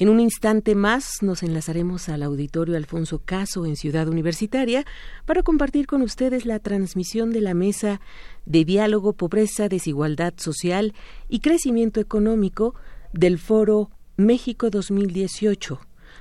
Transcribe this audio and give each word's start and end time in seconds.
En 0.00 0.08
un 0.08 0.18
instante 0.18 0.74
más 0.74 1.22
nos 1.22 1.42
enlazaremos 1.42 2.08
al 2.08 2.22
auditorio 2.22 2.74
Alfonso 2.74 3.20
Caso 3.22 3.66
en 3.66 3.76
Ciudad 3.76 4.08
Universitaria 4.08 4.86
para 5.26 5.42
compartir 5.42 5.86
con 5.86 6.00
ustedes 6.00 6.46
la 6.46 6.58
transmisión 6.58 7.32
de 7.32 7.42
la 7.42 7.52
mesa 7.52 8.00
de 8.46 8.64
diálogo, 8.64 9.12
pobreza, 9.12 9.68
desigualdad 9.68 10.32
social 10.38 10.94
y 11.28 11.40
crecimiento 11.40 12.00
económico 12.00 12.74
del 13.12 13.38
foro 13.38 13.90
México 14.16 14.70
2018, 14.70 15.78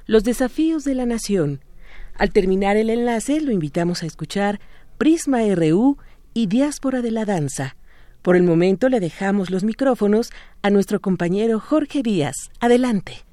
los 0.08 0.26
desafíos 0.26 0.84
de 0.84 0.96
la 0.96 1.06
nación. 1.06 1.62
Al 2.16 2.32
terminar 2.32 2.76
el 2.76 2.90
enlace 2.90 3.40
lo 3.40 3.54
invitamos 3.54 4.04
a 4.04 4.08
escuchar 4.08 4.60
Prisma 4.98 5.40
RU 5.56 5.98
y 6.34 6.48
Diáspora 6.48 7.02
de 7.02 7.12
la 7.12 7.24
Danza. 7.24 7.78
Por 8.24 8.36
el 8.36 8.44
momento 8.44 8.90
le 8.90 9.00
dejamos 9.00 9.50
los 9.50 9.64
micrófonos 9.64 10.32
a 10.64 10.70
nuestro 10.70 11.00
compañero 11.00 11.62
Jorge 11.62 12.04
Díaz. 12.04 12.36
Adelante. 12.60 13.29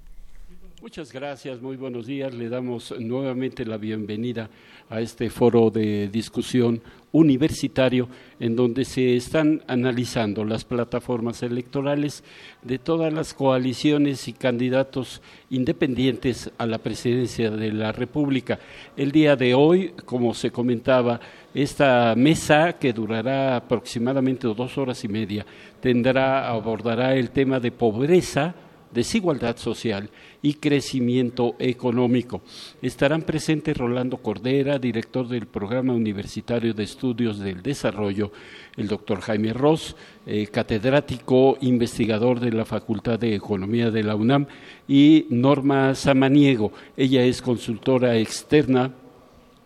Muchas 0.87 1.13
gracias, 1.13 1.61
muy 1.61 1.75
buenos 1.75 2.07
días. 2.07 2.33
Le 2.33 2.49
damos 2.49 2.95
nuevamente 3.01 3.67
la 3.67 3.77
bienvenida 3.77 4.49
a 4.89 5.01
este 5.01 5.31
foro 5.31 5.69
de 5.69 6.07
discusión 6.07 6.81
universitario 7.11 8.09
en 8.39 8.55
donde 8.55 8.85
se 8.85 9.17
están 9.17 9.65
analizando 9.67 10.45
las 10.45 10.65
plataformas 10.65 11.43
electorales 11.43 12.23
de 12.63 12.79
todas 12.79 13.13
las 13.13 13.35
coaliciones 13.35 14.29
y 14.29 14.33
candidatos 14.33 15.23
independientes 15.51 16.53
a 16.57 16.67
la 16.67 16.79
presidencia 16.79 17.51
de 17.51 17.73
la 17.73 17.91
República. 17.91 18.61
El 18.97 19.11
día 19.11 19.35
de 19.35 19.55
hoy, 19.55 19.89
como 20.05 20.35
se 20.35 20.53
comentaba, 20.53 21.19
esta 21.53 22.15
mesa 22.17 22.75
que 22.75 22.93
durará 22.93 23.57
aproximadamente 23.57 24.47
dos 24.47 24.79
horas 24.79 25.03
y 25.03 25.09
media 25.09 25.45
tendrá 25.81 26.49
abordará 26.49 27.17
el 27.17 27.31
tema 27.31 27.59
de 27.59 27.73
pobreza 27.73 28.55
desigualdad 28.93 29.57
social 29.57 30.09
y 30.47 30.55
crecimiento 30.55 31.57
económico. 31.59 32.41
Estarán 32.81 33.23
presentes 33.23 33.77
Rolando 33.77 34.19
Cordera, 34.19 34.79
director 34.79 35.27
del 35.27 35.49
Programa 35.49 35.93
Universitario 35.93 36.73
de 36.73 36.85
Estudios 36.85 37.41
del 37.41 37.65
Desarrollo, 37.65 38.31
el 38.77 38.87
doctor 38.87 39.23
Jaime 39.23 39.53
Ross, 39.53 39.97
eh, 40.25 40.47
catedrático 40.47 41.59
investigador 41.63 42.39
de 42.39 42.53
la 42.53 42.65
Facultad 42.65 43.19
de 43.19 43.35
Economía 43.35 43.91
de 43.91 44.05
la 44.05 44.15
UNAM, 44.15 44.47
y 44.87 45.27
Norma 45.31 45.97
Samaniego. 45.97 46.71
Ella 46.97 47.25
es 47.25 47.43
consultora 47.43 48.17
externa 48.17 48.93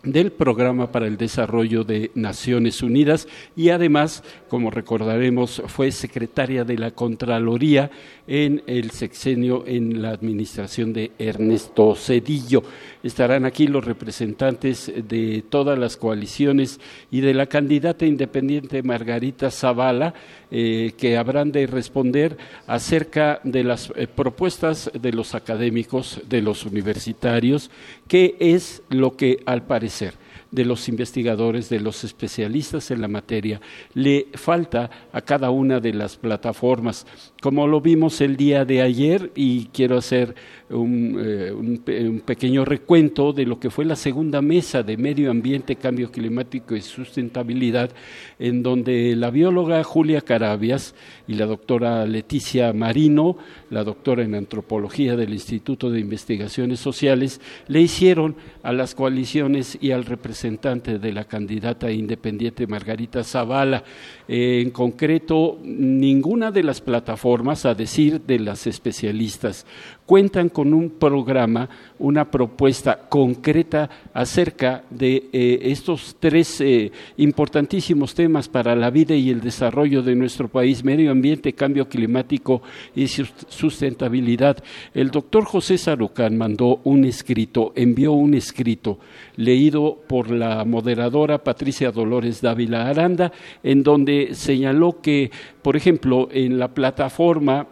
del 0.02 0.32
Programa 0.32 0.90
para 0.90 1.06
el 1.06 1.16
Desarrollo 1.16 1.84
de 1.84 2.10
Naciones 2.14 2.82
Unidas 2.82 3.28
y 3.54 3.68
además, 3.68 4.24
como 4.48 4.70
recordaremos, 4.70 5.62
fue 5.66 5.92
secretaria 5.92 6.64
de 6.64 6.78
la 6.78 6.92
Contraloría 6.92 7.90
en 8.30 8.62
el 8.68 8.92
sexenio 8.92 9.64
en 9.66 10.00
la 10.00 10.10
administración 10.10 10.92
de 10.92 11.10
Ernesto 11.18 11.96
Cedillo. 11.96 12.62
Estarán 13.02 13.44
aquí 13.44 13.66
los 13.66 13.84
representantes 13.84 14.92
de 15.08 15.42
todas 15.48 15.76
las 15.76 15.96
coaliciones 15.96 16.78
y 17.10 17.22
de 17.22 17.34
la 17.34 17.46
candidata 17.46 18.06
independiente 18.06 18.84
Margarita 18.84 19.50
Zavala, 19.50 20.14
eh, 20.52 20.92
que 20.96 21.18
habrán 21.18 21.50
de 21.50 21.66
responder 21.66 22.38
acerca 22.68 23.40
de 23.42 23.64
las 23.64 23.92
eh, 23.96 24.06
propuestas 24.06 24.92
de 24.94 25.12
los 25.12 25.34
académicos, 25.34 26.20
de 26.28 26.40
los 26.40 26.64
universitarios, 26.64 27.68
qué 28.06 28.36
es 28.38 28.82
lo 28.90 29.16
que 29.16 29.42
al 29.44 29.64
parecer 29.66 30.14
de 30.50 30.64
los 30.64 30.88
investigadores, 30.88 31.68
de 31.68 31.80
los 31.80 32.02
especialistas 32.04 32.90
en 32.90 33.00
la 33.00 33.08
materia. 33.08 33.60
Le 33.94 34.28
falta 34.34 34.90
a 35.12 35.20
cada 35.20 35.50
una 35.50 35.80
de 35.80 35.94
las 35.94 36.16
plataformas, 36.16 37.06
como 37.40 37.66
lo 37.66 37.80
vimos 37.80 38.20
el 38.20 38.36
día 38.36 38.64
de 38.64 38.82
ayer, 38.82 39.32
y 39.34 39.66
quiero 39.66 39.96
hacer 39.96 40.34
un, 40.68 41.18
eh, 41.18 41.52
un, 41.52 42.20
pequeño 42.20 42.64
recuento 42.64 43.32
de 43.32 43.46
lo 43.46 43.58
que 43.58 43.70
fue 43.70 43.84
la 43.84 43.96
segunda 43.96 44.42
mesa 44.42 44.82
de 44.82 44.96
medio 44.96 45.30
ambiente, 45.30 45.76
cambio 45.76 46.12
climático 46.12 46.76
y 46.76 46.82
sustentabilidad, 46.82 47.90
en 48.38 48.62
donde 48.62 49.16
la 49.16 49.30
bióloga 49.30 49.82
Julia 49.82 50.20
Carabias 50.20 50.94
y 51.26 51.34
la 51.34 51.46
doctora 51.46 52.04
Leticia 52.06 52.72
Marino, 52.72 53.38
la 53.70 53.84
doctora 53.84 54.22
en 54.22 54.34
antropología 54.34 55.16
del 55.16 55.32
Instituto 55.32 55.90
de 55.90 56.00
Investigaciones 56.00 56.78
Sociales, 56.78 57.40
le 57.68 57.80
hicieron 57.80 58.36
a 58.62 58.72
las 58.72 58.94
coaliciones 58.94 59.78
y 59.80 59.92
al 59.92 60.04
representante 60.04 60.98
de 60.98 61.12
la 61.12 61.24
candidata 61.24 61.90
independiente 61.90 62.66
Margarita 62.66 63.24
Zavala, 63.24 63.82
en 64.28 64.70
concreto, 64.70 65.58
ninguna 65.64 66.50
de 66.50 66.62
las 66.62 66.80
plataformas, 66.80 67.29
a 67.64 67.74
decir 67.74 68.22
de 68.22 68.38
las 68.38 68.66
especialistas, 68.66 69.66
cuentan 70.10 70.48
con 70.48 70.74
un 70.74 70.90
programa, 70.90 71.68
una 72.00 72.32
propuesta 72.32 72.98
concreta 73.08 73.88
acerca 74.12 74.82
de 74.90 75.28
eh, 75.32 75.60
estos 75.66 76.16
tres 76.18 76.60
eh, 76.60 76.90
importantísimos 77.16 78.12
temas 78.12 78.48
para 78.48 78.74
la 78.74 78.90
vida 78.90 79.14
y 79.14 79.30
el 79.30 79.40
desarrollo 79.40 80.02
de 80.02 80.16
nuestro 80.16 80.48
país, 80.48 80.82
medio 80.82 81.12
ambiente, 81.12 81.52
cambio 81.52 81.88
climático 81.88 82.60
y 82.92 83.06
sustentabilidad. 83.06 84.56
El 84.94 85.12
doctor 85.12 85.44
José 85.44 85.78
Sarucán 85.78 86.36
mandó 86.36 86.80
un 86.82 87.04
escrito, 87.04 87.72
envió 87.76 88.10
un 88.10 88.34
escrito 88.34 88.98
leído 89.36 89.96
por 90.08 90.32
la 90.32 90.64
moderadora 90.64 91.44
Patricia 91.44 91.92
Dolores 91.92 92.40
Dávila 92.40 92.88
Aranda, 92.88 93.30
en 93.62 93.84
donde 93.84 94.30
señaló 94.32 95.00
que, 95.00 95.30
por 95.62 95.76
ejemplo, 95.76 96.28
en 96.32 96.58
la 96.58 96.74
plataforma 96.74 97.68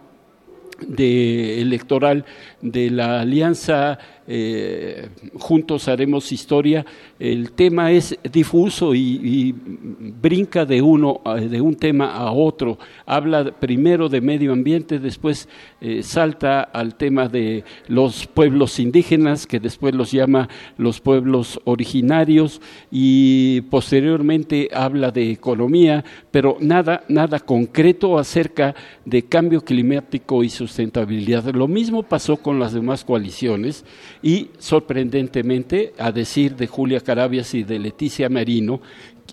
de 0.87 1.61
electoral 1.61 2.25
de 2.61 2.91
la 2.91 3.21
alianza 3.21 3.99
eh, 4.31 5.09
Juntos 5.39 5.89
Haremos 5.89 6.33
Historia, 6.33 6.85
el 7.19 7.53
tema 7.53 7.91
es 7.91 8.19
difuso 8.31 8.95
y, 8.95 9.55
brinca 10.21 10.67
de 10.67 10.83
uno, 10.83 11.23
de 11.41 11.61
un 11.63 11.75
tema 11.75 12.13
a 12.13 12.31
otro. 12.31 12.79
Habla 13.07 13.59
primero 13.59 14.11
de 14.11 14.21
medio 14.21 14.53
ambiente, 14.53 14.99
después 14.99 15.49
eh, 15.81 16.03
salta 16.03 16.61
al 16.61 16.97
tema 16.97 17.29
de 17.29 17.65
los 17.87 18.27
pueblos 18.27 18.79
indígenas, 18.79 19.47
que 19.47 19.61
después 19.61 19.95
los 19.95 20.13
llama 20.13 20.51
los 20.77 21.01
pueblos 21.01 21.59
originarios, 21.65 22.61
y 22.91 23.63
posteriormente 23.63 24.69
habla 24.75 25.11
de 25.11 25.31
economía, 25.31 26.05
pero 26.31 26.59
nada, 26.61 27.03
nada 27.09 27.41
concreto 27.41 28.19
acerca 28.19 28.75
de 29.07 29.23
cambio 29.23 29.63
climático 29.63 30.45
y 30.45 30.51
sustentabilidad. 30.51 31.45
Lo 31.55 31.67
mismo 31.67 32.03
pasó 32.03 32.37
con 32.37 32.59
las 32.59 32.75
demás 32.75 33.05
coaliciones 33.05 33.87
y 34.23 34.49
sorprendentemente, 34.59 35.93
a 35.99 36.13
decir 36.13 36.57
de 36.57 36.67
Julia 36.67 37.01
Carabias 37.01 37.55
y 37.55 37.63
de 37.63 37.79
Leticia 37.79 38.29
Merino, 38.29 38.81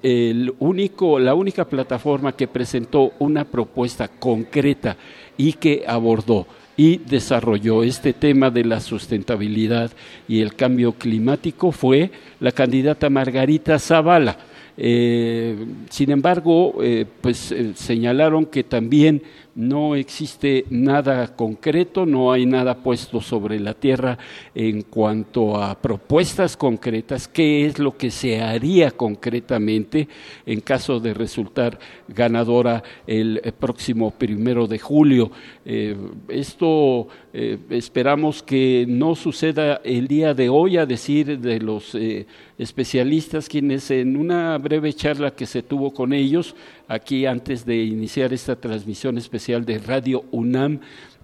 el 0.04 0.54
único, 0.60 1.20
la 1.20 1.34
única 1.34 1.66
plataforma 1.66 2.36
que 2.36 2.48
presentó 2.48 3.14
una 3.20 3.46
propuesta 3.46 4.08
concreta 4.08 4.98
y 5.38 5.54
que 5.54 5.84
abordó 5.88 6.46
y 6.78 6.98
desarrolló 6.98 7.84
este 7.84 8.14
tema 8.14 8.50
de 8.50 8.66
la 8.66 8.80
sustentabilidad 8.80 9.92
y 10.28 10.42
el 10.42 10.56
cambio 10.56 10.94
climático 10.94 11.72
fue 11.72 12.12
la 12.40 12.52
candidata 12.52 13.10
Margarita 13.10 13.80
Zavala. 13.80 14.38
Eh, 14.78 15.56
sin 15.90 16.12
embargo, 16.12 16.76
eh, 16.84 17.06
pues 17.22 17.52
eh, 17.52 17.72
señalaron 17.76 18.46
que 18.46 18.64
también 18.64 19.22
no 19.56 19.96
existe 19.96 20.66
nada 20.70 21.36
concreto, 21.36 22.06
no 22.06 22.32
hay 22.32 22.46
nada 22.46 22.76
puesto 22.76 23.22
sobre 23.22 23.60
la 23.60 23.74
tierra 23.74 24.18
en 24.54 24.84
cuanto 24.84 25.62
a 25.62 25.80
propuestas 25.80 26.58
concretas, 26.58 27.28
qué 27.28 27.66
es 27.66 27.80
lo 27.80 27.98
que 27.98 28.12
se 28.12 28.42
haría 28.42 28.92
concretamente 28.92 30.08
en 30.46 30.60
caso 30.60 31.00
de 31.00 31.14
resultar 31.14 31.80
ganadora 32.08 32.84
el 33.08 33.42
próximo 33.58 34.12
primero 34.12 34.68
de 34.68 34.80
julio. 34.80 35.32
Eh, 35.66 35.96
esto 36.28 37.08
eh, 37.34 37.58
esperamos 37.70 38.44
que 38.44 38.86
no 38.88 39.16
suceda 39.16 39.82
el 39.84 40.08
día 40.08 40.34
de 40.34 40.50
hoy, 40.50 40.78
a 40.78 40.86
decir 40.86 41.40
de 41.40 41.60
los 41.60 41.96
eh, 41.96 42.28
especialistas, 42.58 43.50
quienes 43.50 43.92
en 43.92 44.16
una 44.16 44.58
breve 44.58 44.94
charla 44.94 45.32
que 45.32 45.46
se 45.46 45.64
tuvo 45.64 45.94
con 45.94 46.14
ellos, 46.14 46.56
aquí 46.88 47.26
antes 47.26 47.66
de 47.66 47.84
iniciar 47.84 48.34
esta 48.34 48.56
transmisión 48.56 49.18
especial 49.18 49.66
de 49.66 49.80
Radio 49.80 50.26
UNAM, 50.32 50.80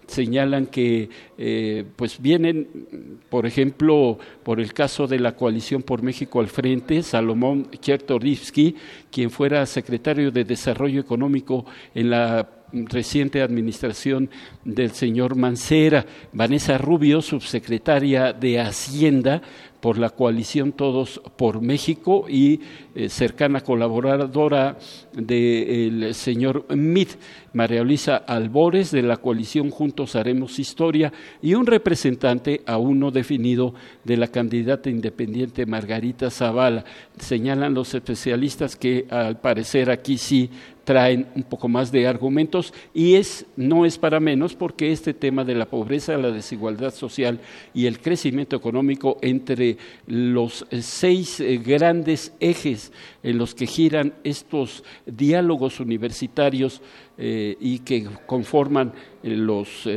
señalan 0.08 0.66
que 0.66 1.10
eh, 1.38 1.86
pues 1.96 2.22
vienen, 2.22 3.20
por 3.30 3.46
ejemplo, 3.46 4.20
por 4.44 4.60
el 4.60 4.74
caso 4.74 5.08
de 5.08 5.20
la 5.20 5.36
coalición 5.36 5.82
por 5.82 6.02
México 6.02 6.40
al 6.40 6.48
frente, 6.48 7.02
Salomón 7.02 7.70
Chertorivsky, 7.80 8.76
quien 9.10 9.32
fuera 9.32 9.66
secretario 9.66 10.32
de 10.32 10.44
Desarrollo 10.44 11.00
Económico 11.00 11.66
en 11.96 12.10
la 12.10 12.61
reciente 12.74 13.42
administración 13.42 14.30
del 14.64 14.92
señor 14.92 15.36
Mancera, 15.36 16.06
Vanessa 16.34 16.78
Rubio, 16.78 17.22
subsecretaria 17.22 18.34
de 18.34 18.60
Hacienda, 18.60 19.42
por 19.82 19.98
la 19.98 20.12
coalición 20.12 20.72
Todos 20.72 21.20
por 21.36 21.60
México 21.60 22.26
y 22.30 22.62
eh, 22.96 23.10
cercana 23.10 23.62
colaboradora 23.62 24.78
del 25.12 26.14
señor 26.14 26.74
Mit, 26.74 27.10
María 27.54 27.84
Luisa 27.84 28.18
Albores, 28.18 28.92
de 28.92 29.02
la 29.02 29.18
coalición 29.18 29.72
Juntos 29.72 30.16
Haremos 30.16 30.60
Historia, 30.60 31.12
y 31.42 31.56
un 31.56 31.66
representante 31.66 32.62
aún 32.66 33.00
no 33.00 33.12
definido 33.12 33.74
de 34.04 34.18
la 34.18 34.28
candidata 34.28 34.90
independiente 34.90 35.66
Margarita 35.66 36.30
Zavala. 36.30 36.86
Señalan 37.18 37.74
los 37.74 37.94
especialistas 37.94 38.76
que 38.76 39.08
al 39.10 39.40
parecer 39.40 39.90
aquí 39.90 40.18
sí 40.18 40.50
traen 40.84 41.28
un 41.36 41.44
poco 41.44 41.68
más 41.68 41.92
de 41.92 42.08
argumentos 42.08 42.74
y 42.94 43.16
es 43.16 43.46
no 43.56 43.86
es 43.86 43.98
para 43.98 44.20
menos 44.20 44.56
porque 44.56 44.92
este 44.92 45.14
tema 45.14 45.44
de 45.44 45.56
la 45.56 45.68
pobreza, 45.68 46.18
la 46.18 46.32
desigualdad 46.32 46.94
social 46.94 47.40
y 47.74 47.86
el 47.86 48.00
crecimiento 48.00 48.56
económico 48.56 49.18
entre 49.22 49.78
los 50.08 50.66
seis 50.82 51.40
eh, 51.40 51.58
grandes 51.58 52.34
ejes 52.40 52.92
en 53.24 53.38
los 53.38 53.54
que 53.54 53.68
giran 53.68 54.14
estos 54.24 54.84
diálogos 55.06 55.80
universitarios 55.80 56.82
eh, 57.18 57.58
y 57.60 57.80
que 57.80 58.08
conforman 58.26 58.94
eh, 59.24 59.36
los 59.36 59.88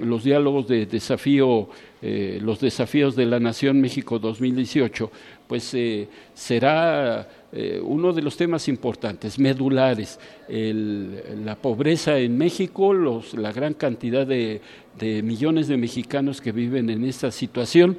los 0.00 0.24
diálogos 0.24 0.66
de 0.66 0.84
desafío, 0.84 1.68
los 2.02 2.58
desafíos 2.58 3.14
de 3.14 3.24
la 3.24 3.38
Nación 3.38 3.80
México 3.80 4.18
2018, 4.18 5.12
pues 5.46 5.76
será 6.34 7.28
eh, 7.52 7.80
uno 7.82 8.12
de 8.12 8.22
los 8.22 8.36
temas 8.36 8.68
importantes, 8.68 9.38
medulares, 9.38 10.18
la 10.48 11.54
pobreza 11.56 12.18
en 12.18 12.36
México, 12.36 12.92
la 13.34 13.52
gran 13.52 13.74
cantidad 13.74 14.26
de, 14.26 14.60
millones 15.22 15.68
de 15.68 15.76
mexicanos 15.76 16.40
que 16.40 16.52
viven 16.52 16.90
en 16.90 17.04
esta 17.04 17.30
situación, 17.30 17.96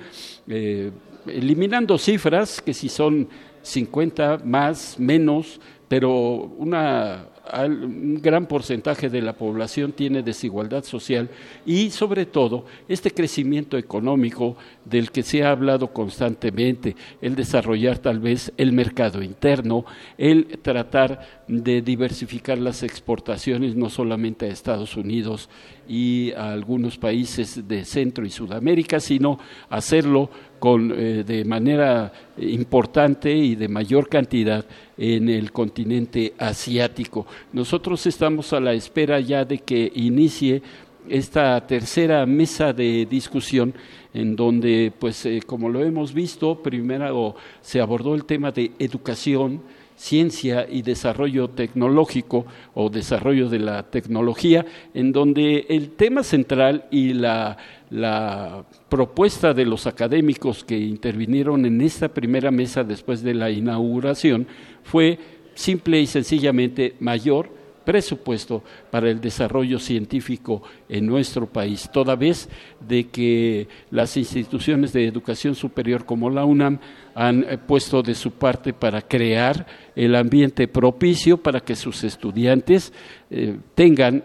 eh, 0.47 0.91
eliminando 1.25 1.97
cifras 1.97 2.61
que 2.61 2.73
si 2.73 2.89
son 2.89 3.27
50 3.61 4.41
más, 4.43 4.99
menos, 4.99 5.59
pero 5.87 6.11
una 6.57 7.25
un 7.65 8.19
gran 8.21 8.45
porcentaje 8.45 9.09
de 9.09 9.21
la 9.21 9.33
población 9.33 9.91
tiene 9.91 10.23
desigualdad 10.23 10.83
social 10.83 11.29
y 11.65 11.91
sobre 11.91 12.25
todo 12.25 12.65
este 12.87 13.11
crecimiento 13.11 13.77
económico 13.77 14.57
del 14.85 15.11
que 15.11 15.23
se 15.23 15.43
ha 15.43 15.51
hablado 15.51 15.93
constantemente, 15.93 16.95
el 17.21 17.35
desarrollar 17.35 17.99
tal 17.99 18.19
vez 18.19 18.51
el 18.57 18.71
mercado 18.71 19.21
interno, 19.21 19.85
el 20.17 20.59
tratar 20.61 21.43
de 21.47 21.81
diversificar 21.81 22.57
las 22.57 22.83
exportaciones 22.83 23.75
no 23.75 23.89
solamente 23.89 24.45
a 24.45 24.49
Estados 24.49 24.95
Unidos 24.97 25.49
y 25.87 26.31
a 26.33 26.51
algunos 26.51 26.97
países 26.97 27.67
de 27.67 27.85
Centro 27.85 28.25
y 28.25 28.29
Sudamérica, 28.29 28.99
sino 28.99 29.39
hacerlo 29.69 30.29
con, 30.59 30.91
eh, 30.91 31.23
de 31.25 31.45
manera 31.45 32.11
importante 32.37 33.31
y 33.31 33.55
de 33.55 33.67
mayor 33.67 34.09
cantidad 34.09 34.65
en 34.97 35.29
el 35.29 35.51
continente 35.51 36.33
asiático. 36.37 37.25
Nosotros 37.53 38.05
estamos 38.05 38.53
a 38.53 38.59
la 38.59 38.73
espera 38.73 39.19
ya 39.19 39.45
de 39.45 39.59
que 39.59 39.91
inicie 39.95 40.61
esta 41.09 41.65
tercera 41.65 42.25
mesa 42.25 42.73
de 42.73 43.05
discusión 43.05 43.73
en 44.13 44.35
donde, 44.35 44.91
pues, 44.97 45.25
eh, 45.25 45.41
como 45.45 45.69
lo 45.69 45.83
hemos 45.83 46.13
visto, 46.13 46.61
primero 46.61 47.35
se 47.61 47.79
abordó 47.79 48.15
el 48.15 48.25
tema 48.25 48.51
de 48.51 48.71
educación, 48.79 49.61
ciencia 49.95 50.67
y 50.69 50.83
desarrollo 50.83 51.49
tecnológico 51.49 52.45
o 52.75 52.89
desarrollo 52.89 53.49
de 53.49 53.59
la 53.59 53.83
tecnología, 53.83 54.65
en 54.93 55.11
donde 55.11 55.65
el 55.69 55.89
tema 55.89 56.23
central 56.23 56.85
y 56.91 57.13
la, 57.13 57.57
la, 57.89 58.63
propuesta 58.89 59.53
de 59.53 59.65
los 59.65 59.85
académicos 59.85 60.63
que 60.63 60.77
intervinieron 60.77 61.65
en 61.65 61.81
esta 61.81 62.07
primera 62.09 62.51
mesa 62.51 62.83
después 62.83 63.21
de 63.21 63.33
la 63.33 63.49
inauguración 63.49 64.47
fue 64.87 65.19
simple 65.53 65.99
y 65.99 66.07
sencillamente 66.07 66.95
mayor 66.99 67.49
presupuesto 67.83 68.63
para 68.91 69.09
el 69.09 69.21
desarrollo 69.21 69.79
científico 69.79 70.61
en 70.89 71.05
nuestro 71.05 71.45
país, 71.47 71.89
toda 71.91 72.17
vez 72.17 72.49
de 72.85 73.07
que 73.07 73.67
las 73.91 74.17
instituciones 74.17 74.91
de 74.91 75.07
educación 75.07 75.55
superior 75.55 76.05
como 76.05 76.29
la 76.29 76.43
UNAM 76.43 76.79
han 77.15 77.43
eh, 77.43 77.57
puesto 77.57 78.03
de 78.03 78.13
su 78.13 78.31
parte 78.31 78.73
para 78.73 79.01
crear 79.01 79.65
el 79.95 80.15
ambiente 80.15 80.67
propicio 80.67 81.37
para 81.37 81.61
que 81.61 81.77
sus 81.77 82.03
estudiantes 82.03 82.91
eh, 83.31 83.55
tengan 83.73 84.21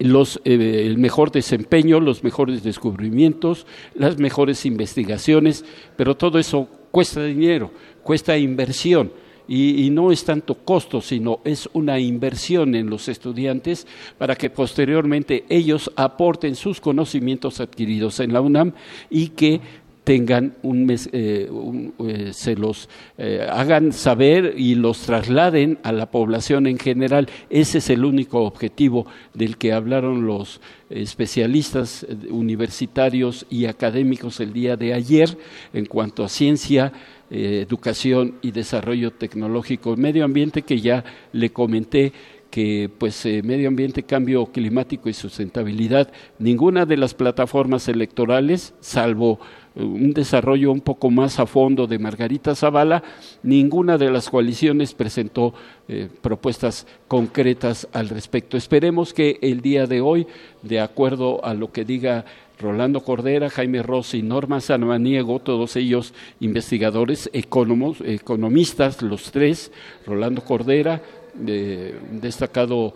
los, 0.00 0.40
eh, 0.44 0.86
el 0.86 0.98
mejor 0.98 1.30
desempeño, 1.30 2.00
los 2.00 2.24
mejores 2.24 2.64
descubrimientos, 2.64 3.64
las 3.94 4.18
mejores 4.18 4.66
investigaciones, 4.66 5.64
pero 5.96 6.16
todo 6.16 6.40
eso 6.40 6.68
cuesta 6.90 7.22
dinero, 7.22 7.70
cuesta 8.02 8.36
inversión 8.36 9.12
y, 9.48 9.90
no 9.90 10.12
es 10.12 10.24
tanto 10.24 10.54
costo, 10.56 11.00
sino 11.00 11.40
es 11.44 11.68
una 11.72 11.98
inversión 11.98 12.74
en 12.74 12.90
los 12.90 13.08
estudiantes 13.08 13.86
para 14.18 14.34
que 14.34 14.50
posteriormente 14.50 15.44
ellos 15.48 15.90
aporten 15.96 16.54
sus 16.54 16.80
conocimientos 16.80 17.60
adquiridos 17.60 18.20
en 18.20 18.32
la 18.32 18.40
UNAM 18.40 18.72
y 19.10 19.28
que 19.28 19.60
tengan 20.06 20.54
un 20.62 20.86
mes, 20.86 21.10
eh, 21.12 21.50
eh, 21.98 22.30
se 22.32 22.54
los 22.54 22.88
eh, 23.18 23.44
hagan 23.50 23.92
saber 23.92 24.54
y 24.56 24.76
los 24.76 25.00
trasladen 25.00 25.80
a 25.82 25.90
la 25.90 26.12
población 26.12 26.68
en 26.68 26.78
general. 26.78 27.28
Ese 27.50 27.78
es 27.78 27.90
el 27.90 28.04
único 28.04 28.44
objetivo 28.44 29.08
del 29.34 29.56
que 29.56 29.72
hablaron 29.72 30.24
los 30.24 30.60
especialistas 30.90 32.06
universitarios 32.30 33.46
y 33.50 33.64
académicos 33.66 34.38
el 34.38 34.52
día 34.52 34.76
de 34.76 34.94
ayer 34.94 35.36
en 35.72 35.86
cuanto 35.86 36.22
a 36.22 36.28
ciencia, 36.28 36.92
educación 37.30 38.36
y 38.42 38.52
desarrollo 38.52 39.12
tecnológico, 39.12 39.96
medio 39.96 40.24
ambiente 40.24 40.62
que 40.62 40.80
ya 40.80 41.04
le 41.32 41.50
comenté 41.50 42.12
que 42.50 42.88
pues 42.96 43.26
medio 43.42 43.68
ambiente, 43.68 44.04
cambio 44.04 44.46
climático 44.46 45.08
y 45.08 45.12
sustentabilidad, 45.12 46.10
ninguna 46.38 46.86
de 46.86 46.96
las 46.96 47.12
plataformas 47.12 47.88
electorales, 47.88 48.72
salvo 48.80 49.40
un 49.76 50.14
desarrollo 50.14 50.72
un 50.72 50.80
poco 50.80 51.10
más 51.10 51.38
a 51.38 51.46
fondo 51.46 51.86
de 51.86 51.98
Margarita 51.98 52.54
Zavala, 52.54 53.02
ninguna 53.42 53.98
de 53.98 54.10
las 54.10 54.30
coaliciones 54.30 54.94
presentó 54.94 55.52
eh, 55.86 56.08
propuestas 56.22 56.86
concretas 57.08 57.86
al 57.92 58.08
respecto. 58.08 58.56
Esperemos 58.56 59.12
que 59.12 59.38
el 59.42 59.60
día 59.60 59.86
de 59.86 60.00
hoy, 60.00 60.26
de 60.62 60.80
acuerdo 60.80 61.44
a 61.44 61.52
lo 61.52 61.72
que 61.72 61.84
diga 61.84 62.24
Rolando 62.58 63.00
Cordera, 63.00 63.50
Jaime 63.50 63.82
Rossi, 63.82 64.22
Norma 64.22 64.60
Sanmaniego, 64.60 65.40
todos 65.40 65.76
ellos 65.76 66.14
investigadores, 66.40 67.30
economistas, 67.32 69.02
los 69.02 69.30
tres, 69.30 69.72
Rolando 70.06 70.42
Cordera, 70.42 71.02
destacado 71.34 72.94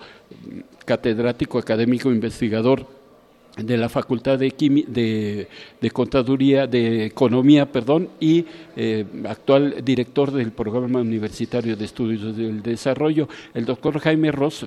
catedrático 0.86 1.58
académico 1.58 2.10
investigador 2.10 2.99
de 3.64 3.76
la 3.76 3.88
Facultad 3.88 4.38
de, 4.38 4.52
de, 4.88 5.48
de, 5.80 5.90
Contaduría, 5.90 6.66
de 6.66 7.06
Economía, 7.06 7.70
perdón, 7.70 8.08
y 8.20 8.44
eh, 8.76 9.04
actual 9.28 9.76
director 9.84 10.30
del 10.30 10.52
Programa 10.52 11.00
Universitario 11.00 11.76
de 11.76 11.84
Estudios 11.84 12.36
del 12.36 12.62
Desarrollo, 12.62 13.28
el 13.54 13.64
doctor 13.64 13.98
Jaime 13.98 14.32
Ross, 14.32 14.66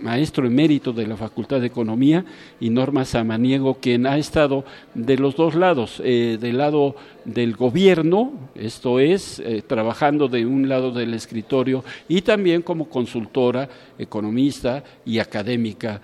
maestro 0.00 0.46
emérito 0.46 0.92
de 0.92 1.06
la 1.06 1.16
Facultad 1.16 1.60
de 1.60 1.66
Economía, 1.66 2.24
y 2.60 2.70
Norma 2.70 3.04
Samaniego, 3.04 3.74
quien 3.74 4.06
ha 4.06 4.18
estado 4.18 4.64
de 4.94 5.16
los 5.16 5.36
dos 5.36 5.54
lados, 5.54 6.00
eh, 6.04 6.38
del 6.40 6.58
lado 6.58 6.96
del 7.24 7.56
gobierno, 7.56 8.32
esto 8.54 9.00
es, 9.00 9.38
eh, 9.38 9.62
trabajando 9.66 10.28
de 10.28 10.44
un 10.44 10.68
lado 10.68 10.90
del 10.90 11.14
escritorio 11.14 11.84
y 12.08 12.22
también 12.22 12.62
como 12.62 12.88
consultora, 12.88 13.68
economista 13.98 14.84
y 15.04 15.18
académica 15.18 16.00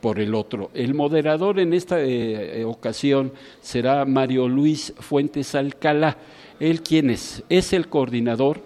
por 0.00 0.18
el 0.18 0.34
otro. 0.34 0.70
El 0.74 0.94
moderador 0.94 1.60
en 1.60 1.72
esta 1.72 2.00
eh, 2.00 2.60
eh, 2.60 2.64
ocasión 2.64 3.32
será 3.60 4.04
Mario 4.04 4.48
Luis 4.48 4.92
Fuentes 4.98 5.54
Alcalá. 5.54 6.16
Él 6.58 6.82
quien 6.82 7.10
es, 7.10 7.42
es 7.48 7.72
el 7.72 7.88
coordinador 7.88 8.60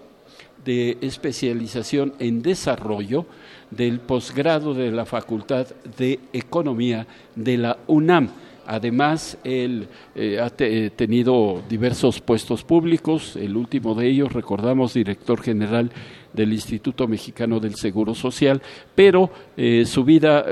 de 0.65 0.97
especialización 1.01 2.13
en 2.19 2.41
desarrollo 2.41 3.25
del 3.71 3.99
posgrado 3.99 4.73
de 4.73 4.91
la 4.91 5.05
Facultad 5.05 5.67
de 5.97 6.19
Economía 6.33 7.07
de 7.35 7.57
la 7.57 7.77
UNAM 7.87 8.29
Además, 8.69 9.35
él 9.43 9.87
eh, 10.13 10.39
ha 10.39 10.51
eh, 10.59 10.91
tenido 10.95 11.63
diversos 11.67 12.21
puestos 12.21 12.63
públicos, 12.63 13.35
el 13.35 13.57
último 13.57 13.95
de 13.95 14.07
ellos, 14.07 14.31
recordamos, 14.31 14.93
director 14.93 15.41
general 15.41 15.91
del 16.33 16.53
Instituto 16.53 17.07
Mexicano 17.07 17.59
del 17.59 17.73
Seguro 17.73 18.13
Social, 18.13 18.61
pero 18.93 19.31
eh, 19.57 19.85
su 19.87 20.03
vida 20.03 20.45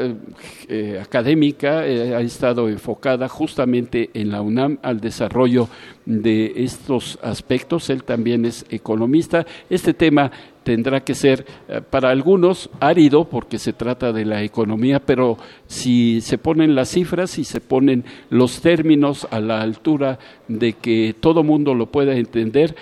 académica 1.00 1.82
ha 1.82 2.22
estado 2.22 2.68
enfocada 2.70 3.30
justamente 3.30 4.10
en 4.16 4.32
la 4.32 4.42
UNAM 4.42 4.80
al 4.82 5.00
desarrollo 5.00 5.70
de 6.08 6.54
estos 6.56 7.20
aspectos. 7.22 7.92
Él 7.92 8.04
también 8.04 8.46
es 8.46 8.66
economista. 8.72 9.46
Este 9.70 9.94
tema 9.94 10.32
tendrá 10.68 11.00
que 11.00 11.16
ser 11.16 11.46
eh, 11.70 11.80
para 11.80 12.10
algunos 12.10 12.70
árido 12.82 13.24
porque 13.24 13.58
se 13.58 13.72
trata 13.72 14.12
de 14.12 14.26
la 14.26 14.44
economía, 14.44 15.00
pero 15.00 15.38
si 15.66 16.20
se 16.20 16.38
ponen 16.38 16.76
las 16.76 16.90
cifras 16.90 17.40
y 17.40 17.46
se 17.46 17.62
ponen 17.62 18.04
los 18.30 18.60
términos 18.60 19.26
a 19.32 19.40
la 19.40 19.62
altura 19.62 20.20
de 20.50 20.74
que 20.74 21.16
todo 21.18 21.42
mundo 21.42 21.74
lo 21.74 21.86
pueda 21.86 22.18
entender, 22.18 22.76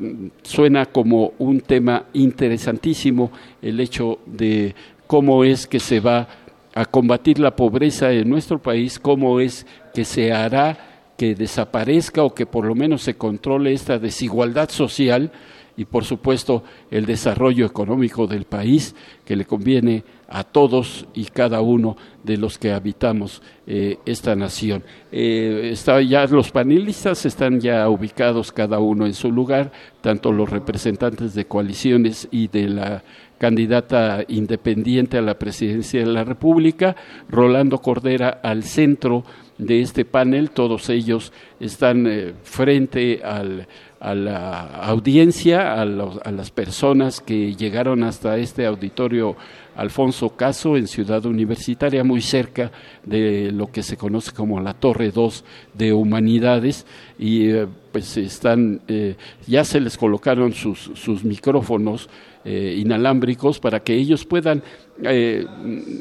mm, 0.00 0.26
suena 0.42 0.86
como 0.86 1.34
un 1.38 1.60
tema 1.60 2.06
interesantísimo 2.12 3.30
el 3.62 3.78
hecho 3.78 4.18
de 4.26 4.74
cómo 5.06 5.44
es 5.44 5.68
que 5.68 5.78
se 5.78 6.00
va 6.00 6.26
a 6.74 6.86
combatir 6.86 7.38
la 7.38 7.54
pobreza 7.54 8.10
en 8.10 8.28
nuestro 8.28 8.58
país, 8.58 8.98
cómo 8.98 9.38
es 9.38 9.64
que 9.94 10.04
se 10.04 10.32
hará 10.32 10.76
que 11.16 11.36
desaparezca 11.36 12.24
o 12.24 12.34
que 12.34 12.46
por 12.46 12.64
lo 12.64 12.74
menos 12.74 13.02
se 13.02 13.14
controle 13.14 13.72
esta 13.72 14.00
desigualdad 14.00 14.70
social 14.70 15.30
y 15.78 15.84
por 15.84 16.04
supuesto 16.04 16.64
el 16.90 17.06
desarrollo 17.06 17.64
económico 17.64 18.26
del 18.26 18.44
país 18.44 18.96
que 19.24 19.36
le 19.36 19.44
conviene 19.44 20.02
a 20.28 20.42
todos 20.42 21.06
y 21.14 21.26
cada 21.26 21.60
uno 21.60 21.96
de 22.24 22.36
los 22.36 22.58
que 22.58 22.72
habitamos 22.72 23.40
eh, 23.64 23.96
esta 24.04 24.34
nación. 24.34 24.82
Eh, 25.12 25.72
ya 26.06 26.26
los 26.26 26.50
panelistas 26.50 27.24
están 27.24 27.60
ya 27.60 27.88
ubicados 27.88 28.50
cada 28.50 28.80
uno 28.80 29.06
en 29.06 29.14
su 29.14 29.30
lugar, 29.30 29.70
tanto 30.00 30.32
los 30.32 30.50
representantes 30.50 31.32
de 31.34 31.46
coaliciones 31.46 32.26
y 32.32 32.48
de 32.48 32.68
la 32.68 33.04
candidata 33.38 34.24
independiente 34.26 35.16
a 35.16 35.22
la 35.22 35.38
presidencia 35.38 36.00
de 36.00 36.06
la 36.06 36.24
República, 36.24 36.96
Rolando 37.28 37.78
Cordera 37.78 38.40
al 38.42 38.64
centro 38.64 39.24
de 39.58 39.80
este 39.80 40.04
panel, 40.04 40.50
todos 40.50 40.88
ellos 40.88 41.32
están 41.60 42.06
eh, 42.06 42.32
frente 42.42 43.20
al 43.24 43.66
a 44.00 44.14
la 44.14 44.60
audiencia, 44.84 45.80
a, 45.80 45.84
las 45.84 46.50
personas 46.50 47.20
que 47.20 47.54
llegaron 47.54 48.04
hasta 48.04 48.36
este 48.38 48.64
auditorio 48.64 49.36
Alfonso 49.76 50.30
Caso 50.30 50.76
en 50.76 50.86
Ciudad 50.86 51.24
Universitaria, 51.26 52.04
muy 52.04 52.20
cerca 52.20 52.70
de 53.04 53.50
lo 53.52 53.70
que 53.70 53.82
se 53.82 53.96
conoce 53.96 54.32
como 54.32 54.60
la 54.60 54.74
Torre 54.74 55.10
2 55.10 55.44
de 55.74 55.92
Humanidades, 55.92 56.86
y 57.18 57.50
eh, 57.50 57.66
pues 57.92 58.16
están, 58.16 58.80
eh, 58.88 59.16
ya 59.46 59.64
se 59.64 59.80
les 59.80 59.96
colocaron 59.96 60.52
sus, 60.52 60.90
sus 60.94 61.24
micrófonos 61.24 62.08
eh, 62.44 62.76
inalámbricos 62.78 63.58
para 63.58 63.80
que 63.80 63.94
ellos 63.94 64.24
puedan, 64.24 64.62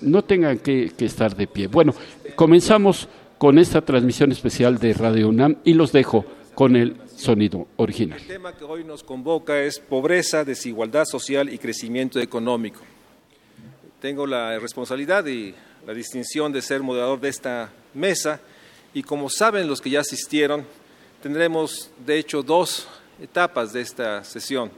no 0.01 0.23
tengan 0.23 0.59
que 0.59 0.91
estar 0.99 1.35
de 1.35 1.47
pie. 1.47 1.67
Bueno, 1.67 1.93
comenzamos 2.35 3.07
con 3.37 3.59
esta 3.59 3.81
transmisión 3.81 4.31
especial 4.31 4.79
de 4.79 4.93
Radio 4.93 5.29
UNAM 5.29 5.57
y 5.63 5.73
los 5.73 5.91
dejo 5.91 6.25
con 6.57 6.75
el 6.75 6.97
sonido 7.15 7.67
original. 7.75 8.19
El 8.19 8.25
tema 8.25 8.57
que 8.57 8.63
hoy 8.63 8.83
nos 8.83 9.03
convoca 9.03 9.61
es 9.61 9.77
pobreza, 9.77 10.43
desigualdad 10.43 11.05
social 11.05 11.53
y 11.53 11.59
crecimiento 11.59 12.19
económico. 12.19 12.79
Tengo 14.01 14.25
la 14.25 14.57
responsabilidad 14.57 15.23
y 15.27 15.53
la 15.85 15.93
distinción 15.93 16.51
de 16.51 16.63
ser 16.63 16.81
moderador 16.81 17.19
de 17.19 17.29
esta 17.29 17.71
mesa 17.93 18.41
y 18.91 19.03
como 19.03 19.29
saben 19.29 19.67
los 19.67 19.81
que 19.81 19.91
ya 19.91 19.99
asistieron, 19.99 20.65
tendremos 21.21 21.91
de 22.03 22.17
hecho 22.17 22.41
dos 22.41 22.87
etapas 23.21 23.71
de 23.71 23.81
esta 23.81 24.23
sesión. 24.23 24.71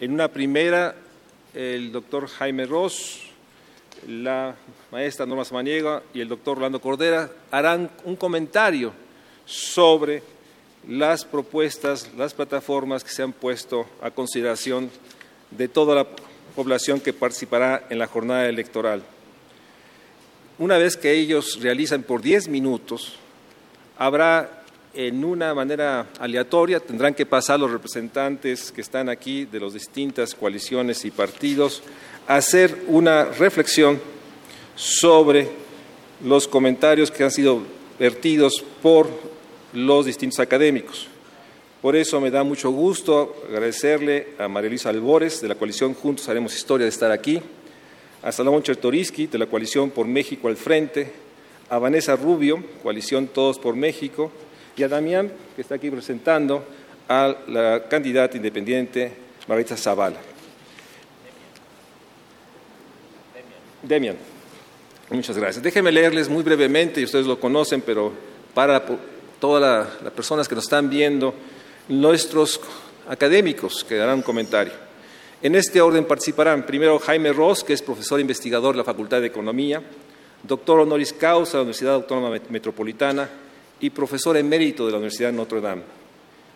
En 0.00 0.12
una 0.12 0.26
primera, 0.26 0.96
el 1.54 1.92
doctor 1.92 2.26
Jaime 2.26 2.66
Ross, 2.66 3.30
la 4.08 4.56
maestra 4.90 5.24
Norma 5.24 5.44
Samaniega 5.44 6.02
y 6.12 6.20
el 6.20 6.26
doctor 6.26 6.56
Orlando 6.56 6.80
Cordera 6.80 7.30
harán 7.52 7.92
un 8.04 8.16
comentario 8.16 8.92
sobre 9.44 10.34
las 10.88 11.24
propuestas, 11.24 12.10
las 12.16 12.34
plataformas 12.34 13.02
que 13.02 13.10
se 13.10 13.22
han 13.22 13.32
puesto 13.32 13.86
a 14.00 14.10
consideración 14.10 14.90
de 15.50 15.68
toda 15.68 15.94
la 15.94 16.06
población 16.54 17.00
que 17.00 17.12
participará 17.12 17.86
en 17.90 17.98
la 17.98 18.06
jornada 18.06 18.48
electoral. 18.48 19.02
Una 20.58 20.78
vez 20.78 20.96
que 20.96 21.12
ellos 21.12 21.60
realizan 21.60 22.02
por 22.02 22.22
10 22.22 22.48
minutos, 22.48 23.16
habrá 23.98 24.62
en 24.94 25.22
una 25.24 25.52
manera 25.52 26.06
aleatoria, 26.18 26.80
tendrán 26.80 27.14
que 27.14 27.26
pasar 27.26 27.60
los 27.60 27.70
representantes 27.70 28.72
que 28.72 28.80
están 28.80 29.10
aquí 29.10 29.44
de 29.44 29.60
las 29.60 29.74
distintas 29.74 30.34
coaliciones 30.34 31.04
y 31.04 31.10
partidos 31.10 31.82
a 32.26 32.36
hacer 32.36 32.84
una 32.86 33.24
reflexión 33.24 34.00
sobre 34.74 35.50
los 36.24 36.48
comentarios 36.48 37.10
que 37.10 37.24
han 37.24 37.30
sido 37.30 37.60
vertidos 37.98 38.64
por 38.82 39.25
los 39.76 40.06
distintos 40.06 40.40
académicos. 40.40 41.08
Por 41.82 41.94
eso 41.94 42.20
me 42.20 42.30
da 42.30 42.42
mucho 42.42 42.70
gusto 42.70 43.36
agradecerle 43.48 44.28
a 44.38 44.48
María 44.48 44.70
Luisa 44.70 44.88
Albores 44.88 45.40
de 45.40 45.48
la 45.48 45.54
coalición 45.54 45.94
Juntos 45.94 46.28
Haremos 46.28 46.56
Historia 46.56 46.84
de 46.84 46.90
estar 46.90 47.12
aquí, 47.12 47.40
a 48.22 48.32
Salomón 48.32 48.62
Chertoriski 48.62 49.26
de 49.26 49.38
la 49.38 49.46
coalición 49.46 49.90
Por 49.90 50.06
México 50.06 50.48
al 50.48 50.56
Frente, 50.56 51.12
a 51.68 51.78
Vanessa 51.78 52.16
Rubio, 52.16 52.64
coalición 52.82 53.28
Todos 53.28 53.58
por 53.58 53.76
México, 53.76 54.32
y 54.76 54.82
a 54.82 54.88
Damián, 54.88 55.30
que 55.54 55.62
está 55.62 55.74
aquí 55.76 55.90
presentando 55.90 56.64
a 57.08 57.36
la 57.46 57.84
candidata 57.88 58.36
independiente 58.36 59.12
Marita 59.46 59.76
Zavala. 59.76 60.18
Demian. 63.82 64.16
Muchas 65.10 65.38
gracias. 65.38 65.62
Déjenme 65.62 65.92
leerles 65.92 66.28
muy 66.28 66.42
brevemente, 66.42 67.00
y 67.00 67.04
ustedes 67.04 67.26
lo 67.26 67.38
conocen, 67.38 67.80
pero 67.82 68.12
para 68.54 68.84
todas 69.40 70.02
las 70.02 70.12
personas 70.12 70.48
que 70.48 70.54
nos 70.54 70.64
están 70.64 70.88
viendo, 70.88 71.34
nuestros 71.88 72.60
académicos 73.08 73.84
que 73.84 73.96
darán 73.96 74.16
un 74.16 74.22
comentario. 74.22 74.72
En 75.42 75.54
este 75.54 75.80
orden 75.80 76.06
participarán 76.06 76.64
primero 76.64 76.98
Jaime 76.98 77.32
Ross, 77.32 77.62
que 77.62 77.72
es 77.72 77.82
profesor 77.82 78.18
investigador 78.20 78.74
de 78.74 78.78
la 78.78 78.84
Facultad 78.84 79.20
de 79.20 79.26
Economía, 79.26 79.82
doctor 80.42 80.80
honoris 80.80 81.12
causa 81.12 81.52
de 81.52 81.56
la 81.58 81.62
Universidad 81.62 81.94
Autónoma 81.94 82.36
Metropolitana 82.48 83.28
y 83.80 83.90
profesor 83.90 84.36
emérito 84.36 84.86
de 84.86 84.92
la 84.92 84.98
Universidad 84.98 85.30
de 85.30 85.36
Notre 85.36 85.60
Dame. 85.60 85.82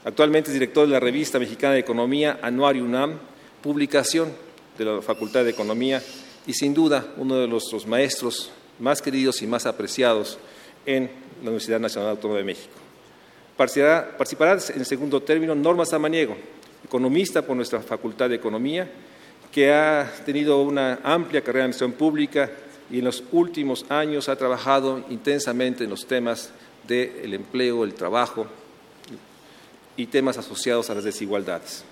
Actualmente 0.04 0.48
es 0.48 0.54
director 0.54 0.86
de 0.86 0.94
la 0.94 1.00
revista 1.00 1.38
mexicana 1.38 1.74
de 1.74 1.80
Economía 1.80 2.38
Anuario 2.42 2.84
UNAM, 2.84 3.18
publicación 3.62 4.32
de 4.78 4.84
la 4.86 5.02
Facultad 5.02 5.44
de 5.44 5.50
Economía 5.50 6.02
y 6.46 6.54
sin 6.54 6.72
duda 6.72 7.12
uno 7.18 7.36
de 7.36 7.46
nuestros 7.46 7.86
maestros 7.86 8.50
más 8.78 9.02
queridos 9.02 9.42
y 9.42 9.46
más 9.46 9.66
apreciados 9.66 10.38
en 10.86 11.10
la 11.42 11.50
Universidad 11.50 11.80
Nacional 11.80 12.10
Autónoma 12.10 12.38
de 12.38 12.44
México. 12.44 12.74
Participará, 13.56 14.58
en 14.74 14.84
segundo 14.84 15.22
término 15.22 15.54
Norma 15.54 15.84
Samaniego, 15.84 16.36
economista 16.84 17.42
por 17.42 17.56
nuestra 17.56 17.80
Facultad 17.80 18.28
de 18.28 18.36
Economía, 18.36 18.90
que 19.52 19.72
ha 19.72 20.10
tenido 20.24 20.62
una 20.62 21.00
amplia 21.02 21.42
carrera 21.42 21.64
en 21.64 21.70
misión 21.70 21.92
pública 21.92 22.50
y 22.90 23.00
en 23.00 23.04
los 23.04 23.22
últimos 23.32 23.84
años 23.90 24.28
ha 24.28 24.36
trabajado 24.36 25.04
intensamente 25.10 25.84
en 25.84 25.90
los 25.90 26.06
temas 26.06 26.50
del 26.86 27.34
empleo, 27.34 27.84
el 27.84 27.94
trabajo 27.94 28.46
y 29.96 30.06
temas 30.06 30.38
asociados 30.38 30.88
a 30.88 30.94
las 30.94 31.04
desigualdades. 31.04 31.84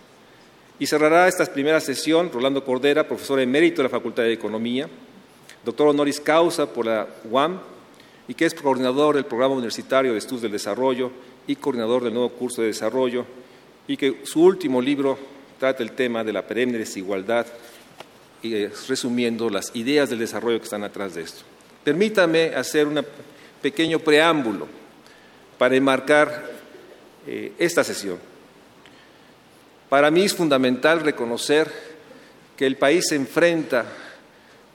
Y 0.78 0.86
cerrará 0.86 1.28
esta 1.28 1.44
primera 1.46 1.80
sesión 1.80 2.30
Rolando 2.32 2.64
Cordera, 2.64 3.06
profesor 3.06 3.40
emérito 3.40 3.78
de 3.78 3.84
la 3.84 3.88
Facultad 3.90 4.22
de 4.22 4.32
Economía, 4.32 4.88
doctor 5.64 5.88
honoris 5.88 6.20
causa 6.20 6.72
por 6.72 6.86
la 6.86 7.06
UAM 7.24 7.60
y 8.28 8.34
que 8.34 8.44
es 8.44 8.54
coordinador 8.54 9.16
del 9.16 9.24
Programa 9.24 9.54
Universitario 9.54 10.12
de 10.12 10.18
Estudios 10.18 10.42
del 10.42 10.52
Desarrollo 10.52 11.10
y 11.46 11.56
coordinador 11.56 12.04
del 12.04 12.12
nuevo 12.12 12.28
curso 12.28 12.60
de 12.60 12.68
desarrollo, 12.68 13.24
y 13.88 13.96
que 13.96 14.20
su 14.24 14.42
último 14.42 14.82
libro 14.82 15.18
trata 15.58 15.82
el 15.82 15.92
tema 15.92 16.22
de 16.22 16.34
la 16.34 16.46
perenne 16.46 16.76
desigualdad, 16.76 17.46
y, 18.42 18.66
resumiendo 18.66 19.48
las 19.48 19.74
ideas 19.74 20.10
del 20.10 20.18
desarrollo 20.18 20.58
que 20.58 20.64
están 20.64 20.84
atrás 20.84 21.14
de 21.14 21.22
esto. 21.22 21.42
Permítame 21.82 22.54
hacer 22.54 22.86
un 22.86 23.04
pequeño 23.62 23.98
preámbulo 23.98 24.68
para 25.56 25.74
enmarcar 25.74 26.50
eh, 27.26 27.52
esta 27.58 27.82
sesión. 27.82 28.18
Para 29.88 30.10
mí 30.10 30.22
es 30.22 30.34
fundamental 30.34 31.00
reconocer 31.00 31.72
que 32.56 32.66
el 32.66 32.76
país 32.76 33.06
se 33.08 33.16
enfrenta 33.16 33.86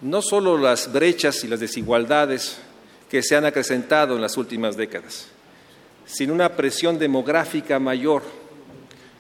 no 0.02 0.22
solo 0.24 0.58
las 0.58 0.92
brechas 0.92 1.44
y 1.44 1.48
las 1.48 1.60
desigualdades 1.60 2.58
que 3.14 3.22
se 3.22 3.36
han 3.36 3.46
acrecentado 3.46 4.16
en 4.16 4.24
las 4.24 4.38
últimas 4.38 4.76
décadas, 4.76 5.28
sin 6.04 6.32
una 6.32 6.50
presión 6.56 6.98
demográfica 6.98 7.78
mayor, 7.78 8.24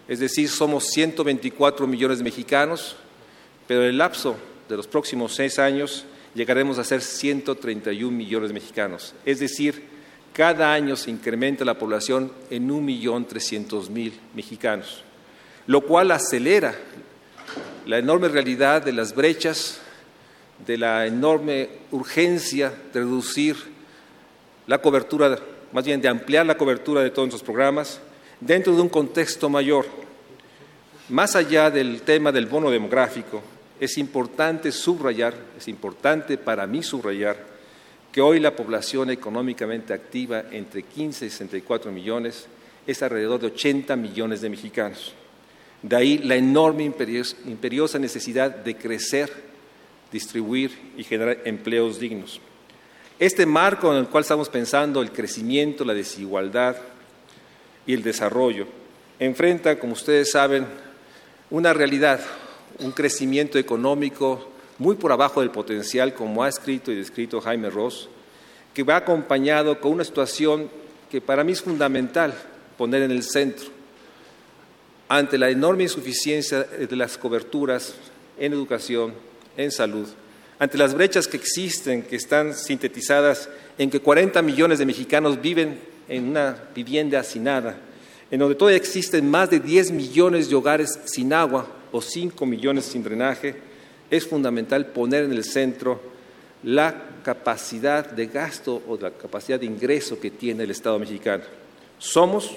es 0.08 0.18
decir, 0.18 0.50
somos 0.50 0.86
124 0.86 1.86
millones 1.86 2.18
de 2.18 2.24
mexicanos, 2.24 2.96
pero 3.68 3.84
en 3.84 3.90
el 3.90 4.00
lapso 4.00 4.36
de 4.68 4.78
los 4.78 4.88
próximos 4.88 5.36
seis 5.36 5.60
años 5.60 6.06
llegaremos 6.34 6.80
a 6.80 6.84
ser 6.84 7.02
131 7.02 8.18
millones 8.18 8.50
de 8.50 8.56
mexicanos, 8.56 9.14
es 9.26 9.40
decir, 9.40 9.84
cada 10.34 10.74
año 10.74 10.96
se 10.96 11.12
incrementa 11.12 11.64
la 11.64 11.78
población 11.78 12.32
en 12.50 12.68
1.300.000 12.68 14.12
mexicanos, 14.34 15.04
lo 15.68 15.82
cual 15.82 16.10
acelera 16.10 16.74
la 17.86 18.00
enorme 18.00 18.28
realidad 18.28 18.82
de 18.82 18.94
las 18.94 19.14
brechas, 19.14 19.82
de 20.66 20.80
la 20.80 21.06
enorme 21.06 21.70
urgencia 21.92 22.74
de 22.92 23.00
reducir 23.02 23.73
la 24.67 24.79
cobertura, 24.79 25.38
más 25.72 25.86
bien 25.86 26.01
de 26.01 26.08
ampliar 26.08 26.46
la 26.46 26.58
cobertura 26.58 27.01
de 27.01 27.10
todos 27.10 27.27
nuestros 27.27 27.43
programas, 27.43 28.00
dentro 28.39 28.75
de 28.75 28.82
un 28.82 28.89
contexto 28.89 29.50
mayor. 29.50 29.86
Más 31.10 31.36
allá 31.36 31.70
del 31.70 32.01
tema 32.01 32.32
del 32.32 32.46
bono 32.46 32.70
demográfico, 32.70 33.41
es 33.79 33.98
importante 33.98 34.72
subrayar, 34.72 35.34
es 35.58 35.67
importante 35.67 36.38
para 36.38 36.65
mí 36.65 36.82
subrayar, 36.84 37.38
que 38.12 38.22
hoy 38.22 38.39
la 38.39 38.55
población 38.55 39.10
económicamente 39.10 39.93
activa 39.93 40.43
entre 40.51 40.84
15 40.84 41.25
y 41.25 41.29
64 41.29 41.91
millones 41.91 42.48
es 42.86 43.01
alrededor 43.01 43.41
de 43.41 43.48
80 43.48 43.96
millones 43.96 44.41
de 44.41 44.50
mexicanos. 44.50 45.13
De 45.82 45.96
ahí 45.96 46.17
la 46.20 46.36
enorme 46.36 46.84
imperiosa 46.84 48.00
necesidad 48.00 48.55
de 48.55 48.77
crecer, 48.77 49.32
distribuir 50.12 50.72
y 50.96 51.03
generar 51.03 51.39
empleos 51.43 52.00
dignos. 52.00 52.39
Este 53.20 53.46
marco 53.46 53.91
en 53.91 54.00
el 54.00 54.08
cual 54.08 54.24
estamos 54.24 54.50
pensando 54.50 55.01
el 55.01 55.12
crecimiento, 55.12 55.86
la 55.86 55.93
desigualdad 55.93 56.75
y 57.86 57.93
el 57.93 58.03
desarrollo 58.03 58.67
enfrenta, 59.20 59.79
como 59.79 59.93
ustedes 59.93 60.32
saben, 60.32 60.65
una 61.50 61.74
realidad, 61.74 62.20
un 62.79 62.91
crecimiento 62.91 63.58
económico 63.58 64.50
muy 64.79 64.96
por 64.96 65.12
abajo 65.12 65.41
del 65.41 65.51
potencial, 65.51 66.13
como 66.13 66.43
ha 66.43 66.50
escrito 66.50 66.91
y 66.91 66.96
descrito 66.96 67.39
Jaime 67.39 67.70
Ross, 67.70 68.10
que 68.74 68.84
va 68.84 68.98
acompañado 68.98 69.79
con 69.79 69.91
una 69.91 70.03
situación 70.03 70.70
que 71.12 71.22
para 71.22 71.43
mí 71.43 71.51
es 71.51 71.62
fundamental 71.62 72.34
poner 72.77 73.03
en 73.03 73.12
el 73.12 73.24
centro. 73.24 73.67
Ante 75.08 75.38
la 75.38 75.50
enorme 75.50 75.84
insuficiencia 75.84 76.63
de 76.63 76.96
las 76.96 77.17
coberturas 77.17 77.93
en 78.39 78.53
educación, 78.53 79.13
en 79.55 79.72
salud, 79.72 80.08
ante 80.63 80.77
las 80.77 80.93
brechas 80.93 81.27
que 81.27 81.36
existen, 81.36 82.03
que 82.03 82.15
están 82.15 82.53
sintetizadas 82.53 83.50
en 83.77 83.89
que 83.89 84.00
40 84.00 84.41
millones 84.41 84.79
de 84.79 84.86
mexicanos 84.86 85.41
viven 85.41 85.77
en 86.08 86.29
una 86.29 86.55
vivienda 86.74 87.20
hacinada, 87.20 87.75
en 88.32 88.39
donde 88.39 88.55
todavía 88.55 88.77
existen 88.77 89.29
más 89.29 89.50
de 89.50 89.60
10 89.60 89.91
millones 89.91 90.50
de 90.50 90.55
hogares 90.55 91.01
sin 91.03 91.34
agua 91.34 91.67
o 91.91 92.01
5 92.01 92.46
millones 92.46 92.86
sin 92.86 93.03
drenaje, 93.03 93.55
es 94.10 94.25
fundamental 94.25 94.86
poner 94.86 95.25
en 95.25 95.34
el 95.34 95.43
centro 95.43 96.00
la 96.63 97.10
capacidad 97.25 98.10
de 98.10 98.27
gasto 98.27 98.82
o 98.88 98.98
la 98.98 99.12
capacidad 99.12 99.60
de 99.60 99.65
ingreso 99.65 100.17
que 100.17 100.32
tiene 100.32 100.63
el 100.63 100.72
Estado 100.72 100.98
mexicano. 100.98 101.43
Somos, 102.00 102.55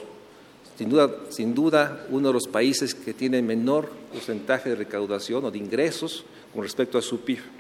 sin 0.79 0.91
duda, 0.91 1.11
sin 1.31 1.57
duda, 1.57 2.07
uno 2.11 2.29
de 2.29 2.35
los 2.35 2.47
países 2.47 2.95
que 2.95 3.15
tiene 3.15 3.43
menor 3.43 3.91
porcentaje 4.13 4.71
de 4.71 4.77
recaudación 4.77 5.45
o 5.45 5.51
de 5.51 5.59
ingresos 5.59 6.25
con 6.55 6.63
respecto 6.63 6.99
a 6.99 7.03
su 7.03 7.23
PIB. 7.23 7.56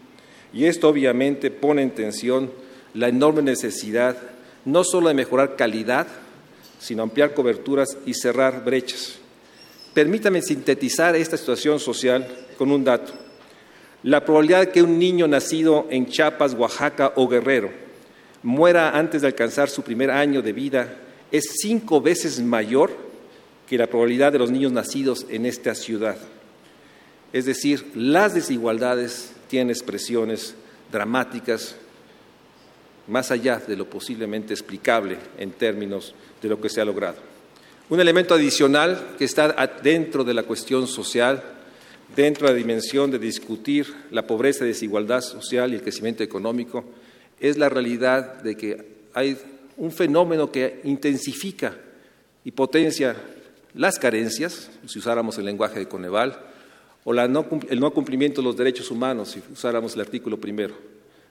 Y 0.52 0.64
esto 0.64 0.88
obviamente 0.88 1.50
pone 1.50 1.82
en 1.82 1.90
tensión 1.90 2.50
la 2.94 3.08
enorme 3.08 3.42
necesidad 3.42 4.16
no 4.64 4.84
solo 4.84 5.08
de 5.08 5.14
mejorar 5.14 5.56
calidad, 5.56 6.06
sino 6.78 7.02
ampliar 7.02 7.34
coberturas 7.34 7.96
y 8.04 8.14
cerrar 8.14 8.64
brechas. 8.64 9.18
Permítame 9.94 10.42
sintetizar 10.42 11.16
esta 11.16 11.36
situación 11.36 11.80
social 11.80 12.26
con 12.58 12.70
un 12.70 12.84
dato. 12.84 13.12
La 14.02 14.24
probabilidad 14.24 14.60
de 14.60 14.68
que 14.70 14.82
un 14.82 14.98
niño 14.98 15.26
nacido 15.26 15.86
en 15.90 16.06
Chiapas, 16.06 16.54
Oaxaca 16.54 17.12
o 17.16 17.28
Guerrero 17.28 17.70
muera 18.42 18.90
antes 18.90 19.22
de 19.22 19.28
alcanzar 19.28 19.70
su 19.70 19.82
primer 19.82 20.10
año 20.10 20.42
de 20.42 20.52
vida 20.52 20.96
es 21.32 21.44
cinco 21.60 22.00
veces 22.00 22.40
mayor 22.40 22.90
que 23.66 23.78
la 23.78 23.86
probabilidad 23.86 24.32
de 24.32 24.38
los 24.38 24.50
niños 24.50 24.72
nacidos 24.72 25.26
en 25.28 25.46
esta 25.46 25.74
ciudad. 25.74 26.16
Es 27.32 27.46
decir, 27.46 27.90
las 27.94 28.34
desigualdades 28.34 29.32
tienen 29.48 29.70
expresiones 29.70 30.54
dramáticas 30.90 31.76
más 33.08 33.30
allá 33.30 33.58
de 33.58 33.76
lo 33.76 33.88
posiblemente 33.88 34.52
explicable 34.52 35.18
en 35.38 35.52
términos 35.52 36.14
de 36.42 36.48
lo 36.48 36.60
que 36.60 36.68
se 36.68 36.80
ha 36.80 36.84
logrado. 36.84 37.16
Un 37.88 38.00
elemento 38.00 38.34
adicional 38.34 39.14
que 39.16 39.24
está 39.24 39.48
dentro 39.82 40.24
de 40.24 40.34
la 40.34 40.42
cuestión 40.42 40.88
social, 40.88 41.42
dentro 42.16 42.46
de 42.46 42.52
la 42.52 42.58
dimensión 42.58 43.10
de 43.10 43.18
discutir 43.18 43.94
la 44.10 44.26
pobreza 44.26 44.64
y 44.64 44.68
desigualdad 44.68 45.20
social 45.20 45.72
y 45.72 45.76
el 45.76 45.82
crecimiento 45.82 46.24
económico, 46.24 46.84
es 47.38 47.56
la 47.56 47.68
realidad 47.68 48.42
de 48.42 48.56
que 48.56 48.96
hay 49.14 49.38
un 49.76 49.92
fenómeno 49.92 50.50
que 50.50 50.80
intensifica 50.84 51.76
y 52.44 52.50
potencia 52.50 53.14
las 53.74 53.98
carencias, 53.98 54.70
si 54.86 54.98
usáramos 54.98 55.38
el 55.38 55.44
lenguaje 55.44 55.78
de 55.78 55.88
Coneval, 55.88 56.38
o 57.08 57.14
el 57.14 57.80
no 57.80 57.94
cumplimiento 57.94 58.40
de 58.40 58.48
los 58.48 58.56
derechos 58.56 58.90
humanos, 58.90 59.30
si 59.30 59.42
usáramos 59.52 59.94
el 59.94 60.00
artículo 60.00 60.40
primero, 60.40 60.74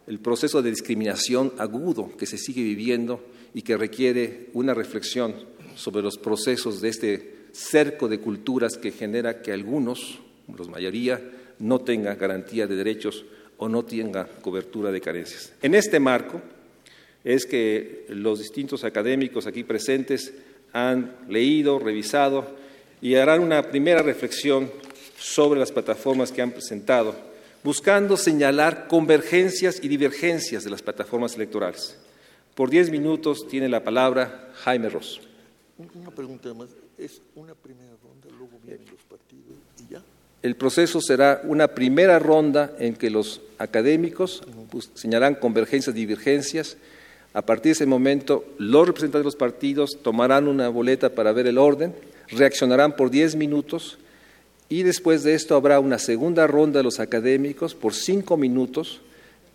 el 0.08 0.20
proceso 0.20 0.62
de 0.62 0.70
discriminación 0.70 1.52
agudo 1.58 2.16
que 2.18 2.26
se 2.26 2.38
sigue 2.38 2.64
viviendo 2.64 3.22
y 3.54 3.62
que 3.62 3.76
requiere 3.76 4.48
una 4.54 4.74
reflexión 4.74 5.36
sobre 5.76 6.02
los 6.02 6.18
procesos 6.18 6.80
de 6.80 6.88
este 6.88 7.36
cerco 7.52 8.08
de 8.08 8.20
culturas 8.20 8.78
que 8.78 8.92
genera 8.92 9.42
que 9.42 9.52
algunos, 9.52 10.20
la 10.48 10.66
mayoría, 10.66 11.22
no 11.60 11.82
tengan 11.82 12.18
garantía 12.18 12.68
de 12.68 12.76
derechos 12.78 13.26
o 13.58 13.68
no 13.68 13.84
tengan 13.84 14.28
cobertura 14.42 14.94
de 14.94 15.02
carencias. 15.02 15.52
En 15.62 15.76
este 15.76 16.00
marco 16.00 16.42
es 17.26 17.46
que 17.46 18.06
los 18.08 18.40
distintos 18.40 18.86
académicos 18.86 19.46
aquí 19.46 19.66
presentes 19.66 20.34
han 20.72 21.18
leído, 21.28 21.80
revisado 21.80 22.48
y 23.02 23.16
harán 23.16 23.42
una 23.42 23.62
primera 23.64 24.02
reflexión 24.02 24.72
sobre 25.26 25.60
las 25.60 25.72
plataformas 25.72 26.32
que 26.32 26.44
han 26.44 26.52
presentado, 26.52 27.16
buscando 27.64 28.16
señalar 28.16 28.88
convergencias 28.88 29.80
y 29.82 29.88
divergencias 29.88 30.64
de 30.64 30.70
las 30.70 30.84
plataformas 30.84 31.34
electorales. 31.34 31.98
Por 32.54 32.70
diez 32.70 32.92
minutos 32.92 33.48
tiene 33.48 33.68
la 33.68 33.84
palabra 33.84 34.52
Jaime 34.64 34.88
Ross. 34.88 35.20
Una 35.96 36.12
pregunta 36.12 36.54
más. 36.54 36.70
¿Es 36.96 37.22
una 37.36 37.56
primera 37.56 37.90
ronda, 38.04 38.28
luego 38.38 38.60
vienen 38.64 38.86
los 38.86 39.02
partidos 39.02 39.58
y 39.84 39.94
ya? 39.94 40.04
El 40.44 40.56
proceso 40.56 41.02
será 41.02 41.42
una 41.44 41.70
primera 41.70 42.20
ronda 42.20 42.76
en 42.78 42.96
que 42.96 43.10
los 43.10 43.42
académicos 43.58 44.44
pues, 44.70 44.92
señalarán 44.94 45.36
convergencias 45.36 45.96
y 45.96 46.00
divergencias. 46.00 46.78
A 47.34 47.42
partir 47.42 47.72
de 47.72 47.72
ese 47.72 47.86
momento, 47.88 48.46
los 48.60 48.86
representantes 48.86 49.22
de 49.22 49.26
los 49.26 49.36
partidos 49.36 49.98
tomarán 50.04 50.48
una 50.48 50.70
boleta 50.70 51.10
para 51.10 51.34
ver 51.34 51.48
el 51.48 51.58
orden, 51.58 51.96
reaccionarán 52.28 52.96
por 52.96 53.10
diez 53.10 53.36
minutos 53.36 53.98
y 54.70 54.84
después 54.84 55.24
de 55.24 55.36
esto 55.36 55.56
habrá 55.56 55.80
una 55.80 56.00
segunda 56.00 56.48
ronda 56.48 56.80
de 56.80 56.84
los 56.84 57.00
académicos 57.00 57.76
por 57.76 57.94
cinco 57.94 58.38
minutos 58.38 59.02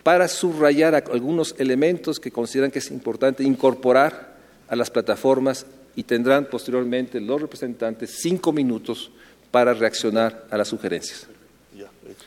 para 0.02 0.28
subrayar 0.28 0.94
algunos 0.94 1.54
elementos 1.58 2.20
que 2.20 2.30
consideran 2.30 2.70
que 2.70 2.78
es 2.78 2.90
importante 2.90 3.42
incorporar 3.42 4.36
a 4.68 4.76
las 4.76 4.90
plataformas 4.90 5.66
y 5.96 6.04
tendrán 6.04 6.46
posteriormente 6.46 7.20
los 7.20 7.40
representantes 7.40 8.18
cinco 8.20 8.52
minutos 8.52 9.10
para 9.50 9.74
reaccionar 9.74 10.46
a 10.50 10.56
las 10.56 10.68
sugerencias. 10.68 11.26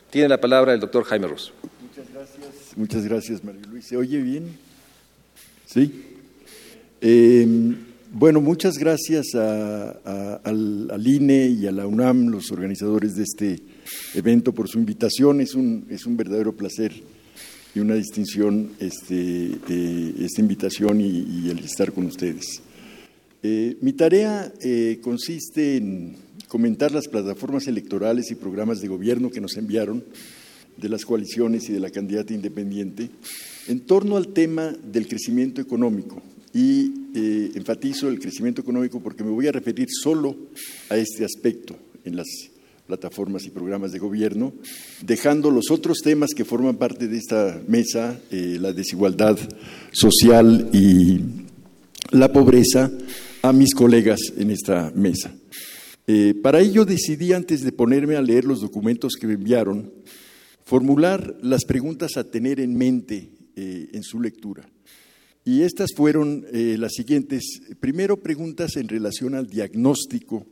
Tiene 0.10 0.30
la 0.30 0.40
palabra 0.40 0.74
el 0.74 0.80
doctor 0.80 1.04
Jaime 1.06 1.28
Ross. 1.28 1.52
Muchas 1.82 2.14
gracias. 2.14 2.78
Muchas 2.78 3.06
gracias, 3.06 3.44
María 3.44 3.62
Luis. 3.70 3.86
¿Se 3.86 3.98
oye 3.98 4.22
bien? 4.22 4.58
Sí. 5.66 6.06
Eh, 7.02 7.76
bueno, 8.16 8.42
muchas 8.42 8.78
gracias 8.78 9.34
al, 9.34 11.04
INE 11.04 11.48
y 11.48 11.66
a 11.66 11.72
la 11.72 11.88
UNAM, 11.88 12.28
los 12.28 12.52
organizadores 12.52 13.16
de 13.16 13.24
este 13.24 13.60
evento, 14.14 14.54
por 14.54 14.70
su 14.70 14.78
invitación. 14.78 15.42
Es 15.42 15.56
un, 15.56 15.88
es 15.90 16.06
un 16.06 16.16
verdadero 16.16 16.56
placer 16.56 16.94
y 17.74 17.80
una 17.80 17.96
distinción 17.96 18.70
este, 18.80 19.58
esta 20.24 20.42
invitación 20.42 21.02
y, 21.02 21.50
el 21.50 21.58
estar 21.60 21.92
con 21.92 22.06
ustedes. 22.06 22.62
Eh, 23.42 23.78
mi 23.82 23.94
tarea 23.94 24.54
eh, 24.62 25.00
consiste 25.02 25.78
en 25.78 26.16
comentar 26.48 26.92
las 26.92 27.08
plataformas 27.08 27.66
electorales 27.66 28.30
y 28.30 28.36
programas 28.36 28.80
de 28.80 28.90
gobierno 28.90 29.32
que 29.32 29.42
nos 29.42 29.58
enviaron 29.58 30.04
de 30.78 30.88
las 30.88 31.04
coaliciones 31.04 31.68
y 31.68 31.74
de 31.74 31.80
la 31.80 31.90
candidata 31.90 32.32
independiente 32.32 33.10
en 33.68 33.80
torno 33.80 34.18
al 34.18 34.28
tema 34.28 34.72
del 34.72 35.08
crecimiento 35.08 35.62
económico 35.62 36.22
y 36.54 36.94
eh, 37.16 37.52
enfatizo 37.56 38.08
el 38.08 38.20
crecimiento 38.20 38.62
económico 38.62 39.02
porque 39.02 39.24
me 39.24 39.32
voy 39.32 39.48
a 39.48 39.52
referir 39.52 39.88
solo 39.90 40.36
a 40.90 40.98
este 40.98 41.26
aspecto 41.26 41.76
en 42.06 42.16
las 42.16 42.28
plataformas 42.86 43.46
y 43.46 43.50
programas 43.50 43.92
de 43.92 44.00
gobierno, 44.00 44.54
dejando 45.02 45.50
los 45.50 45.72
otros 45.72 46.00
temas 46.04 46.32
que 46.36 46.46
forman 46.46 46.76
parte 46.76 47.08
de 47.08 47.18
esta 47.18 47.62
mesa, 47.68 48.20
eh, 48.30 48.58
la 48.60 48.74
desigualdad 48.74 49.38
social 49.92 50.70
y 50.74 51.20
la 52.12 52.32
pobreza, 52.32 52.92
a 53.42 53.52
mis 53.52 53.74
colegas 53.74 54.20
en 54.38 54.52
esta 54.52 54.92
mesa. 54.96 55.34
Eh, 56.08 56.34
para 56.42 56.62
ello 56.62 56.86
decidí, 56.86 57.34
antes 57.34 57.62
de 57.64 57.72
ponerme 57.72 58.16
a 58.16 58.22
leer 58.22 58.46
los 58.46 58.62
documentos 58.62 59.16
que 59.20 59.28
me 59.28 59.34
enviaron, 59.34 59.92
formular 60.64 61.36
las 61.42 61.66
preguntas 61.66 62.16
a 62.16 62.24
tener 62.24 62.60
en 62.60 62.76
mente 62.76 63.32
en 63.56 64.02
su 64.02 64.20
lectura. 64.20 64.68
Y 65.46 65.62
estas 65.62 65.92
fueron 65.96 66.46
eh, 66.52 66.78
las 66.80 66.94
siguientes. 66.94 67.44
Primero, 67.80 68.18
preguntas 68.18 68.78
en 68.78 68.88
relación 68.88 69.36
al 69.36 69.48
diagnóstico 69.48 70.46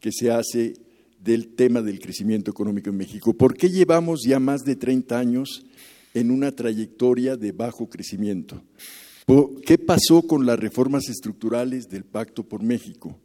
que 0.00 0.10
se 0.12 0.30
hace 0.30 0.74
del 1.20 1.54
tema 1.54 1.80
del 1.80 2.00
crecimiento 2.00 2.50
económico 2.50 2.90
en 2.90 2.96
México. 2.96 3.32
¿Por 3.32 3.56
qué 3.56 3.70
llevamos 3.70 4.20
ya 4.26 4.38
más 4.38 4.62
de 4.62 4.76
30 4.76 5.18
años 5.18 5.64
en 6.12 6.30
una 6.30 6.52
trayectoria 6.52 7.36
de 7.36 7.52
bajo 7.52 7.88
crecimiento? 7.88 8.62
¿Qué 9.64 9.78
pasó 9.78 10.22
con 10.22 10.44
las 10.44 10.58
reformas 10.58 11.08
estructurales 11.08 11.88
del 11.88 12.04
Pacto 12.04 12.42
por 12.42 12.62
México? 12.62 13.18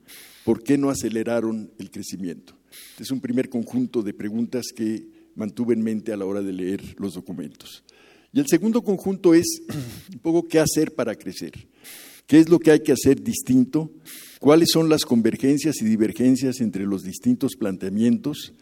¿Por 0.45 0.63
qué 0.63 0.77
no 0.77 0.89
aceleraron 0.89 1.71
el 1.77 1.91
crecimiento? 1.91 2.53
Este 2.91 3.03
es 3.03 3.11
un 3.11 3.19
primer 3.19 3.49
conjunto 3.49 4.01
de 4.01 4.13
preguntas 4.13 4.67
que 4.73 5.07
mantuve 5.35 5.73
en 5.73 5.81
mente 5.81 6.13
a 6.13 6.17
la 6.17 6.25
hora 6.25 6.41
de 6.41 6.53
leer 6.53 6.95
los 6.97 7.15
documentos. 7.15 7.83
Y 8.31 8.39
el 8.39 8.47
segundo 8.47 8.81
conjunto 8.83 9.33
es 9.33 9.61
un 10.13 10.19
poco 10.19 10.47
qué 10.47 10.59
hacer 10.59 10.93
para 10.93 11.15
crecer. 11.15 11.67
¿Qué 12.27 12.39
es 12.39 12.49
lo 12.49 12.59
que 12.59 12.71
hay 12.71 12.81
que 12.81 12.91
hacer 12.91 13.21
distinto? 13.23 13.91
¿Cuáles 14.39 14.69
son 14.71 14.87
las 14.87 15.03
convergencias 15.03 15.81
y 15.81 15.85
divergencias 15.85 16.61
entre 16.61 16.85
los 16.85 17.03
distintos 17.03 17.55
planteamientos? 17.55 18.53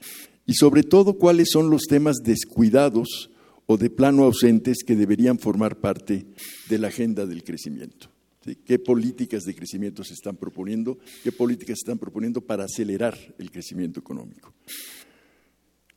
Y 0.46 0.54
sobre 0.54 0.84
todo, 0.84 1.18
¿cuáles 1.18 1.50
son 1.52 1.70
los 1.70 1.84
temas 1.84 2.18
descuidados 2.24 3.30
o 3.68 3.78
de 3.78 3.90
plano 3.90 4.24
ausentes 4.24 4.78
que 4.84 4.96
deberían 4.96 5.38
formar 5.38 5.78
parte 5.78 6.26
de 6.70 6.80
la 6.80 6.88
agenda 6.88 7.26
del 7.26 7.44
crecimiento. 7.44 8.10
¿Qué 8.66 8.80
políticas 8.80 9.44
de 9.44 9.54
crecimiento 9.54 10.06
se 10.06 10.14
están 10.14 10.38
proponiendo? 10.38 10.98
¿Qué 11.22 11.34
políticas 11.34 11.80
se 11.80 11.84
están 11.84 12.00
proponiendo 12.00 12.40
para 12.40 12.64
acelerar 12.64 13.18
el 13.38 13.52
crecimiento 13.52 14.00
económico? 14.00 14.54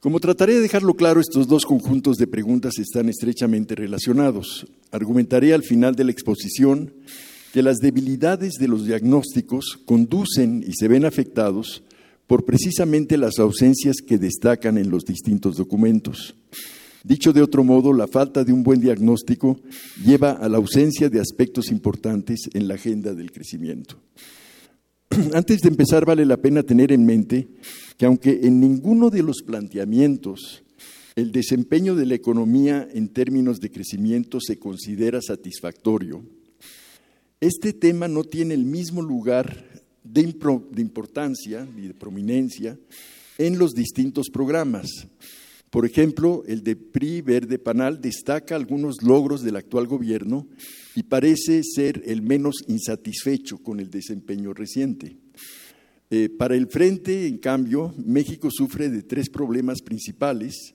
Como 0.00 0.18
trataré 0.18 0.54
de 0.54 0.60
dejarlo 0.60 0.94
claro, 0.94 1.20
estos 1.20 1.46
dos 1.46 1.66
conjuntos 1.66 2.16
de 2.16 2.26
preguntas 2.26 2.78
están 2.78 3.10
estrechamente 3.10 3.74
relacionados. 3.74 4.66
Argumentaré 4.90 5.52
al 5.52 5.62
final 5.62 5.94
de 5.94 6.04
la 6.04 6.10
exposición 6.10 6.94
que 7.52 7.62
las 7.62 7.80
debilidades 7.80 8.54
de 8.54 8.66
los 8.66 8.86
diagnósticos 8.86 9.78
conducen 9.84 10.64
y 10.66 10.72
se 10.72 10.88
ven 10.88 11.04
afectados 11.04 11.82
por 12.26 12.46
precisamente 12.46 13.18
las 13.18 13.38
ausencias 13.38 13.96
que 13.96 14.16
destacan 14.16 14.78
en 14.78 14.88
los 14.88 15.04
distintos 15.04 15.56
documentos. 15.56 16.34
Dicho 17.04 17.34
de 17.34 17.42
otro 17.42 17.62
modo, 17.62 17.92
la 17.92 18.08
falta 18.08 18.42
de 18.42 18.54
un 18.54 18.62
buen 18.62 18.80
diagnóstico 18.80 19.60
lleva 20.02 20.30
a 20.30 20.48
la 20.48 20.56
ausencia 20.56 21.10
de 21.10 21.20
aspectos 21.20 21.70
importantes 21.70 22.48
en 22.54 22.68
la 22.68 22.74
agenda 22.76 23.12
del 23.12 23.32
crecimiento. 23.32 24.00
Antes 25.34 25.60
de 25.60 25.68
empezar, 25.68 26.06
vale 26.06 26.24
la 26.24 26.38
pena 26.38 26.62
tener 26.62 26.90
en 26.90 27.04
mente 27.04 27.48
que 28.00 28.06
aunque 28.06 28.40
en 28.44 28.60
ninguno 28.60 29.10
de 29.10 29.22
los 29.22 29.42
planteamientos 29.42 30.62
el 31.16 31.32
desempeño 31.32 31.94
de 31.94 32.06
la 32.06 32.14
economía 32.14 32.88
en 32.94 33.10
términos 33.10 33.60
de 33.60 33.70
crecimiento 33.70 34.40
se 34.40 34.58
considera 34.58 35.20
satisfactorio, 35.20 36.24
este 37.42 37.74
tema 37.74 38.08
no 38.08 38.24
tiene 38.24 38.54
el 38.54 38.64
mismo 38.64 39.02
lugar 39.02 39.82
de, 40.02 40.22
importancia 40.22 41.68
y 41.76 41.88
de 41.88 41.92
prominencia 41.92 42.78
en 43.36 43.58
los 43.58 43.74
distintos 43.74 44.30
programas. 44.30 44.88
Por 45.68 45.84
ejemplo, 45.84 46.42
el 46.46 46.62
de 46.62 46.76
PRI 46.76 47.20
Verde 47.20 47.58
Panal 47.58 48.00
destaca 48.00 48.56
algunos 48.56 49.02
logros 49.02 49.42
del 49.42 49.56
actual 49.56 49.86
gobierno 49.86 50.48
y 50.94 51.02
parece 51.02 51.60
ser 51.62 52.02
el 52.06 52.22
menos 52.22 52.64
insatisfecho 52.66 53.58
con 53.58 53.78
el 53.78 53.90
desempeño 53.90 54.54
reciente. 54.54 55.18
Eh, 56.12 56.28
para 56.28 56.56
el 56.56 56.66
Frente, 56.66 57.28
en 57.28 57.38
cambio, 57.38 57.94
México 58.04 58.50
sufre 58.50 58.90
de 58.90 59.02
tres 59.02 59.30
problemas 59.30 59.80
principales, 59.80 60.72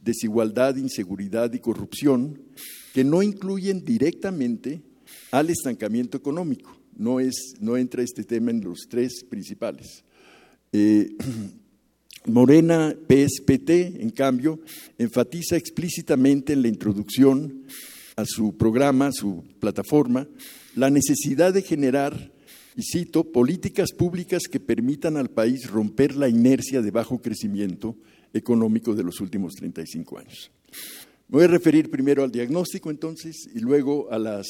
desigualdad, 0.00 0.76
inseguridad 0.76 1.52
y 1.52 1.58
corrupción, 1.58 2.40
que 2.94 3.02
no 3.02 3.22
incluyen 3.22 3.84
directamente 3.84 4.82
al 5.32 5.50
estancamiento 5.50 6.16
económico. 6.16 6.80
No, 6.96 7.18
es, 7.18 7.54
no 7.60 7.76
entra 7.76 8.02
este 8.02 8.22
tema 8.22 8.52
en 8.52 8.62
los 8.62 8.86
tres 8.88 9.24
principales. 9.28 10.04
Eh, 10.72 11.16
Morena 12.26 12.94
PSPT, 13.08 13.70
en 14.00 14.10
cambio, 14.10 14.60
enfatiza 14.98 15.56
explícitamente 15.56 16.52
en 16.52 16.62
la 16.62 16.68
introducción 16.68 17.64
a 18.16 18.24
su 18.24 18.56
programa, 18.56 19.08
a 19.08 19.12
su 19.12 19.44
plataforma, 19.60 20.26
la 20.74 20.90
necesidad 20.90 21.52
de 21.52 21.62
generar, 21.62 22.32
y 22.76 22.82
cito, 22.82 23.24
políticas 23.32 23.92
públicas 23.92 24.42
que 24.50 24.60
permitan 24.60 25.16
al 25.16 25.30
país 25.30 25.68
romper 25.70 26.14
la 26.14 26.28
inercia 26.28 26.82
de 26.82 26.90
bajo 26.90 27.22
crecimiento 27.22 27.96
económico 28.34 28.94
de 28.94 29.02
los 29.02 29.20
últimos 29.20 29.54
35 29.54 30.18
años. 30.18 30.50
Me 31.28 31.38
voy 31.38 31.44
a 31.44 31.48
referir 31.48 31.90
primero 31.90 32.22
al 32.22 32.30
diagnóstico 32.30 32.90
entonces 32.90 33.48
y 33.54 33.60
luego 33.60 34.12
a 34.12 34.18
las, 34.18 34.46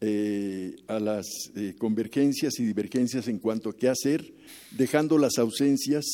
eh, 0.00 0.74
a 0.86 0.98
las 0.98 1.26
eh, 1.54 1.74
convergencias 1.78 2.58
y 2.58 2.64
divergencias 2.64 3.28
en 3.28 3.38
cuanto 3.38 3.68
a 3.68 3.76
qué 3.76 3.88
hacer, 3.88 4.34
dejando 4.70 5.18
las 5.18 5.36
ausencias 5.38 6.04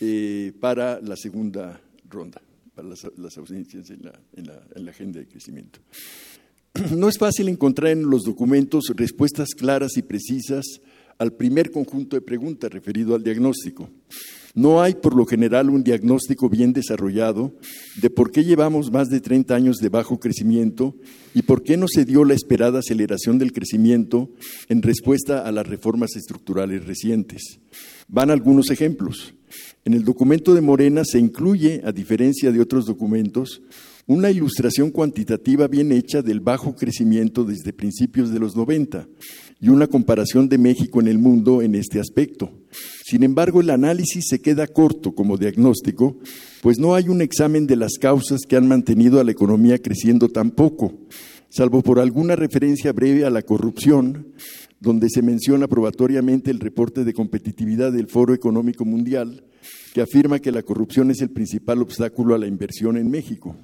eh, 0.00 0.52
para 0.60 0.98
la 1.00 1.16
segunda 1.16 1.78
ronda, 2.08 2.40
para 2.74 2.88
las, 2.88 3.36
ausencias 3.36 3.90
en 3.90 4.46
la, 4.46 4.90
agenda 4.90 5.20
de 5.20 5.28
crecimiento. 5.28 5.78
No 6.96 7.08
es 7.08 7.18
fácil 7.18 7.48
encontrar 7.48 7.92
en 7.92 8.10
los 8.10 8.24
documentos 8.24 8.92
respuestas 8.96 9.50
claras 9.56 9.96
y 9.96 10.02
precisas 10.02 10.64
al 11.18 11.32
primer 11.32 11.70
conjunto 11.70 12.16
de 12.16 12.22
preguntas 12.22 12.72
referido 12.72 13.14
al 13.14 13.22
diagnóstico. 13.22 13.88
No 14.56 14.82
hay, 14.82 14.94
por 14.94 15.16
lo 15.16 15.26
general, 15.26 15.70
un 15.70 15.82
diagnóstico 15.82 16.48
bien 16.48 16.72
desarrollado 16.72 17.54
de 18.00 18.10
por 18.10 18.30
qué 18.30 18.44
llevamos 18.44 18.90
más 18.92 19.08
de 19.08 19.20
30 19.20 19.54
años 19.54 19.76
de 19.78 19.88
bajo 19.88 20.18
crecimiento 20.18 20.96
y 21.34 21.42
por 21.42 21.62
qué 21.62 21.76
no 21.76 21.86
se 21.88 22.04
dio 22.04 22.24
la 22.24 22.34
esperada 22.34 22.80
aceleración 22.80 23.38
del 23.38 23.52
crecimiento 23.52 24.30
en 24.68 24.82
respuesta 24.82 25.40
a 25.40 25.52
las 25.52 25.66
reformas 25.66 26.14
estructurales 26.16 26.86
recientes. 26.86 27.60
Van 28.08 28.30
algunos 28.30 28.70
ejemplos. 28.70 29.34
En 29.84 29.92
el 29.92 30.04
documento 30.04 30.54
de 30.54 30.60
Morena 30.60 31.04
se 31.04 31.18
incluye, 31.18 31.82
a 31.84 31.92
diferencia 31.92 32.52
de 32.52 32.60
otros 32.60 32.86
documentos, 32.86 33.60
una 34.06 34.30
ilustración 34.30 34.90
cuantitativa 34.90 35.66
bien 35.66 35.92
hecha 35.92 36.20
del 36.20 36.40
bajo 36.40 36.76
crecimiento 36.76 37.44
desde 37.44 37.72
principios 37.72 38.30
de 38.30 38.38
los 38.38 38.54
90 38.54 39.08
y 39.60 39.68
una 39.70 39.86
comparación 39.86 40.48
de 40.48 40.58
México 40.58 41.00
en 41.00 41.08
el 41.08 41.18
mundo 41.18 41.62
en 41.62 41.74
este 41.74 42.00
aspecto. 42.00 42.50
Sin 43.04 43.22
embargo, 43.22 43.60
el 43.60 43.70
análisis 43.70 44.26
se 44.28 44.42
queda 44.42 44.66
corto 44.66 45.14
como 45.14 45.38
diagnóstico, 45.38 46.18
pues 46.60 46.78
no 46.78 46.94
hay 46.94 47.08
un 47.08 47.22
examen 47.22 47.66
de 47.66 47.76
las 47.76 47.98
causas 47.98 48.42
que 48.46 48.56
han 48.56 48.68
mantenido 48.68 49.20
a 49.20 49.24
la 49.24 49.30
economía 49.30 49.78
creciendo 49.78 50.28
tan 50.28 50.50
poco, 50.50 50.92
salvo 51.48 51.82
por 51.82 51.98
alguna 51.98 52.36
referencia 52.36 52.92
breve 52.92 53.24
a 53.24 53.30
la 53.30 53.42
corrupción, 53.42 54.34
donde 54.80 55.08
se 55.08 55.22
menciona 55.22 55.68
probatoriamente 55.68 56.50
el 56.50 56.60
reporte 56.60 57.04
de 57.04 57.14
competitividad 57.14 57.92
del 57.92 58.08
Foro 58.08 58.34
Económico 58.34 58.84
Mundial, 58.84 59.44
que 59.92 60.00
afirma 60.00 60.38
que 60.38 60.52
la 60.52 60.62
corrupción 60.62 61.10
es 61.10 61.20
el 61.20 61.30
principal 61.30 61.80
obstáculo 61.80 62.34
a 62.34 62.38
la 62.38 62.46
inversión 62.46 62.96
en 62.96 63.10
México, 63.10 63.56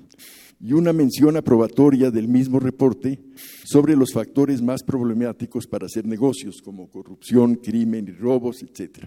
y 0.60 0.72
una 0.72 0.92
mención 0.92 1.36
aprobatoria 1.36 2.10
del 2.10 2.28
mismo 2.28 2.60
reporte 2.60 3.18
sobre 3.64 3.96
los 3.96 4.12
factores 4.12 4.60
más 4.60 4.82
problemáticos 4.82 5.66
para 5.66 5.86
hacer 5.86 6.06
negocios, 6.06 6.60
como 6.62 6.88
corrupción, 6.88 7.56
crimen 7.56 8.08
y 8.08 8.12
robos, 8.12 8.62
etc. 8.62 9.06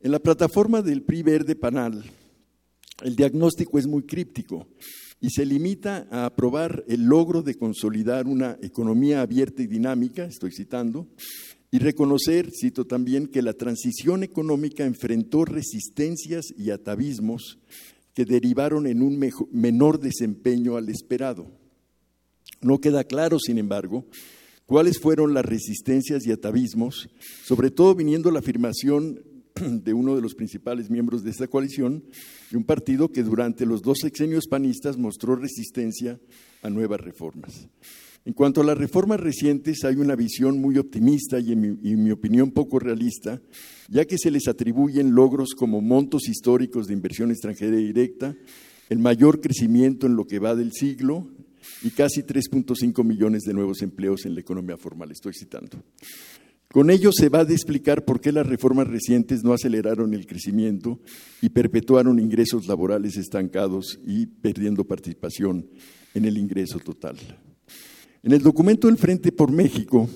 En 0.00 0.12
la 0.12 0.20
plataforma 0.20 0.80
del 0.80 1.02
PRI 1.02 1.22
Verde 1.22 1.56
Panal, 1.56 2.04
el 3.02 3.16
diagnóstico 3.16 3.78
es 3.78 3.86
muy 3.86 4.04
críptico 4.04 4.68
y 5.24 5.30
se 5.30 5.46
limita 5.46 6.06
a 6.10 6.26
aprobar 6.26 6.84
el 6.86 7.06
logro 7.06 7.40
de 7.40 7.54
consolidar 7.54 8.26
una 8.26 8.58
economía 8.60 9.22
abierta 9.22 9.62
y 9.62 9.66
dinámica, 9.66 10.26
estoy 10.26 10.52
citando, 10.52 11.08
y 11.70 11.78
reconocer, 11.78 12.50
cito 12.52 12.84
también, 12.84 13.28
que 13.28 13.40
la 13.40 13.54
transición 13.54 14.22
económica 14.22 14.84
enfrentó 14.84 15.46
resistencias 15.46 16.52
y 16.58 16.68
atavismos 16.68 17.58
que 18.12 18.26
derivaron 18.26 18.86
en 18.86 19.00
un 19.00 19.18
menor 19.50 19.98
desempeño 19.98 20.76
al 20.76 20.90
esperado. 20.90 21.50
No 22.60 22.78
queda 22.82 23.04
claro, 23.04 23.38
sin 23.38 23.56
embargo, 23.56 24.04
cuáles 24.66 25.00
fueron 25.00 25.32
las 25.32 25.46
resistencias 25.46 26.26
y 26.26 26.32
atavismos, 26.32 27.08
sobre 27.46 27.70
todo 27.70 27.94
viniendo 27.94 28.30
la 28.30 28.40
afirmación 28.40 29.24
de 29.60 29.94
uno 29.94 30.16
de 30.16 30.22
los 30.22 30.34
principales 30.34 30.90
miembros 30.90 31.22
de 31.22 31.30
esta 31.30 31.46
coalición, 31.46 32.02
de 32.50 32.56
un 32.56 32.64
partido 32.64 33.12
que 33.12 33.22
durante 33.22 33.66
los 33.66 33.82
dos 33.82 33.98
sexenios 34.00 34.46
panistas 34.48 34.96
mostró 34.96 35.36
resistencia 35.36 36.18
a 36.62 36.70
nuevas 36.70 37.00
reformas. 37.00 37.68
En 38.24 38.32
cuanto 38.32 38.62
a 38.62 38.64
las 38.64 38.78
reformas 38.78 39.20
recientes, 39.20 39.84
hay 39.84 39.96
una 39.96 40.16
visión 40.16 40.58
muy 40.58 40.78
optimista 40.78 41.38
y 41.38 41.52
en, 41.52 41.78
mi, 41.82 42.10
opinión 42.10 42.50
poco 42.52 42.78
realista, 42.78 43.40
ya 43.88 44.06
que 44.06 44.16
se 44.16 44.30
les 44.30 44.48
atribuyen 44.48 45.14
logros 45.14 45.50
como 45.54 45.82
montos 45.82 46.26
históricos 46.28 46.86
de 46.86 46.94
inversión 46.94 47.30
extranjera 47.30 47.76
directa, 47.76 48.34
el 48.88 48.98
mayor 48.98 49.40
crecimiento 49.40 50.06
en 50.06 50.16
lo 50.16 50.26
que 50.26 50.38
va 50.38 50.54
del 50.54 50.72
siglo 50.72 51.28
y 51.82 51.90
casi 51.90 52.22
3.5 52.22 53.04
millones 53.04 53.42
de 53.42 53.52
nuevos 53.52 53.82
empleos 53.82 54.24
en 54.24 54.34
la 54.34 54.40
economía 54.40 54.78
formal. 54.78 55.10
Estoy 55.10 55.34
citando. 55.34 55.82
Con 56.74 56.90
ello 56.90 57.10
se 57.12 57.28
va 57.28 57.38
a 57.38 57.42
explicar 57.42 58.04
por 58.04 58.20
qué 58.20 58.32
las 58.32 58.48
reformas 58.48 58.88
recientes 58.88 59.44
no 59.44 59.52
aceleraron 59.52 60.12
el 60.12 60.26
crecimiento 60.26 60.98
y 61.40 61.50
perpetuaron 61.50 62.18
ingresos 62.18 62.66
laborales 62.66 63.16
estancados 63.16 64.00
y 64.04 64.26
perdiendo 64.26 64.82
participación 64.82 65.68
en 66.14 66.24
el 66.24 66.36
ingreso 66.36 66.80
total. 66.80 67.14
En 68.24 68.32
el 68.32 68.42
documento 68.42 68.88
del 68.88 68.96
Frente 68.96 69.30
por 69.30 69.52
México, 69.52 70.08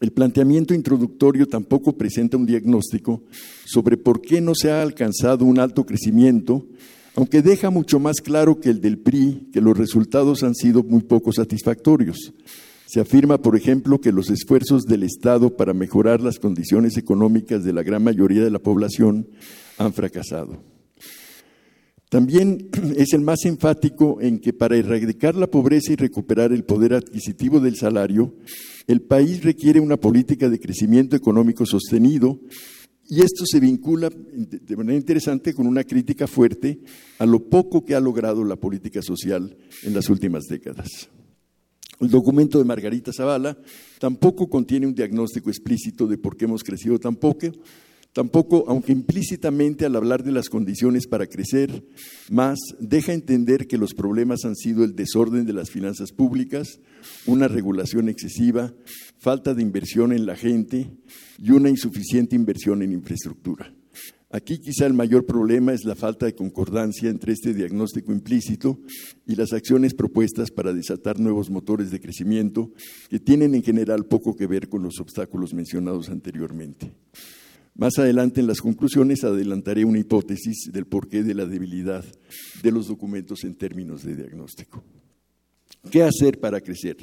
El 0.00 0.12
planteamiento 0.12 0.74
introductorio 0.74 1.46
tampoco 1.46 1.96
presenta 1.96 2.36
un 2.36 2.44
diagnóstico 2.44 3.22
sobre 3.64 3.96
por 3.96 4.20
qué 4.20 4.42
no 4.42 4.52
se 4.54 4.70
ha 4.70 4.82
alcanzado 4.82 5.46
un 5.46 5.58
alto 5.58 5.86
crecimiento, 5.86 6.66
aunque 7.14 7.40
deja 7.40 7.70
mucho 7.70 7.98
más 7.98 8.20
claro 8.20 8.60
que 8.60 8.68
el 8.68 8.82
del 8.82 8.98
PRI 8.98 9.48
que 9.50 9.62
los 9.62 9.78
resultados 9.78 10.42
han 10.42 10.54
sido 10.54 10.82
muy 10.82 11.04
poco 11.04 11.32
satisfactorios. 11.32 12.34
Se 12.94 13.00
afirma, 13.00 13.38
por 13.38 13.56
ejemplo, 13.56 14.00
que 14.00 14.12
los 14.12 14.30
esfuerzos 14.30 14.84
del 14.84 15.02
Estado 15.02 15.56
para 15.56 15.74
mejorar 15.74 16.20
las 16.20 16.38
condiciones 16.38 16.96
económicas 16.96 17.64
de 17.64 17.72
la 17.72 17.82
gran 17.82 18.04
mayoría 18.04 18.44
de 18.44 18.52
la 18.52 18.60
población 18.60 19.30
han 19.78 19.92
fracasado. 19.92 20.62
También 22.08 22.68
es 22.96 23.12
el 23.12 23.22
más 23.22 23.46
enfático 23.46 24.20
en 24.20 24.38
que 24.38 24.52
para 24.52 24.76
erradicar 24.76 25.34
la 25.34 25.48
pobreza 25.48 25.92
y 25.92 25.96
recuperar 25.96 26.52
el 26.52 26.62
poder 26.62 26.94
adquisitivo 26.94 27.58
del 27.58 27.74
salario, 27.74 28.36
el 28.86 29.02
país 29.02 29.42
requiere 29.42 29.80
una 29.80 29.96
política 29.96 30.48
de 30.48 30.60
crecimiento 30.60 31.16
económico 31.16 31.66
sostenido 31.66 32.38
y 33.08 33.22
esto 33.22 33.44
se 33.44 33.58
vincula 33.58 34.08
de 34.08 34.76
manera 34.76 34.96
interesante 34.96 35.52
con 35.52 35.66
una 35.66 35.82
crítica 35.82 36.28
fuerte 36.28 36.78
a 37.18 37.26
lo 37.26 37.40
poco 37.48 37.84
que 37.84 37.96
ha 37.96 38.00
logrado 38.00 38.44
la 38.44 38.54
política 38.54 39.02
social 39.02 39.58
en 39.82 39.94
las 39.94 40.08
últimas 40.08 40.44
décadas. 40.44 41.10
El 42.00 42.10
documento 42.10 42.58
de 42.58 42.64
Margarita 42.64 43.12
Zavala 43.12 43.56
tampoco 43.98 44.48
contiene 44.48 44.86
un 44.86 44.94
diagnóstico 44.94 45.50
explícito 45.50 46.06
de 46.06 46.18
por 46.18 46.36
qué 46.36 46.44
hemos 46.44 46.62
crecido 46.62 46.98
tan 46.98 47.16
poco, 47.16 47.52
Tampoco, 48.14 48.64
aunque 48.68 48.92
implícitamente 48.92 49.84
al 49.84 49.96
hablar 49.96 50.22
de 50.22 50.30
las 50.30 50.48
condiciones 50.48 51.08
para 51.08 51.26
crecer 51.26 51.84
más, 52.30 52.60
deja 52.78 53.12
entender 53.12 53.66
que 53.66 53.76
los 53.76 53.92
problemas 53.92 54.44
han 54.44 54.54
sido 54.54 54.84
el 54.84 54.94
desorden 54.94 55.46
de 55.46 55.52
las 55.52 55.68
finanzas 55.68 56.12
públicas, 56.12 56.78
una 57.26 57.48
regulación 57.48 58.08
excesiva, 58.08 58.72
falta 59.18 59.52
de 59.52 59.62
inversión 59.62 60.12
en 60.12 60.26
la 60.26 60.36
gente 60.36 60.92
y 61.38 61.50
una 61.50 61.70
insuficiente 61.70 62.36
inversión 62.36 62.82
en 62.82 62.92
infraestructura. 62.92 63.74
Aquí 64.34 64.58
quizá 64.58 64.86
el 64.86 64.94
mayor 64.94 65.26
problema 65.26 65.72
es 65.72 65.84
la 65.84 65.94
falta 65.94 66.26
de 66.26 66.34
concordancia 66.34 67.08
entre 67.08 67.32
este 67.32 67.54
diagnóstico 67.54 68.10
implícito 68.10 68.80
y 69.28 69.36
las 69.36 69.52
acciones 69.52 69.94
propuestas 69.94 70.50
para 70.50 70.72
desatar 70.72 71.20
nuevos 71.20 71.50
motores 71.50 71.92
de 71.92 72.00
crecimiento 72.00 72.72
que 73.08 73.20
tienen 73.20 73.54
en 73.54 73.62
general 73.62 74.06
poco 74.06 74.34
que 74.34 74.48
ver 74.48 74.68
con 74.68 74.82
los 74.82 74.98
obstáculos 74.98 75.54
mencionados 75.54 76.08
anteriormente. 76.08 76.92
Más 77.76 77.96
adelante 78.00 78.40
en 78.40 78.48
las 78.48 78.60
conclusiones 78.60 79.22
adelantaré 79.22 79.84
una 79.84 80.00
hipótesis 80.00 80.68
del 80.72 80.86
porqué 80.86 81.22
de 81.22 81.34
la 81.34 81.46
debilidad 81.46 82.04
de 82.60 82.72
los 82.72 82.88
documentos 82.88 83.44
en 83.44 83.54
términos 83.54 84.02
de 84.02 84.16
diagnóstico. 84.16 84.82
¿Qué 85.92 86.02
hacer 86.02 86.40
para 86.40 86.60
crecer? 86.60 86.96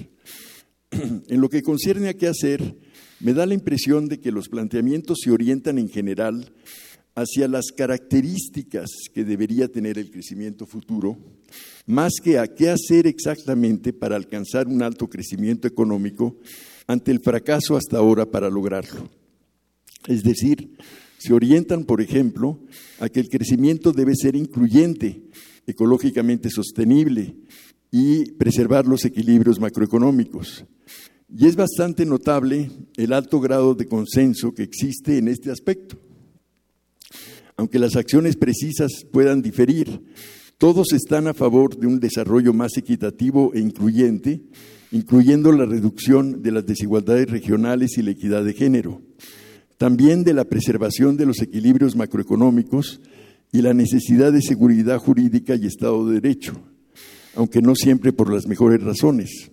En 1.29 1.39
lo 1.39 1.47
que 1.47 1.61
concierne 1.61 2.09
a 2.09 2.13
qué 2.13 2.27
hacer, 2.27 2.75
me 3.21 3.33
da 3.33 3.45
la 3.45 3.53
impresión 3.53 4.09
de 4.09 4.19
que 4.19 4.33
los 4.33 4.49
planteamientos 4.49 5.19
se 5.23 5.31
orientan 5.31 5.77
en 5.77 5.87
general 5.87 6.51
hacia 7.15 7.47
las 7.47 7.71
características 7.75 8.89
que 9.13 9.23
debería 9.23 9.67
tener 9.67 9.97
el 9.97 10.11
crecimiento 10.11 10.65
futuro, 10.65 11.17
más 11.85 12.13
que 12.23 12.39
a 12.39 12.47
qué 12.47 12.69
hacer 12.69 13.07
exactamente 13.07 13.93
para 13.93 14.15
alcanzar 14.15 14.67
un 14.67 14.81
alto 14.81 15.09
crecimiento 15.09 15.67
económico 15.67 16.37
ante 16.87 17.11
el 17.11 17.19
fracaso 17.19 17.75
hasta 17.75 17.97
ahora 17.97 18.25
para 18.25 18.49
lograrlo. 18.49 19.09
Es 20.07 20.23
decir, 20.23 20.77
se 21.17 21.33
orientan, 21.33 21.83
por 21.83 22.01
ejemplo, 22.01 22.59
a 22.99 23.09
que 23.09 23.19
el 23.19 23.29
crecimiento 23.29 23.91
debe 23.91 24.15
ser 24.15 24.35
incluyente, 24.35 25.21
ecológicamente 25.67 26.49
sostenible 26.49 27.35
y 27.91 28.31
preservar 28.31 28.87
los 28.87 29.05
equilibrios 29.05 29.59
macroeconómicos. 29.59 30.65
Y 31.29 31.45
es 31.45 31.55
bastante 31.55 32.05
notable 32.05 32.71
el 32.97 33.13
alto 33.13 33.39
grado 33.39 33.75
de 33.75 33.85
consenso 33.85 34.53
que 34.53 34.63
existe 34.63 35.17
en 35.17 35.27
este 35.27 35.51
aspecto. 35.51 35.99
Aunque 37.61 37.79
las 37.79 37.95
acciones 37.95 38.35
precisas 38.35 39.05
puedan 39.09 39.41
diferir, 39.41 40.01
todos 40.57 40.91
están 40.91 41.27
a 41.27 41.33
favor 41.33 41.77
de 41.77 41.87
un 41.87 41.99
desarrollo 41.99 42.51
más 42.53 42.75
equitativo 42.75 43.51
e 43.53 43.59
incluyente, 43.59 44.41
incluyendo 44.91 45.53
la 45.53 45.65
reducción 45.65 46.41
de 46.41 46.51
las 46.51 46.65
desigualdades 46.65 47.29
regionales 47.29 47.97
y 47.97 48.01
la 48.01 48.11
equidad 48.11 48.43
de 48.43 48.53
género 48.53 49.01
también 49.81 50.23
de 50.23 50.35
la 50.35 50.45
preservación 50.45 51.17
de 51.17 51.25
los 51.25 51.41
equilibrios 51.41 51.95
macroeconómicos 51.95 53.01
y 53.51 53.63
la 53.63 53.73
necesidad 53.73 54.31
de 54.31 54.43
seguridad 54.43 54.99
jurídica 54.99 55.55
y 55.55 55.65
Estado 55.65 56.07
de 56.07 56.21
Derecho, 56.21 56.53
aunque 57.35 57.63
no 57.63 57.73
siempre 57.73 58.13
por 58.13 58.31
las 58.31 58.45
mejores 58.45 58.83
razones. 58.83 59.50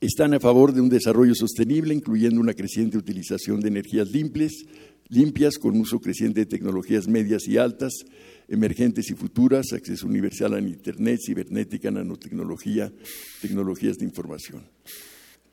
Están 0.00 0.32
a 0.32 0.40
favor 0.40 0.72
de 0.72 0.80
un 0.80 0.88
desarrollo 0.88 1.34
sostenible, 1.34 1.92
incluyendo 1.92 2.40
una 2.40 2.54
creciente 2.54 2.96
utilización 2.96 3.60
de 3.60 3.68
energías 3.68 4.10
limpias, 4.10 4.52
limpias 5.10 5.58
con 5.58 5.78
uso 5.78 6.00
creciente 6.00 6.40
de 6.40 6.46
tecnologías 6.46 7.06
medias 7.06 7.46
y 7.46 7.58
altas, 7.58 7.92
emergentes 8.48 9.10
y 9.10 9.14
futuras, 9.14 9.74
acceso 9.74 10.06
universal 10.06 10.54
a 10.54 10.58
Internet, 10.58 11.20
cibernética, 11.22 11.90
nanotecnología, 11.90 12.90
tecnologías 13.42 13.98
de 13.98 14.06
información. 14.06 14.62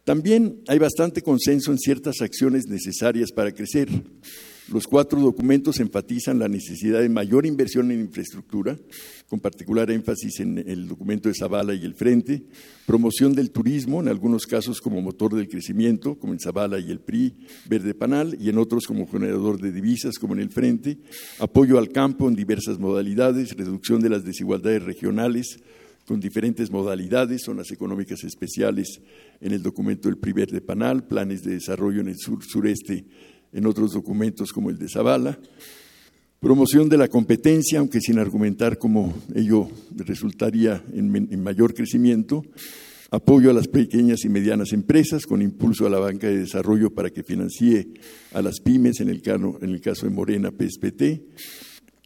También 0.05 0.61
hay 0.69 0.79
bastante 0.79 1.21
consenso 1.21 1.73
en 1.73 1.77
ciertas 1.77 2.21
acciones 2.21 2.67
necesarias 2.67 3.33
para 3.33 3.51
crecer. 3.51 3.89
Los 4.71 4.85
cuatro 4.85 5.21
documentos 5.21 5.79
enfatizan 5.79 6.39
la 6.39 6.49
necesidad 6.49 6.99
de 6.99 7.07
mayor 7.07 7.45
inversión 7.45 7.89
en 7.89 8.01
infraestructura, 8.01 8.77
con 9.29 9.39
particular 9.39 9.89
énfasis 9.89 10.41
en 10.41 10.57
el 10.57 10.89
documento 10.89 11.29
de 11.29 11.35
Zavala 11.35 11.73
y 11.73 11.85
el 11.85 11.93
Frente, 11.93 12.43
promoción 12.85 13.33
del 13.33 13.51
turismo, 13.51 14.01
en 14.01 14.09
algunos 14.09 14.45
casos 14.45 14.81
como 14.81 15.01
motor 15.01 15.33
del 15.35 15.47
crecimiento, 15.47 16.19
como 16.19 16.33
en 16.33 16.39
Zavala 16.39 16.79
y 16.79 16.91
el 16.91 16.99
PRI, 16.99 17.33
Verde 17.69 17.93
Panal, 17.93 18.37
y 18.41 18.49
en 18.49 18.57
otros 18.57 18.87
como 18.87 19.07
generador 19.07 19.61
de 19.61 19.71
divisas, 19.71 20.19
como 20.19 20.33
en 20.33 20.41
el 20.41 20.49
Frente, 20.49 20.97
apoyo 21.39 21.77
al 21.77 21.89
campo 21.89 22.27
en 22.27 22.35
diversas 22.35 22.77
modalidades, 22.77 23.55
reducción 23.55 24.01
de 24.01 24.09
las 24.09 24.25
desigualdades 24.25 24.83
regionales, 24.83 25.59
con 26.05 26.19
diferentes 26.19 26.71
modalidades, 26.71 27.43
zonas 27.43 27.71
económicas 27.71 28.23
especiales 28.23 29.01
en 29.39 29.51
el 29.53 29.61
documento 29.61 30.09
del 30.09 30.17
PRI 30.17 30.33
Verde 30.33 30.61
Panal, 30.61 31.05
planes 31.05 31.43
de 31.43 31.53
desarrollo 31.53 32.01
en 32.01 32.07
el 32.09 32.17
sur 32.17 32.43
sureste 32.43 33.05
en 33.53 33.65
otros 33.65 33.93
documentos 33.93 34.51
como 34.51 34.69
el 34.69 34.77
de 34.77 34.89
Zavala, 34.89 35.39
promoción 36.39 36.89
de 36.89 36.97
la 36.97 37.07
competencia, 37.07 37.79
aunque 37.79 38.01
sin 38.01 38.19
argumentar 38.19 38.77
cómo 38.77 39.13
ello 39.33 39.69
resultaría 39.95 40.83
en, 40.93 41.43
mayor 41.43 41.73
crecimiento, 41.73 42.43
apoyo 43.09 43.49
a 43.49 43.53
las 43.53 43.67
pequeñas 43.67 44.25
y 44.25 44.29
medianas 44.29 44.73
empresas 44.73 45.25
con 45.25 45.41
impulso 45.41 45.87
a 45.87 45.89
la 45.89 45.99
banca 45.99 46.27
de 46.27 46.39
desarrollo 46.39 46.91
para 46.91 47.09
que 47.09 47.23
financie 47.23 47.87
a 48.33 48.41
las 48.41 48.59
pymes, 48.59 48.99
en 48.99 49.09
el, 49.09 49.21
en 49.25 49.79
caso 49.79 50.05
de 50.05 50.11
Morena, 50.11 50.51
PSPT, 50.51 51.03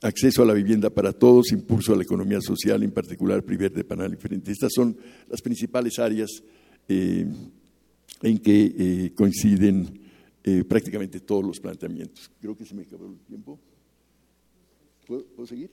acceso 0.01 0.43
a 0.43 0.45
la 0.45 0.53
vivienda 0.53 0.89
para 0.89 1.13
todos, 1.13 1.51
impulso 1.51 1.93
a 1.93 1.95
la 1.95 2.03
economía 2.03 2.39
social, 2.41 2.83
en 2.83 2.91
particular 2.91 3.43
primer 3.43 3.71
de 3.71 3.83
Panal 3.83 4.11
diferente. 4.11 4.51
Estas 4.51 4.71
son 4.73 4.95
las 5.29 5.41
principales 5.41 5.99
áreas 5.99 6.29
eh, 6.87 7.25
en 8.23 8.37
que 8.39 8.75
eh, 8.77 9.11
coinciden 9.15 9.99
eh, 10.43 10.63
prácticamente 10.63 11.19
todos 11.19 11.45
los 11.45 11.59
planteamientos. 11.59 12.31
Creo 12.39 12.55
que 12.57 12.65
se 12.65 12.73
me 12.73 12.81
acabó 12.81 13.05
el 13.05 13.19
tiempo. 13.19 13.59
¿Puedo, 15.05 15.45
seguir? 15.45 15.69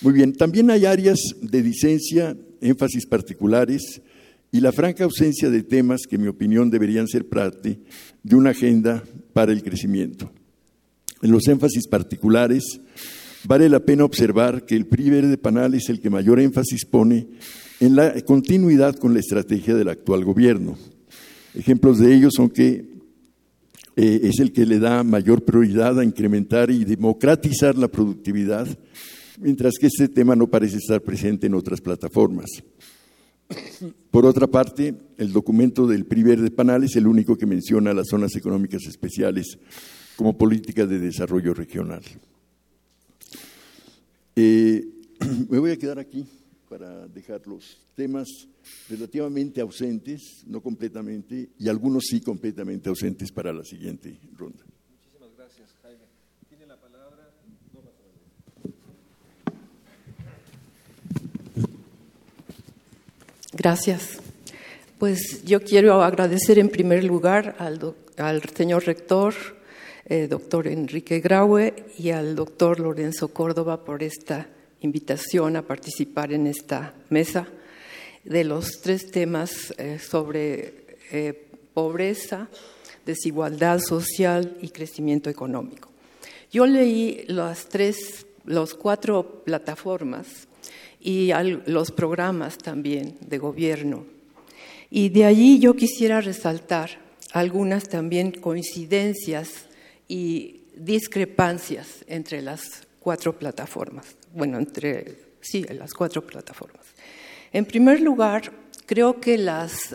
Muy 0.00 0.12
bien, 0.12 0.32
también 0.34 0.70
hay 0.70 0.86
áreas 0.86 1.18
de 1.40 1.62
licencia, 1.62 2.36
énfasis 2.60 3.06
particulares 3.06 4.02
y 4.50 4.60
la 4.60 4.72
franca 4.72 5.04
ausencia 5.04 5.50
de 5.50 5.62
temas 5.62 6.02
que, 6.08 6.16
en 6.16 6.22
mi 6.22 6.28
opinión, 6.28 6.68
deberían 6.68 7.06
ser 7.06 7.28
parte 7.28 7.80
de 8.22 8.36
una 8.36 8.50
agenda 8.50 9.04
para 9.32 9.52
el 9.52 9.62
crecimiento. 9.62 10.30
En 11.22 11.30
los 11.30 11.46
énfasis 11.48 11.86
particulares, 11.86 12.80
vale 13.46 13.68
la 13.68 13.80
pena 13.80 14.04
observar 14.04 14.66
que 14.66 14.76
el 14.76 14.86
PRI 14.86 15.10
de 15.10 15.38
Panal 15.38 15.74
es 15.74 15.88
el 15.88 16.00
que 16.00 16.10
mayor 16.10 16.40
énfasis 16.40 16.84
pone 16.84 17.28
en 17.80 17.96
la 17.96 18.20
continuidad 18.22 18.96
con 18.96 19.14
la 19.14 19.20
estrategia 19.20 19.74
del 19.74 19.88
actual 19.88 20.24
gobierno. 20.24 20.76
Ejemplos 21.54 21.98
de 21.98 22.14
ello 22.14 22.28
son 22.30 22.50
que 22.50 22.93
eh, 23.96 24.20
es 24.24 24.40
el 24.40 24.52
que 24.52 24.66
le 24.66 24.78
da 24.78 25.02
mayor 25.04 25.44
prioridad 25.44 25.98
a 25.98 26.04
incrementar 26.04 26.70
y 26.70 26.84
democratizar 26.84 27.76
la 27.76 27.88
productividad, 27.88 28.66
mientras 29.40 29.74
que 29.78 29.86
este 29.86 30.08
tema 30.08 30.34
no 30.34 30.48
parece 30.48 30.78
estar 30.78 31.00
presente 31.00 31.46
en 31.46 31.54
otras 31.54 31.80
plataformas. 31.80 32.46
Por 34.10 34.26
otra 34.26 34.46
parte, 34.46 34.94
el 35.18 35.32
documento 35.32 35.86
del 35.86 36.06
PRI 36.06 36.22
de 36.22 36.50
Panal 36.50 36.84
es 36.84 36.96
el 36.96 37.06
único 37.06 37.36
que 37.36 37.46
menciona 37.46 37.94
las 37.94 38.08
zonas 38.08 38.34
económicas 38.36 38.82
especiales 38.86 39.58
como 40.16 40.36
política 40.36 40.86
de 40.86 40.98
desarrollo 40.98 41.54
regional. 41.54 42.02
Eh, 44.36 44.84
me 45.50 45.58
voy 45.58 45.70
a 45.70 45.76
quedar 45.76 45.98
aquí 45.98 46.26
para 46.74 47.06
dejar 47.06 47.46
los 47.46 47.78
temas 47.94 48.26
relativamente 48.90 49.60
ausentes, 49.60 50.42
no 50.48 50.60
completamente, 50.60 51.50
y 51.56 51.68
algunos 51.68 52.02
sí 52.10 52.20
completamente 52.20 52.88
ausentes 52.88 53.30
para 53.30 53.52
la 53.52 53.62
siguiente 53.62 54.18
ronda. 54.36 54.64
Muchísimas 54.90 55.36
gracias, 55.36 55.68
Jaime. 55.82 56.02
Tiene 56.48 56.66
la 56.66 56.76
palabra 56.76 57.30
Gracias. 63.52 64.18
Pues 64.98 65.44
yo 65.44 65.62
quiero 65.62 66.02
agradecer 66.02 66.58
en 66.58 66.70
primer 66.70 67.04
lugar 67.04 67.54
al, 67.60 67.94
al 68.16 68.42
señor 68.42 68.84
rector, 68.84 69.32
eh, 70.06 70.26
doctor 70.26 70.66
Enrique 70.66 71.20
Graue, 71.20 71.72
y 71.96 72.10
al 72.10 72.34
doctor 72.34 72.80
Lorenzo 72.80 73.28
Córdoba 73.28 73.84
por 73.84 74.02
esta 74.02 74.48
invitación 74.84 75.56
a 75.56 75.62
participar 75.62 76.32
en 76.32 76.46
esta 76.46 76.94
mesa 77.08 77.48
de 78.22 78.44
los 78.44 78.80
tres 78.80 79.10
temas 79.10 79.74
eh, 79.78 79.98
sobre 79.98 80.96
eh, 81.10 81.48
pobreza, 81.72 82.48
desigualdad 83.04 83.80
social 83.80 84.56
y 84.60 84.68
crecimiento 84.68 85.28
económico. 85.30 85.90
Yo 86.50 86.66
leí 86.66 87.24
las 87.26 87.68
tres, 87.68 88.26
los 88.44 88.74
cuatro 88.74 89.42
plataformas 89.44 90.26
y 91.00 91.32
los 91.66 91.90
programas 91.90 92.56
también 92.56 93.16
de 93.20 93.38
gobierno. 93.38 94.06
Y 94.90 95.08
de 95.08 95.24
allí 95.24 95.58
yo 95.58 95.74
quisiera 95.74 96.20
resaltar 96.20 96.90
algunas 97.32 97.88
también 97.88 98.30
coincidencias 98.30 99.66
y 100.08 100.60
discrepancias 100.76 102.04
entre 102.06 102.40
las 102.42 102.86
cuatro 103.04 103.38
plataformas. 103.38 104.16
Bueno, 104.32 104.56
entre 104.56 105.18
sí, 105.42 105.62
las 105.64 105.92
cuatro 105.92 106.26
plataformas. 106.26 106.86
En 107.52 107.66
primer 107.66 108.00
lugar, 108.00 108.50
creo 108.86 109.20
que 109.20 109.36
las, 109.36 109.94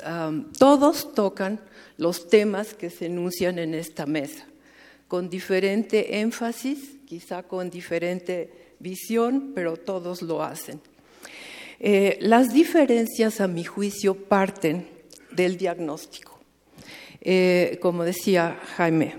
todos 0.60 1.13
tocan 1.15 1.60
los 1.98 2.30
temas 2.30 2.76
que 2.76 2.91
se 2.91 3.08
enuncian 3.08 3.58
en 3.58 3.74
esta 3.74 4.06
mesa, 4.06 4.45
con 5.08 5.28
diferente 5.28 6.19
énfasis, 6.22 7.00
quizá 7.08 7.41
con 7.41 7.72
diferente 7.72 8.76
visión, 8.78 9.54
pero 9.56 9.76
todos 9.76 10.22
lo 10.22 10.43
hacen. 10.43 10.80
Eh, 11.80 12.19
las 12.22 12.54
diferencias, 12.54 13.41
a 13.41 13.48
mi 13.48 13.63
juicio, 13.63 14.13
parten 14.13 14.88
del 15.32 15.58
diagnóstico. 15.58 16.39
Eh, 17.22 17.80
como 17.82 18.04
decía 18.04 18.60
Jaime, 18.78 19.15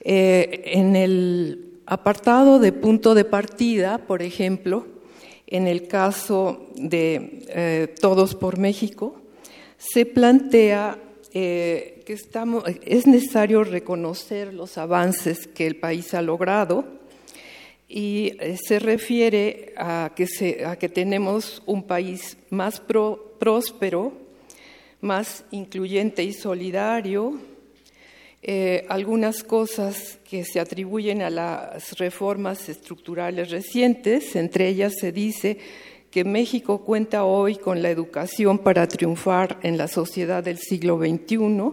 eh, 0.00 0.62
en 0.66 0.96
el 0.96 1.73
apartado 1.86 2.58
de 2.58 2.72
punto 2.72 3.14
de 3.14 3.24
partida, 3.24 3.98
por 3.98 4.22
ejemplo, 4.22 4.86
en 5.46 5.66
el 5.66 5.88
caso 5.88 6.66
de 6.76 7.94
Todos 8.00 8.34
por 8.34 8.58
México, 8.58 9.20
se 9.76 10.06
plantea 10.06 10.98
que 11.32 12.04
estamos, 12.06 12.64
es 12.84 13.06
necesario 13.06 13.64
reconocer 13.64 14.54
los 14.54 14.78
avances 14.78 15.46
que 15.46 15.66
el 15.66 15.76
país 15.76 16.14
ha 16.14 16.22
logrado 16.22 16.84
y 17.88 18.32
eh, 18.40 18.56
se 18.60 18.78
refiere 18.78 19.72
que, 20.16 20.64
a 20.66 20.76
que 20.76 20.88
tenemos 20.88 21.62
un 21.66 21.84
país 21.84 22.36
más 22.50 22.80
próspero, 22.80 24.12
más 25.00 25.44
incluyente 25.50 26.24
y 26.24 26.32
solidario. 26.32 27.38
Eh, 28.46 28.84
algunas 28.90 29.42
cosas 29.42 30.18
que 30.28 30.44
se 30.44 30.60
atribuyen 30.60 31.22
a 31.22 31.30
las 31.30 31.96
reformas 31.96 32.68
estructurales 32.68 33.50
recientes, 33.50 34.36
entre 34.36 34.68
ellas 34.68 34.92
se 35.00 35.12
dice 35.12 35.56
que 36.10 36.24
México 36.24 36.84
cuenta 36.84 37.24
hoy 37.24 37.56
con 37.56 37.80
la 37.80 37.88
educación 37.88 38.58
para 38.58 38.86
triunfar 38.86 39.58
en 39.62 39.78
la 39.78 39.88
sociedad 39.88 40.44
del 40.44 40.58
siglo 40.58 40.98
XXI, 40.98 41.72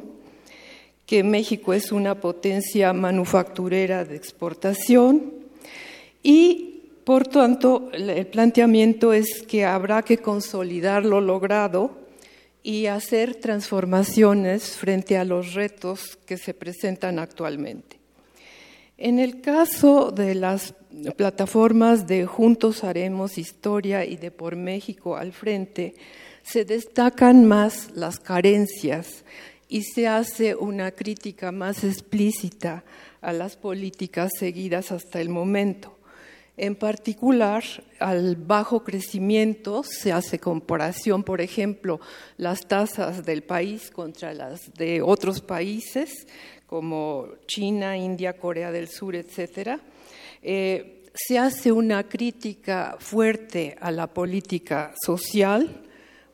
que 1.05 1.23
México 1.25 1.73
es 1.73 1.91
una 1.91 2.21
potencia 2.21 2.93
manufacturera 2.93 4.05
de 4.05 4.15
exportación, 4.15 5.33
y, 6.23 6.83
por 7.03 7.27
tanto, 7.27 7.89
el 7.91 8.27
planteamiento 8.27 9.11
es 9.11 9.43
que 9.45 9.65
habrá 9.65 10.03
que 10.03 10.19
consolidar 10.19 11.03
lo 11.03 11.19
logrado 11.19 11.99
y 12.63 12.85
hacer 12.85 13.35
transformaciones 13.35 14.77
frente 14.77 15.17
a 15.17 15.25
los 15.25 15.53
retos 15.53 16.17
que 16.25 16.37
se 16.37 16.53
presentan 16.53 17.19
actualmente. 17.19 17.99
En 18.97 19.17
el 19.17 19.41
caso 19.41 20.11
de 20.11 20.35
las 20.35 20.75
plataformas 21.17 22.05
de 22.05 22.27
Juntos 22.27 22.83
Haremos 22.83 23.37
Historia 23.39 24.05
y 24.05 24.15
de 24.15 24.29
Por 24.29 24.55
México 24.55 25.15
al 25.15 25.31
Frente, 25.31 25.95
se 26.43 26.65
destacan 26.65 27.45
más 27.45 27.89
las 27.95 28.19
carencias 28.19 29.23
y 29.67 29.83
se 29.83 30.07
hace 30.07 30.53
una 30.53 30.91
crítica 30.91 31.51
más 31.51 31.83
explícita 31.83 32.83
a 33.21 33.33
las 33.33 33.55
políticas 33.55 34.29
seguidas 34.37 34.91
hasta 34.91 35.21
el 35.21 35.29
momento. 35.29 35.97
En 36.57 36.75
particular, 36.75 37.63
al 37.99 38.35
bajo 38.35 38.83
crecimiento 38.83 39.83
se 39.83 40.11
hace 40.11 40.37
comparación, 40.37 41.23
por 41.23 41.41
ejemplo, 41.41 41.99
las 42.37 42.67
tasas 42.67 43.25
del 43.25 43.43
país 43.43 43.89
contra 43.89 44.33
las 44.33 44.73
de 44.73 45.01
otros 45.01 45.41
países, 45.41 46.27
como 46.67 47.27
China, 47.47 47.97
India, 47.97 48.33
Corea 48.33 48.71
del 48.71 48.89
Sur, 48.89 49.15
etcétera. 49.15 49.79
Eh, 50.41 51.03
se 51.13 51.39
hace 51.39 51.71
una 51.71 52.07
crítica 52.07 52.97
fuerte 52.99 53.75
a 53.79 53.91
la 53.91 54.07
política 54.07 54.93
social 55.05 55.81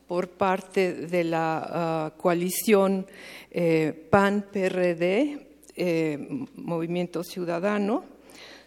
por 0.06 0.30
parte 0.30 0.94
de 0.94 1.24
la 1.24 1.66
ah, 1.68 2.12
coalición 2.16 3.06
eh, 3.50 4.08
PAN-PRD, 4.10 5.46
eh, 5.76 6.46
Movimiento 6.54 7.22
Ciudadano 7.22 8.17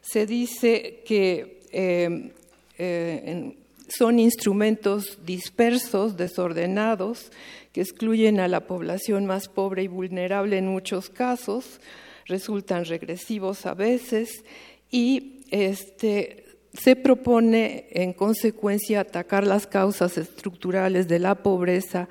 se 0.01 0.25
dice 0.25 1.03
que 1.05 1.61
eh, 1.71 2.33
eh, 2.77 3.55
son 3.87 4.19
instrumentos 4.19 5.19
dispersos, 5.25 6.17
desordenados, 6.17 7.31
que 7.71 7.81
excluyen 7.81 8.39
a 8.39 8.47
la 8.47 8.61
población 8.61 9.25
más 9.25 9.47
pobre 9.47 9.83
y 9.83 9.87
vulnerable 9.87 10.57
en 10.57 10.67
muchos 10.67 11.09
casos, 11.09 11.79
resultan 12.25 12.85
regresivos 12.85 13.65
a 13.65 13.73
veces 13.73 14.43
y 14.89 15.45
este, 15.51 16.45
se 16.73 16.95
propone 16.95 17.87
en 17.91 18.13
consecuencia 18.13 19.01
atacar 19.01 19.45
las 19.45 19.67
causas 19.67 20.17
estructurales 20.17 21.07
de 21.07 21.19
la 21.19 21.35
pobreza 21.35 22.07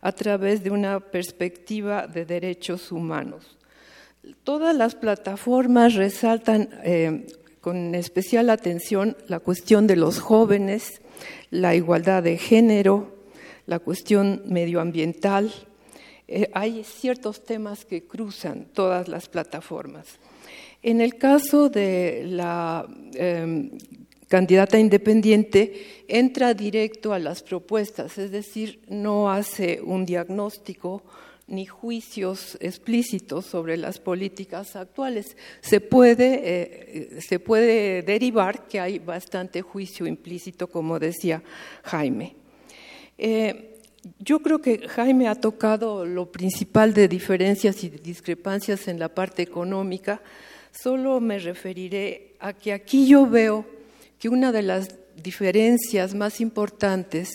a 0.00 0.12
través 0.12 0.62
de 0.62 0.70
una 0.70 1.00
perspectiva 1.00 2.06
de 2.06 2.24
derechos 2.24 2.92
humanos. 2.92 3.56
Todas 4.42 4.74
las 4.74 4.94
plataformas 4.94 5.94
resaltan 5.94 6.68
eh, 6.82 7.26
con 7.60 7.94
especial 7.94 8.50
atención 8.50 9.16
la 9.28 9.40
cuestión 9.40 9.86
de 9.86 9.96
los 9.96 10.18
jóvenes, 10.18 11.02
la 11.50 11.74
igualdad 11.74 12.22
de 12.22 12.38
género, 12.38 13.16
la 13.66 13.78
cuestión 13.78 14.42
medioambiental. 14.46 15.52
Eh, 16.26 16.50
hay 16.54 16.84
ciertos 16.84 17.44
temas 17.44 17.84
que 17.84 18.04
cruzan 18.04 18.66
todas 18.72 19.08
las 19.08 19.28
plataformas. 19.28 20.06
En 20.82 21.00
el 21.00 21.16
caso 21.16 21.68
de 21.68 22.24
la 22.26 22.86
em, 23.14 23.70
candidata 24.28 24.78
independiente, 24.78 26.04
entra 26.08 26.54
directo 26.54 27.12
a 27.12 27.18
las 27.18 27.42
propuestas, 27.42 28.18
es 28.18 28.30
decir, 28.30 28.80
no 28.88 29.30
hace 29.30 29.80
un 29.82 30.04
diagnóstico 30.04 31.02
ni 31.46 31.66
juicios 31.66 32.56
explícitos 32.60 33.46
sobre 33.46 33.76
las 33.76 33.98
políticas 33.98 34.76
actuales. 34.76 35.36
Se 35.60 35.80
puede, 35.80 36.40
eh, 36.44 37.20
se 37.20 37.38
puede 37.38 38.02
derivar 38.02 38.66
que 38.66 38.80
hay 38.80 38.98
bastante 38.98 39.62
juicio 39.62 40.06
implícito, 40.06 40.68
como 40.68 40.98
decía 40.98 41.42
Jaime. 41.82 42.36
Eh, 43.18 43.70
yo 44.18 44.40
creo 44.40 44.60
que 44.60 44.88
Jaime 44.88 45.28
ha 45.28 45.34
tocado 45.34 46.04
lo 46.04 46.30
principal 46.30 46.92
de 46.92 47.08
diferencias 47.08 47.82
y 47.84 47.88
discrepancias 47.88 48.88
en 48.88 48.98
la 48.98 49.08
parte 49.08 49.42
económica. 49.42 50.22
Solo 50.72 51.20
me 51.20 51.38
referiré 51.38 52.34
a 52.40 52.52
que 52.52 52.72
aquí 52.72 53.06
yo 53.06 53.26
veo 53.26 53.64
que 54.18 54.28
una 54.28 54.52
de 54.52 54.62
las 54.62 54.88
diferencias 55.16 56.14
más 56.14 56.40
importantes 56.40 57.30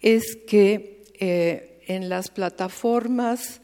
es 0.00 0.36
que 0.46 1.04
eh, 1.18 1.71
en 1.94 2.08
las 2.08 2.30
plataformas, 2.30 3.60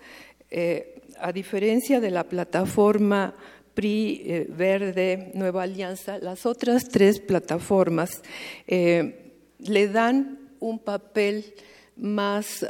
eh, 0.50 1.00
a 1.20 1.32
diferencia 1.32 2.00
de 2.00 2.10
la 2.10 2.24
plataforma 2.24 3.34
PRI 3.74 4.22
eh, 4.24 4.46
Verde 4.48 5.30
Nueva 5.34 5.64
Alianza, 5.64 6.18
las 6.18 6.46
otras 6.46 6.88
tres 6.88 7.20
plataformas 7.20 8.22
eh, 8.66 9.32
le 9.58 9.88
dan 9.88 10.38
un 10.60 10.78
papel 10.78 11.54
más 11.96 12.64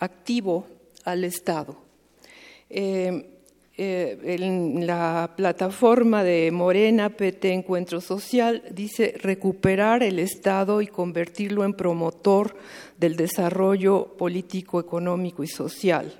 activo 0.00 0.66
al 1.04 1.24
Estado. 1.24 1.76
En 3.76 4.86
la 4.86 5.32
plataforma 5.36 6.22
de 6.22 6.50
Morena, 6.52 7.10
PT 7.10 7.52
Encuentro 7.52 8.00
Social, 8.00 8.62
dice 8.70 9.14
recuperar 9.20 10.02
el 10.02 10.18
Estado 10.18 10.80
y 10.80 10.86
convertirlo 10.86 11.64
en 11.64 11.74
promotor 11.74 12.56
del 12.98 13.16
desarrollo 13.16 14.16
político, 14.16 14.78
económico 14.78 15.42
y 15.42 15.48
social. 15.48 16.14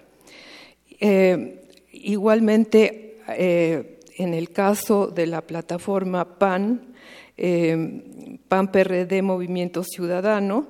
Eh, 0.98 1.62
igualmente, 1.92 3.18
eh, 3.28 4.00
en 4.16 4.34
el 4.34 4.50
caso 4.50 5.06
de 5.08 5.26
la 5.26 5.40
plataforma 5.42 6.38
PAN, 6.38 6.94
eh, 7.36 8.38
PAN 8.48 8.70
PRD 8.70 9.22
Movimiento 9.22 9.82
Ciudadano, 9.82 10.68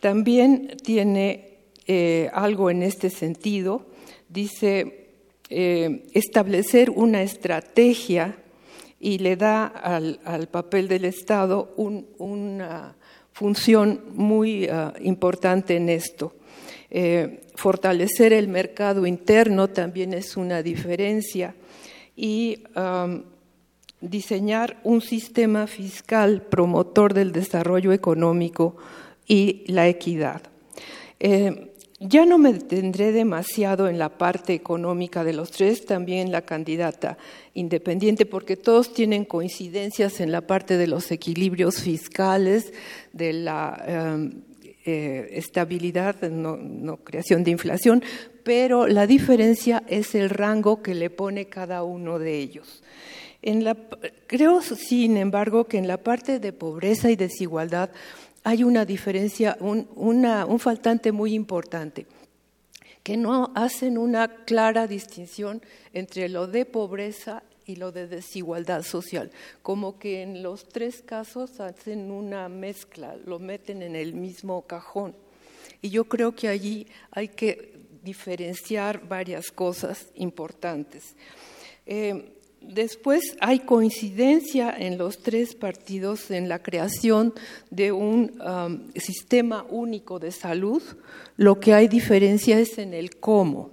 también 0.00 0.76
tiene 0.82 1.58
eh, 1.86 2.30
algo 2.32 2.70
en 2.70 2.82
este 2.82 3.10
sentido. 3.10 3.86
Dice 4.28 5.03
eh, 5.50 6.06
establecer 6.12 6.90
una 6.90 7.22
estrategia 7.22 8.36
y 9.00 9.18
le 9.18 9.36
da 9.36 9.66
al, 9.66 10.48
papel 10.50 10.88
del 10.88 11.04
Estado 11.04 11.74
una 11.76 12.96
función 13.32 14.04
muy 14.14 14.66
ah, 14.66 14.94
importante 15.00 15.76
en 15.76 15.88
esto. 15.88 16.34
Eh, 16.90 17.42
fortalecer 17.54 18.32
el 18.32 18.48
mercado 18.48 19.06
interno 19.06 19.68
también 19.68 20.14
es 20.14 20.36
una 20.36 20.62
diferencia 20.62 21.54
y 22.16 22.62
diseñar 24.00 24.78
un 24.84 25.00
sistema 25.00 25.66
fiscal 25.66 26.42
promotor 26.42 27.14
del 27.14 27.32
desarrollo 27.32 27.92
económico 27.92 28.76
y 29.26 29.64
la 29.66 29.88
equidad. 29.88 30.42
Eh, 31.20 31.73
ya 32.00 32.26
no 32.26 32.38
me 32.38 32.52
detendré 32.52 33.12
demasiado 33.12 33.88
en 33.88 33.98
la 33.98 34.08
parte 34.18 34.52
económica 34.52 35.22
de 35.22 35.32
los 35.32 35.50
tres, 35.50 35.86
también 35.86 36.32
la 36.32 36.42
candidata 36.42 37.16
independiente, 37.54 38.26
porque 38.26 38.56
todos 38.56 38.92
tienen 38.92 39.24
coincidencias 39.24 40.20
en 40.20 40.32
la 40.32 40.40
parte 40.40 40.76
de 40.76 40.88
los 40.88 41.10
equilibrios 41.12 41.80
fiscales, 41.80 42.72
de 43.12 43.32
la 43.32 43.84
em, 43.86 44.42
eh, 44.84 45.30
estabilidad, 45.32 46.20
no, 46.22 46.96
creación 46.98 47.44
de 47.44 47.52
inflación, 47.52 48.02
pero 48.42 48.86
la 48.86 49.06
diferencia 49.06 49.82
es 49.86 50.14
el 50.14 50.30
rango 50.30 50.82
que 50.82 50.94
le 50.94 51.10
pone 51.10 51.46
cada 51.46 51.84
uno 51.84 52.18
de 52.18 52.38
ellos. 52.38 52.82
creo, 54.26 54.62
sin 54.62 55.16
embargo, 55.16 55.64
que 55.64 55.78
en 55.78 55.86
la 55.86 55.98
parte 55.98 56.38
de 56.38 56.52
pobreza 56.52 57.10
y 57.10 57.16
desigualdad, 57.16 57.90
hay 58.44 58.62
una 58.62 58.84
diferencia, 58.84 59.56
un, 59.60 59.88
un 59.96 60.58
faltante 60.58 61.12
muy 61.12 61.34
importante, 61.34 62.06
que 63.02 63.16
no 63.16 63.52
hacen 63.54 63.98
una 63.98 64.44
clara 64.44 64.86
distinción 64.86 65.62
entre 65.92 66.28
lo 66.28 66.46
de 66.46 66.66
pobreza 66.66 67.42
y 67.66 67.76
lo 67.76 67.90
de 67.90 68.06
desigualdad 68.06 68.82
social, 68.82 69.30
como 69.62 69.98
que 69.98 70.22
en 70.22 70.42
los 70.42 70.68
tres 70.68 71.02
casos 71.02 71.58
hacen 71.60 72.10
una 72.10 72.50
mezcla, 72.50 73.16
lo 73.24 73.38
meten 73.38 73.82
en 73.82 73.96
el 73.96 74.12
mismo 74.12 74.62
cajón. 74.62 75.16
Y 75.80 75.88
yo 75.88 76.04
creo 76.04 76.34
que 76.34 76.48
allí 76.48 76.86
hay 77.10 77.28
que 77.28 77.74
diferenciar 78.02 79.08
varias 79.08 79.50
cosas 79.50 80.08
importantes. 80.14 81.14
Eh, 81.86 82.33
Después 82.68 83.36
hay 83.40 83.60
coincidencia 83.60 84.74
en 84.76 84.98
los 84.98 85.22
tres 85.22 85.54
partidos 85.54 86.30
en 86.30 86.48
la 86.48 86.62
creación 86.62 87.34
de 87.70 87.92
un 87.92 88.40
um, 88.40 88.90
sistema 88.96 89.64
único 89.68 90.18
de 90.18 90.32
salud. 90.32 90.82
Lo 91.36 91.60
que 91.60 91.74
hay 91.74 91.88
diferencia 91.88 92.58
es 92.58 92.78
en 92.78 92.94
el 92.94 93.16
cómo. 93.16 93.70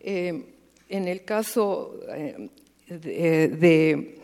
Eh, 0.00 0.54
en 0.88 1.08
el 1.08 1.24
caso 1.24 2.00
eh, 2.08 2.50
de, 2.88 4.18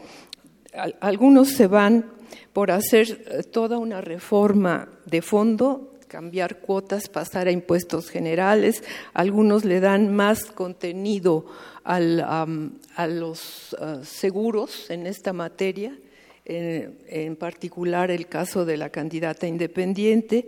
algunos 1.00 1.50
se 1.50 1.66
van 1.66 2.10
por 2.52 2.70
hacer 2.70 3.24
eh, 3.30 3.42
toda 3.44 3.78
una 3.78 4.00
reforma 4.00 4.88
de 5.06 5.22
fondo 5.22 5.95
cambiar 6.08 6.60
cuotas, 6.60 7.08
pasar 7.08 7.48
a 7.48 7.50
impuestos 7.50 8.10
generales, 8.10 8.82
algunos 9.12 9.64
le 9.64 9.80
dan 9.80 10.14
más 10.14 10.44
contenido 10.46 11.46
a 11.84 12.00
los 12.00 13.74
uh, 13.74 14.04
seguros 14.04 14.90
en 14.90 15.06
esta 15.06 15.32
materia, 15.32 15.96
en, 16.44 17.36
particular 17.36 18.10
el 18.10 18.28
caso 18.28 18.64
de 18.64 18.76
la 18.76 18.90
candidata 18.90 19.46
independiente, 19.46 20.46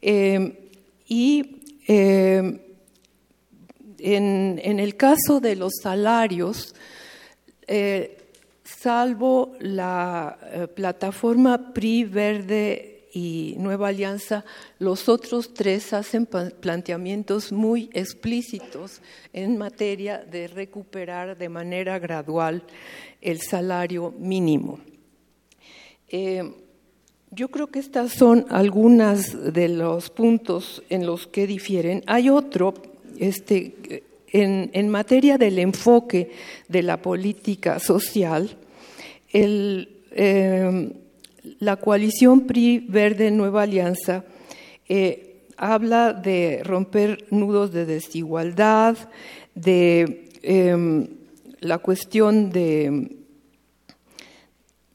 em, 0.00 0.54
y 1.08 1.62
em, 1.88 2.60
en, 3.98 4.80
el 4.80 4.96
caso 4.96 5.40
de 5.40 5.56
los 5.56 5.72
salarios, 5.82 6.74
eh, 7.66 8.18
salvo 8.64 9.54
la 9.60 10.38
eh, 10.42 10.68
plataforma 10.68 11.72
PRI 11.72 12.04
Verde 12.04 12.91
y 13.12 13.56
Nueva 13.58 13.88
Alianza, 13.88 14.44
los 14.78 15.08
otros 15.08 15.52
tres 15.52 15.92
hacen 15.92 16.26
planteamientos 16.26 17.52
muy 17.52 17.90
explícitos 17.92 19.02
en 19.34 19.58
materia 19.58 20.18
de 20.18 20.48
recuperar 20.48 21.36
de 21.36 21.50
manera 21.50 21.98
gradual 21.98 22.62
el 23.20 23.40
salario 23.42 24.14
mínimo. 24.18 24.80
Eh, 26.08 26.54
yo 27.30 27.48
creo 27.48 27.66
que 27.66 27.78
estas 27.78 28.12
son 28.12 28.46
algunas 28.48 29.52
de 29.52 29.68
los 29.68 30.10
puntos 30.10 30.82
en 30.88 31.06
los 31.06 31.26
que 31.26 31.46
difieren. 31.46 32.02
Hay 32.06 32.30
otro, 32.30 32.74
este, 33.18 34.04
en, 34.28 34.88
materia 34.88 35.36
del 35.36 35.58
enfoque 35.58 36.30
de 36.68 36.82
la 36.82 37.00
política 37.00 37.78
social, 37.78 38.56
el, 39.32 40.02
eh, 40.10 40.92
la 41.58 41.76
coalición 41.76 42.46
PRI 42.46 42.86
Verde 42.88 43.30
Nueva 43.30 43.62
Alianza 43.62 44.24
eh, 44.88 45.46
habla 45.56 46.12
de 46.12 46.62
romper 46.64 47.26
nudos 47.30 47.72
de 47.72 47.86
desigualdad, 47.86 48.96
de 49.54 50.30
em, 50.42 51.06
la 51.60 51.78
cuestión 51.78 52.50
de, 52.50 53.16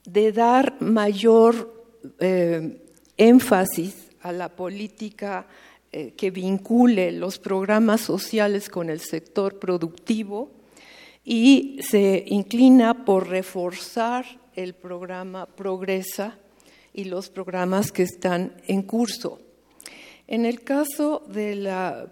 de 0.06 0.32
dar 0.32 0.82
mayor 0.82 1.74
eh, 2.20 2.82
énfasis 3.18 4.10
a 4.22 4.32
la 4.32 4.50
política 4.50 5.48
eh, 5.92 6.14
que 6.18 6.32
vincule 6.32 7.12
los 7.12 7.40
programas 7.40 8.02
sociales 8.02 8.70
con 8.70 8.90
el 8.90 9.00
sector 9.00 9.60
productivo 9.60 10.52
y 11.24 11.80
se 11.82 12.26
inclina 12.28 13.06
por 13.06 13.30
reforzar 13.30 14.26
el 14.58 14.74
programa 14.74 15.46
Progresa 15.46 16.38
y 16.92 17.06
los 17.06 17.30
programas 17.30 17.92
que 17.92 18.04
están 18.04 18.54
en 18.68 18.82
curso. 18.82 19.40
En 20.28 20.46
el 20.46 20.62
caso 20.62 21.24
del 21.30 21.70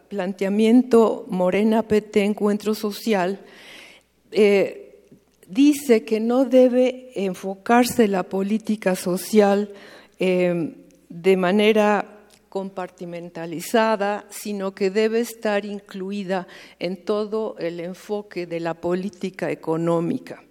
planteamiento 0.08 1.26
Morena 1.28 1.84
PT 1.84 2.24
Encuentro 2.24 2.76
Social, 2.76 3.42
eh, 4.32 5.02
dice 5.48 6.06
que 6.06 6.20
no 6.20 6.46
debe 6.46 7.12
enfocarse 7.16 8.08
la 8.08 8.24
política 8.24 8.96
social 8.96 9.74
eh, 10.20 10.76
de 11.10 11.38
manera 11.38 12.06
compartimentalizada, 12.48 14.26
sino 14.30 14.76
que 14.76 14.92
debe 14.92 15.20
estar 15.20 15.66
incluida 15.66 16.48
en 16.80 17.04
todo 17.04 17.58
el 17.58 17.80
enfoque 17.80 18.46
de 18.46 18.60
la 18.60 18.76
política 18.76 19.52
económica. 19.52 20.42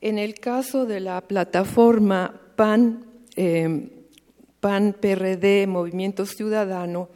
En 0.00 0.18
el 0.18 0.34
caso 0.34 0.86
de 0.86 1.00
la 1.00 1.20
plataforma 1.20 2.40
PAN, 2.56 3.04
eh, 3.36 3.88
PAN 4.60 4.96
PRD, 4.98 5.66
Movimiento 5.66 6.24
Ciudadano, 6.24 7.08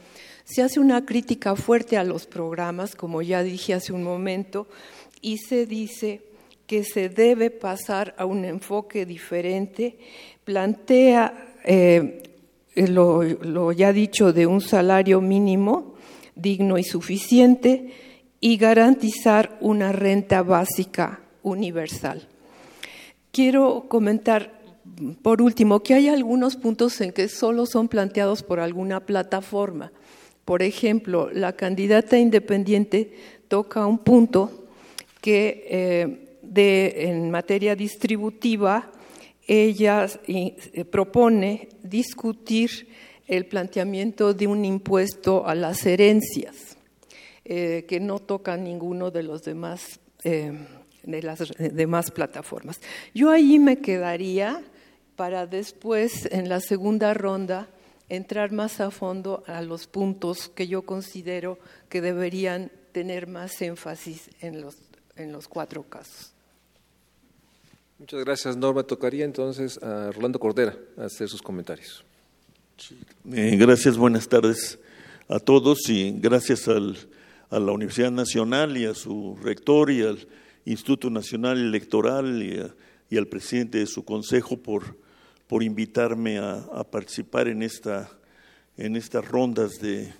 se 0.45 0.63
hace 0.63 0.81
una 0.81 1.07
crítica 1.07 1.57
fuerte 1.57 1.97
a 1.97 2.05
los 2.05 2.27
programas, 2.27 2.95
como 2.95 3.23
ya 3.23 3.43
dije 3.43 3.73
hace 3.73 3.95
un 3.95 4.03
momento, 4.03 4.67
y 5.23 5.39
se 5.39 5.65
dice 5.65 6.21
que 6.67 6.85
se 6.85 7.09
debe 7.09 7.51
pasar 7.51 8.15
a 8.19 8.27
un 8.27 8.45
enfoque 8.45 9.07
diferente, 9.07 9.99
plantea 10.45 11.55
eh, 11.65 12.23
lo, 12.75 13.23
lo 13.23 13.73
ya 13.73 13.95
dicho 13.95 14.35
de 14.35 14.47
un 14.47 14.61
salario 14.61 15.23
mínimo 15.23 15.95
digno 16.35 16.77
y 16.77 16.85
suficiente 16.85 17.93
y 18.41 18.59
garantizar 18.59 19.57
una 19.63 19.93
renta 19.93 20.43
básica 20.43 21.21
universal. 21.43 22.29
Quiero 23.35 23.87
comentar, 23.89 24.61
por 25.23 25.43
último, 25.43 25.83
que 25.83 25.95
hay 25.95 26.07
algunos 26.07 26.55
puntos 26.55 27.01
en 27.01 27.11
que 27.11 27.27
solo 27.27 27.67
son 27.67 27.89
planteados 27.89 28.45
por 28.45 28.61
alguna 28.61 29.01
plataforma. 29.01 29.91
Por 30.45 30.63
ejemplo, 30.63 31.29
la 31.33 31.55
candidata 31.55 32.17
independiente 32.17 33.13
toca 33.49 33.89
un 33.89 33.99
punto 33.99 34.69
que 35.21 35.67
eh, 35.69 37.09
en 37.09 37.33
materia 37.33 37.75
distributiva 37.75 38.93
ella 39.49 40.07
eh, 40.29 40.85
propone 40.85 41.71
discutir 41.83 42.87
el 43.27 43.47
planteamiento 43.47 44.33
de 44.33 44.47
un 44.47 44.65
impuesto 44.65 45.45
a 45.45 45.57
las 45.57 45.85
herencias, 45.87 46.77
eh, 47.45 47.85
que 47.89 47.99
no 47.99 48.21
toca 48.21 48.57
ninguno 48.57 49.11
de 49.11 49.25
los 49.25 49.43
demás 49.43 49.99
de 51.07 51.23
las 51.23 51.53
demás 51.59 52.11
plataformas. 52.11 52.81
Yo 53.15 53.31
ahí 53.31 53.59
me 53.59 53.79
quedaría 53.79 54.63
para 55.17 55.47
después, 55.47 56.27
en 56.33 56.49
la 56.49 56.61
segunda 56.61 57.15
ronda, 57.15 57.69
entrar 58.09 58.53
más 58.53 58.81
a 58.81 58.91
fondo 58.91 59.43
a 59.47 59.63
los 59.63 59.87
puntos 59.87 60.49
que 60.49 60.67
yo 60.67 60.83
considero 60.83 61.59
que 61.89 62.01
deberían 62.01 62.71
tener 62.93 63.27
más 63.27 63.61
énfasis 63.63 64.31
en 64.41 64.61
los, 64.61 64.77
en 65.17 65.33
los 65.33 65.49
cuatro 65.49 65.83
casos. 65.85 66.33
Muchas 67.99 68.25
gracias, 68.25 68.57
Norma. 68.57 68.83
Tocaría 68.83 69.25
entonces 69.25 69.83
a 69.83 70.11
Rolando 70.13 70.39
Cordera 70.39 70.77
hacer 70.97 71.29
sus 71.29 71.41
comentarios. 71.41 72.05
Eh, 73.33 73.57
gracias, 73.57 73.97
buenas 73.97 74.29
tardes. 74.29 74.79
a 75.29 75.39
todos 75.39 75.89
y 75.89 76.13
gracias 76.19 76.69
al, 76.69 76.97
a 77.51 77.59
la 77.59 77.73
Universidad 77.73 78.11
Nacional 78.11 78.77
y 78.77 78.85
a 78.85 78.95
su 78.95 79.39
rector 79.43 79.91
y 79.91 80.03
al 80.03 80.27
Instituto 80.65 81.11
Nacional 81.11 81.59
Electoral 81.59 82.43
y, 83.11 83.17
al 83.17 83.27
presidente 83.29 83.79
de 83.79 83.87
su 83.87 84.05
consejo 84.05 84.57
por, 84.57 84.99
por 85.47 85.63
invitarme 85.63 86.39
a, 86.39 86.85
participar 86.91 87.49
en, 87.49 87.63
esta, 87.63 88.11
en 88.77 88.97
estas 88.97 89.29
rondas 89.29 89.79
de, 89.81 90.13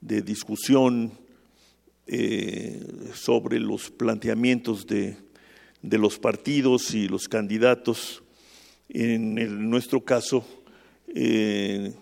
de 0.00 0.20
discusión 0.22 1.12
eh, 2.06 2.84
sobre 3.14 3.60
los 3.60 3.90
planteamientos 3.90 4.86
de, 4.86 5.16
de, 5.80 5.98
los 5.98 6.18
partidos 6.18 6.92
y 6.94 7.06
los 7.06 7.28
candidatos. 7.28 8.22
En 8.88 9.70
nuestro 9.70 10.04
caso, 10.04 10.44
eh, 11.14 11.94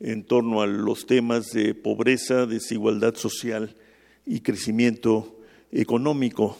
en 0.00 0.24
torno 0.24 0.60
a 0.60 0.66
los 0.66 1.06
temas 1.06 1.46
de 1.52 1.74
pobreza, 1.74 2.46
desigualdad 2.46 3.14
social 3.14 3.76
y 4.26 4.40
crecimiento 4.40 5.38
económico. 5.72 6.58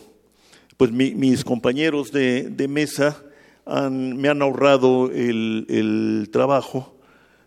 Pues 0.77 0.93
mis 0.93 1.43
compañeros 1.43 2.13
de, 2.13 2.67
mesa 2.69 3.23
me 3.67 4.29
han 4.29 4.43
ahorrado 4.43 5.11
el, 5.11 6.29
trabajo 6.31 6.99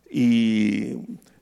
y 0.09 0.95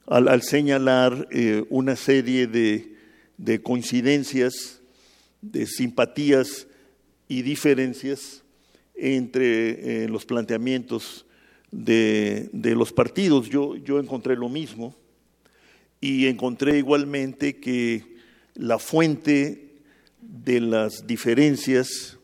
al, 0.06 0.42
señalar 0.42 1.30
eh, 1.32 1.64
una 1.70 1.96
serie 1.96 2.48
de, 2.48 3.62
coincidencias, 3.64 4.82
de 5.42 5.66
simpatías 5.66 6.68
y 7.30 7.42
diferencias 7.42 8.44
entre 8.94 10.04
eh, 10.04 10.10
los 10.10 10.26
planteamientos 10.26 11.26
de, 11.72 12.50
los 12.52 12.92
partidos. 12.92 13.50
Yo, 13.50 13.78
yo 13.78 14.00
encontré 14.00 14.36
lo 14.36 14.50
mismo 14.50 14.94
y 16.02 16.28
encontré 16.28 16.80
igualmente 16.80 17.56
que 17.56 18.04
la 18.56 18.78
fuente 18.78 19.67
de 20.28 20.60
las 20.60 21.08
diferencias, 21.08 22.18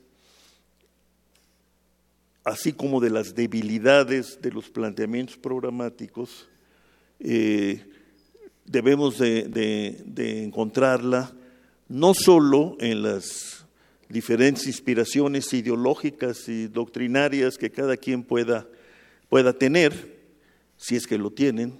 así 2.43 2.73
como 2.73 2.99
de 2.99 3.09
las 3.09 3.33
debilidades 3.33 4.39
de 4.41 4.51
los 4.51 4.69
planteamientos 4.69 5.37
programáticos, 5.37 6.49
eh, 7.19 7.85
debemos 8.65 9.17
de, 9.17 10.43
encontrarla 10.43 11.33
no 11.87 12.13
solo 12.13 12.75
en 12.79 13.03
las 13.03 13.65
diferentes 14.09 14.67
inspiraciones 14.67 15.53
ideológicas 15.53 16.47
y 16.49 16.67
doctrinarias 16.67 17.57
que 17.57 17.71
cada 17.71 17.97
quien 17.97 18.23
pueda 18.23 18.67
pueda 19.33 19.51
tener, 19.51 19.93
si 20.77 20.95
es 20.95 21.07
que 21.07 21.17
lo 21.17 21.31
tienen, 21.31 21.79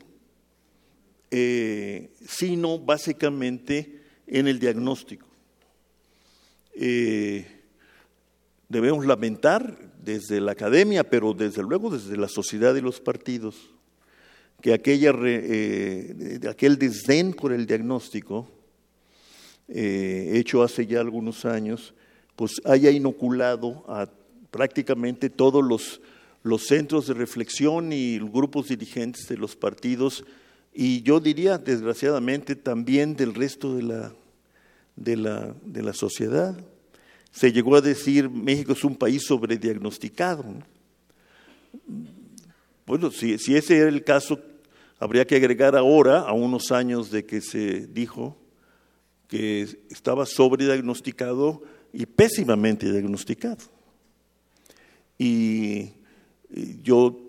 eh, 1.29 2.09
sino 2.27 2.79
básicamente 2.79 4.01
en 4.25 4.47
el 4.47 4.57
diagnóstico. 4.57 5.27
Eh, 6.75 7.45
debemos 8.69 9.05
lamentar 9.05 9.77
desde 10.03 10.41
la 10.41 10.53
academia, 10.53 11.03
pero 11.03 11.33
desde 11.33 11.63
luego 11.63 11.89
desde 11.89 12.17
la 12.17 12.27
sociedad 12.27 12.75
y 12.75 12.81
los 12.81 12.99
partidos, 12.99 13.55
que 14.61 14.73
aquella, 14.73 15.13
eh, 15.23 16.39
aquel 16.49 16.77
desdén 16.77 17.33
por 17.33 17.53
el 17.53 17.65
diagnóstico, 17.65 18.49
hecho 19.67 20.61
hace 20.61 20.85
ya 20.85 20.99
algunos 20.99 21.45
años, 21.45 21.93
pues 22.35 22.61
haya 22.65 22.91
inoculado 22.91 23.85
a 23.87 24.09
prácticamente 24.51 25.29
todos 25.29 25.63
los 25.63 26.01
los 26.43 26.67
centros 26.67 27.07
de 27.07 27.13
reflexión 27.13 27.93
y 27.93 28.19
grupos 28.19 28.67
dirigentes 28.67 29.27
de 29.27 29.37
los 29.37 29.55
partidos 29.55 30.25
y 30.73 31.01
yo 31.03 31.19
diría, 31.19 31.57
desgraciadamente, 31.57 32.55
también 32.55 33.15
del 33.15 33.33
resto 33.33 33.75
de 33.75 33.83
la, 33.83 34.13
de 34.95 35.17
la, 35.17 35.55
de 35.65 35.81
la 35.81 35.93
sociedad. 35.93 36.57
Se 37.31 37.51
llegó 37.51 37.75
a 37.75 37.81
decir 37.81 38.29
México 38.29 38.73
es 38.73 38.83
un 38.83 38.95
país 38.95 39.23
sobrediagnosticado. 39.23 40.45
Bueno, 42.85 43.11
si, 43.11 43.37
si 43.37 43.55
ese 43.55 43.77
era 43.77 43.89
el 43.89 44.03
caso, 44.03 44.39
habría 44.99 45.25
que 45.25 45.35
agregar 45.35 45.75
ahora, 45.75 46.19
a 46.19 46.33
unos 46.33 46.71
años 46.71 47.11
de 47.11 47.25
que 47.25 47.41
se 47.41 47.87
dijo 47.87 48.37
que 49.27 49.67
estaba 49.89 50.25
sobrediagnosticado 50.25 51.63
y 51.91 52.05
pésimamente 52.05 52.91
diagnosticado. 52.91 53.63
Y 55.17 55.91
yo 56.83 57.19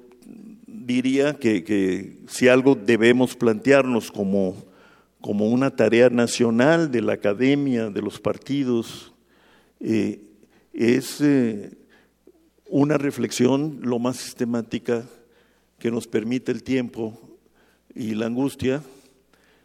diría 0.66 1.34
que, 1.38 2.18
si 2.26 2.48
algo 2.48 2.74
debemos 2.74 3.36
plantearnos 3.36 4.10
como, 4.10 4.56
como, 5.24 5.46
una 5.46 5.70
tarea 5.70 6.10
nacional 6.10 6.90
de 6.90 7.00
la 7.00 7.14
academia, 7.14 7.88
de 7.88 8.02
los 8.02 8.20
partidos, 8.20 9.14
eh, 9.80 10.20
es 10.74 11.18
eh, 11.22 11.70
una 12.68 12.98
reflexión 12.98 13.78
lo 13.80 13.98
más 13.98 14.18
sistemática 14.18 15.06
que 15.78 15.90
nos 15.90 16.06
permite 16.06 16.52
el 16.52 16.62
tiempo 16.62 17.18
y 17.94 18.14
la 18.14 18.26
angustia 18.26 18.82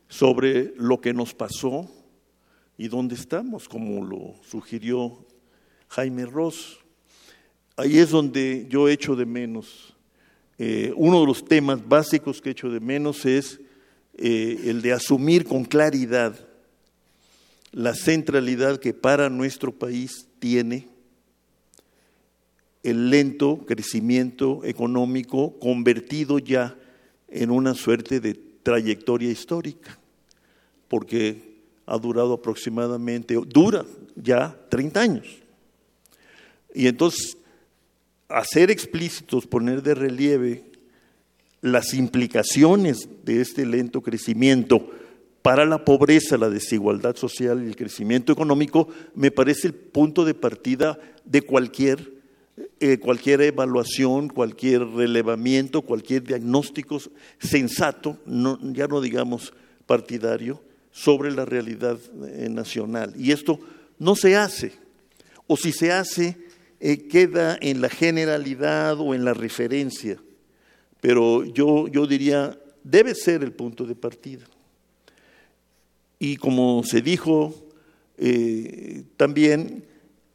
sobre 0.07 0.73
lo 0.77 1.01
que 1.01 1.13
nos 1.13 1.33
pasó 1.33 1.91
y 2.77 2.87
dónde 2.87 3.15
estamos, 3.15 3.67
como 3.67 4.05
lo 4.05 4.35
sugirió 4.43 5.25
Jaime 5.89 6.25
Ross 6.25 6.79
ahí 7.79 7.97
es 7.97 8.09
donde 8.09 8.65
yo 8.69 8.87
echo 8.87 9.15
de 9.15 9.25
menos. 9.25 9.95
Eh, 10.57 10.93
uno 10.95 11.21
de 11.21 11.25
los 11.25 11.43
temas 11.43 11.85
básicos 11.85 12.41
que 12.41 12.49
echo 12.49 12.69
de 12.69 12.79
menos 12.79 13.25
es 13.25 13.59
eh, 14.21 14.63
el 14.65 14.81
de 14.81 14.91
asumir 14.91 15.45
con 15.45 15.63
claridad 15.63 16.37
la 17.71 17.95
centralidad 17.95 18.77
que 18.77 18.93
para 18.93 19.29
nuestro 19.29 19.71
país 19.71 20.27
tiene 20.39 20.89
el 22.83 23.09
lento 23.09 23.65
crecimiento 23.65 24.65
económico 24.65 25.57
convertido 25.59 26.37
ya 26.37 26.77
en 27.29 27.49
una 27.49 27.73
suerte 27.73 28.19
de 28.19 28.33
trayectoria 28.33 29.31
histórica, 29.31 29.97
porque 30.89 31.61
ha 31.85 31.97
durado 31.97 32.33
aproximadamente, 32.33 33.39
dura 33.47 33.85
ya 34.17 34.53
30 34.69 34.99
años. 34.99 35.27
Y 36.75 36.87
entonces 36.87 37.37
hacer 38.27 38.69
explícitos, 38.69 39.47
poner 39.47 39.81
de 39.81 39.95
relieve 39.95 40.68
las 41.61 41.93
implicaciones 41.93 43.09
de 43.23 43.41
este 43.41 43.65
lento 43.65 44.01
crecimiento 44.01 44.89
para 45.41 45.65
la 45.65 45.85
pobreza, 45.85 46.37
la 46.37 46.49
desigualdad 46.49 47.15
social 47.15 47.63
y 47.63 47.67
el 47.67 47.75
crecimiento 47.75 48.31
económico, 48.31 48.89
me 49.15 49.31
parece 49.31 49.67
el 49.67 49.73
punto 49.73 50.25
de 50.25 50.33
partida 50.33 50.99
de 51.25 51.41
cualquier, 51.41 52.13
eh, 52.79 52.97
cualquier 52.97 53.41
evaluación, 53.41 54.27
cualquier 54.27 54.85
relevamiento, 54.85 55.81
cualquier 55.81 56.23
diagnóstico 56.23 56.99
sensato, 57.39 58.17
ya 58.25 58.87
no 58.87 59.01
digamos 59.01 59.53
partidario, 59.85 60.61
sobre 60.91 61.31
la 61.31 61.45
realidad 61.45 61.97
eh, 62.27 62.49
nacional. 62.49 63.13
Y 63.17 63.31
esto 63.31 63.59
no 63.97 64.15
se 64.15 64.35
hace, 64.35 64.73
o 65.47 65.55
si 65.55 65.71
se 65.71 65.91
hace, 65.91 66.37
eh, 66.79 67.07
queda 67.07 67.57
en 67.61 67.81
la 67.81 67.89
generalidad 67.89 68.99
o 68.99 69.13
en 69.13 69.23
la 69.23 69.33
referencia, 69.33 70.19
pero 71.01 71.45
yo, 71.45 71.87
yo 71.87 72.07
diría, 72.07 72.57
debe 72.83 73.15
ser 73.15 73.43
el 73.43 73.53
punto 73.53 73.85
de 73.85 73.95
partida. 73.95 74.45
Y 76.19 76.37
como 76.37 76.83
se 76.83 77.01
dijo, 77.01 77.55
eh, 78.17 79.03
también 79.17 79.85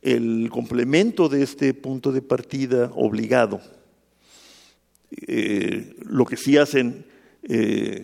el 0.02 0.48
complemento 0.50 1.28
de 1.28 1.42
este 1.42 1.74
punto 1.74 2.12
de 2.12 2.22
partida 2.22 2.90
obligado, 2.94 3.60
eh, 5.26 5.94
lo 6.04 6.24
que 6.24 6.36
sí 6.36 6.56
hacen, 6.56 7.04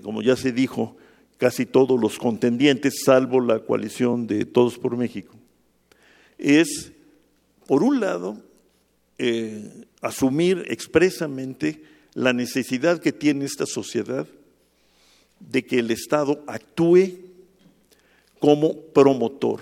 como 0.03 0.21
ya 0.21 0.37
se 0.37 0.53
dijo, 0.53 0.97
casi 1.39 1.65
todos 1.65 1.99
los 1.99 2.19
contendientes, 2.19 3.03
salvo 3.03 3.41
la 3.41 3.61
coalición 3.61 4.27
de 4.27 4.45
Todos 4.45 4.79
por 4.79 4.99
México, 4.99 5.35
es 6.37 6.93
por 7.67 7.83
un 7.83 8.01
lado, 8.01 8.37
eh, 9.17 9.87
asumir 10.01 10.65
expresamente 10.67 11.85
la 12.15 12.33
necesidad 12.33 13.01
que 13.01 13.13
tiene 13.13 13.45
esta 13.45 13.67
sociedad 13.67 14.27
de 15.39 15.65
que 15.65 15.79
el 15.79 15.91
Estado 15.91 16.43
actúe 16.47 17.13
como 18.39 18.77
promotor 18.93 19.61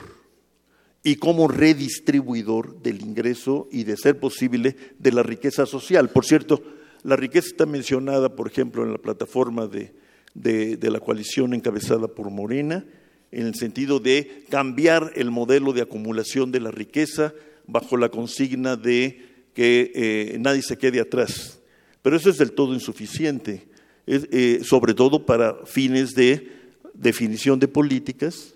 y 1.03 1.17
como 1.17 1.49
redistribuidor 1.49 2.83
del 2.83 3.01
ingreso 3.01 3.69
y, 3.71 3.85
de 3.85 3.97
ser 3.97 4.19
posible, 4.19 4.77
de 4.99 5.13
la 5.13 5.23
riqueza 5.23 5.67
social. 5.67 6.11
Por 6.11 6.25
cierto, 6.25 6.63
la 7.03 7.17
riqueza 7.17 7.49
está 7.49 7.67
mencionada, 7.67 8.35
por 8.35 8.49
ejemplo, 8.49 8.85
en 8.85 8.93
la 8.93 8.99
plataforma 8.99 9.67
de, 9.67 9.93
de 10.35 10.91
la 10.91 11.01
coalición 11.01 11.55
encabezada 11.55 12.09
por 12.09 12.31
Morena, 12.31 12.85
en 13.31 13.47
el 13.47 13.55
sentido 13.55 14.01
de 14.01 14.45
cambiar 14.49 15.13
el 15.15 15.31
modelo 15.31 15.73
de 15.73 15.83
acumulación 15.83 16.51
de 16.51 16.61
la 16.61 16.71
riqueza 16.71 17.35
bajo 17.67 17.97
la 17.97 18.09
consigna 18.09 18.77
de 18.77 19.23
que 19.55 19.93
eh, 19.95 20.37
nadie 20.41 20.63
se 20.63 20.79
quede 20.79 21.01
atrás. 21.01 21.58
Pero 22.03 22.17
eso 22.17 22.31
es 22.31 22.39
del 22.39 22.53
todo 22.53 22.75
insuficiente, 22.75 23.69
eh, 24.07 24.61
sobre 24.65 24.95
todo 24.95 25.27
para 25.27 25.67
fines 25.67 26.15
de 26.15 26.49
definición 26.95 27.59
de 27.59 27.69
políticas 27.69 28.55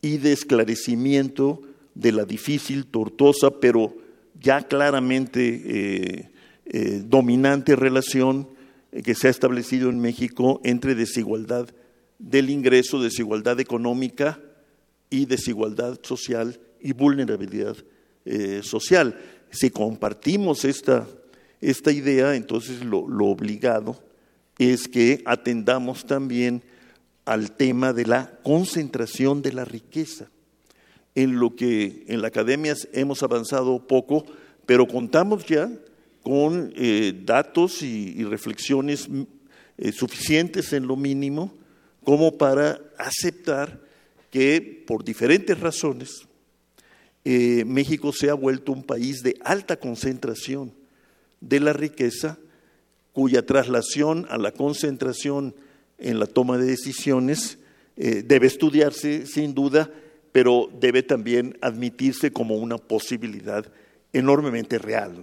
y 0.00 0.18
de 0.18 0.32
esclarecimiento 0.32 1.60
de 1.94 2.12
la 2.12 2.24
difícil, 2.24 2.86
tortuosa, 2.86 3.50
pero 3.60 3.94
ya 4.40 4.62
claramente 4.62 5.62
eh, 5.66 6.30
eh, 6.66 7.02
dominante 7.04 7.76
relación 7.76 8.48
que 9.04 9.14
se 9.14 9.26
ha 9.26 9.30
establecido 9.30 9.90
en 9.90 10.00
México 10.00 10.60
entre 10.64 10.94
desigualdad 10.94 11.68
del 12.18 12.48
ingreso, 12.48 13.02
desigualdad 13.02 13.60
económica 13.60 14.40
y 15.10 15.26
desigualdad 15.26 15.98
social 16.02 16.58
y 16.80 16.92
vulnerabilidad 16.92 17.76
social. 18.62 19.18
Si 19.50 19.70
compartimos 19.70 20.64
esta, 20.64 21.06
esta 21.60 21.92
idea, 21.92 22.34
entonces 22.34 22.84
lo, 22.84 23.00
obligado 23.00 24.00
es 24.58 24.88
que 24.88 25.22
atendamos 25.24 26.06
también 26.06 26.62
al 27.24 27.52
tema 27.52 27.92
de 27.92 28.06
la 28.06 28.38
concentración 28.42 29.42
de 29.42 29.52
la 29.52 29.64
riqueza, 29.64 30.30
en 31.14 31.38
lo 31.38 31.56
que 31.56 32.04
en 32.08 32.22
la 32.22 32.28
academia 32.28 32.74
hemos 32.92 33.22
avanzado 33.22 33.86
poco, 33.86 34.24
pero 34.66 34.86
contamos 34.86 35.46
ya 35.46 35.70
con 36.22 36.72
eh, 36.76 37.12
datos 37.24 37.82
y, 37.82 38.22
reflexiones 38.24 39.08
eh, 39.78 39.92
suficientes 39.92 40.72
en 40.72 40.86
lo 40.86 40.96
mínimo 40.96 41.52
como 42.04 42.36
para 42.38 42.80
aceptar 42.98 43.80
que 44.30 44.84
por 44.86 45.04
diferentes 45.04 45.58
razones 45.58 46.26
eh, 47.24 47.64
México 47.66 48.12
se 48.12 48.30
ha 48.30 48.34
vuelto 48.34 48.72
un 48.72 48.82
país 48.82 49.22
de 49.22 49.36
alta 49.42 49.76
concentración 49.76 50.72
de 51.40 51.60
la 51.60 51.72
riqueza, 51.72 52.38
cuya 53.12 53.44
traslación 53.44 54.26
a 54.30 54.38
la 54.38 54.52
concentración 54.52 55.54
en 55.98 56.20
la 56.20 56.26
toma 56.26 56.58
de 56.58 56.66
decisiones 56.66 57.58
eh, 57.96 58.22
debe 58.24 58.46
estudiarse 58.46 59.26
sin 59.26 59.54
duda, 59.54 59.90
pero 60.30 60.70
debe 60.80 61.02
también 61.02 61.58
admitirse 61.60 62.30
como 62.30 62.56
una 62.56 62.78
posibilidad 62.78 63.66
enormemente 64.12 64.78
real. 64.78 65.16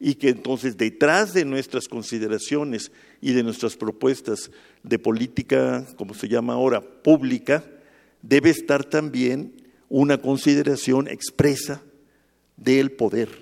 Y 0.00 0.14
que 0.14 0.30
entonces 0.30 0.76
detrás 0.76 1.34
de 1.34 1.44
nuestras 1.44 1.86
consideraciones 1.86 2.90
y 3.20 3.34
de 3.34 3.42
nuestras 3.42 3.76
propuestas 3.76 4.50
de 4.82 4.98
política, 4.98 5.86
como 5.96 6.14
se 6.14 6.28
llama 6.28 6.54
ahora, 6.54 6.80
pública, 6.80 7.62
debe 8.22 8.50
estar 8.50 8.84
también 8.84 9.52
una 9.88 10.18
consideración 10.18 11.08
expresa 11.08 11.82
del 12.56 12.92
poder, 12.92 13.41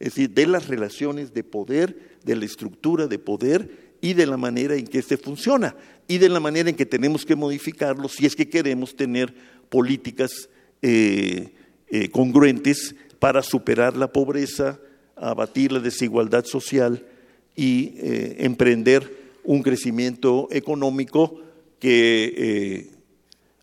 es 0.00 0.14
decir, 0.14 0.30
de 0.30 0.46
las 0.46 0.66
relaciones 0.66 1.34
de 1.34 1.44
poder, 1.44 2.18
de 2.24 2.34
la 2.34 2.46
estructura 2.46 3.06
de 3.06 3.18
poder 3.18 3.90
y 4.00 4.14
de 4.14 4.26
la 4.26 4.38
manera 4.38 4.74
en 4.74 4.86
que 4.86 4.98
éste 4.98 5.18
funciona 5.18 5.76
y 6.08 6.16
de 6.16 6.30
la 6.30 6.40
manera 6.40 6.70
en 6.70 6.74
que 6.74 6.86
tenemos 6.86 7.26
que 7.26 7.36
modificarlo 7.36 8.08
si 8.08 8.24
es 8.24 8.34
que 8.34 8.48
queremos 8.48 8.96
tener 8.96 9.32
políticas 9.68 10.48
eh, 10.80 11.52
eh, 11.88 12.08
congruentes 12.08 12.94
para 13.18 13.42
superar 13.42 13.94
la 13.94 14.10
pobreza, 14.10 14.80
abatir 15.16 15.70
la 15.70 15.80
desigualdad 15.80 16.46
social 16.46 17.06
y 17.54 17.92
eh, 17.98 18.36
emprender 18.40 19.18
un 19.44 19.62
crecimiento 19.62 20.48
económico 20.50 21.42
que 21.78 22.90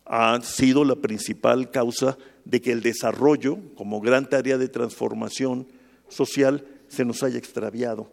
ha 0.04 0.40
sido 0.42 0.84
la 0.84 0.96
principal 0.96 1.70
causa 1.70 2.16
de 2.44 2.60
que 2.60 2.72
el 2.72 2.80
desarrollo, 2.80 3.58
como 3.74 4.00
gran 4.00 4.28
tarea 4.28 4.56
de 4.56 4.68
transformación 4.68 5.66
social, 6.08 6.66
se 6.88 7.04
nos 7.04 7.22
haya 7.22 7.38
extraviado 7.38 8.10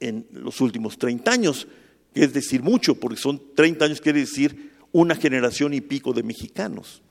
en 0.00 0.26
los 0.32 0.60
últimos 0.60 0.98
30 0.98 1.30
años, 1.30 1.68
que 2.12 2.24
es 2.24 2.32
decir 2.32 2.62
mucho, 2.62 2.96
porque 2.96 3.20
son 3.20 3.40
30 3.54 3.84
años, 3.84 4.00
quiere 4.00 4.20
decir 4.20 4.72
una 4.90 5.14
generación 5.14 5.72
y 5.74 5.80
pico 5.80 6.12
de 6.12 6.22
mexicanos 6.22 7.02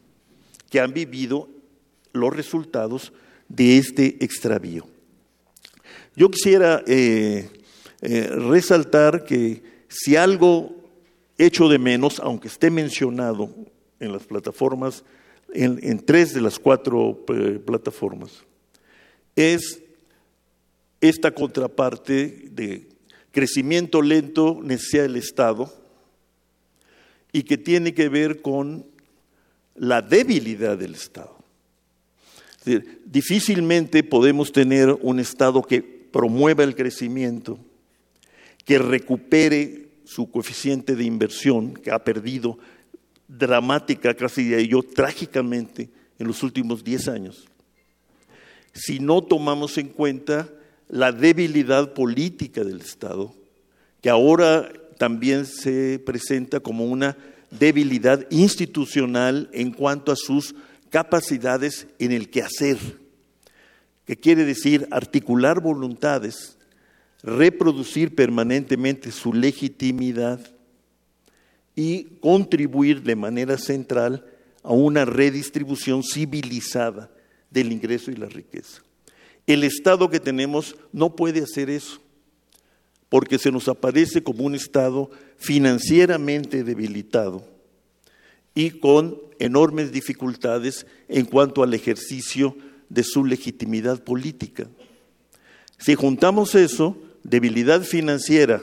que 0.70 0.80
han 0.80 0.94
vivido 0.94 1.50
los 2.14 2.36
resultados 2.36 3.14
de 3.48 3.78
este 3.78 4.24
extravío. 4.24 4.88
Yo 6.16 6.30
quisiera 6.30 6.84
eh, 6.88 7.50
eh, 8.02 8.28
resaltar 8.28 9.24
que 9.24 9.64
si 9.88 10.16
algo 10.16 10.76
hecho 11.38 11.68
de 11.70 11.80
menos, 11.80 12.20
aunque 12.20 12.48
esté 12.48 12.70
mencionado 12.70 13.54
en 14.00 14.12
las 14.12 14.24
plataformas, 14.24 15.04
en, 15.54 16.00
tres 16.00 16.34
de 16.34 16.42
las 16.42 16.60
cuatro 16.60 17.26
eh, 17.34 17.60
plataformas, 17.66 18.44
es 19.36 19.82
esta 21.02 21.32
contraparte 21.32 22.50
de 22.52 22.88
crecimiento 23.32 24.02
lento, 24.02 24.60
necesidad 24.64 25.04
del 25.04 25.16
Estado, 25.16 25.74
y 27.34 27.44
que 27.44 27.58
tiene 27.58 27.94
que 27.94 28.10
ver 28.10 28.42
con 28.42 28.86
la 29.76 30.02
debilidad 30.02 30.78
del 30.78 30.94
Estado. 30.94 31.38
difícilmente 33.06 34.04
podemos 34.04 34.52
tener 34.52 34.96
un 35.02 35.20
Estado 35.20 35.64
que 35.64 35.82
promueva 35.82 36.64
el 36.64 36.76
crecimiento, 36.76 37.58
que 38.66 38.78
recupere 38.78 39.90
su 40.04 40.30
coeficiente 40.30 40.96
de 40.96 41.06
inversión 41.06 41.74
que 41.74 41.90
ha 41.90 42.04
perdido 42.04 42.60
dramática, 43.28 44.14
casi 44.14 44.50
de 44.50 44.60
ello, 44.60 44.84
trágicamente 44.84 45.90
en 46.20 46.28
los 46.28 46.44
últimos 46.44 46.84
10 46.84 47.08
años, 47.08 47.48
si 48.74 49.00
no 49.00 49.24
tomamos 49.24 49.78
en 49.78 49.88
cuenta 49.88 50.50
la 50.92 51.12
debilidad 51.12 51.94
política 51.94 52.64
del 52.64 52.82
Estado, 52.82 53.34
que 54.02 54.10
ahora 54.12 54.72
también 54.98 55.46
se 55.48 55.98
presenta 56.06 56.60
como 56.60 56.86
una 56.86 57.18
debilidad 57.50 58.28
institucional 58.30 59.50
en 59.54 59.72
cuanto 59.72 60.12
a 60.12 60.16
sus 60.16 60.54
capacidades 60.90 61.88
en 61.98 62.12
el 62.12 62.30
quehacer, 62.30 62.78
que 64.06 64.18
quiere 64.18 64.46
decir 64.46 64.88
articular 64.92 65.62
voluntades, 65.62 66.58
reproducir 67.24 68.14
permanentemente 68.14 69.12
su 69.12 69.34
legitimidad, 69.34 70.40
y 71.76 72.04
contribuir 72.20 73.02
de 73.02 73.16
manera 73.16 73.58
central 73.58 74.26
a 74.64 74.74
una 74.74 75.06
redistribución 75.06 76.04
civilizada 76.04 77.10
del 77.50 77.72
ingreso 77.72 78.12
y 78.12 78.16
la 78.16 78.28
riqueza. 78.28 78.82
El 79.48 79.64
Estado 79.64 80.10
que 80.10 80.20
tenemos 80.20 80.76
no 80.92 81.16
puede 81.16 81.42
hacer 81.42 81.70
eso, 81.70 82.00
porque 83.10 83.38
se 83.38 83.52
nos 83.52 83.68
aparece 83.68 84.24
como 84.24 84.44
un 84.44 84.56
Estado 84.56 85.10
financieramente 85.38 86.64
debilitado 86.64 87.46
y 88.54 88.72
con 88.72 89.18
enormes 89.40 89.92
dificultades 89.92 90.86
en 91.08 91.26
cuanto 91.26 91.64
al 91.64 91.74
ejercicio 91.74 92.56
de 92.90 93.04
su 93.04 93.26
legitimidad 93.26 94.04
política. 94.04 94.68
Si 95.78 95.96
juntamos 95.96 96.54
eso, 96.56 96.98
debilidad 97.24 97.82
financiera 97.82 98.62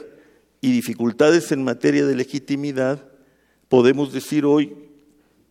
y 0.61 0.73
dificultades 0.73 1.51
en 1.53 1.65
materia 1.65 2.07
de 2.07 2.15
legitimidad, 2.15 3.05
podemos 3.69 4.13
decir 4.13 4.45
hoy, 4.45 4.73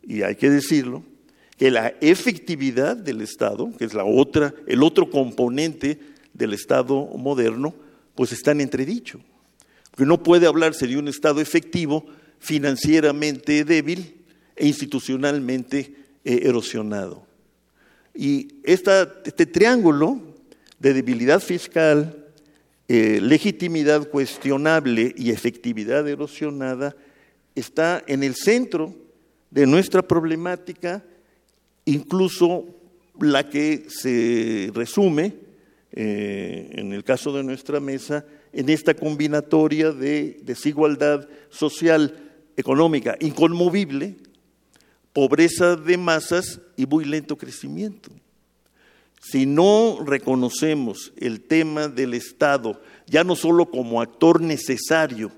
y 0.03 0.21
hay 0.21 0.35
que 0.35 0.49
decirlo, 0.49 1.03
que 1.57 1.71
la 1.71 1.93
efectividad 2.01 2.95
del 2.95 3.21
Estado, 3.21 3.71
que 3.77 3.85
es 3.85 3.93
la 3.93 4.05
otra, 4.05 4.53
el 4.67 4.83
otro 4.83 5.09
componente 5.09 5.99
del 6.33 6.53
Estado 6.53 7.07
moderno, 7.17 7.73
pues 8.15 8.31
está 8.31 8.51
en 8.51 8.61
entredicho. 8.61 9.19
Porque 9.91 10.05
no 10.05 10.21
puede 10.21 10.45
hablarse 10.45 10.85
de 10.85 10.97
un 10.97 11.07
Estado 11.07 11.41
efectivo 11.41 12.05
financieramente 12.39 13.63
débil 13.63 14.23
e 14.55 14.67
institucionalmente 14.67 15.95
eh, 16.23 16.41
erosionado. 16.43 17.25
Y 18.13 18.59
este 18.63 19.45
triángulo 19.45 20.21
de 20.79 20.93
debilidad 20.93 21.39
fiscal, 21.39 22.25
eh, 22.87 23.19
legitimidad 23.21 24.09
cuestionable 24.09 25.13
y 25.17 25.31
efectividad 25.31 26.07
erosionada 26.07 26.95
está 27.55 28.03
en 28.07 28.23
el 28.23 28.35
centro 28.35 28.95
de 29.49 29.65
nuestra 29.65 30.01
problemática, 30.01 31.03
incluso 31.87 32.65
la 33.19 33.49
que 33.49 33.85
se 33.89 34.69
resume, 34.73 35.33
eh, 35.91 36.69
en 36.73 36.93
el 36.93 37.03
caso 37.03 37.33
de 37.33 37.43
nuestra 37.43 37.79
mesa, 37.79 38.25
en 38.53 38.69
esta 38.69 38.93
combinatoria 38.93 39.91
de 39.91 40.39
desigualdad 40.43 41.27
social, 41.49 42.23
económica, 42.57 43.15
inconmovible, 43.19 44.17
pobreza 45.13 45.75
de 45.75 45.97
masas 45.97 46.59
y 46.75 46.85
muy 46.85 47.05
lento 47.05 47.37
crecimiento. 47.37 48.09
Si 49.21 49.45
no 49.45 49.99
reconocemos 50.05 51.13
el 51.17 51.41
tema 51.41 51.87
del 51.87 52.13
Estado, 52.13 52.81
ya 53.07 53.23
no 53.23 53.35
solo 53.35 53.69
como 53.69 54.01
actor 54.01 54.41
necesario, 54.41 55.31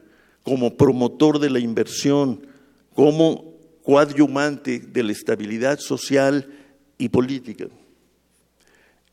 como 0.44 0.76
promotor 0.76 1.40
de 1.40 1.50
la 1.50 1.60
inversión, 1.60 2.48
como 2.94 3.49
coadyumante 3.84 4.80
de 4.80 5.04
la 5.04 5.12
estabilidad 5.12 5.80
social 5.80 6.48
y 6.98 7.10
política. 7.10 7.68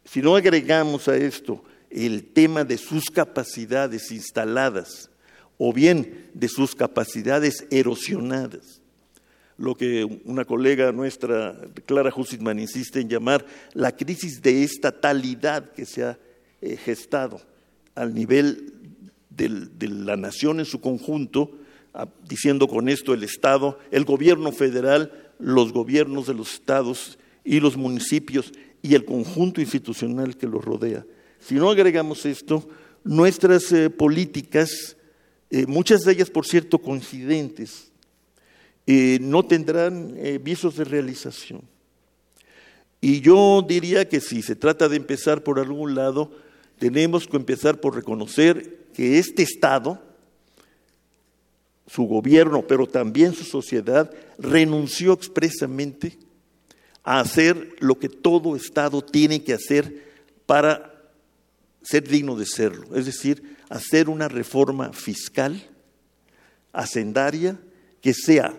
Si 0.04 0.22
no 0.22 0.36
agregamos 0.36 1.08
a 1.08 1.16
esto 1.16 1.64
el 1.90 2.24
tema 2.24 2.64
de 2.64 2.78
sus 2.78 3.10
capacidades 3.10 4.10
instaladas 4.10 5.10
o 5.58 5.72
bien 5.72 6.30
de 6.34 6.48
sus 6.48 6.74
capacidades 6.74 7.66
erosionadas, 7.70 8.80
lo 9.58 9.76
que 9.76 10.04
una 10.24 10.44
colega 10.44 10.92
nuestra, 10.92 11.58
Clara 11.86 12.12
Hussitman, 12.14 12.58
insiste 12.58 13.00
en 13.00 13.08
llamar 13.08 13.44
la 13.72 13.96
crisis 13.96 14.42
de 14.42 14.62
estatalidad 14.62 15.72
que 15.72 15.86
se 15.86 16.04
ha 16.04 16.18
eh, 16.60 16.76
gestado 16.76 17.40
al 17.94 18.14
nivel 18.14 18.74
de 19.30 19.88
la 19.88 20.16
nación 20.16 20.60
en 20.60 20.66
su 20.66 20.80
conjunto, 20.80 21.58
diciendo 22.28 22.68
con 22.68 22.88
esto 22.88 23.14
el 23.14 23.22
Estado, 23.22 23.78
el 23.90 24.04
gobierno 24.04 24.52
federal, 24.52 25.32
los 25.38 25.72
gobiernos 25.72 26.26
de 26.26 26.34
los 26.34 26.54
estados 26.54 27.18
y 27.44 27.60
los 27.60 27.76
municipios 27.76 28.52
y 28.82 28.94
el 28.94 29.04
conjunto 29.04 29.60
institucional 29.60 30.36
que 30.36 30.46
los 30.46 30.64
rodea. 30.64 31.04
Si 31.38 31.54
no 31.54 31.70
agregamos 31.70 32.26
esto, 32.26 32.68
nuestras 33.04 33.72
eh, 33.72 33.90
políticas, 33.90 34.96
eh, 35.50 35.66
muchas 35.66 36.02
de 36.02 36.12
ellas, 36.12 36.30
por 36.30 36.46
cierto, 36.46 36.78
coincidentes, 36.78 37.92
eh, 38.86 39.18
no 39.20 39.44
tendrán 39.44 40.14
visos 40.42 40.76
de 40.76 40.84
realización. 40.84 41.62
Y 43.00 43.20
yo 43.20 43.64
diría 43.66 44.08
que 44.08 44.20
si 44.20 44.42
se 44.42 44.56
trata 44.56 44.88
de 44.88 44.96
empezar 44.96 45.42
por 45.42 45.58
algún 45.58 45.94
lado, 45.94 46.32
tenemos 46.78 47.26
que 47.26 47.36
empezar 47.36 47.80
por 47.80 47.94
reconocer 47.94 48.86
que 48.94 49.18
este 49.18 49.42
Estado, 49.42 50.02
su 51.86 52.04
gobierno, 52.04 52.66
pero 52.66 52.86
también 52.86 53.32
su 53.32 53.44
sociedad, 53.44 54.10
renunció 54.38 55.12
expresamente 55.12 56.18
a 57.02 57.20
hacer 57.20 57.76
lo 57.78 57.98
que 57.98 58.08
todo 58.08 58.56
Estado 58.56 59.02
tiene 59.02 59.42
que 59.42 59.54
hacer 59.54 60.04
para 60.46 60.92
ser 61.82 62.08
digno 62.08 62.36
de 62.36 62.46
serlo, 62.46 62.96
es 62.96 63.06
decir, 63.06 63.56
hacer 63.68 64.08
una 64.08 64.28
reforma 64.28 64.92
fiscal, 64.92 65.62
hacendaria, 66.72 67.58
que 68.00 68.12
sea 68.12 68.56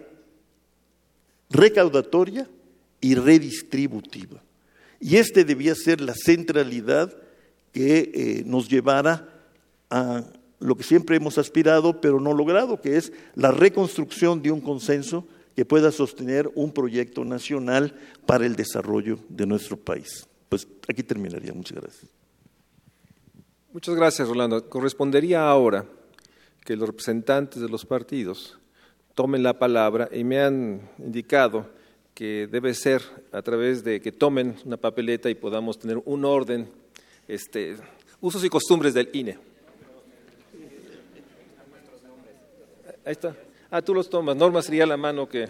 recaudatoria 1.49 2.49
y 3.01 3.15
redistributiva. 3.15 4.41
Y 4.99 5.17
este 5.17 5.43
debía 5.43 5.75
ser 5.75 6.01
la 6.01 6.15
centralidad 6.15 7.15
que 7.71 8.11
eh, 8.13 8.43
nos 8.45 8.67
llevara 8.67 9.29
a 9.89 10.23
lo 10.59 10.75
que 10.75 10.83
siempre 10.83 11.17
hemos 11.17 11.37
aspirado, 11.37 12.01
pero 12.01 12.19
no 12.19 12.33
logrado, 12.33 12.81
que 12.81 12.97
es 12.97 13.11
la 13.35 13.51
reconstrucción 13.51 14.41
de 14.41 14.51
un 14.51 14.61
consenso 14.61 15.25
que 15.55 15.65
pueda 15.65 15.91
sostener 15.91 16.49
un 16.55 16.71
proyecto 16.71 17.25
nacional 17.25 17.93
para 18.25 18.45
el 18.45 18.55
desarrollo 18.55 19.19
de 19.29 19.45
nuestro 19.45 19.77
país. 19.77 20.27
Pues 20.49 20.67
aquí 20.87 21.03
terminaría. 21.03 21.53
Muchas 21.53 21.79
gracias. 21.81 22.11
Muchas 23.73 23.95
gracias, 23.95 24.27
Rolando. 24.27 24.69
Correspondería 24.69 25.47
ahora 25.47 25.85
que 26.63 26.75
los 26.75 26.87
representantes 26.87 27.61
de 27.61 27.69
los 27.69 27.85
partidos 27.85 28.57
tomen 29.15 29.41
la 29.41 29.57
palabra 29.57 30.09
y 30.11 30.23
me 30.23 30.39
han 30.39 30.81
indicado 30.99 31.67
que 32.13 32.47
debe 32.51 32.73
ser 32.73 33.01
a 33.31 33.41
través 33.41 33.83
de 33.83 34.01
que 34.01 34.11
tomen 34.11 34.55
una 34.65 34.77
papeleta 34.77 35.29
y 35.29 35.35
podamos 35.35 35.79
tener 35.79 36.01
un 36.05 36.25
orden, 36.25 36.69
este, 37.27 37.77
usos 38.21 38.43
y 38.43 38.49
costumbres 38.49 38.93
del 38.93 39.09
INE. 39.13 39.37
Ahí 43.07 43.13
está. 43.13 43.33
Ah, 43.71 43.81
tú 43.81 43.93
los 43.93 44.09
tomas. 44.09 44.35
Norma 44.35 44.61
sería 44.61 44.85
la 44.85 44.97
mano 44.97 45.29
que... 45.29 45.45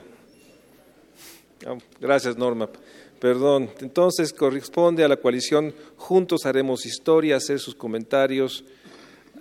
Ah, 1.66 1.76
gracias, 2.00 2.38
Norma. 2.38 2.70
Perdón. 3.20 3.72
Entonces 3.80 4.32
corresponde 4.32 5.04
a 5.04 5.08
la 5.08 5.18
coalición 5.18 5.74
Juntos 5.96 6.46
Haremos 6.46 6.86
Historia 6.86 7.36
hacer 7.36 7.58
sus 7.58 7.74
comentarios 7.74 8.64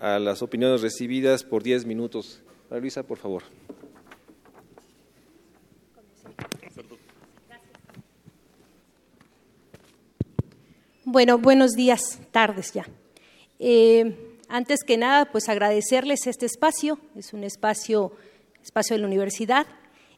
a 0.00 0.18
las 0.18 0.40
opiniones 0.40 0.80
recibidas 0.80 1.44
por 1.44 1.62
diez 1.62 1.84
minutos. 1.84 2.40
Luisa, 2.70 3.02
por 3.02 3.18
favor. 3.18 3.42
Bueno, 11.04 11.36
buenos 11.36 11.72
días, 11.72 12.18
tardes 12.32 12.72
ya. 12.72 12.86
Eh, 13.58 14.25
antes 14.48 14.84
que 14.84 14.96
nada, 14.96 15.30
pues 15.30 15.48
agradecerles 15.48 16.26
este 16.26 16.46
espacio, 16.46 16.98
es 17.14 17.32
un 17.32 17.44
espacio, 17.44 18.12
espacio 18.62 18.94
de 18.94 19.00
la 19.00 19.06
universidad, 19.06 19.66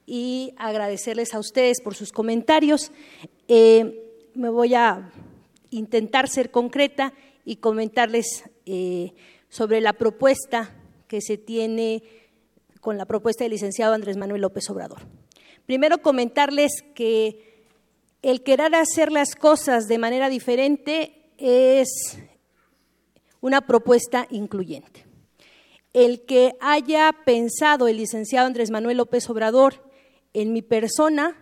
y 0.07 0.55
agradecerles 0.57 1.35
a 1.35 1.39
ustedes 1.39 1.81
por 1.83 1.95
sus 1.95 2.12
comentarios. 2.12 2.93
Eh, 3.47 4.05
me 4.35 4.49
voy 4.49 4.74
a 4.74 5.12
intentar 5.70 6.29
ser 6.29 6.51
concreta 6.51 7.12
y 7.45 7.57
comentarles 7.57 8.45
eh, 8.64 9.12
sobre 9.49 9.81
la 9.81 9.93
propuesta 9.93 10.74
que 11.09 11.20
se 11.20 11.37
tiene 11.37 12.03
con 12.81 12.97
la 12.97 13.07
propuesta 13.07 13.45
del 13.45 13.53
licenciado 13.53 13.95
Andrés 13.95 14.16
Manuel 14.16 14.43
López 14.43 14.68
Obrador. 14.70 15.01
Primero 15.66 15.99
comentarles 15.99 16.83
que 16.95 17.66
el 18.22 18.43
querer 18.43 18.74
hacer 18.74 19.12
las 19.12 19.35
cosas 19.35 19.89
de 19.89 19.99
manera 19.99 20.29
diferente 20.29 21.31
es 21.37 22.18
una 23.41 23.62
propuesta 23.62 24.26
incluyente. 24.30 25.07
El 25.93 26.24
que 26.24 26.55
haya 26.61 27.14
pensado 27.24 27.89
el 27.89 27.97
licenciado 27.97 28.47
Andrés 28.47 28.70
Manuel 28.70 28.99
López 28.99 29.28
Obrador 29.30 29.82
en 30.32 30.53
mi 30.53 30.62
persona, 30.62 31.36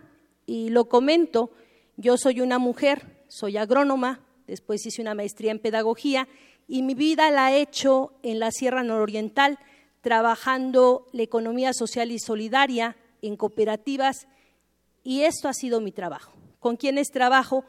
y 0.47 0.69
lo 0.71 0.89
comento, 0.89 1.51
yo 1.97 2.17
soy 2.17 2.41
una 2.41 2.59
mujer, 2.59 3.25
soy 3.29 3.57
agrónoma, 3.57 4.21
después 4.47 4.87
hice 4.87 5.03
una 5.03 5.15
maestría 5.15 5.51
en 5.51 5.59
pedagogía 5.59 6.29
y 6.69 6.83
mi 6.83 6.95
vida 6.95 7.31
la 7.31 7.53
he 7.53 7.61
hecho 7.61 8.13
en 8.23 8.39
la 8.39 8.51
Sierra 8.51 8.83
Nororiental, 8.83 9.59
trabajando 10.01 11.07
la 11.13 11.23
economía 11.23 11.73
social 11.73 12.13
y 12.13 12.19
solidaria 12.19 12.97
en 13.23 13.37
cooperativas 13.37 14.29
y 15.03 15.23
esto 15.23 15.49
ha 15.49 15.53
sido 15.53 15.81
mi 15.81 15.93
trabajo. 15.93 16.33
¿Con 16.61 16.77
quiénes 16.77 17.11
trabajo? 17.11 17.65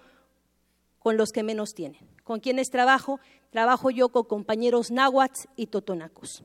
Con 1.00 1.18
los 1.18 1.32
que 1.32 1.44
menos 1.44 1.74
tienen. 1.74 2.02
¿Con 2.24 2.40
quiénes 2.40 2.70
trabajo? 2.70 3.20
Trabajo 3.50 3.90
yo 3.90 4.10
con 4.10 4.24
compañeros 4.24 4.92
náhuatl 4.92 5.48
y 5.56 5.68
totonacos. 5.68 6.44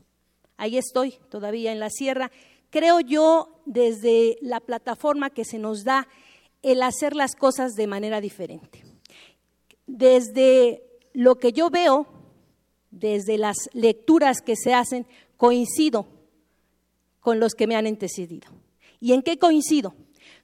Ahí 0.57 0.78
estoy 0.78 1.18
todavía 1.28 1.72
en 1.72 1.80
la 1.80 1.90
sierra 1.90 2.30
creo 2.72 3.00
yo, 3.00 3.61
desde 3.66 4.38
la 4.40 4.59
plataforma 4.59 5.30
que 5.30 5.44
se 5.44 5.59
nos 5.59 5.84
da 5.84 6.09
el 6.62 6.82
hacer 6.82 7.14
las 7.14 7.36
cosas 7.36 7.74
de 7.74 7.86
manera 7.86 8.20
diferente. 8.20 8.82
Desde 9.86 10.82
lo 11.12 11.36
que 11.36 11.53
yo 11.53 11.68
veo, 11.68 12.07
desde 12.90 13.36
las 13.36 13.68
lecturas 13.74 14.40
que 14.40 14.57
se 14.57 14.72
hacen, 14.72 15.07
coincido 15.36 16.07
con 17.20 17.40
los 17.40 17.53
que 17.55 17.66
me 17.66 17.76
han 17.76 17.86
antecedido. 17.86 18.50
¿Y 19.00 19.12
en 19.12 19.22
qué 19.22 19.38
coincido? 19.38 19.94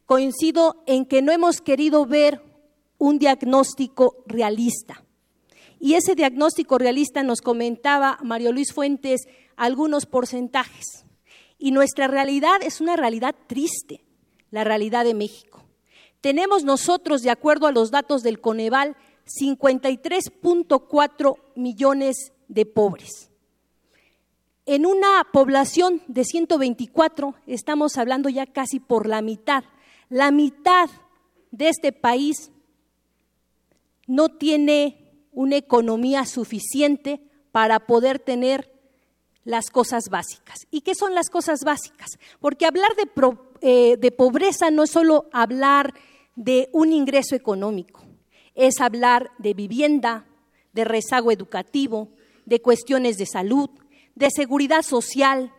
Coincido 0.04 0.82
en 0.86 1.06
que 1.06 1.22
no 1.22 1.32
hemos 1.32 1.62
querido 1.62 2.04
ver 2.04 2.42
un 2.98 3.18
diagnóstico 3.18 4.22
realista. 4.26 5.02
Y 5.80 5.94
ese 5.94 6.14
diagnóstico 6.14 6.78
realista 6.78 7.22
nos 7.22 7.40
comentaba 7.40 8.18
Mario 8.22 8.52
Luis 8.52 8.72
Fuentes 8.72 9.28
algunos 9.56 10.06
porcentajes. 10.06 11.04
Y 11.58 11.70
nuestra 11.72 12.06
realidad 12.08 12.62
es 12.62 12.80
una 12.80 12.96
realidad 12.96 13.34
triste, 13.46 14.04
la 14.50 14.64
realidad 14.64 15.04
de 15.04 15.14
México. 15.14 15.64
Tenemos 16.20 16.64
nosotros, 16.64 17.22
de 17.22 17.30
acuerdo 17.30 17.66
a 17.66 17.72
los 17.72 17.90
datos 17.90 18.22
del 18.22 18.40
Coneval, 18.40 18.96
53.4 19.40 21.36
millones 21.54 22.32
de 22.48 22.66
pobres. 22.66 23.30
En 24.66 24.84
una 24.84 25.26
población 25.32 26.02
de 26.08 26.24
124 26.24 27.34
estamos 27.46 27.96
hablando 27.96 28.28
ya 28.28 28.46
casi 28.46 28.80
por 28.80 29.06
la 29.06 29.22
mitad. 29.22 29.64
La 30.08 30.30
mitad 30.30 30.90
de 31.50 31.68
este 31.68 31.92
país 31.92 32.50
no 34.06 34.28
tiene 34.28 35.07
una 35.38 35.54
economía 35.54 36.26
suficiente 36.26 37.20
para 37.52 37.86
poder 37.86 38.18
tener 38.18 38.72
las 39.44 39.70
cosas 39.70 40.08
básicas. 40.10 40.66
¿Y 40.72 40.80
qué 40.80 40.96
son 40.96 41.14
las 41.14 41.30
cosas 41.30 41.62
básicas? 41.62 42.18
Porque 42.40 42.66
hablar 42.66 42.90
de, 42.96 43.08
eh, 43.60 44.10
pobreza 44.10 44.72
no 44.72 44.82
es 44.82 44.90
solo 44.90 45.26
hablar 45.32 45.94
de 46.34 46.68
un 46.72 46.92
ingreso 46.92 47.36
económico, 47.36 48.02
es 48.56 48.80
hablar 48.80 49.30
de 49.38 49.54
vivienda, 49.54 50.26
de 50.72 50.84
rezago 50.84 51.30
educativo, 51.30 52.08
de 52.44 52.60
cuestiones 52.60 53.16
de 53.16 53.26
salud, 53.26 53.70
de 54.16 54.30
seguridad 54.32 54.82
social, 54.82 55.52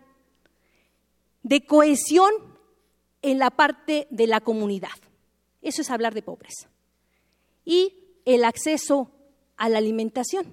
de 1.42 1.66
cohesión 1.66 2.34
en 3.22 3.40
la 3.40 3.50
parte 3.50 4.10
de 4.10 4.28
la 4.28 4.42
comunidad. 4.42 5.00
Eso 5.62 5.84
es 5.84 5.90
hablar 5.90 6.14
de 6.14 6.22
pobreza. 6.22 6.70
Y 7.64 7.94
el 8.26 8.44
acceso 8.44 9.12
a 9.60 9.70
la 9.70 9.78
alimentación. 9.78 10.48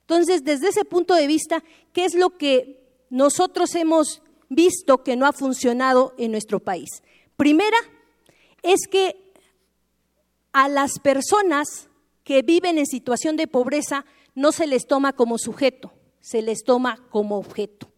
Entonces, 0.00 0.42
desde 0.42 0.70
ese 0.70 0.84
punto 0.84 1.14
de 1.14 1.28
vista, 1.28 1.62
¿qué 1.92 2.04
es 2.04 2.14
lo 2.16 2.36
que 2.36 2.82
nosotros 3.08 3.74
hemos 3.76 4.22
visto 4.48 5.04
que 5.04 5.14
no 5.14 5.26
ha 5.26 5.32
funcionado 5.32 6.14
en 6.18 6.32
nuestro 6.32 6.58
país? 6.58 6.88
Primera, 7.36 7.76
es 8.62 8.88
que 8.90 9.32
a 10.52 10.68
las 10.68 10.98
personas 10.98 11.88
que 12.24 12.42
viven 12.42 12.78
en 12.78 12.86
situación 12.86 13.36
de 13.36 13.46
pobreza 13.46 14.04
no 14.34 14.50
se 14.50 14.66
les 14.66 14.86
toma 14.86 15.12
como 15.12 15.38
sujeto, 15.38 15.92
se 16.20 16.42
les 16.42 16.64
toma 16.64 16.98
como 17.10 17.36
objeto. 17.36 17.88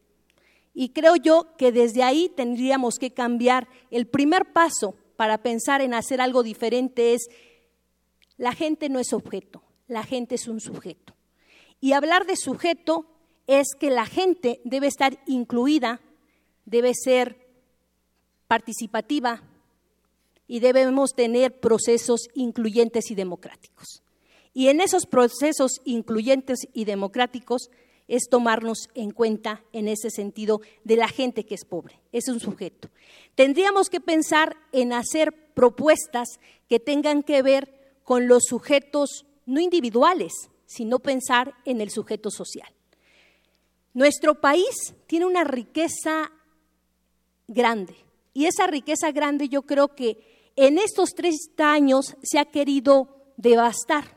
Y 0.72 0.90
creo 0.90 1.16
yo 1.16 1.56
que 1.56 1.72
desde 1.72 2.02
ahí 2.02 2.28
tendríamos 2.28 2.96
que 2.98 3.12
cambiar. 3.12 3.68
El 3.90 4.06
primer 4.06 4.52
paso 4.52 4.96
para 5.16 5.38
pensar 5.38 5.80
en 5.80 5.94
hacer 5.94 6.20
algo 6.20 6.42
diferente 6.42 7.14
es, 7.14 7.28
la 8.36 8.52
gente 8.52 8.88
no 8.88 8.98
es 8.98 9.12
objeto, 9.12 9.62
la 9.88 10.02
gente 10.02 10.36
es 10.36 10.48
un 10.48 10.60
sujeto. 10.60 11.14
Y 11.80 11.92
hablar 11.92 12.26
de 12.26 12.36
sujeto 12.36 13.06
es 13.46 13.68
que 13.78 13.90
la 13.90 14.06
gente 14.06 14.60
debe 14.64 14.86
estar 14.86 15.18
incluida, 15.26 16.00
debe 16.64 16.92
ser 16.94 17.38
participativa 18.48 19.42
y 20.46 20.60
debemos 20.60 21.14
tener 21.14 21.60
procesos 21.60 22.28
incluyentes 22.34 23.10
y 23.10 23.14
democráticos. 23.14 24.02
Y 24.52 24.68
en 24.68 24.80
esos 24.80 25.06
procesos 25.06 25.80
incluyentes 25.84 26.60
y 26.72 26.84
democráticos 26.84 27.70
es 28.06 28.28
tomarnos 28.30 28.88
en 28.94 29.10
cuenta 29.10 29.64
en 29.72 29.88
ese 29.88 30.10
sentido 30.10 30.60
de 30.84 30.96
la 30.96 31.08
gente 31.08 31.44
que 31.44 31.54
es 31.54 31.64
pobre, 31.64 31.98
es 32.12 32.28
un 32.28 32.38
sujeto. 32.38 32.88
Tendríamos 33.34 33.88
que 33.88 34.00
pensar 34.00 34.56
en 34.72 34.92
hacer 34.92 35.32
propuestas 35.54 36.38
que 36.68 36.78
tengan 36.78 37.22
que 37.22 37.42
ver 37.42 37.98
con 38.04 38.28
los 38.28 38.44
sujetos 38.44 39.24
no 39.46 39.60
individuales, 39.60 40.32
sino 40.66 40.98
pensar 40.98 41.54
en 41.64 41.80
el 41.80 41.90
sujeto 41.90 42.30
social. 42.30 42.68
Nuestro 43.92 44.40
país 44.40 44.94
tiene 45.06 45.26
una 45.26 45.44
riqueza 45.44 46.32
grande 47.46 47.94
y 48.32 48.46
esa 48.46 48.66
riqueza 48.66 49.12
grande 49.12 49.48
yo 49.48 49.62
creo 49.62 49.94
que 49.94 50.50
en 50.56 50.78
estos 50.78 51.10
30 51.10 51.72
años 51.72 52.16
se 52.22 52.38
ha 52.38 52.44
querido 52.44 53.08
devastar. 53.36 54.16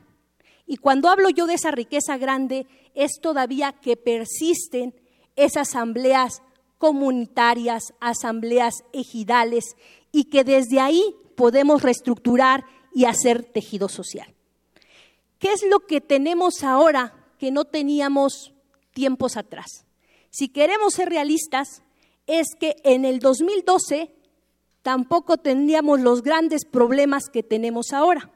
Y 0.66 0.76
cuando 0.76 1.08
hablo 1.08 1.30
yo 1.30 1.46
de 1.46 1.54
esa 1.54 1.70
riqueza 1.70 2.18
grande, 2.18 2.66
es 2.94 3.20
todavía 3.20 3.72
que 3.72 3.96
persisten 3.96 4.94
esas 5.36 5.68
asambleas 5.68 6.42
comunitarias, 6.78 7.94
asambleas 8.00 8.84
ejidales, 8.92 9.76
y 10.12 10.24
que 10.24 10.44
desde 10.44 10.80
ahí 10.80 11.14
podemos 11.36 11.82
reestructurar 11.82 12.64
y 12.94 13.04
hacer 13.04 13.44
tejido 13.44 13.88
social. 13.88 14.34
¿Qué 15.38 15.52
es 15.52 15.62
lo 15.62 15.80
que 15.80 16.00
tenemos 16.00 16.64
ahora 16.64 17.14
que 17.38 17.50
no 17.50 17.64
teníamos 17.64 18.52
tiempos 18.92 19.36
atrás? 19.36 19.86
Si 20.30 20.48
queremos 20.48 20.94
ser 20.94 21.08
realistas, 21.08 21.82
es 22.26 22.48
que 22.58 22.76
en 22.82 23.04
el 23.04 23.20
2012 23.20 24.12
tampoco 24.82 25.38
tendríamos 25.38 26.00
los 26.00 26.22
grandes 26.22 26.64
problemas 26.64 27.28
que 27.28 27.42
tenemos 27.42 27.92
ahora. 27.92 28.32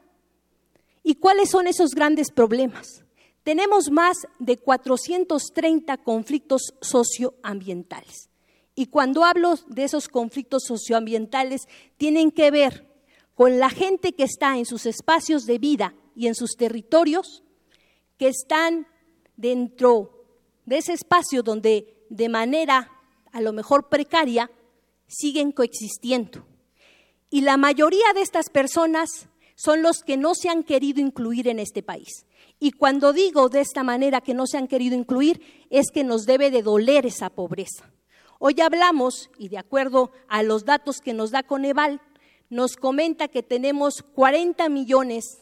¿Y 1.02 1.16
cuáles 1.16 1.50
son 1.50 1.66
esos 1.66 1.90
grandes 1.90 2.30
problemas? 2.30 3.04
Tenemos 3.42 3.90
más 3.90 4.28
de 4.38 4.56
430 4.58 5.96
conflictos 5.98 6.74
socioambientales. 6.80 8.30
Y 8.76 8.86
cuando 8.86 9.24
hablo 9.24 9.56
de 9.66 9.84
esos 9.84 10.08
conflictos 10.08 10.62
socioambientales, 10.66 11.62
tienen 11.96 12.30
que 12.30 12.52
ver 12.52 12.86
con 13.34 13.58
la 13.58 13.70
gente 13.70 14.12
que 14.12 14.22
está 14.22 14.56
en 14.56 14.64
sus 14.64 14.86
espacios 14.86 15.46
de 15.46 15.58
vida 15.58 15.94
y 16.14 16.26
en 16.26 16.34
sus 16.34 16.56
territorios, 16.56 17.42
que 18.18 18.28
están 18.28 18.86
dentro 19.36 20.24
de 20.66 20.78
ese 20.78 20.92
espacio 20.92 21.42
donde 21.42 22.04
de 22.08 22.28
manera 22.28 22.90
a 23.32 23.40
lo 23.40 23.52
mejor 23.52 23.88
precaria 23.88 24.50
siguen 25.06 25.52
coexistiendo. 25.52 26.46
Y 27.30 27.40
la 27.40 27.56
mayoría 27.56 28.12
de 28.14 28.22
estas 28.22 28.50
personas 28.50 29.28
son 29.56 29.82
los 29.82 30.02
que 30.02 30.16
no 30.16 30.34
se 30.34 30.48
han 30.48 30.62
querido 30.62 31.00
incluir 31.00 31.48
en 31.48 31.58
este 31.58 31.82
país. 31.82 32.26
Y 32.58 32.72
cuando 32.72 33.12
digo 33.12 33.48
de 33.48 33.60
esta 33.60 33.82
manera 33.82 34.20
que 34.20 34.34
no 34.34 34.46
se 34.46 34.58
han 34.58 34.68
querido 34.68 34.96
incluir, 34.96 35.40
es 35.70 35.90
que 35.90 36.04
nos 36.04 36.26
debe 36.26 36.50
de 36.50 36.62
doler 36.62 37.06
esa 37.06 37.30
pobreza. 37.30 37.90
Hoy 38.38 38.60
hablamos, 38.60 39.30
y 39.38 39.48
de 39.48 39.58
acuerdo 39.58 40.12
a 40.28 40.42
los 40.42 40.64
datos 40.64 41.00
que 41.00 41.14
nos 41.14 41.30
da 41.30 41.42
Coneval, 41.42 42.00
nos 42.50 42.76
comenta 42.76 43.28
que 43.28 43.42
tenemos 43.42 44.02
40 44.02 44.68
millones 44.68 45.41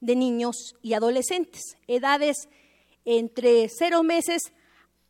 de 0.00 0.16
niños 0.16 0.74
y 0.82 0.94
adolescentes, 0.94 1.76
edades 1.86 2.48
entre 3.04 3.68
0 3.68 4.02
meses 4.02 4.52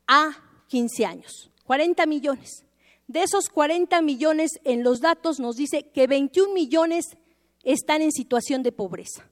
a 0.06 0.30
15 0.68 1.06
años. 1.06 1.50
40 1.64 2.06
millones. 2.06 2.64
De 3.06 3.22
esos 3.22 3.48
40 3.48 4.02
millones, 4.02 4.60
en 4.64 4.82
los 4.82 5.00
datos 5.00 5.40
nos 5.40 5.56
dice 5.56 5.90
que 5.90 6.06
21 6.06 6.52
millones 6.54 7.16
están 7.64 8.02
en 8.02 8.12
situación 8.12 8.62
de 8.62 8.72
pobreza 8.72 9.28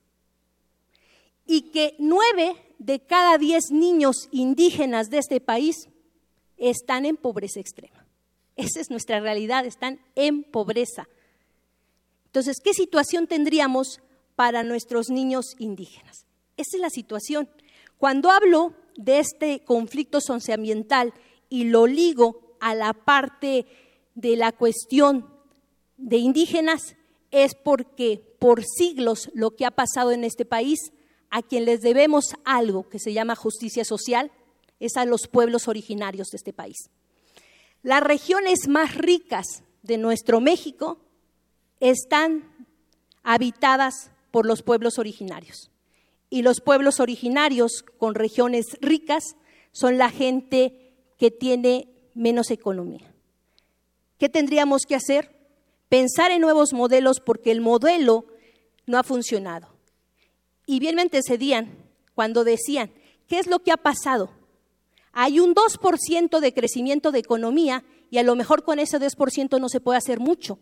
y 1.46 1.70
que 1.70 1.94
9 1.98 2.56
de 2.78 3.00
cada 3.00 3.38
10 3.38 3.70
niños 3.70 4.28
indígenas 4.30 5.11
de 5.11 5.18
este 5.18 5.40
país 5.40 5.88
están 6.56 7.06
en 7.06 7.16
pobreza 7.16 7.61
extrema. 7.61 8.06
Esa 8.56 8.80
es 8.80 8.90
nuestra 8.90 9.20
realidad, 9.20 9.64
están 9.64 10.00
en 10.14 10.42
pobreza. 10.42 11.09
Entonces, 12.26 12.59
¿qué 12.62 12.74
situación 12.74 13.26
tendríamos 13.26 14.00
para 14.39 14.62
nuestros 14.62 15.11
niños 15.11 15.57
indígenas? 15.59 16.24
Esa 16.57 16.76
es 16.76 16.80
la 16.80 16.91
situación. 16.91 17.49
Cuando 17.99 18.30
hablo 18.30 18.72
de 18.95 19.18
este 19.18 19.64
conflicto 19.64 20.20
socioambiental 20.20 21.12
y 21.49 21.64
lo 21.64 21.89
ligo 21.89 22.55
a 22.61 22.76
la 22.76 22.93
parte 22.93 23.66
de 24.14 24.36
la 24.36 24.53
cuestión 24.53 25.28
de 25.97 26.18
indígenas, 26.18 26.95
es 27.32 27.57
porque 27.57 28.22
por 28.39 28.62
siglos 28.64 29.28
lo 29.34 29.57
que 29.57 29.66
ha 29.66 29.72
pasado 29.72 30.12
en 30.12 30.22
este 30.22 30.45
país, 30.45 30.93
a 31.30 31.43
quien 31.43 31.64
les 31.64 31.80
debemos 31.80 32.36
algo 32.45 32.89
que 32.89 33.01
se 33.01 33.12
llama 33.12 33.34
justicia 33.34 33.84
social, 33.84 34.30
es 34.78 34.97
a 34.97 35.05
los 35.05 35.26
pueblos 35.26 35.66
originarios 35.66 36.28
de 36.28 36.36
este 36.36 36.53
país. 36.53 36.76
Las 37.82 38.05
regiones 38.05 38.68
más 38.68 38.95
ricas 38.95 39.64
de 39.82 39.99
nuestro 39.99 40.41
México 40.41 41.01
están 41.80 42.45
habitadas 43.24 44.12
por 44.31 44.47
los 44.47 44.62
pueblos 44.62 44.99
originarios. 44.99 45.70
Y 46.31 46.43
los 46.43 46.61
pueblos 46.61 47.01
originarios 47.01 47.85
con 47.99 48.14
regiones 48.14 48.66
ricas 48.81 49.37
son 49.72 49.99
la 49.99 50.11
gente 50.11 50.95
que 51.18 51.31
tiene 51.31 51.89
menos 52.14 52.51
economía. 52.51 53.14
¿Qué 54.18 54.29
tendríamos 54.29 54.83
que 54.87 54.95
hacer? 54.95 55.35
Pensar 55.89 56.31
en 56.31 56.43
nuevos 56.43 56.72
modelos 56.72 57.20
porque 57.20 57.51
el 57.51 57.61
modelo 57.61 58.26
no 58.87 58.99
ha 58.99 59.03
funcionado. 59.03 59.68
Y 60.66 60.81
bien 60.81 60.97
me 60.97 61.03
antecedían 61.03 61.70
cuando 62.14 62.45
decían, 62.45 62.91
¿qué 63.26 63.39
es 63.39 63.47
lo 63.47 63.61
que 63.61 63.72
ha 63.72 63.76
pasado? 63.76 64.31
Hay 65.12 65.41
un 65.41 65.55
2% 65.55 66.41
de 66.41 66.53
crecimiento 66.53 67.11
de 67.11 67.20
economía 67.20 67.85
y 68.11 68.18
a 68.18 68.22
lo 68.22 68.35
mejor 68.35 68.64
con 68.64 68.79
ese 68.79 68.99
2% 68.99 69.61
no 69.61 69.68
se 69.68 69.81
puede 69.81 69.99
hacer 69.99 70.20
mucho 70.20 70.59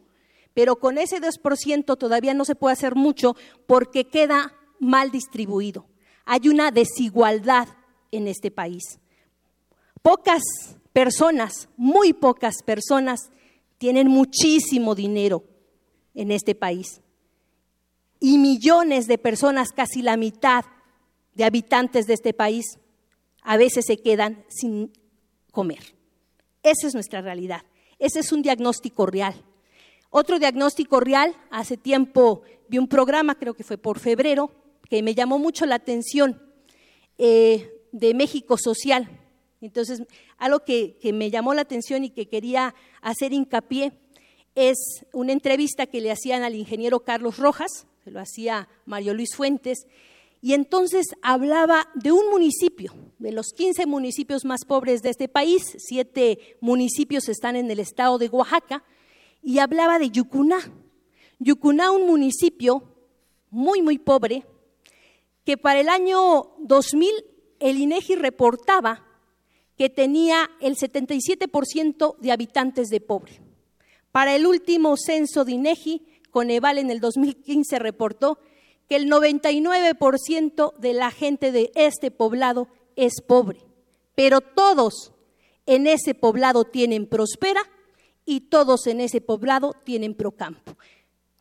pero 0.57 0.77
con 0.77 0.97
ese 0.97 1.21
2% 1.21 1.99
todavía 1.99 2.33
no 2.33 2.47
se 2.47 2.55
puede 2.55 2.73
hacer 2.73 2.95
mucho 2.95 3.37
porque 3.67 4.07
queda 4.07 4.55
mal 4.81 5.11
distribuido. 5.11 5.85
Hay 6.25 6.49
una 6.49 6.71
desigualdad 6.71 7.69
en 8.11 8.27
este 8.27 8.51
país. 8.51 8.99
Pocas 10.01 10.41
personas, 10.95 11.69
muy 11.77 12.15
pocas 12.15 12.63
personas, 12.65 13.29
tienen 13.77 14.09
muchísimo 14.09 14.95
dinero 14.95 15.45
en 16.15 16.33
este 16.33 16.55
país. 16.55 17.03
Y 18.19 18.39
millones 18.39 19.09
de 19.09 19.19
personas, 19.19 19.73
casi 19.73 20.01
la 20.01 20.17
mitad 20.17 20.65
de 21.35 21.45
habitantes 21.45 22.07
de 22.07 22.15
este 22.15 22.33
país, 22.33 22.79
a 23.43 23.59
veces 23.59 23.85
se 23.85 23.99
quedan 23.99 24.43
sin 24.49 24.91
comer. 25.53 25.95
Esa 26.63 26.87
es 26.87 26.95
nuestra 26.95 27.21
realidad. 27.21 27.61
Ese 27.99 28.21
es 28.21 28.33
un 28.33 28.41
diagnóstico 28.41 29.05
real. 29.05 29.35
Otro 30.19 30.39
diagnóstico 30.39 30.99
real, 30.99 31.37
hace 31.51 31.77
tiempo 31.77 32.41
vi 32.69 32.79
un 32.79 32.89
programa, 32.89 33.35
creo 33.35 33.53
que 33.53 33.65
fue 33.65 33.77
por 33.77 33.99
febrero, 33.99 34.51
que 34.89 35.03
me 35.03 35.15
llamó 35.15 35.39
mucho 35.39 35.67
la 35.67 35.75
atención, 35.75 36.41
eh, 37.19 37.71
de 37.93 38.15
México 38.15 38.57
Social. 38.57 39.11
Entonces, 39.61 40.05
algo 40.39 40.61
que, 40.61 40.97
que 41.03 41.13
me 41.13 41.31
llamó 41.31 41.53
la 41.53 41.61
atención 41.61 42.03
y 42.03 42.09
que 42.09 42.29
quería 42.29 42.75
hacer 43.03 43.35
hincapié 43.35 43.93
es 44.55 45.05
una 45.13 45.33
entrevista 45.33 45.85
que 45.85 46.01
le 46.01 46.11
hacían 46.11 46.45
al 46.45 46.55
ingeniero 46.55 47.01
Carlos 47.01 47.37
Rojas, 47.37 47.87
se 48.03 48.11
lo 48.11 48.19
hacía 48.19 48.71
Mario 48.87 49.13
Luis 49.13 49.37
Fuentes, 49.37 49.87
y 50.41 50.55
entonces 50.55 51.09
hablaba 51.21 51.89
de 51.95 52.13
un 52.13 52.31
municipio, 52.31 52.95
de 53.19 53.33
los 53.33 53.49
15 53.49 53.85
municipios 53.85 54.47
más 54.47 54.65
pobres 54.65 55.03
de 55.03 55.11
este 55.11 55.29
país, 55.29 55.77
siete 55.77 56.57
municipios 56.63 57.29
están 57.29 57.55
en 57.55 57.71
el 57.71 57.81
estado 57.81 58.17
de 58.17 58.31
Oaxaca, 58.31 58.83
y 59.47 59.61
hablaba 59.61 60.01
de 60.01 60.11
Yucuná. 60.11 60.59
Yucuná, 61.39 61.93
un 61.93 62.05
municipio 62.05 62.83
muy, 63.49 63.81
muy 63.81 63.97
pobre, 63.97 64.45
que 65.45 65.57
para 65.57 65.79
el 65.79 65.89
año 65.89 66.49
2000 66.59 67.13
el 67.61 67.79
INEGI 67.79 68.17
reportaba 68.17 69.07
que 69.79 69.89
tenía 69.89 70.51
el 70.61 70.75
77% 70.75 72.17
de 72.19 72.33
habitantes 72.33 72.89
de 72.89 73.01
pobre. 73.01 73.41
Para 74.11 74.35
el 74.35 74.49
último 74.49 74.97
censo 74.97 75.45
de 75.45 75.53
INEGI, 75.53 76.03
Coneval 76.33 76.79
en 76.79 76.91
el 76.91 76.99
2015 76.99 77.79
reportó 77.79 78.41
que 78.89 78.97
el 78.97 79.09
99% 79.09 80.75
de 80.77 80.93
la 80.93 81.13
gente 81.13 81.53
de 81.53 81.71
este 81.77 82.11
poblado 82.11 82.67
es 82.97 83.23
pobre, 83.25 83.61
pero 84.17 84.41
todos 84.41 85.13
en 85.67 85.87
ese 85.87 86.15
poblado 86.15 86.65
tienen 86.65 87.07
prospera 87.07 87.63
y 88.27 88.41
todos 88.41 88.87
en 88.89 89.01
ese 89.01 89.21
poblado 89.21 89.73
tienen 89.85 90.15
procampo. 90.15 90.77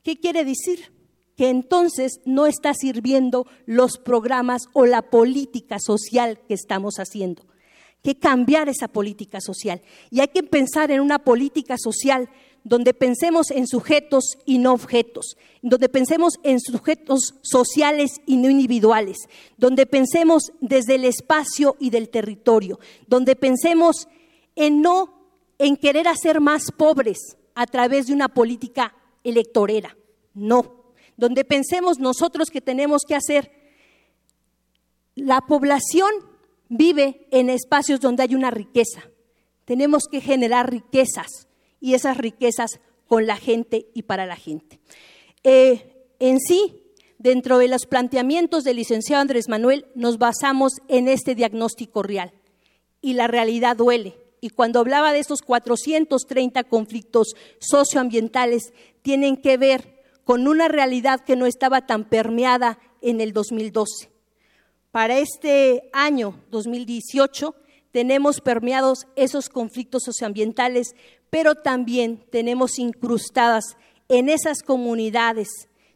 ¿Qué 0.03 0.17
quiere 0.17 0.45
decir? 0.45 0.93
Que 1.35 1.49
entonces 1.49 2.21
no 2.25 2.45
está 2.45 2.73
sirviendo 2.73 3.47
los 3.65 3.97
programas 3.97 4.67
o 4.71 4.85
la 4.85 5.01
política 5.09 5.79
social 5.79 6.39
que 6.47 6.53
estamos 6.53 6.95
haciendo. 6.99 7.43
Que 8.03 8.19
cambiar 8.19 8.69
esa 8.69 8.87
política 8.87 9.41
social. 9.41 9.81
Y 10.11 10.19
hay 10.19 10.27
que 10.27 10.43
pensar 10.43 10.91
en 10.91 11.01
una 11.01 11.19
política 11.19 11.75
social 11.77 12.29
donde 12.63 12.93
pensemos 12.93 13.51
en 13.51 13.67
sujetos 13.67 14.37
y 14.45 14.57
no 14.57 14.73
objetos, 14.73 15.37
donde 15.61 15.87
pensemos 15.87 16.33
en 16.43 16.59
sujetos 16.59 17.35
sociales 17.43 18.21
y 18.25 18.37
no 18.37 18.49
individuales, 18.49 19.17
donde 19.57 19.85
pensemos 19.85 20.51
desde 20.61 20.95
el 20.95 21.05
espacio 21.05 21.75
y 21.79 21.91
del 21.91 22.09
territorio, 22.09 22.79
donde 23.07 23.35
pensemos 23.35 24.07
en 24.55 24.81
no 24.81 25.14
en 25.57 25.77
querer 25.77 26.07
hacer 26.07 26.41
más 26.41 26.71
pobres 26.71 27.37
a 27.53 27.65
través 27.65 28.07
de 28.07 28.13
una 28.13 28.29
política 28.29 28.93
electorera, 29.23 29.97
no, 30.33 30.93
donde 31.17 31.45
pensemos 31.45 31.99
nosotros 31.99 32.49
que 32.49 32.61
tenemos 32.61 33.01
que 33.07 33.15
hacer 33.15 33.51
la 35.15 35.41
población 35.41 36.11
vive 36.67 37.27
en 37.31 37.49
espacios 37.49 38.01
donde 38.01 38.23
hay 38.23 38.35
una 38.35 38.51
riqueza. 38.51 39.03
Tenemos 39.63 40.03
que 40.11 40.21
generar 40.21 40.69
riquezas 40.69 41.47
y 41.79 41.93
esas 41.93 42.17
riquezas 42.17 42.79
con 43.07 43.25
la 43.25 43.37
gente 43.37 43.87
y 43.93 44.03
para 44.03 44.25
la 44.25 44.35
gente. 44.35 44.79
Eh, 45.43 46.07
en 46.19 46.39
sí, 46.39 46.83
dentro 47.17 47.57
de 47.57 47.67
los 47.67 47.85
planteamientos 47.85 48.63
del 48.63 48.77
licenciado 48.77 49.21
Andrés 49.21 49.47
Manuel, 49.47 49.87
nos 49.95 50.17
basamos 50.17 50.73
en 50.87 51.07
este 51.07 51.33
diagnóstico 51.33 52.03
real. 52.03 52.33
Y 53.01 53.13
la 53.13 53.27
realidad 53.27 53.77
duele. 53.77 54.17
Y 54.45 54.51
cuando 54.51 54.79
hablaba 54.79 55.11
de 55.11 55.17
esos 55.17 55.41
430 55.41 56.65
conflictos 56.65 57.33
socioambientales, 57.57 58.73
tienen 59.01 59.37
que 59.37 59.57
ver 59.57 60.03
con 60.23 60.47
una 60.47 60.67
realidad 60.67 61.21
que 61.21 61.35
no 61.35 61.47
estaba 61.47 61.87
tan 61.87 62.07
permeada 62.07 62.77
en 63.01 63.21
el 63.21 63.33
2012. 63.33 64.11
Para 64.91 65.17
este 65.17 65.89
año 65.93 66.39
2018 66.51 67.55
tenemos 67.89 68.39
permeados 68.39 69.07
esos 69.15 69.49
conflictos 69.49 70.03
socioambientales, 70.03 70.95
pero 71.31 71.55
también 71.55 72.23
tenemos 72.29 72.77
incrustadas 72.77 73.77
en 74.09 74.29
esas 74.29 74.61
comunidades, 74.61 75.49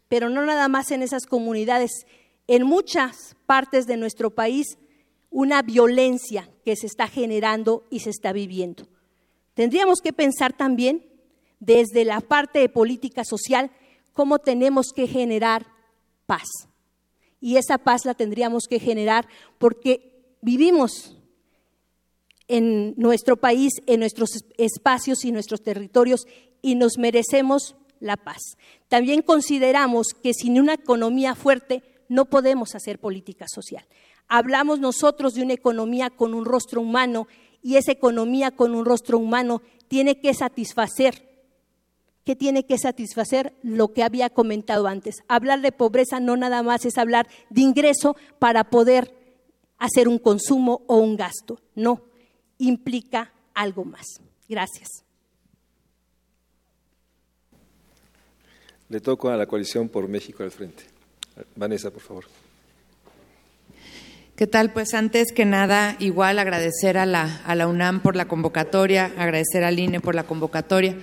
pero 0.07 0.27
no 0.27 0.43
nada 0.43 0.67
más 0.69 0.89
en 0.89 1.03
esas 1.03 1.27
comunidades, 1.27 1.91
en 2.47 2.65
muchas 2.65 3.35
partes 3.45 3.85
de 3.85 3.97
nuestro 3.97 4.31
país, 4.31 4.79
una 5.29 5.61
violencia 5.61 6.49
que 6.65 6.75
se 6.75 6.87
está 6.87 7.07
generando 7.07 7.85
y 7.89 7.99
se 7.99 8.09
está 8.09 8.33
viviendo. 8.33 8.87
Tendríamos 9.53 9.99
que 10.01 10.13
pensar 10.13 10.53
también 10.53 11.05
desde 11.59 12.05
la 12.05 12.21
parte 12.21 12.59
de 12.59 12.69
política 12.69 13.23
social 13.23 13.71
cómo 14.13 14.39
tenemos 14.39 14.91
que 14.93 15.07
generar 15.07 15.67
paz. 16.25 16.47
Y 17.41 17.57
esa 17.57 17.77
paz 17.77 18.05
la 18.05 18.13
tendríamos 18.13 18.65
que 18.67 18.79
generar 18.79 19.27
porque 19.57 20.35
vivimos 20.41 21.15
en 22.47 22.95
nuestro 22.97 23.37
país, 23.37 23.73
en 23.85 23.99
nuestros 23.99 24.31
espacios 24.57 25.23
y 25.23 25.31
nuestros 25.31 25.61
territorios 25.61 26.25
y 26.61 26.75
nos 26.75 26.97
merecemos 26.97 27.75
la 27.99 28.17
paz. 28.17 28.57
También 28.87 29.21
consideramos 29.21 30.07
que 30.21 30.33
sin 30.33 30.59
una 30.59 30.73
economía 30.73 31.35
fuerte 31.35 31.83
no 32.07 32.25
podemos 32.25 32.75
hacer 32.75 32.99
política 32.99 33.45
social. 33.47 33.85
Hablamos 34.29 34.79
nosotros 34.79 35.33
de 35.33 35.41
una 35.41 35.53
economía 35.53 36.11
con 36.11 36.33
un 36.33 36.45
rostro 36.45 36.81
humano 36.81 37.27
y 37.63 37.75
esa 37.75 37.91
economía 37.91 38.51
con 38.51 38.75
un 38.75 38.85
rostro 38.85 39.17
humano 39.17 39.61
tiene 39.87 40.21
que 40.21 40.33
satisfacer, 40.33 41.27
que 42.23 42.35
tiene 42.35 42.65
que 42.65 42.77
satisfacer 42.77 43.53
lo 43.63 43.91
que 43.91 44.03
había 44.03 44.29
comentado 44.29 44.87
antes. 44.87 45.15
Hablar 45.27 45.61
de 45.61 45.71
pobreza 45.71 46.19
no 46.19 46.37
nada 46.37 46.61
más 46.63 46.85
es 46.85 46.97
hablar 46.97 47.27
de 47.49 47.61
ingreso 47.61 48.15
para 48.37 48.69
poder 48.69 49.13
hacer 49.79 50.07
un 50.07 50.19
consumo 50.19 50.83
o 50.87 50.97
un 50.97 51.17
gasto, 51.17 51.59
no, 51.73 52.03
implica 52.59 53.33
algo 53.53 53.83
más. 53.83 54.05
Gracias. 54.47 55.03
Le 58.89 58.99
toco 58.99 59.29
a 59.29 59.37
la 59.37 59.45
coalición 59.45 59.89
por 59.89 60.07
México 60.07 60.43
al 60.43 60.51
frente. 60.51 60.83
Vanessa, 61.55 61.91
por 61.91 62.01
favor. 62.01 62.25
¿Qué 64.39 64.47
tal? 64.47 64.71
Pues 64.71 64.93
antes 64.93 65.33
que 65.33 65.43
nada, 65.43 65.97
igual 65.99 66.39
agradecer 66.39 66.97
a 66.97 67.05
la, 67.05 67.41
a 67.45 67.55
la 67.55 67.67
UNAM 67.67 67.99
por 67.99 68.15
la 68.15 68.29
convocatoria, 68.29 69.11
agradecer 69.17 69.65
al 69.65 69.77
INE 69.77 69.99
por 69.99 70.15
la 70.15 70.23
convocatoria. 70.23 70.95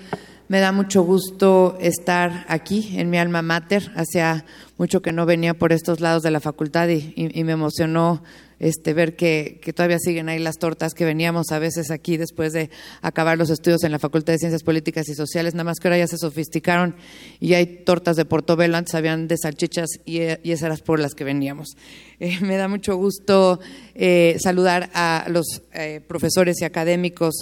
Me 0.48 0.58
da 0.58 0.72
mucho 0.72 1.02
gusto 1.02 1.76
estar 1.78 2.46
aquí 2.48 2.98
en 2.98 3.10
mi 3.10 3.18
alma 3.18 3.42
mater. 3.42 3.92
Hacía 3.94 4.46
mucho 4.78 5.02
que 5.02 5.12
no 5.12 5.26
venía 5.26 5.52
por 5.52 5.74
estos 5.74 6.00
lados 6.00 6.22
de 6.22 6.30
la 6.30 6.40
facultad 6.40 6.88
y 6.88 7.44
me 7.44 7.52
emocionó 7.52 8.22
este, 8.58 8.94
ver 8.94 9.16
que, 9.16 9.60
todavía 9.74 9.98
siguen 9.98 10.28
ahí 10.28 10.38
las 10.38 10.58
tortas 10.58 10.94
que 10.94 11.04
veníamos 11.04 11.50
a 11.52 11.58
veces 11.58 11.90
aquí 11.90 12.16
después 12.16 12.52
de 12.52 12.70
acabar 13.02 13.38
los 13.38 13.50
estudios 13.50 13.82
en 13.84 13.92
la 13.92 13.98
Facultad 13.98 14.32
de 14.32 14.38
Ciencias 14.38 14.62
Políticas 14.62 15.08
y 15.08 15.14
Sociales, 15.14 15.54
nada 15.54 15.64
más 15.64 15.78
que 15.78 15.88
ahora 15.88 15.98
ya 15.98 16.06
se 16.06 16.18
sofisticaron 16.18 16.96
y 17.40 17.54
hay 17.54 17.66
tortas 17.66 18.16
de 18.16 18.24
portobelo, 18.24 18.76
antes 18.76 18.94
habían 18.94 19.28
de 19.28 19.36
salchichas 19.36 19.88
y, 20.04 20.18
y 20.42 20.52
esas 20.52 20.66
eran 20.66 20.76
por 20.84 21.00
las 21.00 21.14
que 21.14 21.24
veníamos. 21.24 21.76
Eh, 22.20 22.38
me 22.42 22.56
da 22.56 22.68
mucho 22.68 22.96
gusto 22.96 23.60
eh, 23.94 24.36
saludar 24.40 24.90
a 24.94 25.26
los 25.28 25.62
eh, 25.72 26.00
profesores 26.06 26.60
y 26.60 26.64
académicos 26.64 27.34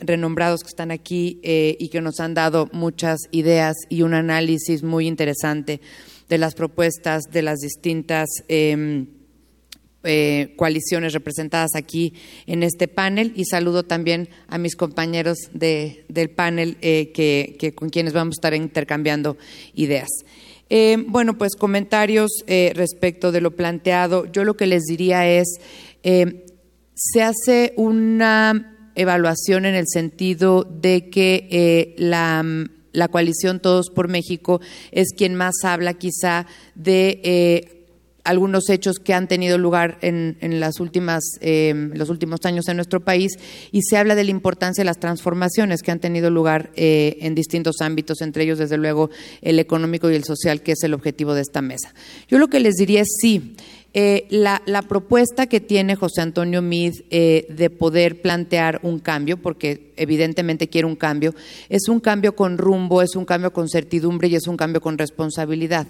renombrados 0.00 0.62
que 0.62 0.68
están 0.68 0.90
aquí 0.90 1.38
y 1.44 1.88
que 1.88 2.00
nos 2.00 2.18
han 2.18 2.34
dado 2.34 2.68
muchas 2.72 3.20
ideas 3.30 3.76
y 3.88 4.02
un 4.02 4.14
análisis 4.14 4.82
muy 4.82 5.06
interesante 5.06 5.80
de 6.28 6.38
las 6.38 6.56
propuestas 6.56 7.22
de 7.30 7.42
las 7.42 7.60
distintas 7.60 8.28
em, 8.48 9.06
eh, 10.06 10.54
coaliciones 10.56 11.12
representadas 11.12 11.74
aquí 11.74 12.14
en 12.46 12.62
este 12.62 12.88
panel 12.88 13.32
y 13.36 13.44
saludo 13.44 13.82
también 13.82 14.28
a 14.48 14.56
mis 14.56 14.76
compañeros 14.76 15.36
de, 15.52 16.04
del 16.08 16.30
panel 16.30 16.76
eh, 16.80 17.12
que, 17.12 17.74
con 17.74 17.90
quienes 17.90 18.12
vamos 18.12 18.34
a 18.34 18.38
estar 18.38 18.54
intercambiando 18.54 19.36
ideas. 19.74 20.08
Eh, 20.70 20.96
bueno, 21.08 21.36
pues 21.38 21.56
comentarios 21.56 22.30
respecto 22.46 23.32
de 23.32 23.40
lo 23.40 23.54
planteado. 23.54 24.26
Yo 24.26 24.44
lo 24.44 24.56
que 24.56 24.66
les 24.66 24.84
diría 24.84 25.28
es, 25.28 25.60
se 26.02 27.22
hace 27.22 27.72
una 27.76 28.92
evaluación 28.94 29.66
en 29.66 29.74
el 29.74 29.86
sentido 29.86 30.64
de 30.64 31.10
que 31.10 31.94
la, 31.98 32.44
la 32.92 33.08
coalición 33.08 33.60
Todos 33.60 33.90
por 33.90 34.08
México 34.08 34.60
es 34.90 35.08
quien 35.16 35.34
más 35.34 35.54
habla 35.62 35.94
quizá 35.94 36.46
de 36.74 37.75
algunos 38.26 38.68
hechos 38.68 38.98
que 38.98 39.14
han 39.14 39.28
tenido 39.28 39.56
lugar 39.56 39.98
en, 40.02 40.36
las 40.60 40.80
últimas, 40.80 41.22
em, 41.40 41.92
los 41.94 42.10
últimos 42.10 42.40
años 42.44 42.68
en 42.68 42.76
nuestro 42.76 43.00
país 43.00 43.32
y 43.70 43.82
se 43.82 43.96
habla 43.96 44.14
de 44.14 44.24
la 44.24 44.32
importancia 44.32 44.82
de 44.82 44.86
las 44.86 44.98
transformaciones 44.98 45.82
que 45.82 45.92
han 45.92 46.00
tenido 46.00 46.28
lugar 46.28 46.70
eh, 46.74 47.16
en 47.20 47.34
distintos 47.34 47.76
ámbitos, 47.80 48.20
entre 48.20 48.42
ellos, 48.42 48.58
desde 48.58 48.76
luego, 48.76 49.10
el 49.42 49.58
económico 49.58 50.10
y 50.10 50.16
el 50.16 50.24
social, 50.24 50.60
que 50.60 50.72
es 50.72 50.82
el 50.82 50.92
objetivo 50.92 51.34
de 51.34 51.42
esta 51.42 51.62
mesa. 51.62 51.94
Yo 52.28 52.38
lo 52.38 52.48
que 52.48 52.60
les 52.60 52.74
diría 52.74 53.02
es 53.02 53.16
sí. 53.20 53.54
Eh, 53.98 54.26
la, 54.28 54.82
propuesta 54.86 55.46
que 55.46 55.58
tiene 55.58 55.96
José 55.96 56.20
Antonio 56.20 56.60
Mid 56.60 56.96
eh, 57.10 57.46
de 57.48 57.70
poder 57.70 58.20
plantear 58.20 58.80
un 58.82 58.98
cambio, 58.98 59.38
porque 59.38 59.94
evidentemente 59.96 60.68
quiere 60.68 60.86
un 60.86 60.96
cambio, 60.96 61.34
es 61.70 61.88
un 61.88 62.00
cambio 62.00 62.36
con 62.36 62.58
rumbo, 62.58 63.00
es 63.00 63.16
un 63.16 63.24
cambio 63.24 63.54
con 63.54 63.70
certidumbre 63.70 64.28
y 64.28 64.34
es 64.34 64.48
un 64.48 64.58
cambio 64.58 64.82
con 64.82 64.98
responsabilidad 64.98 65.86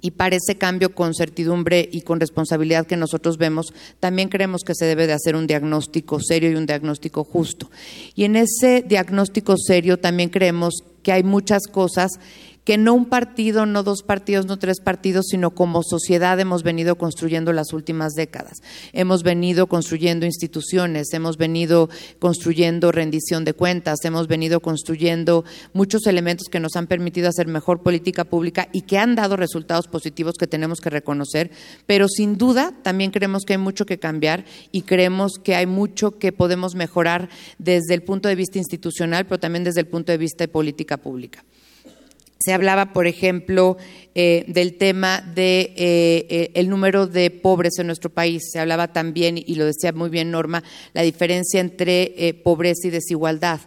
y 0.00 0.12
para 0.12 0.36
ese 0.36 0.56
cambio 0.56 0.94
con 0.94 1.14
certidumbre 1.14 1.88
y 1.90 2.02
con 2.02 2.20
responsabilidad 2.20 2.86
que 2.86 2.96
nosotros 2.96 3.38
vemos, 3.38 3.72
también 3.98 4.28
creemos 4.28 4.62
que 4.62 4.74
se 4.74 4.86
debe 4.86 5.06
de 5.06 5.12
hacer 5.12 5.36
un 5.36 5.46
diagnóstico 5.46 6.20
serio 6.20 6.50
y 6.50 6.54
un 6.54 6.66
diagnóstico 6.66 7.24
justo. 7.24 7.70
Y 8.14 8.24
en 8.24 8.36
ese 8.36 8.82
diagnóstico 8.86 9.56
serio 9.56 9.98
también 9.98 10.30
creemos 10.30 10.84
que 11.02 11.12
hay 11.12 11.22
muchas 11.22 11.66
cosas 11.66 12.12
que 12.64 12.78
no 12.78 12.94
un 12.94 13.06
partido, 13.06 13.66
no 13.66 13.82
dos 13.82 14.02
partidos, 14.02 14.46
no 14.46 14.58
tres 14.58 14.80
partidos, 14.80 15.26
sino 15.28 15.50
como 15.50 15.82
sociedad 15.82 16.38
hemos 16.40 16.62
venido 16.62 16.96
construyendo 16.96 17.52
las 17.52 17.72
últimas 17.72 18.12
décadas. 18.12 18.58
Hemos 18.92 19.22
venido 19.22 19.66
construyendo 19.66 20.26
instituciones, 20.26 21.12
hemos 21.12 21.36
venido 21.36 21.88
construyendo 22.18 22.92
rendición 22.92 23.44
de 23.44 23.54
cuentas, 23.54 24.04
hemos 24.04 24.28
venido 24.28 24.60
construyendo 24.60 25.44
muchos 25.72 26.06
elementos 26.06 26.48
que 26.48 26.60
nos 26.60 26.76
han 26.76 26.86
permitido 26.86 27.28
hacer 27.28 27.46
mejor 27.46 27.82
política 27.82 28.24
pública 28.24 28.68
y 28.72 28.82
que 28.82 28.98
han 28.98 29.14
dado 29.14 29.36
resultados 29.36 29.88
positivos 29.88 30.34
que 30.38 30.46
tenemos 30.46 30.80
que 30.80 30.90
reconocer, 30.90 31.50
pero 31.86 32.08
sin 32.08 32.36
duda 32.36 32.74
también 32.82 33.10
creemos 33.10 33.44
que 33.44 33.54
hay 33.54 33.58
mucho 33.58 33.86
que 33.86 33.98
cambiar 33.98 34.44
y 34.72 34.82
creemos 34.82 35.32
que 35.42 35.54
hay 35.54 35.66
mucho 35.66 36.18
que 36.18 36.32
podemos 36.32 36.74
mejorar 36.74 37.28
desde 37.58 37.94
el 37.94 38.02
punto 38.02 38.28
de 38.28 38.34
vista 38.34 38.58
institucional, 38.58 39.26
pero 39.26 39.40
también 39.40 39.64
desde 39.64 39.80
el 39.80 39.86
punto 39.86 40.12
de 40.12 40.18
vista 40.18 40.44
de 40.44 40.48
política 40.48 40.96
pública. 40.98 41.44
Se 42.40 42.52
hablaba, 42.52 42.92
por 42.92 43.06
ejemplo, 43.06 43.76
eh, 44.14 44.44
del 44.48 44.78
tema 44.78 45.20
de 45.20 45.72
eh, 45.76 46.50
el 46.54 46.68
número 46.68 47.06
de 47.06 47.30
pobres 47.30 47.78
en 47.78 47.86
nuestro 47.86 48.10
país. 48.10 48.42
Se 48.50 48.58
hablaba 48.58 48.92
también, 48.92 49.36
y 49.38 49.54
lo 49.54 49.66
decía 49.66 49.92
muy 49.92 50.10
bien 50.10 50.30
Norma, 50.30 50.64
la 50.94 51.02
diferencia 51.02 51.60
entre 51.60 52.34
pobreza 52.42 52.88
y 52.88 52.90
desigualdad. 52.90 53.60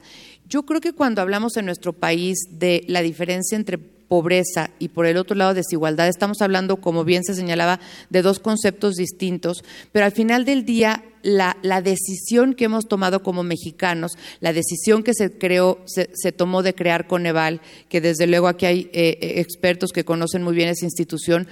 Yo 0.47 0.63
creo 0.63 0.81
que 0.81 0.93
cuando 0.93 1.21
hablamos 1.21 1.55
en 1.57 1.65
nuestro 1.65 1.93
país 1.93 2.37
de 2.49 2.83
la 2.87 3.01
diferencia 3.01 3.55
entre 3.55 3.77
pobreza 4.13 4.69
y 4.77 4.89
por 4.89 5.07
el 5.07 5.17
otro 5.17 5.35
lado 5.35 5.55
desigualdad, 5.55 6.07
estamos 6.07 6.43
hablando, 6.43 6.77
como 6.77 7.03
bien 7.03 7.23
se 7.23 7.33
señalaba, 7.33 7.79
de 8.11 8.21
dos 8.21 8.37
conceptos 8.37 8.93
distintos, 8.93 9.63
pero 9.91 10.05
al 10.05 10.11
final 10.11 10.45
del 10.45 10.65
día 10.65 11.03
la, 11.23 11.55
decisión 11.81 12.53
que 12.53 12.65
hemos 12.65 12.87
tomado 12.87 13.23
como 13.23 13.41
mexicanos, 13.41 14.11
la 14.39 14.53
decisión 14.53 15.01
que 15.01 15.15
se 15.15 15.35
creó, 15.35 15.79
se, 15.87 16.31
tomó 16.31 16.61
de 16.61 16.75
crear 16.75 17.07
Coneval, 17.07 17.59
que 17.89 18.01
desde 18.01 18.27
luego 18.27 18.47
aquí 18.47 18.67
hay 18.67 18.81
eh, 18.93 19.17
eh, 19.19 19.39
expertos 19.39 19.91
que 19.91 20.05
conocen 20.05 20.43
muy 20.43 20.53
bien 20.53 20.69
esa 20.69 20.85
institución, 20.85 21.47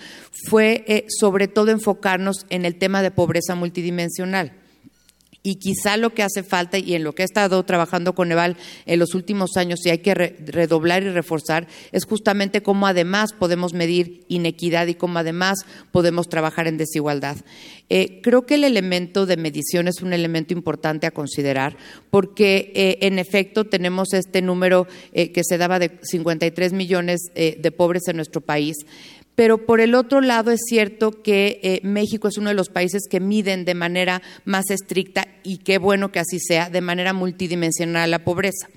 fue 0.47 0.83
eh, 0.87 1.05
sobre 1.07 1.47
todo 1.47 1.71
enfocarnos 1.71 2.45
en 2.51 2.65
el 2.65 2.75
tema 2.75 3.01
de 3.01 3.09
pobreza 3.09 3.55
multidimensional. 3.55 4.60
Y 5.43 5.55
quizá 5.55 5.97
lo 5.97 6.13
que 6.13 6.21
hace 6.21 6.43
falta 6.43 6.77
y 6.77 6.93
en 6.93 7.03
lo 7.03 7.15
que 7.15 7.23
he 7.23 7.25
estado 7.25 7.63
trabajando 7.63 8.13
con 8.13 8.31
Eval 8.31 8.57
en 8.85 8.99
los 8.99 9.15
últimos 9.15 9.57
años 9.57 9.79
y 9.83 9.89
hay 9.89 9.97
que 9.99 10.13
redoblar 10.13 11.01
y 11.01 11.09
reforzar 11.09 11.67
es 11.91 12.05
justamente 12.05 12.61
cómo 12.61 12.85
además 12.85 13.33
podemos 13.33 13.73
medir 13.73 14.23
inequidad 14.27 14.85
y 14.85 14.93
cómo 14.93 15.17
además 15.17 15.65
podemos 15.91 16.29
trabajar 16.29 16.67
en 16.67 16.77
desigualdad. 16.77 17.37
Eh, 17.89 18.21
creo 18.21 18.45
que 18.45 18.55
el 18.55 18.63
elemento 18.63 19.25
de 19.25 19.35
medición 19.35 19.87
es 19.87 20.01
un 20.01 20.13
elemento 20.13 20.53
importante 20.53 21.07
a 21.07 21.11
considerar 21.11 21.75
porque 22.09 22.71
eh, 22.75 22.99
en 23.01 23.19
efecto 23.19 23.65
tenemos 23.65 24.13
este 24.13 24.41
número 24.41 24.87
eh, 25.11 25.31
que 25.31 25.41
se 25.43 25.57
daba 25.57 25.79
de 25.79 25.99
53 26.03 26.71
millones 26.71 27.19
de 27.33 27.71
pobres 27.71 28.07
en 28.07 28.17
nuestro 28.17 28.41
país. 28.41 28.77
Pero 29.35 29.65
por 29.65 29.81
el 29.81 29.95
otro 29.95 30.21
lado 30.21 30.51
es 30.51 30.61
cierto 30.67 31.21
que 31.21 31.59
eh, 31.63 31.79
México 31.83 32.27
es 32.27 32.37
uno 32.37 32.49
de 32.49 32.55
los 32.55 32.69
países 32.69 33.03
que 33.09 33.19
miden 33.19 33.65
de 33.65 33.75
manera 33.75 34.21
más 34.45 34.69
estricta, 34.69 35.27
y 35.43 35.57
qué 35.57 35.77
bueno 35.77 36.11
que 36.11 36.19
así 36.19 36.39
sea, 36.39 36.69
de 36.69 36.81
manera 36.81 37.13
multidimensional 37.13 38.11
la 38.11 38.23
pobreza. 38.23 38.67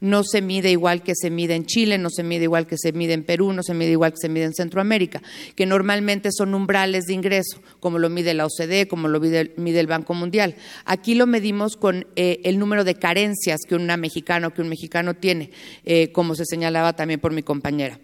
No 0.00 0.24
se 0.24 0.42
mide 0.42 0.70
igual 0.70 1.02
que 1.02 1.12
se 1.14 1.30
mide 1.30 1.54
en 1.54 1.64
Chile, 1.64 1.98
no 1.98 2.10
se 2.10 2.22
mide 2.22 2.44
igual 2.44 2.66
que 2.66 2.76
se 2.78 2.92
mide 2.92 3.14
en 3.14 3.24
Perú, 3.24 3.52
no 3.52 3.62
se 3.62 3.74
mide 3.74 3.92
igual 3.92 4.12
que 4.12 4.18
se 4.20 4.28
mide 4.28 4.44
en 4.44 4.54
Centroamérica, 4.54 5.22
que 5.54 5.66
normalmente 5.66 6.30
son 6.32 6.54
umbrales 6.54 7.04
de 7.04 7.14
ingreso, 7.14 7.62
como 7.80 7.98
lo 7.98 8.10
mide 8.10 8.34
la 8.34 8.46
OCDE, 8.46 8.88
como 8.88 9.08
lo 9.08 9.20
mide, 9.20 9.80
el 9.80 9.86
Banco 9.86 10.14
Mundial. 10.14 10.56
Aquí 10.84 11.14
lo 11.14 11.26
medimos 11.26 11.76
con 11.76 12.06
eh, 12.16 12.40
el 12.44 12.58
número 12.58 12.84
de 12.84 12.94
carencias 12.94 13.60
que 13.66 13.74
una 13.74 13.96
mexicana 13.96 14.48
o 14.48 14.54
que 14.54 14.62
un 14.62 14.68
mexicano 14.68 15.14
tiene, 15.14 15.50
eh, 15.84 16.12
como 16.12 16.34
se 16.34 16.44
señalaba 16.44 16.94
también 16.94 17.20
por 17.20 17.32
mi 17.32 17.42
compañera 17.42 17.98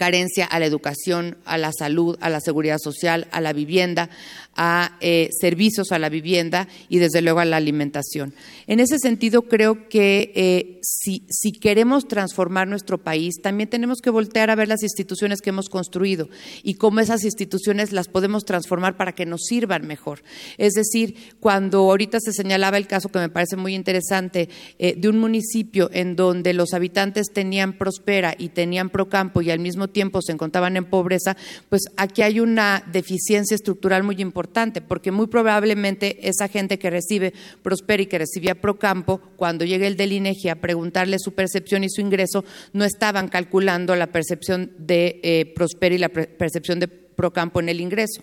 carencia 0.00 0.46
a 0.46 0.58
la 0.58 0.64
educación, 0.64 1.36
a 1.44 1.58
la 1.58 1.72
salud, 1.78 2.16
a 2.22 2.30
la 2.30 2.40
seguridad 2.40 2.78
social, 2.78 3.28
a 3.32 3.42
la 3.42 3.52
vivienda, 3.52 4.08
a 4.56 4.96
eh, 5.00 5.30
servicios 5.38 5.92
a 5.92 5.98
la 5.98 6.08
vivienda 6.08 6.68
y 6.88 6.98
desde 6.98 7.22
luego 7.22 7.40
a 7.40 7.44
la 7.44 7.56
alimentación. 7.56 8.34
En 8.66 8.80
ese 8.80 8.98
sentido, 8.98 9.42
creo 9.42 9.88
que 9.88 10.32
eh, 10.34 10.80
si, 10.82 11.24
si, 11.28 11.52
queremos 11.52 12.08
transformar 12.08 12.68
nuestro 12.68 12.98
país, 12.98 13.36
también 13.42 13.68
tenemos 13.68 14.00
que 14.00 14.10
voltear 14.10 14.50
a 14.50 14.54
ver 14.54 14.68
las 14.68 14.82
instituciones 14.82 15.40
que 15.40 15.50
hemos 15.50 15.68
construido 15.68 16.28
y 16.62 16.74
cómo 16.74 17.00
esas 17.00 17.24
instituciones 17.24 17.92
las 17.92 18.08
podemos 18.08 18.44
transformar 18.44 18.96
para 18.96 19.14
que 19.14 19.26
nos 19.26 19.42
sirvan 19.44 19.86
mejor. 19.86 20.22
Es 20.58 20.74
decir, 20.74 21.16
cuando 21.40 21.78
ahorita 21.78 22.18
se 22.20 22.32
señalaba 22.32 22.76
el 22.76 22.86
caso 22.86 23.08
que 23.08 23.18
me 23.18 23.28
parece 23.28 23.56
muy 23.56 23.74
interesante 23.74 24.48
eh, 24.78 24.94
de 24.96 25.08
un 25.08 25.18
municipio 25.18 25.90
en 25.92 26.16
donde 26.16 26.54
los 26.54 26.74
habitantes 26.74 27.28
tenían 27.32 27.78
prospera 27.78 28.34
y 28.36 28.50
tenían 28.50 28.90
procampo 28.90 29.42
y 29.42 29.50
al 29.50 29.58
mismo 29.58 29.88
tiempo 29.88 30.20
se 30.22 30.32
encontraban 30.32 30.76
en 30.76 30.84
pobreza, 30.84 31.36
pues 31.68 31.82
aquí 31.96 32.22
hay 32.22 32.40
una 32.40 32.84
deficiencia 32.92 33.54
estructural 33.54 34.02
muy 34.02 34.20
importante 34.20 34.39
porque 34.80 35.10
muy 35.10 35.26
probablemente 35.26 36.28
esa 36.28 36.48
gente 36.48 36.78
que 36.78 36.90
recibe 36.90 37.32
Prospera 37.62 38.02
y 38.02 38.06
que 38.06 38.18
recibía 38.18 38.60
Procampo, 38.60 39.20
cuando 39.36 39.64
llegue 39.64 39.86
el 39.86 39.96
del 39.96 40.12
INEGI 40.12 40.48
a 40.48 40.60
preguntarle 40.60 41.18
su 41.18 41.32
percepción 41.32 41.84
y 41.84 41.90
su 41.90 42.00
ingreso, 42.00 42.44
no 42.72 42.84
estaban 42.84 43.28
calculando 43.28 43.94
la 43.96 44.08
percepción 44.08 44.72
de 44.78 45.20
eh, 45.22 45.52
Prospera 45.54 45.94
y 45.94 45.98
la 45.98 46.08
percepción 46.08 46.80
de 46.80 47.09
Procampo 47.20 47.60
en 47.60 47.68
el 47.68 47.82
ingreso. 47.82 48.22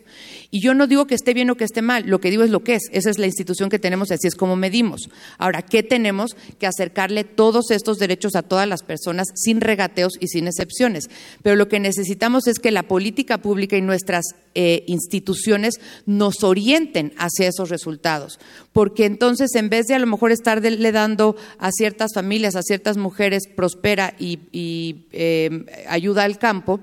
Y 0.49 0.59
yo 0.59 0.73
no 0.73 0.87
digo 0.87 1.05
que 1.05 1.13
esté 1.13 1.35
bien 1.35 1.51
o 1.51 1.55
que 1.55 1.65
esté 1.65 1.83
mal, 1.83 2.05
lo 2.07 2.19
que 2.19 2.31
digo 2.31 2.41
es 2.41 2.49
lo 2.49 2.63
que 2.63 2.73
es. 2.73 2.89
Esa 2.91 3.11
es 3.11 3.19
la 3.19 3.27
institución 3.27 3.69
que 3.69 3.77
tenemos 3.77 4.09
y 4.09 4.15
así 4.15 4.25
es 4.25 4.33
como 4.33 4.55
medimos. 4.55 5.07
Ahora, 5.37 5.61
¿qué 5.61 5.83
tenemos? 5.83 6.35
Que 6.57 6.65
acercarle 6.65 7.23
todos 7.23 7.69
estos 7.69 7.99
derechos 7.99 8.35
a 8.35 8.41
todas 8.41 8.67
las 8.67 8.81
personas 8.81 9.27
sin 9.35 9.61
regateos 9.61 10.13
y 10.19 10.29
sin 10.29 10.47
excepciones. 10.47 11.11
Pero 11.43 11.55
lo 11.55 11.67
que 11.67 11.79
necesitamos 11.79 12.47
es 12.47 12.57
que 12.57 12.71
la 12.71 12.87
política 12.87 13.37
pública 13.37 13.77
y 13.77 13.81
nuestras 13.81 14.25
eh, 14.55 14.83
instituciones 14.87 15.75
nos 16.07 16.43
orienten 16.43 17.13
hacia 17.19 17.47
esos 17.47 17.69
resultados. 17.69 18.39
Porque 18.73 19.05
entonces, 19.05 19.53
en 19.53 19.69
vez 19.69 19.85
de 19.85 19.93
a 19.93 19.99
lo 19.99 20.07
mejor 20.07 20.31
estarle 20.31 20.91
dando 20.91 21.35
a 21.59 21.69
ciertas 21.71 22.15
familias, 22.15 22.55
a 22.55 22.63
ciertas 22.63 22.97
mujeres 22.97 23.43
prospera 23.55 24.15
y, 24.17 24.39
eh, 25.11 25.65
ayuda 25.87 26.23
al 26.23 26.39
campo, 26.39 26.79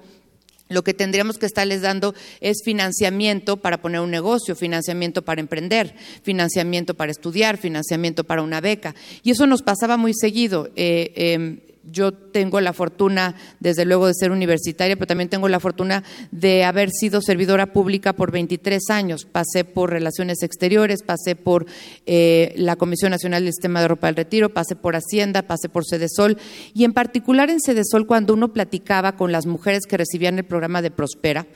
lo 0.68 0.82
que 0.82 0.94
tendríamos 0.94 1.38
que 1.38 1.46
estarles 1.46 1.82
dando 1.82 2.14
es 2.40 2.62
financiamiento 2.64 3.58
para 3.58 3.80
poner 3.82 4.00
un 4.00 4.10
negocio, 4.10 4.56
financiamiento 4.56 5.22
para 5.22 5.40
emprender, 5.40 5.94
financiamiento 6.22 6.94
para 6.94 7.12
estudiar, 7.12 7.58
financiamiento 7.58 8.24
para 8.24 8.42
una 8.42 8.60
beca. 8.60 8.94
Y 9.22 9.30
eso 9.30 9.46
nos 9.46 9.62
pasaba 9.62 9.96
muy 9.96 10.14
seguido. 10.14 10.70
Eh, 10.76 11.12
em, 11.16 11.58
yo 11.90 12.12
tengo 12.12 12.60
la 12.60 12.72
fortuna, 12.72 13.34
desde 13.60 13.84
luego, 13.84 14.06
de 14.06 14.14
ser 14.14 14.30
universitaria, 14.30 14.96
pero 14.96 15.06
también 15.06 15.28
tengo 15.28 15.48
la 15.48 15.60
fortuna 15.60 16.02
de 16.30 16.64
haber 16.64 16.90
sido 16.90 17.20
servidora 17.20 17.72
pública 17.72 18.12
por 18.12 18.32
23 18.32 18.90
años. 18.90 19.24
Pasé 19.24 19.64
por 19.64 19.90
Relaciones 19.90 20.42
Exteriores, 20.42 21.02
pasé 21.02 21.36
por 21.36 21.66
eh, 22.06 22.52
la 22.56 22.76
Comisión 22.76 23.10
Nacional 23.10 23.44
del 23.44 23.52
Sistema 23.52 23.80
de 23.80 23.88
Ropa 23.88 24.08
del 24.08 24.16
Retiro, 24.16 24.50
pasé 24.50 24.76
por 24.76 24.96
Hacienda, 24.96 25.42
pasé 25.42 25.68
por 25.68 25.84
Sedesol. 25.84 26.38
Y 26.74 26.84
en 26.84 26.92
particular 26.92 27.50
en 27.50 27.60
Sedesol, 27.60 28.06
cuando 28.06 28.34
uno 28.34 28.52
platicaba 28.52 29.16
con 29.16 29.32
las 29.32 29.46
mujeres 29.46 29.84
que 29.86 29.96
recibían 29.96 30.38
el 30.38 30.44
programa 30.44 30.82
de 30.82 30.90
Prospera, 30.90 31.46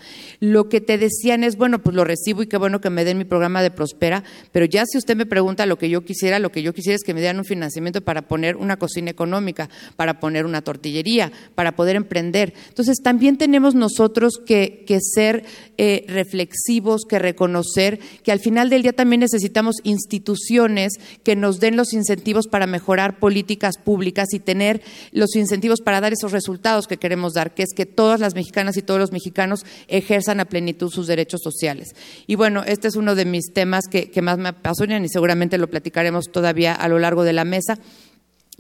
lo 0.41 0.69
que 0.69 0.81
te 0.81 0.99
decían 0.99 1.45
es, 1.45 1.57
bueno, 1.57 1.81
pues 1.81 1.95
lo 1.97 2.05
recibo 2.05 2.43
y 2.43 2.47
qué 2.47 2.57
bueno 2.57 2.81
que 2.81 2.91
me 2.91 3.05
den 3.05 3.19
mi 3.19 3.25
programa 3.25 3.63
de 3.63 3.71
Prospera, 3.71 4.25
pero 4.53 4.67
ya 4.67 4.85
si 4.87 4.99
usted 4.99 5.17
me 5.17 5.27
pregunta 5.27 5.67
lo 5.67 5.79
que 5.79 5.89
yo 5.89 6.05
quisiera, 6.05 6.39
lo 6.39 6.51
que 6.51 6.63
yo 6.63 6.73
quisiera 6.73 6.97
es 6.97 7.03
que 7.03 7.15
me 7.15 7.21
dieran 7.21 7.39
un 7.39 7.45
financiamiento 7.45 8.01
para 8.01 8.23
poner 8.23 8.57
una 8.57 8.77
cocina 8.77 9.11
económica, 9.11 9.69
para 9.97 10.18
poner 10.21 10.47
una 10.47 10.63
tortillería, 10.63 11.33
para 11.55 11.77
poder 11.77 11.97
emprender. 11.97 12.55
Entonces, 12.69 12.99
también 13.03 13.37
tenemos 13.37 13.75
nosotros 13.75 14.35
que, 14.45 14.85
ser 15.15 15.45
eh, 15.77 16.05
reflexivos, 16.09 17.05
que 17.09 17.19
reconocer 17.19 18.01
que 18.23 18.33
al 18.33 18.41
final 18.41 18.69
del 18.69 18.83
día 18.83 18.93
también 18.93 19.21
necesitamos 19.21 19.77
instituciones 19.85 20.95
que 21.23 21.37
nos 21.37 21.61
den 21.61 21.77
los 21.77 21.93
incentivos 21.93 22.49
para 22.49 22.67
mejorar 22.67 23.19
políticas 23.19 23.79
públicas 23.79 24.29
y 24.33 24.41
tener 24.41 24.83
los 25.13 25.37
incentivos 25.37 25.81
para 25.81 26.01
dar 26.01 26.13
esos 26.13 26.33
resultados 26.33 26.87
que 26.87 26.97
queremos 26.97 27.35
dar, 27.35 27.55
que 27.55 27.63
es 27.63 27.73
que 27.75 27.87
todas 27.87 28.21
las 28.21 28.35
mexicanas 28.35 28.77
y 28.77 28.83
todos 28.83 29.01
los 29.01 29.13
mexicanos 29.13 29.65
ejerzan 29.87 30.41
a 30.41 30.47
plenitud 30.47 30.91
sus 30.91 31.07
derechos 31.07 31.41
sociales. 31.43 31.95
Y 32.27 32.35
bueno, 32.35 32.65
este 32.67 32.89
es 32.89 32.97
uno 32.97 33.15
de 33.15 33.25
mis 33.25 33.53
temas 33.53 33.85
que, 33.89 34.11
que 34.11 34.23
más 34.23 34.39
me 34.39 34.49
apasionan 34.49 35.05
y 35.05 35.09
seguramente 35.09 35.59
lo 35.59 35.69
platicaremos 35.69 36.27
todavía 36.33 36.75
a 36.75 36.89
lo 36.89 36.99
largo 36.99 37.25
de 37.25 37.33
la 37.33 37.45
mesa. 37.45 37.79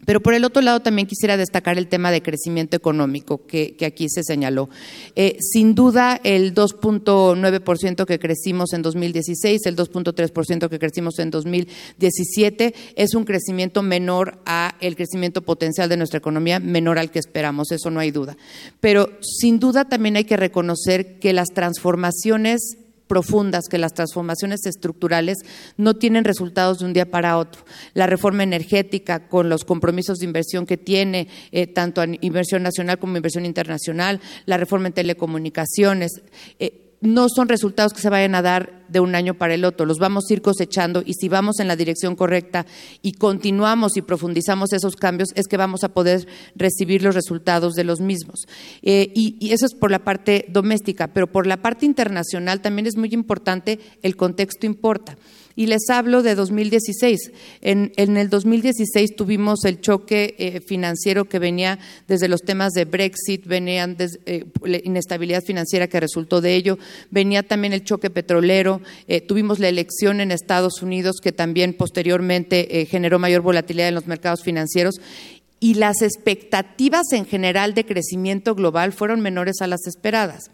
Pero 0.06 0.20
por 0.20 0.34
el 0.34 0.44
otro 0.44 0.62
lado 0.62 0.80
también 0.80 1.06
quisiera 1.06 1.36
destacar 1.36 1.76
el 1.76 1.88
tema 1.88 2.10
de 2.10 2.22
crecimiento 2.22 2.76
económico 2.76 3.46
que, 3.46 3.76
aquí 3.84 4.08
se 4.08 4.22
señaló. 4.22 4.70
Eh, 5.16 5.36
sin 5.40 5.74
duda 5.74 6.20
el 6.22 6.54
2.9% 6.54 8.06
que 8.06 8.18
crecimos 8.18 8.72
en 8.72 8.82
2016, 8.82 9.66
el 9.66 9.76
2.3% 9.76 10.68
que 10.68 10.78
crecimos 10.78 11.18
en 11.18 11.30
2017 11.30 12.74
es 12.96 13.14
un 13.14 13.24
crecimiento 13.24 13.82
menor 13.82 14.38
a 14.46 14.76
el 14.80 14.96
crecimiento 14.96 15.42
potencial 15.42 15.88
de 15.88 15.96
nuestra 15.96 16.18
economía, 16.18 16.60
menor 16.60 16.98
al 16.98 17.10
que 17.10 17.18
esperamos, 17.18 17.72
eso 17.72 17.90
no 17.90 18.00
hay 18.00 18.10
duda. 18.10 18.36
Pero 18.80 19.10
sin 19.20 19.58
duda 19.58 19.84
también 19.84 20.16
hay 20.16 20.24
que 20.24 20.36
reconocer 20.36 21.18
que 21.18 21.32
las 21.32 21.48
transformaciones 21.48 22.78
profundas, 23.08 23.64
que 23.68 23.78
las 23.78 23.94
transformaciones 23.94 24.64
estructurales 24.66 25.38
no 25.76 25.94
tienen 25.94 26.24
resultados 26.24 26.78
de 26.78 26.84
un 26.84 26.92
día 26.92 27.10
para 27.10 27.38
otro. 27.38 27.64
La 27.94 28.06
reforma 28.06 28.44
energética, 28.44 29.28
con 29.28 29.48
los 29.48 29.64
compromisos 29.64 30.18
de 30.18 30.26
inversión 30.26 30.66
que 30.66 30.76
tiene, 30.76 31.28
eh, 31.50 31.66
tanto 31.66 32.02
en 32.02 32.18
inversión 32.20 32.62
nacional 32.62 32.98
como 32.98 33.16
inversión 33.16 33.44
internacional, 33.44 34.20
la 34.46 34.56
reforma 34.56 34.88
en 34.88 34.92
telecomunicaciones, 34.92 36.22
eh, 36.58 36.87
no 37.00 37.28
son 37.28 37.48
resultados 37.48 37.92
que 37.92 38.00
se 38.00 38.10
vayan 38.10 38.34
a 38.34 38.42
dar 38.42 38.84
de 38.88 39.00
un 39.00 39.14
año 39.14 39.34
para 39.34 39.54
el 39.54 39.64
otro, 39.64 39.86
los 39.86 39.98
vamos 39.98 40.24
a 40.28 40.32
ir 40.32 40.42
cosechando 40.42 41.02
y 41.04 41.14
si 41.14 41.28
vamos 41.28 41.60
en 41.60 41.68
la 41.68 41.76
dirección 41.76 42.16
correcta 42.16 42.66
y 43.02 43.12
continuamos 43.12 43.96
y 43.96 44.02
profundizamos 44.02 44.72
esos 44.72 44.96
cambios, 44.96 45.28
es 45.34 45.46
que 45.46 45.56
vamos 45.56 45.84
a 45.84 45.90
poder 45.90 46.26
recibir 46.56 47.02
los 47.02 47.14
resultados 47.14 47.74
de 47.74 47.84
los 47.84 48.00
mismos. 48.00 48.46
Eh, 48.82 49.12
y, 49.14 49.36
y, 49.40 49.52
eso 49.52 49.66
es 49.66 49.74
por 49.74 49.90
la 49.90 50.00
parte 50.00 50.46
doméstica, 50.48 51.08
pero 51.08 51.26
por 51.26 51.46
la 51.46 51.58
parte 51.58 51.86
internacional 51.86 52.60
también 52.60 52.86
es 52.86 52.96
muy 52.96 53.10
importante, 53.12 53.78
el 54.02 54.16
contexto 54.16 54.66
importa. 54.66 55.16
Y 55.58 55.66
les 55.66 55.90
hablo 55.90 56.22
de 56.22 56.36
2016. 56.36 57.32
En, 57.62 57.90
el 57.96 58.30
2016 58.30 59.16
tuvimos 59.16 59.64
el 59.64 59.80
choque 59.80 60.36
eh, 60.38 60.60
financiero 60.60 61.24
que 61.24 61.40
venía 61.40 61.80
desde 62.06 62.28
los 62.28 62.42
temas 62.42 62.74
de 62.74 62.84
Brexit, 62.84 63.44
venían 63.44 63.96
eh, 63.98 64.44
la 64.62 64.78
inestabilidad 64.84 65.42
financiera 65.42 65.88
que 65.88 65.98
resultó 65.98 66.40
de 66.40 66.54
ello, 66.54 66.78
venía 67.10 67.42
también 67.42 67.72
el 67.72 67.82
choque 67.82 68.08
petrolero, 68.08 68.80
eh, 69.08 69.20
tuvimos 69.20 69.58
la 69.58 69.68
elección 69.68 70.20
en 70.20 70.30
Estados 70.30 70.80
Unidos 70.80 71.16
que 71.20 71.32
también 71.32 71.74
posteriormente 71.74 72.86
generó 72.88 73.18
mayor 73.18 73.42
volatilidad 73.42 73.88
en 73.88 73.96
los 73.96 74.06
mercados 74.06 74.44
financieros 74.44 75.00
y 75.58 75.74
las 75.74 76.02
expectativas 76.02 77.10
en 77.10 77.26
general 77.26 77.74
de 77.74 77.84
crecimiento 77.84 78.54
global 78.54 78.92
fueron 78.92 79.20
menores 79.22 79.56
a 79.60 79.66
las 79.66 79.88
esperadas. 79.88 80.52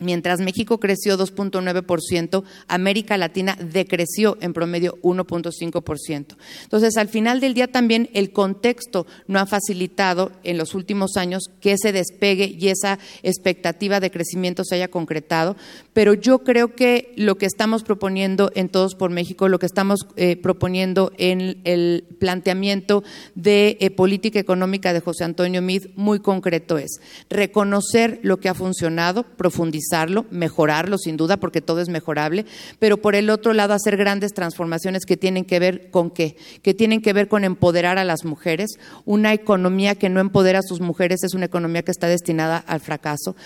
Mientras 0.00 0.40
México 0.40 0.80
creció 0.80 1.18
2.9%, 1.18 2.42
América 2.68 3.18
Latina 3.18 3.58
decreció 3.60 4.38
en 4.40 4.54
promedio 4.54 4.98
1.5%. 5.02 6.36
Entonces, 6.62 6.96
al 6.96 7.08
final 7.08 7.40
del 7.40 7.52
día 7.52 7.70
también 7.70 8.08
el 8.14 8.32
contexto 8.32 9.06
no 9.26 9.38
ha 9.38 9.44
facilitado 9.44 10.32
en 10.42 10.56
los 10.56 10.74
últimos 10.74 11.18
años 11.18 11.50
que 11.60 11.72
ese 11.72 11.92
despegue 11.92 12.46
y 12.58 12.68
esa 12.68 12.98
expectativa 13.22 14.00
de 14.00 14.10
crecimiento 14.10 14.64
se 14.64 14.76
haya 14.76 14.88
concretado, 14.88 15.54
pero 15.92 16.14
yo 16.14 16.38
creo 16.44 16.74
que 16.74 17.12
lo 17.16 17.36
que 17.36 17.44
estamos 17.44 17.82
proponiendo 17.82 18.50
en 18.54 18.70
Todos 18.70 18.94
por 18.94 19.10
México, 19.10 19.48
lo 19.48 19.58
que 19.58 19.66
estamos 19.66 20.06
eh, 20.16 20.36
proponiendo 20.36 21.12
en 21.18 21.60
el 21.64 22.04
planteamiento 22.18 23.04
de 23.34 23.76
eh, 23.80 23.90
política 23.90 24.38
económica 24.38 24.94
de 24.94 25.00
José 25.00 25.24
Antonio 25.24 25.60
Mid, 25.60 25.88
muy 25.94 26.20
concreto 26.20 26.78
es 26.78 27.00
reconocer 27.28 28.18
lo 28.22 28.38
que 28.38 28.48
ha 28.48 28.54
funcionado, 28.54 29.24
profundizar 29.24 29.89
mejorarlo 30.30 30.98
sin 30.98 31.16
duda, 31.16 31.38
porque 31.38 31.60
todo 31.60 31.80
es 31.80 31.88
mejorable, 31.88 32.46
pero 32.78 32.98
por 32.98 33.14
el 33.14 33.30
otro 33.30 33.52
lado 33.52 33.74
hacer 33.74 33.96
grandes 33.96 34.32
transformaciones 34.32 35.04
que 35.04 35.16
tienen 35.16 35.44
que 35.44 35.58
ver 35.58 35.90
con 35.90 36.10
qué, 36.10 36.36
que 36.62 36.74
tienen 36.74 37.02
que 37.02 37.12
ver 37.12 37.28
con 37.28 37.44
empoderar 37.44 37.98
a 37.98 38.04
las 38.04 38.24
mujeres. 38.24 38.78
Una 39.04 39.32
economía 39.32 39.94
que 39.94 40.08
no 40.08 40.20
empodera 40.20 40.60
a 40.60 40.62
sus 40.62 40.80
mujeres 40.80 41.22
es 41.22 41.34
una 41.34 41.46
economía 41.46 41.82
que 41.82 41.90
está 41.90 42.08
destinada 42.08 42.58
al 42.58 42.80
fracaso. 42.80 43.36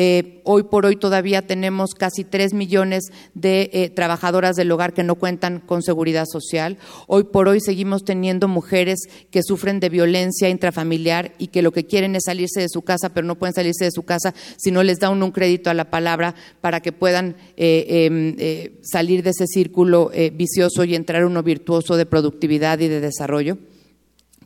Eh, 0.00 0.42
hoy 0.44 0.62
por 0.62 0.86
hoy 0.86 0.94
todavía 0.94 1.42
tenemos 1.42 1.90
casi 1.92 2.22
tres 2.22 2.54
millones 2.54 3.10
de 3.34 3.68
eh, 3.72 3.90
trabajadoras 3.90 4.54
del 4.54 4.70
hogar 4.70 4.94
que 4.94 5.02
no 5.02 5.16
cuentan 5.16 5.58
con 5.58 5.82
seguridad 5.82 6.24
social. 6.30 6.78
Hoy 7.08 7.24
por 7.24 7.48
hoy 7.48 7.60
seguimos 7.60 8.04
teniendo 8.04 8.46
mujeres 8.46 9.00
que 9.32 9.42
sufren 9.42 9.80
de 9.80 9.88
violencia 9.88 10.50
intrafamiliar 10.50 11.32
y 11.36 11.48
que 11.48 11.62
lo 11.62 11.72
que 11.72 11.84
quieren 11.84 12.14
es 12.14 12.22
salirse 12.26 12.60
de 12.60 12.68
su 12.68 12.82
casa, 12.82 13.08
pero 13.08 13.26
no 13.26 13.40
pueden 13.40 13.54
salirse 13.54 13.86
de 13.86 13.90
su 13.90 14.04
casa 14.04 14.34
si 14.56 14.70
no 14.70 14.84
les 14.84 15.00
da 15.00 15.10
un, 15.10 15.32
crédito 15.32 15.68
a 15.68 15.74
la 15.74 15.90
palabra 15.90 16.36
para 16.60 16.78
que 16.78 16.92
puedan 16.92 17.34
eh, 17.56 18.06
em, 18.06 18.36
salir 18.82 19.24
de 19.24 19.30
ese 19.30 19.48
círculo 19.48 20.12
vicioso 20.32 20.84
y 20.84 20.94
entrar 20.94 21.24
uno 21.24 21.42
virtuoso 21.42 21.96
de 21.96 22.06
productividad 22.06 22.78
y 22.78 22.86
de 22.86 23.00
desarrollo. 23.00 23.58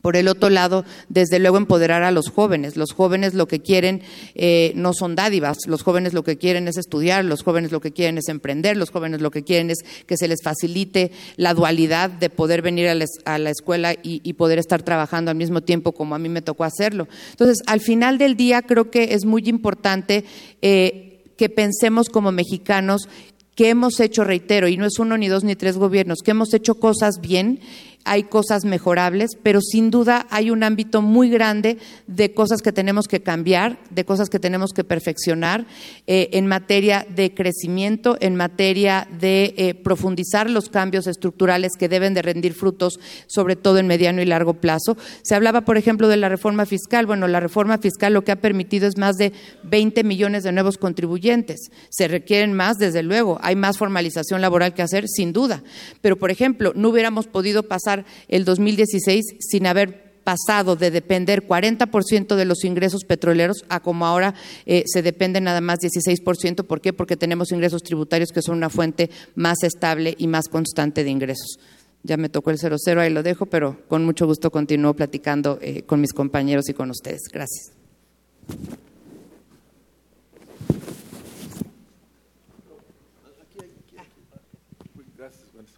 Por 0.03 0.17
el 0.17 0.27
otro 0.27 0.49
lado, 0.49 0.83
desde 1.07 1.39
luego, 1.39 1.55
empoderar 1.55 2.03
a 2.03 2.11
los 2.11 2.27
jóvenes. 2.27 2.75
Los 2.75 2.91
jóvenes 2.91 3.35
lo 3.35 3.47
que 3.47 3.61
quieren 3.61 4.01
eh, 4.35 4.73
no 4.75 4.91
son 4.93 5.15
dádivas, 5.15 5.59
los 5.65 5.81
jóvenes 5.81 6.11
lo 6.11 6.25
que 6.25 6.37
quieren 6.37 6.67
es 6.67 6.75
estudiar, 6.75 7.23
los 7.23 7.41
jóvenes 7.41 7.71
lo 7.71 7.79
que 7.79 7.93
quieren 7.93 8.17
es 8.17 8.27
emprender, 8.27 8.75
los 8.75 8.89
jóvenes 8.89 9.21
lo 9.21 9.31
que 9.31 9.43
quieren 9.43 9.69
es 9.69 9.77
que 10.05 10.17
se 10.17 10.27
les 10.27 10.43
facilite 10.43 11.13
la 11.37 11.53
dualidad 11.53 12.09
de 12.09 12.29
poder 12.29 12.61
venir 12.61 12.89
a 12.89 12.95
la, 13.39 13.49
escuela 13.49 13.95
y, 14.03 14.33
poder 14.33 14.59
estar 14.59 14.83
trabajando 14.83 15.31
al 15.31 15.37
mismo 15.37 15.61
tiempo 15.61 15.93
como 15.93 16.15
a 16.15 16.19
mí 16.19 16.27
me 16.27 16.41
tocó 16.41 16.65
hacerlo. 16.65 17.07
Entonces, 17.31 17.59
al 17.65 17.79
final 17.79 18.17
del 18.17 18.35
día, 18.35 18.61
creo 18.61 18.91
que 18.91 19.13
es 19.13 19.23
muy 19.23 19.43
importante 19.45 20.25
eh, 20.61 21.21
que 21.37 21.47
pensemos 21.47 22.09
como 22.09 22.33
mexicanos 22.33 23.07
que 23.55 23.69
hemos 23.69 23.99
hecho, 23.99 24.23
reitero, 24.23 24.67
y 24.67 24.77
no 24.77 24.85
es 24.85 24.99
uno 24.99 25.17
ni 25.17 25.27
dos 25.27 25.43
ni 25.43 25.55
tres 25.55 25.77
gobiernos, 25.77 26.19
que 26.23 26.31
hemos 26.31 26.53
hecho 26.53 26.75
cosas 26.75 27.19
bien 27.21 27.59
hay 28.05 28.23
cosas 28.23 28.65
mejorables, 28.65 29.31
pero 29.41 29.61
sin 29.61 29.91
duda 29.91 30.27
hay 30.29 30.49
un 30.51 30.63
ámbito 30.63 31.01
muy 31.01 31.29
grande 31.29 31.77
de 32.07 32.33
cosas 32.33 32.61
que 32.61 32.71
tenemos 32.71 33.07
que 33.07 33.21
cambiar, 33.21 33.79
de 33.89 34.05
cosas 34.05 34.29
que 34.29 34.39
tenemos 34.39 34.71
que 34.71 34.83
perfeccionar 34.83 35.65
eh, 36.07 36.29
en 36.33 36.47
materia 36.47 37.05
de 37.09 37.33
crecimiento, 37.33 38.17
en 38.19 38.35
materia 38.35 39.07
de 39.19 39.53
eh, 39.57 39.73
profundizar 39.73 40.49
los 40.49 40.69
cambios 40.69 41.07
estructurales 41.07 41.73
que 41.77 41.89
deben 41.89 42.13
de 42.13 42.21
rendir 42.21 42.53
frutos, 42.53 42.99
sobre 43.27 43.55
todo 43.55 43.77
en 43.77 43.87
mediano 43.87 44.21
y 44.21 44.25
largo 44.25 44.55
plazo. 44.55 44.97
Se 45.21 45.35
hablaba, 45.35 45.61
por 45.61 45.77
ejemplo, 45.77 46.07
de 46.07 46.17
la 46.17 46.29
reforma 46.29 46.65
fiscal. 46.65 47.05
Bueno, 47.05 47.27
la 47.27 47.39
reforma 47.39 47.77
fiscal 47.77 48.13
lo 48.13 48.23
que 48.23 48.31
ha 48.31 48.41
permitido 48.41 48.87
es 48.87 48.97
más 48.97 49.15
de 49.15 49.33
20 49.63 50.03
millones 50.03 50.43
de 50.43 50.51
nuevos 50.51 50.77
contribuyentes. 50.77 51.71
Se 51.89 52.07
requieren 52.07 52.53
más, 52.53 52.77
desde 52.77 53.03
luego. 53.03 53.39
Hay 53.41 53.55
más 53.55 53.77
formalización 53.77 54.41
laboral 54.41 54.73
que 54.73 54.81
hacer, 54.81 55.05
sin 55.07 55.33
duda. 55.33 55.63
Pero, 56.01 56.17
por 56.17 56.31
ejemplo, 56.31 56.73
no 56.75 56.89
hubiéramos 56.89 57.27
podido 57.27 57.63
pasar 57.93 58.05
el 58.27 58.45
2016 58.45 59.25
sin 59.39 59.67
haber 59.67 60.13
pasado 60.23 60.77
de 60.77 60.89
depender 60.89 61.45
40% 61.45 62.35
de 62.35 62.45
los 62.45 62.63
ingresos 62.63 63.03
petroleros 63.03 63.65
a 63.67 63.81
como 63.81 64.05
ahora 64.05 64.33
eh, 64.65 64.83
se 64.85 65.01
depende 65.01 65.41
nada 65.41 65.59
más 65.59 65.79
16%. 65.79 66.65
¿Por 66.65 66.79
qué? 66.79 66.93
Porque 66.93 67.17
tenemos 67.17 67.51
ingresos 67.51 67.83
tributarios 67.83 68.29
que 68.31 68.41
son 68.41 68.57
una 68.57 68.69
fuente 68.69 69.09
más 69.35 69.63
estable 69.63 70.15
y 70.17 70.27
más 70.27 70.47
constante 70.47 71.03
de 71.03 71.09
ingresos. 71.09 71.59
Ya 72.03 72.17
me 72.17 72.29
tocó 72.29 72.51
el 72.51 72.57
00, 72.57 73.01
ahí 73.01 73.09
lo 73.09 73.23
dejo, 73.23 73.45
pero 73.45 73.81
con 73.87 74.05
mucho 74.05 74.25
gusto 74.25 74.49
continúo 74.49 74.93
platicando 74.93 75.59
eh, 75.61 75.83
con 75.83 75.99
mis 76.01 76.13
compañeros 76.13 76.69
y 76.69 76.73
con 76.73 76.89
ustedes. 76.89 77.23
Gracias. 77.31 77.73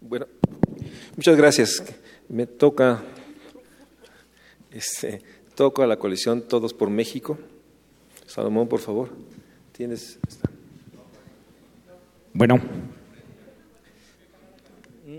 Bueno, 0.02 0.28
muchas 1.16 1.36
gracias 1.36 1.84
me 2.30 2.46
toca, 2.46 3.04
este, 4.72 5.22
toco 5.56 5.84
a 5.84 5.88
la 5.88 5.98
coalición 5.98 6.42
Todos 6.42 6.74
por 6.74 6.90
México. 6.90 7.38
Salomón, 8.26 8.68
por 8.68 8.80
favor, 8.80 9.10
tienes. 9.72 10.20
Bueno. 12.34 12.60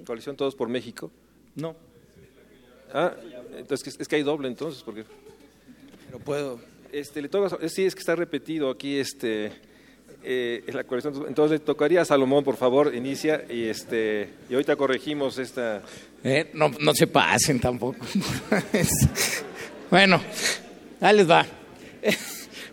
Coalición 0.05 0.37
Todos 0.37 0.55
por 0.55 0.69
México. 0.69 1.11
No. 1.55 1.75
Ah, 2.93 3.15
entonces 3.57 3.97
es 3.99 4.09
que 4.09 4.17
hay 4.17 4.23
doble 4.23 4.49
entonces, 4.49 4.83
porque. 4.83 5.05
Pero 6.07 6.19
puedo. 6.19 6.61
Este, 6.93 7.21
le 7.21 7.29
toca, 7.29 7.57
sí, 7.69 7.85
es 7.85 7.95
que 7.95 8.01
está 8.01 8.15
repetido 8.15 8.71
aquí, 8.71 8.99
este 8.99 9.53
eh, 10.29 10.65
Entonces 11.29 11.65
tocaría 11.65 12.03
a 12.03 12.05
Salomón, 12.05 12.43
por 12.43 12.57
favor, 12.57 12.93
inicia 12.95 13.45
y 13.49 13.65
este 13.65 14.29
y 14.51 14.55
ahorita 14.55 14.75
corregimos 14.75 15.39
esta. 15.39 15.83
Eh, 16.25 16.51
no, 16.53 16.71
no 16.81 16.95
se 16.95 17.07
pasen 17.07 17.61
tampoco. 17.61 18.05
bueno, 19.91 20.21
ahí 21.01 21.17
les 21.17 21.31
va. 21.31 21.47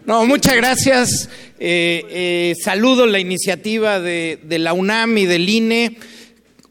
No, 0.05 0.25
muchas 0.25 0.57
gracias. 0.57 1.29
Eh, 1.57 2.53
saludo 2.61 3.05
la 3.05 3.19
iniciativa 3.19 4.01
de, 4.01 4.37
de 4.43 4.59
la 4.59 4.73
UNAM 4.73 5.17
y 5.17 5.25
del 5.25 5.47
INE. 5.47 5.97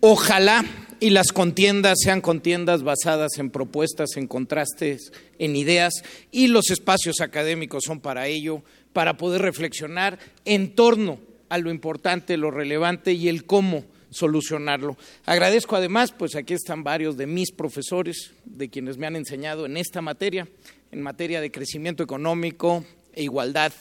Ojalá 0.01 0.63
y 1.03 1.11
las 1.11 1.33
contiendas 1.33 1.99
sean 2.01 2.21
contiendas 2.21 2.83
basadas 2.83 3.39
en 3.39 3.51
propuestas, 3.51 4.17
en 4.17 4.29
contrastes, 4.29 5.13
en 5.39 5.57
ideas, 5.57 5.95
y 6.31 6.47
los 6.47 6.71
espacios 6.71 7.21
académicos 7.21 7.85
son 7.85 8.01
para 8.01 8.29
ello 8.29 8.63
para 8.93 9.17
poder 9.17 9.43
reflexionar 9.43 10.19
en 10.45 10.75
torno 10.75 11.19
a 11.49 11.59
lo 11.59 11.71
importante, 11.71 12.37
lo 12.37 12.51
relevante 12.51 13.13
y 13.13 13.29
el 13.29 13.45
cómo 13.45 13.85
solucionarlo. 14.11 14.97
Agradezco 15.25 15.77
además, 15.77 16.13
pues 16.13 16.37
aquí 16.37 16.55
están 16.55 16.85
varios 16.85 17.17
de 17.17 17.27
mis 17.27 17.51
profesores, 17.53 18.33
de 18.45 18.69
quienes 18.69 18.99
me 18.99 19.07
han 19.07 19.17
enseñado 19.17 19.67
en 19.67 19.77
esta 19.77 20.01
materia, 20.01 20.49
en 20.91 21.03
materia 21.03 21.41
de 21.41 21.51
crecimiento 21.51 22.03
económico 22.03 22.85
e 23.13 23.23
igualdad. 23.23 23.73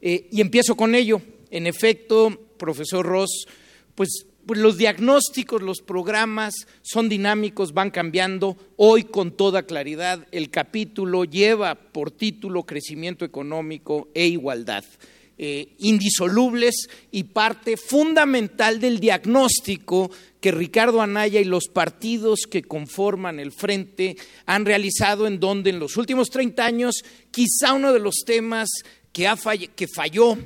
Eh, 0.00 0.28
y 0.30 0.40
empiezo 0.40 0.76
con 0.76 0.94
ello. 0.94 1.20
En 1.50 1.66
efecto, 1.66 2.30
profesor 2.56 3.04
Ross, 3.06 3.46
pues 3.94 4.26
pues 4.50 4.58
los 4.58 4.78
diagnósticos, 4.78 5.62
los 5.62 5.80
programas 5.80 6.66
son 6.82 7.08
dinámicos, 7.08 7.72
van 7.72 7.92
cambiando. 7.92 8.56
Hoy 8.74 9.04
con 9.04 9.30
toda 9.30 9.62
claridad 9.62 10.26
el 10.32 10.50
capítulo 10.50 11.22
lleva 11.22 11.76
por 11.76 12.10
título 12.10 12.64
crecimiento 12.64 13.24
económico 13.24 14.08
e 14.12 14.26
igualdad. 14.26 14.84
Eh, 15.38 15.76
indisolubles 15.78 16.88
y 17.12 17.22
parte 17.22 17.76
fundamental 17.76 18.80
del 18.80 18.98
diagnóstico 18.98 20.10
que 20.40 20.50
Ricardo 20.50 21.00
Anaya 21.00 21.38
y 21.38 21.44
los 21.44 21.68
partidos 21.68 22.40
que 22.50 22.62
conforman 22.62 23.38
el 23.38 23.52
frente 23.52 24.16
han 24.46 24.66
realizado 24.66 25.28
en 25.28 25.38
donde 25.38 25.70
en 25.70 25.78
los 25.78 25.96
últimos 25.96 26.28
30 26.28 26.66
años 26.66 27.04
quizá 27.30 27.72
uno 27.72 27.92
de 27.92 28.00
los 28.00 28.24
temas 28.26 28.68
que, 29.12 29.28
ha 29.28 29.36
que 29.76 29.86
falló 29.86 30.36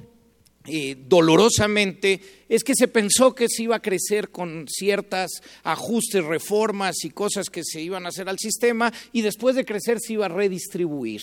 eh, 0.66 0.96
dolorosamente 0.98 2.20
es 2.48 2.64
que 2.64 2.74
se 2.74 2.88
pensó 2.88 3.34
que 3.34 3.48
se 3.48 3.64
iba 3.64 3.76
a 3.76 3.82
crecer 3.82 4.30
con 4.30 4.66
ciertas 4.66 5.42
ajustes, 5.62 6.24
reformas 6.24 7.04
y 7.04 7.10
cosas 7.10 7.50
que 7.50 7.62
se 7.62 7.82
iban 7.82 8.06
a 8.06 8.08
hacer 8.08 8.30
al 8.30 8.38
sistema 8.38 8.90
y 9.12 9.20
después 9.20 9.56
de 9.56 9.66
crecer 9.66 9.98
se 10.00 10.14
iba 10.14 10.26
a 10.26 10.30
redistribuir. 10.30 11.22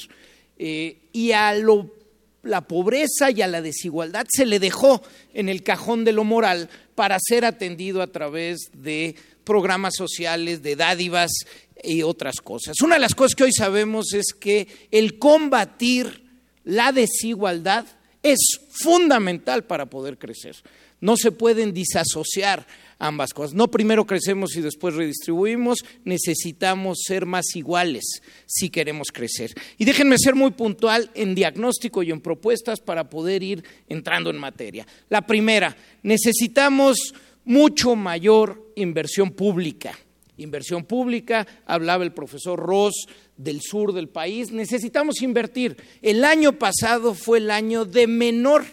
Eh, 0.60 1.10
y 1.12 1.32
a 1.32 1.56
la 2.44 2.62
pobreza 2.68 3.32
y 3.32 3.42
a 3.42 3.48
la 3.48 3.64
desigualdad 3.64 4.28
se 4.30 4.46
le 4.46 4.60
dejó 4.60 5.02
en 5.34 5.50
el 5.50 5.64
cajón 5.64 6.06
de 6.06 6.12
lo 6.12 6.24
moral 6.24 6.70
para 6.94 7.18
ser 7.20 7.44
atendido 7.44 8.04
a 8.04 8.12
través 8.12 8.70
de 8.74 9.16
programas 9.44 9.96
sociales, 9.96 10.62
de 10.62 10.76
dádivas 10.76 11.32
y 11.84 12.04
otras 12.04 12.36
cosas. 12.42 12.80
Una 12.82 12.96
de 12.96 13.02
las 13.02 13.16
cosas 13.16 13.34
que 13.34 13.46
hoy 13.46 13.54
sabemos 13.54 14.14
es 14.14 14.34
que 14.40 14.68
el 14.92 15.18
combatir 15.18 16.26
la 16.64 16.92
desigualdad 16.92 17.88
es 18.24 18.40
fundamental 18.70 19.64
para 19.64 19.88
poder 19.88 20.18
crecer. 20.18 20.56
No 21.00 21.18
se 21.18 21.32
pueden 21.32 21.74
disasociar 21.74 22.68
ambas 23.00 23.34
cosas. 23.34 23.56
No 23.56 23.72
primero 23.72 24.06
crecemos 24.06 24.56
y 24.56 24.62
después 24.62 24.94
redistribuimos, 24.94 25.84
necesitamos 26.06 27.00
ser 27.06 27.26
más 27.26 27.56
iguales 27.56 28.22
si 28.46 28.70
queremos 28.70 29.08
crecer. 29.12 29.52
Y 29.80 29.86
déjenme 29.86 30.20
ser 30.20 30.36
muy 30.36 30.52
puntual 30.52 31.10
en 31.16 31.34
diagnóstico 31.34 32.04
y 32.04 32.12
en 32.12 32.22
propuestas 32.22 32.80
para 32.80 33.10
poder 33.10 33.42
ir 33.42 33.64
entrando 33.90 34.30
en 34.30 34.38
materia. 34.38 34.86
La 35.10 35.26
primera, 35.26 35.76
necesitamos 36.04 37.16
mucho 37.44 37.96
mayor 37.96 38.72
inversión 38.76 39.32
pública. 39.32 39.98
Inversión 40.38 40.86
pública, 40.86 41.48
hablaba 41.66 42.04
el 42.04 42.14
profesor 42.14 42.60
Ross 42.60 43.08
del 43.44 43.62
sur 43.62 43.94
del 43.94 44.10
país, 44.10 44.52
necesitamos 44.52 45.22
invertir. 45.22 45.78
El 46.02 46.24
año 46.24 46.60
pasado 46.60 47.14
fue 47.14 47.40
el 47.40 47.52
año 47.52 47.86
de 47.86 48.08
menor 48.08 48.64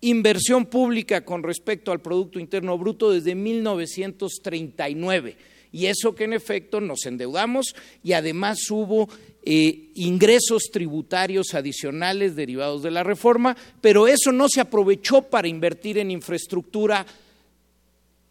inversión 0.00 0.66
pública 0.66 1.24
con 1.24 1.42
respecto 1.42 1.92
al 1.92 2.00
Producto 2.00 2.38
Interno 2.38 2.76
Bruto 2.76 3.10
desde 3.10 3.34
1939. 3.34 5.36
Y 5.72 5.86
eso 5.86 6.14
que 6.14 6.24
en 6.24 6.34
efecto 6.34 6.80
nos 6.80 7.06
endeudamos 7.06 7.74
y 8.04 8.12
además 8.12 8.58
hubo 8.70 9.08
eh, 9.42 9.90
ingresos 9.94 10.64
tributarios 10.70 11.54
adicionales 11.54 12.36
derivados 12.36 12.82
de 12.82 12.90
la 12.90 13.02
reforma, 13.02 13.56
pero 13.80 14.06
eso 14.06 14.32
no 14.32 14.50
se 14.50 14.60
aprovechó 14.60 15.22
para 15.22 15.48
invertir 15.48 15.96
en 15.96 16.10
infraestructura. 16.10 17.06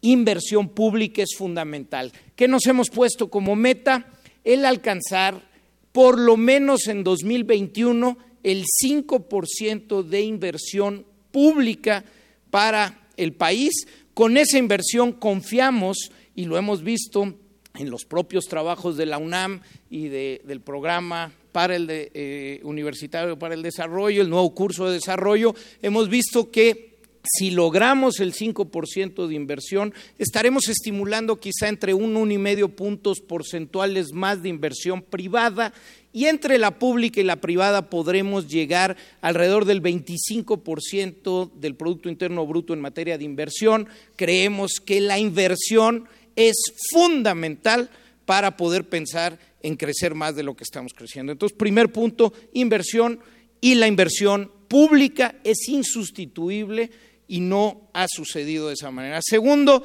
Inversión 0.02 0.68
pública 0.68 1.22
es 1.22 1.34
fundamental. 1.36 2.12
¿Qué 2.36 2.46
nos 2.46 2.64
hemos 2.66 2.90
puesto 2.90 3.28
como 3.28 3.56
meta? 3.56 4.06
El 4.44 4.64
alcanzar 4.64 5.51
por 5.92 6.18
lo 6.18 6.36
menos 6.36 6.88
en 6.88 7.04
2021 7.04 8.18
el 8.42 8.64
5% 8.64 10.02
de 10.02 10.20
inversión 10.22 11.06
pública 11.30 12.04
para 12.50 13.08
el 13.16 13.32
país. 13.34 13.86
Con 14.14 14.36
esa 14.36 14.58
inversión 14.58 15.12
confiamos, 15.12 16.10
y 16.34 16.46
lo 16.46 16.58
hemos 16.58 16.82
visto 16.82 17.34
en 17.74 17.90
los 17.90 18.04
propios 18.04 18.46
trabajos 18.46 18.96
de 18.96 19.06
la 19.06 19.18
UNAM 19.18 19.60
y 19.90 20.08
del 20.08 20.60
programa 20.60 21.32
para 21.52 21.76
el 21.76 21.86
eh, 21.90 22.60
universitario 22.64 23.38
para 23.38 23.54
el 23.54 23.62
desarrollo, 23.62 24.22
el 24.22 24.30
nuevo 24.30 24.54
curso 24.54 24.86
de 24.86 24.94
desarrollo, 24.94 25.54
hemos 25.82 26.08
visto 26.08 26.50
que 26.50 26.91
si 27.24 27.50
logramos 27.50 28.20
el 28.20 28.34
5% 28.34 29.26
de 29.26 29.34
inversión, 29.34 29.94
estaremos 30.18 30.68
estimulando 30.68 31.38
quizá 31.38 31.68
entre 31.68 31.94
un, 31.94 32.16
uno 32.16 32.32
y 32.32 32.38
medio 32.38 32.68
puntos 32.70 33.20
porcentuales 33.20 34.12
más 34.12 34.42
de 34.42 34.48
inversión 34.48 35.02
privada 35.02 35.72
y 36.12 36.26
entre 36.26 36.58
la 36.58 36.78
pública 36.78 37.20
y 37.20 37.24
la 37.24 37.40
privada 37.40 37.88
podremos 37.88 38.48
llegar 38.48 38.96
alrededor 39.20 39.64
del 39.64 39.82
25% 39.82 41.52
del 41.54 41.74
Producto 41.74 42.08
Interno 42.08 42.46
Bruto 42.46 42.74
en 42.74 42.80
materia 42.80 43.16
de 43.16 43.24
inversión. 43.24 43.88
Creemos 44.16 44.72
que 44.84 45.00
la 45.00 45.18
inversión 45.18 46.08
es 46.36 46.56
fundamental 46.90 47.88
para 48.26 48.56
poder 48.56 48.88
pensar 48.88 49.38
en 49.62 49.76
crecer 49.76 50.14
más 50.14 50.34
de 50.34 50.42
lo 50.42 50.54
que 50.54 50.64
estamos 50.64 50.92
creciendo. 50.92 51.32
Entonces, 51.32 51.56
primer 51.56 51.92
punto, 51.92 52.32
inversión 52.52 53.20
y 53.60 53.76
la 53.76 53.86
inversión 53.86 54.50
pública 54.68 55.36
es 55.44 55.68
insustituible 55.68 56.90
y 57.28 57.40
no 57.40 57.88
ha 57.92 58.06
sucedido 58.08 58.68
de 58.68 58.74
esa 58.74 58.90
manera. 58.90 59.20
Segundo, 59.22 59.84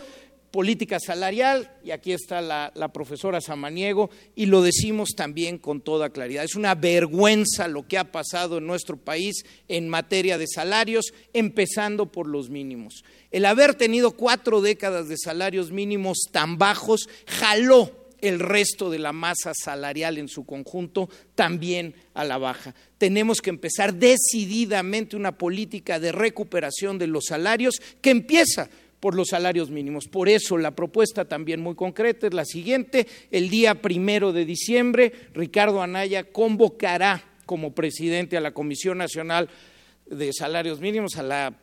política 0.52 1.00
salarial, 1.00 1.72
y 1.84 1.92
aquí 1.92 2.14
está 2.14 2.42
la, 2.42 2.92
profesora 2.94 3.42
Samaniego, 3.42 4.10
y 4.36 4.48
lo 4.48 4.62
decimos 4.62 5.10
también 5.16 5.58
con 5.58 5.82
toda 5.82 6.10
claridad. 6.10 6.44
Es 6.44 6.56
una 6.56 6.74
vergüenza 6.74 7.68
lo 7.68 7.88
que 7.88 7.98
ha 7.98 8.12
pasado 8.12 8.58
en 8.58 8.68
nuestro 8.68 8.98
país 8.98 9.46
en 9.68 9.88
materia 9.88 10.38
de 10.38 10.48
salarios, 10.48 11.14
empezando 11.34 12.12
por 12.12 12.28
los 12.28 12.50
mínimos. 12.50 13.04
El 13.30 13.46
haber 13.46 13.76
tenido 13.76 14.12
cuatro 14.12 14.62
décadas 14.62 15.10
de 15.10 15.18
salarios 15.18 15.72
mínimos 15.72 16.18
tan 16.32 16.58
bajos 16.58 17.08
jaló 17.28 18.07
el 18.22 18.40
resto 18.40 18.90
de 18.90 19.00
la 19.00 19.14
masa 19.14 19.54
salarial 19.54 20.18
en 20.18 20.28
su 20.28 20.46
conjunto 20.46 21.10
también 21.36 21.96
a 22.14 22.24
la 22.24 22.38
baja. 22.38 22.74
Tenemos 22.98 23.42
que 23.42 23.50
empezar 23.50 23.94
decididamente 23.94 25.16
una 25.16 25.38
política 25.38 26.00
de 26.00 26.12
recuperación 26.12 26.98
de 26.98 27.08
los 27.08 27.26
salarios 27.26 27.82
que 28.02 28.10
empieza 28.10 28.70
por 29.00 29.16
los 29.16 29.30
salarios 29.30 29.70
mínimos. 29.70 30.08
Por 30.08 30.30
eso 30.30 30.58
la 30.58 30.72
propuesta 30.72 31.26
también 31.26 31.62
muy 31.62 31.76
concreta 31.76 32.28
es 32.28 32.34
la 32.34 32.46
siguiente. 32.46 33.08
El 33.32 33.50
día 33.50 33.82
primero 33.82 34.34
de 34.34 34.46
diciembre, 34.46 35.14
Ricardo 35.34 35.82
Anaya 35.82 36.24
convocará 36.24 37.24
como 37.46 37.74
presidente 37.74 38.38
a 38.38 38.42
la 38.42 38.52
Comisión 38.52 38.98
Nacional 38.98 39.50
de 40.06 40.34
Salarios 40.34 40.80
Mínimos, 40.80 41.18
a 41.18 41.24
la 41.24 41.54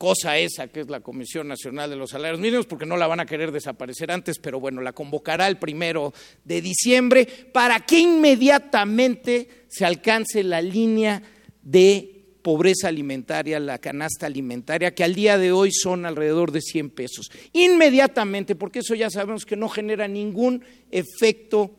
cosa 0.00 0.38
esa 0.38 0.68
que 0.68 0.80
es 0.80 0.88
la 0.88 1.00
Comisión 1.00 1.46
Nacional 1.46 1.90
de 1.90 1.96
los 1.96 2.08
Salarios 2.08 2.40
Mínimos, 2.40 2.64
porque 2.64 2.86
no 2.86 2.96
la 2.96 3.06
van 3.06 3.20
a 3.20 3.26
querer 3.26 3.52
desaparecer 3.52 4.10
antes, 4.10 4.38
pero 4.38 4.58
bueno, 4.58 4.80
la 4.80 4.94
convocará 4.94 5.46
el 5.46 5.58
primero 5.58 6.14
de 6.42 6.62
diciembre 6.62 7.26
para 7.52 7.80
que 7.80 7.98
inmediatamente 7.98 9.66
se 9.68 9.84
alcance 9.84 10.42
la 10.42 10.62
línea 10.62 11.22
de 11.62 12.24
pobreza 12.40 12.88
alimentaria, 12.88 13.60
la 13.60 13.76
canasta 13.76 14.24
alimentaria, 14.24 14.94
que 14.94 15.04
al 15.04 15.14
día 15.14 15.36
de 15.36 15.52
hoy 15.52 15.70
son 15.70 16.06
alrededor 16.06 16.50
de 16.50 16.62
100 16.62 16.88
pesos. 16.88 17.30
Inmediatamente, 17.52 18.54
porque 18.54 18.78
eso 18.78 18.94
ya 18.94 19.10
sabemos 19.10 19.44
que 19.44 19.54
no 19.54 19.68
genera 19.68 20.08
ningún 20.08 20.64
efecto 20.90 21.72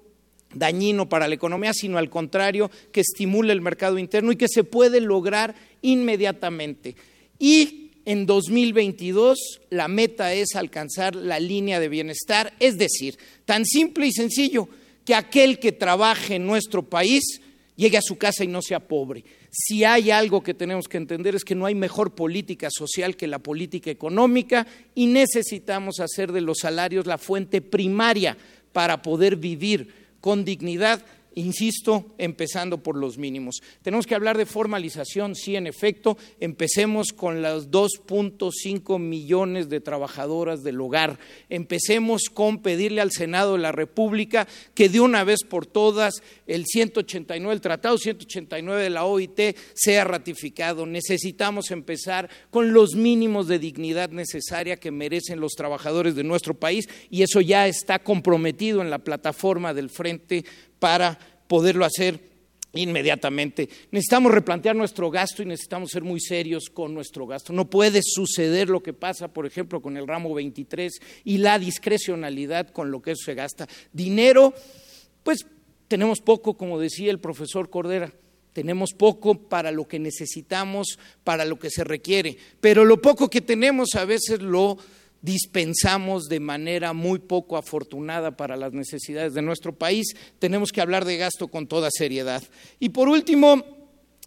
dañino 0.54 1.10
para 1.10 1.28
la 1.28 1.34
economía, 1.34 1.74
sino 1.74 1.98
al 1.98 2.12
contrario, 2.12 2.70
que 2.92 3.02
estimula 3.02 3.52
el 3.52 3.62
mercado 3.62 3.98
interno 3.98 4.32
y 4.32 4.36
que 4.36 4.48
se 4.48 4.64
puede 4.64 5.02
lograr 5.02 5.56
inmediatamente. 5.82 6.96
Y 7.40 7.81
en 8.06 8.26
2022 8.26 9.62
la 9.70 9.88
meta 9.88 10.34
es 10.34 10.56
alcanzar 10.56 11.16
la 11.16 11.40
línea 11.40 11.80
de 11.80 11.90
bienestar, 11.90 12.54
es 12.60 12.78
decir, 12.78 13.18
tan 13.46 13.66
simple 13.66 14.08
y 14.08 14.12
sencillo 14.12 14.68
que 15.06 15.16
aquel 15.16 15.60
que 15.60 15.72
trabaje 15.72 16.36
en 16.36 16.46
nuestro 16.46 16.84
país 16.84 17.42
llegue 17.76 17.98
a 17.98 18.02
su 18.02 18.18
casa 18.18 18.44
y 18.44 18.48
no 18.48 18.62
sea 18.62 18.80
pobre. 18.80 19.24
Si 19.50 19.84
hay 19.84 20.12
algo 20.12 20.44
que 20.44 20.54
tenemos 20.54 20.88
que 20.88 20.98
entender 20.98 21.36
es 21.36 21.44
que 21.44 21.56
no 21.56 21.66
hay 21.66 21.76
mejor 21.76 22.16
política 22.16 22.70
social 22.72 23.16
que 23.16 23.28
la 23.28 23.40
política 23.40 23.90
económica 23.90 24.68
y 24.96 25.08
necesitamos 25.08 26.00
hacer 26.00 26.32
de 26.32 26.42
los 26.42 26.60
salarios 26.60 27.08
la 27.08 27.18
fuente 27.18 27.62
primaria 27.62 28.38
para 28.72 29.02
poder 29.02 29.36
vivir 29.36 29.94
con 30.22 30.46
dignidad 30.46 31.04
Insisto, 31.36 32.14
empezando 32.18 32.84
por 32.84 32.98
los 32.98 33.18
mínimos. 33.18 33.62
Tenemos 33.82 34.06
que 34.06 34.16
hablar 34.16 34.38
de 34.38 34.46
formalización, 34.46 35.36
sí, 35.36 35.56
en 35.56 35.66
efecto. 35.66 36.18
Empecemos 36.42 37.14
con 37.14 37.42
los 37.42 37.72
2.5 37.72 39.00
millones 39.00 39.70
de 39.70 39.80
trabajadoras 39.80 40.62
del 40.62 40.82
hogar. 40.82 41.20
Empecemos 41.50 42.24
con 42.34 42.62
pedirle 42.62 43.00
al 43.00 43.12
Senado 43.12 43.54
de 43.54 43.60
la 43.60 43.72
República 43.72 44.46
que 44.74 44.90
de 44.90 45.00
una 45.00 45.24
vez 45.24 45.44
por 45.44 45.66
todas 45.66 46.22
el 46.48 46.66
189, 46.66 47.54
el 47.54 47.62
Tratado 47.62 47.98
189 47.98 48.84
de 48.84 48.90
la 48.90 49.06
OIT 49.06 49.56
sea 49.74 50.04
ratificado. 50.04 50.86
Necesitamos 50.86 51.72
empezar 51.72 52.30
con 52.50 52.74
los 52.74 52.96
mínimos 52.96 53.48
de 53.48 53.60
dignidad 53.60 54.10
necesaria 54.10 54.76
que 54.76 54.92
merecen 54.92 55.40
los 55.40 55.54
trabajadores 55.54 56.16
de 56.16 56.26
nuestro 56.26 56.56
país 56.56 56.90
y 57.10 57.22
eso 57.22 57.40
ya 57.40 57.68
está 57.68 58.00
comprometido 58.00 58.82
en 58.82 58.90
la 58.90 59.00
plataforma 59.00 59.74
del 59.74 59.90
Frente 59.90 60.44
para 60.82 61.20
poderlo 61.48 61.86
hacer 61.86 62.20
inmediatamente. 62.74 63.70
Necesitamos 63.92 64.32
replantear 64.32 64.76
nuestro 64.76 65.12
gasto 65.12 65.44
y 65.44 65.46
necesitamos 65.46 65.92
ser 65.92 66.04
muy 66.04 66.20
serios 66.20 66.72
con 66.74 66.96
nuestro 66.96 67.28
gasto. 67.28 67.54
No 67.54 67.70
puede 67.70 68.02
suceder 68.04 68.68
lo 68.68 68.82
que 68.82 68.92
pasa, 68.92 69.28
por 69.28 69.46
ejemplo, 69.46 69.80
con 69.80 69.96
el 69.96 70.08
ramo 70.08 70.34
23 70.34 71.00
y 71.24 71.38
la 71.38 71.60
discrecionalidad 71.60 72.70
con 72.70 72.90
lo 72.90 73.00
que 73.00 73.12
eso 73.12 73.26
se 73.26 73.36
gasta. 73.36 73.68
Dinero, 73.94 74.56
pues 75.22 75.46
tenemos 75.88 76.20
poco, 76.20 76.58
como 76.58 76.80
decía 76.80 77.12
el 77.12 77.20
profesor 77.20 77.70
Cordera. 77.70 78.12
Tenemos 78.52 78.94
poco 78.94 79.36
para 79.36 79.72
lo 79.72 79.88
que 79.88 80.00
necesitamos, 80.00 80.98
para 81.24 81.46
lo 81.46 81.60
que 81.60 81.70
se 81.70 81.84
requiere, 81.84 82.38
pero 82.60 82.86
lo 82.86 83.00
poco 83.02 83.30
que 83.30 83.42
tenemos 83.42 83.94
a 83.94 84.04
veces 84.04 84.42
lo 84.42 84.78
dispensamos 85.22 86.26
de 86.26 86.40
manera 86.40 86.94
muy 86.94 87.20
poco 87.20 87.58
afortunada 87.58 88.36
para 88.36 88.58
las 88.58 88.74
necesidades 88.74 89.34
de 89.34 89.42
nuestro 89.42 89.74
país. 89.74 90.16
Tenemos 90.40 90.72
que 90.72 90.82
hablar 90.82 91.06
de 91.06 91.18
gasto 91.18 91.48
con 91.48 91.68
toda 91.68 91.90
seriedad. 91.92 92.44
Y 92.80 92.90
por 92.90 93.08
último, 93.08 93.64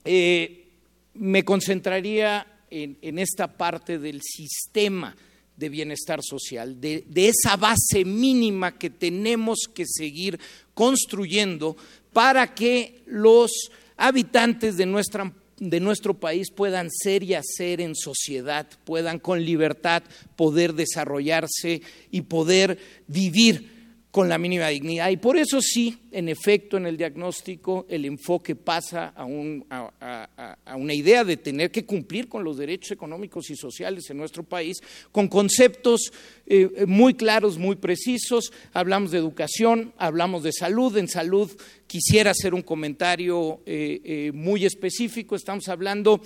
eh, 0.04 0.68
me 1.14 1.44
concentraría 1.44 2.46
en, 2.70 3.18
esta 3.18 3.56
parte 3.56 3.98
del 3.98 4.20
sistema 4.22 5.16
de 5.56 5.68
bienestar 5.68 6.20
social, 6.22 6.80
de, 6.80 7.04
de 7.08 7.28
esa 7.28 7.56
base 7.56 8.04
mínima 8.04 8.76
que 8.76 8.90
tenemos 8.90 9.68
que 9.72 9.84
seguir 9.86 10.40
construyendo 10.74 11.76
para 12.12 12.54
que 12.54 13.02
los 13.06 13.52
habitantes 13.96 14.76
de 14.76 14.86
nuestra 14.86 15.32
de 15.70 15.80
nuestro 15.80 16.14
país 16.14 16.50
puedan 16.50 16.90
ser 16.90 17.22
y 17.22 17.34
hacer 17.34 17.80
en 17.80 17.94
sociedad, 17.94 18.66
puedan 18.84 19.18
con 19.18 19.44
libertad 19.44 20.02
poder 20.36 20.74
desarrollarse 20.74 21.82
y 22.10 22.22
poder 22.22 22.78
vivir 23.06 23.73
con 24.14 24.28
la 24.28 24.38
mínima 24.38 24.68
dignidad. 24.68 25.10
Y 25.10 25.16
por 25.16 25.36
eso 25.36 25.60
sí, 25.60 25.98
en 26.12 26.28
efecto, 26.28 26.76
en 26.76 26.86
el 26.86 26.96
diagnóstico 26.96 27.84
el 27.88 28.04
enfoque 28.04 28.54
pasa 28.54 29.12
a, 29.16 29.24
una 29.24 30.94
idea 30.94 31.24
de 31.24 31.36
tener 31.36 31.72
que 31.72 31.84
cumplir 31.84 32.28
con 32.28 32.44
los 32.44 32.56
derechos 32.56 32.92
económicos 32.92 33.50
y 33.50 33.56
sociales 33.56 34.08
en 34.10 34.18
nuestro 34.18 34.44
país, 34.44 34.76
con 35.10 35.26
conceptos 35.26 36.12
eh, 36.46 36.84
muy 36.86 37.14
claros, 37.14 37.58
muy 37.58 37.74
precisos. 37.74 38.52
Hablamos 38.72 39.10
de 39.10 39.18
educación, 39.18 39.92
hablamos 39.98 40.44
de 40.44 40.52
salud. 40.52 40.96
En 40.96 41.08
salud 41.08 41.50
quisiera 41.88 42.30
hacer 42.30 42.54
un 42.54 42.62
comentario 42.62 43.62
eh, 43.66 44.00
eh, 44.04 44.30
muy 44.32 44.64
específico. 44.64 45.34
Estamos 45.34 45.66
hablando 45.66 46.20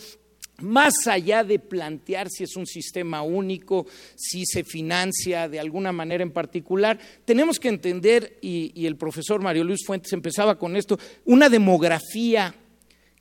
más 0.61 1.07
allá 1.07 1.45
de 1.45 1.59
plantear 1.59 2.29
si 2.31 2.45
es 2.45 2.57
un 2.57 2.67
sistema 2.67 3.23
único, 3.23 3.87
si 4.17 4.45
se 4.45 4.65
financia 4.65 5.49
de 5.49 5.61
alguna 5.61 5.93
manera 5.93 6.23
en 6.23 6.33
particular, 6.33 6.99
tenemos 7.25 7.61
que 7.61 7.69
entender, 7.69 8.39
y, 8.41 8.87
el 8.87 8.97
profesor 8.97 9.41
Mario 9.41 9.65
Luis 9.65 9.85
Fuentes 9.87 10.13
empezaba 10.13 10.59
con 10.59 10.77
esto, 10.77 10.99
una 11.25 11.49
demografía 11.49 12.55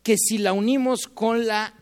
que 0.02 0.18
si 0.18 0.38
la 0.40 0.54
unimos 0.54 1.08
con 1.08 1.46
la 1.46 1.74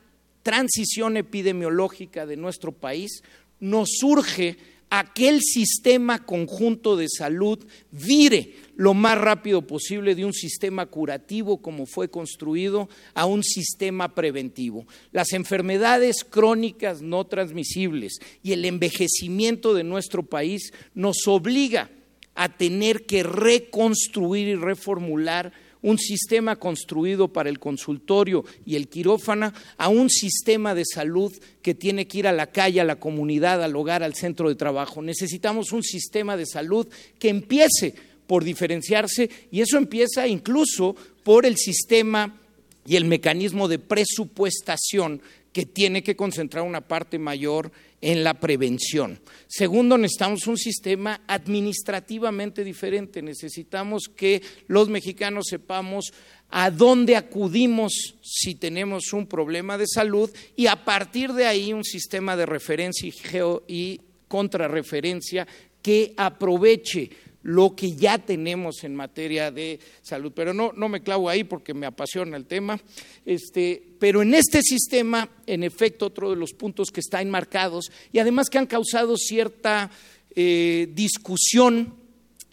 transición 0.43 1.17
epidemiológica 1.17 2.25
de 2.25 2.37
nuestro 2.37 2.71
país, 2.71 3.23
nos 3.59 3.89
surge 3.99 4.57
aquel 4.89 5.41
sistema 5.41 6.25
conjunto 6.25 6.95
de 6.95 7.07
salud 7.09 7.65
vire 7.91 8.55
lo 8.75 8.93
más 8.93 9.17
rápido 9.17 9.65
posible 9.65 10.15
de 10.15 10.25
un 10.25 10.33
sistema 10.33 10.85
curativo 10.85 11.61
como 11.61 11.85
fue 11.85 12.09
construido 12.09 12.89
a 13.13 13.25
un 13.25 13.43
sistema 13.43 14.13
preventivo. 14.13 14.85
Las 15.11 15.33
enfermedades 15.33 16.23
crónicas 16.23 17.01
no 17.01 17.25
transmisibles 17.25 18.19
y 18.43 18.53
el 18.53 18.65
envejecimiento 18.65 19.73
de 19.73 19.83
nuestro 19.83 20.23
país 20.23 20.73
nos 20.93 21.27
obliga 21.27 21.89
a 22.35 22.49
tener 22.49 23.05
que 23.05 23.23
reconstruir 23.23 24.47
y 24.49 24.55
reformular 24.55 25.53
un 25.85 25.99
sistema 25.99 26.55
construido 26.55 27.27
para 27.27 27.47
el 27.47 27.59
consultorio 27.59 28.43
y 28.65 28.75
el 28.75 28.87
quirófano 28.87 29.53
a 29.77 29.87
un 29.87 30.09
sistema 30.09 30.73
de 30.73 30.83
salud 30.83 31.31
que 31.61 31.75
tiene 31.75 32.07
que 32.07 32.17
ir 32.17 32.27
a 32.27 32.31
la 32.31 32.47
calle, 32.47 32.81
a 32.81 32.85
la 32.85 32.99
comunidad, 32.99 33.63
al 33.63 33.75
hogar, 33.75 34.01
al 34.01 34.15
centro 34.15 34.49
de 34.49 34.55
trabajo. 34.55 35.03
Necesitamos 35.03 35.71
un 35.71 35.83
sistema 35.83 36.37
de 36.37 36.47
salud 36.47 36.87
que 37.19 37.29
empiece 37.29 37.93
por 38.27 38.43
diferenciarse 38.43 39.29
y 39.51 39.61
eso 39.61 39.77
empieza 39.77 40.27
incluso 40.27 40.95
por 41.23 41.45
el 41.45 41.57
sistema 41.57 42.39
y 42.85 42.95
el 42.95 43.05
mecanismo 43.05 43.67
de 43.67 43.79
presupuestación 43.79 45.21
que 45.51 45.65
tiene 45.65 46.03
que 46.03 46.15
concentrar 46.15 46.65
una 46.65 46.81
parte 46.81 47.17
mayor 47.17 47.71
en 48.01 48.23
la 48.23 48.33
prevención. 48.33 49.19
Segundo, 49.47 49.97
necesitamos 49.97 50.45
un 50.47 50.57
sistema 50.57 51.21
administrativamente 51.27 52.63
diferente. 52.63 53.21
Necesitamos 53.21 54.09
que 54.13 54.41
los 54.67 54.89
mexicanos 54.89 55.45
sepamos 55.49 56.11
a 56.49 56.69
dónde 56.69 57.15
acudimos 57.15 58.15
si 58.21 58.55
tenemos 58.55 59.13
un 59.13 59.27
problema 59.27 59.77
de 59.77 59.87
salud 59.87 60.29
y 60.55 60.67
a 60.67 60.83
partir 60.83 61.33
de 61.33 61.45
ahí 61.45 61.73
un 61.73 61.85
sistema 61.85 62.35
de 62.35 62.45
referencia 62.45 63.07
y, 63.07 63.11
geo 63.11 63.63
contrarreferencia 64.27 65.47
que 65.81 66.13
aproveche 66.17 67.09
lo 67.45 67.75
que 67.75 67.91
ya 67.91 68.17
tenemos 68.17 68.83
en 68.83 68.95
materia 68.95 69.51
de 69.51 69.79
salud. 70.01 70.31
Pero 70.35 70.51
no, 70.51 70.71
no 70.75 70.89
me 70.89 71.03
clavo 71.03 71.29
ahí 71.29 71.43
porque 71.43 71.75
me 71.75 71.85
apasiona 71.85 72.37
el 72.37 72.47
tema. 72.47 72.81
Este, 73.23 73.83
pero 73.99 74.23
en 74.23 74.33
este 74.33 74.63
sistema, 74.63 75.29
en 75.45 75.61
efecto, 75.61 76.07
otro 76.07 76.31
de 76.31 76.37
los 76.37 76.53
puntos 76.53 76.89
que 76.89 77.01
está 77.01 77.21
enmarcados 77.21 77.91
y 78.11 78.17
además 78.17 78.49
que 78.49 78.57
han 78.57 78.65
causado 78.65 79.15
cierta 79.15 79.91
eh, 80.35 80.89
discusión, 80.91 81.93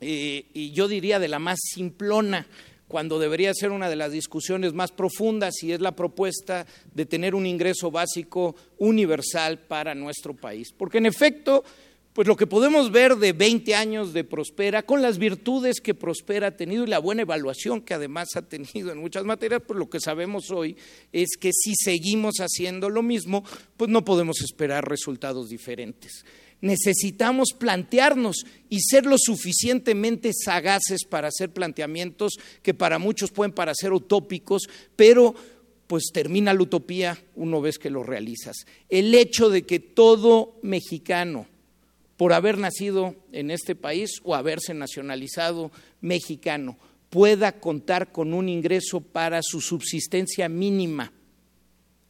eh, 0.02 0.44
y 0.52 0.72
yo 0.72 0.88
diría 0.88 1.18
de 1.18 1.28
la 1.28 1.38
más 1.38 1.58
simplona, 1.62 2.46
cuando 2.86 3.18
debería 3.18 3.54
ser 3.54 3.70
una 3.70 3.88
de 3.88 3.96
las 3.96 4.12
discusiones 4.12 4.74
más 4.74 4.92
profundas 4.92 5.62
y 5.62 5.72
es 5.72 5.80
la 5.80 5.96
propuesta 5.96 6.66
de 6.92 7.06
tener 7.06 7.34
un 7.34 7.46
ingreso 7.46 7.90
básico 7.90 8.54
universal 8.76 9.60
para 9.60 9.94
nuestro 9.94 10.34
país. 10.34 10.70
Porque 10.76 10.98
en 10.98 11.06
efecto, 11.06 11.64
pues 12.12 12.28
lo 12.28 12.36
que 12.36 12.46
podemos 12.46 12.92
ver 12.92 13.16
de 13.16 13.32
20 13.32 13.74
años 13.74 14.12
de 14.12 14.24
Prospera, 14.24 14.82
con 14.82 15.00
las 15.00 15.16
virtudes 15.16 15.80
que 15.80 15.94
Prospera 15.94 16.48
ha 16.48 16.56
tenido 16.56 16.84
y 16.84 16.88
la 16.88 16.98
buena 16.98 17.22
evaluación 17.22 17.80
que 17.80 17.94
además 17.94 18.28
ha 18.36 18.42
tenido 18.42 18.92
en 18.92 18.98
muchas 18.98 19.24
materias, 19.24 19.62
pues 19.66 19.78
lo 19.78 19.88
que 19.88 19.98
sabemos 19.98 20.50
hoy 20.50 20.76
es 21.10 21.36
que 21.40 21.52
si 21.52 21.74
seguimos 21.74 22.34
haciendo 22.40 22.90
lo 22.90 23.02
mismo, 23.02 23.44
pues 23.78 23.90
no 23.90 24.04
podemos 24.04 24.42
esperar 24.42 24.86
resultados 24.86 25.48
diferentes. 25.48 26.24
Necesitamos 26.60 27.54
plantearnos 27.58 28.44
y 28.68 28.80
ser 28.82 29.06
lo 29.06 29.16
suficientemente 29.18 30.32
sagaces 30.32 31.04
para 31.04 31.28
hacer 31.28 31.50
planteamientos 31.50 32.34
que 32.62 32.74
para 32.74 32.98
muchos 32.98 33.32
pueden 33.32 33.52
parecer 33.52 33.92
utópicos, 33.92 34.68
pero 34.94 35.34
pues 35.86 36.04
termina 36.12 36.54
la 36.54 36.62
utopía 36.62 37.18
una 37.34 37.58
vez 37.58 37.78
que 37.78 37.90
lo 37.90 38.02
realizas. 38.02 38.64
El 38.88 39.14
hecho 39.14 39.50
de 39.50 39.62
que 39.62 39.80
todo 39.80 40.58
mexicano 40.62 41.46
por 42.22 42.34
haber 42.34 42.56
nacido 42.56 43.16
en 43.32 43.50
este 43.50 43.74
país 43.74 44.20
o 44.22 44.36
haberse 44.36 44.74
nacionalizado 44.74 45.72
mexicano, 46.00 46.78
pueda 47.10 47.58
contar 47.58 48.12
con 48.12 48.32
un 48.32 48.48
ingreso 48.48 49.00
para 49.00 49.40
su 49.42 49.60
subsistencia 49.60 50.48
mínima. 50.48 51.12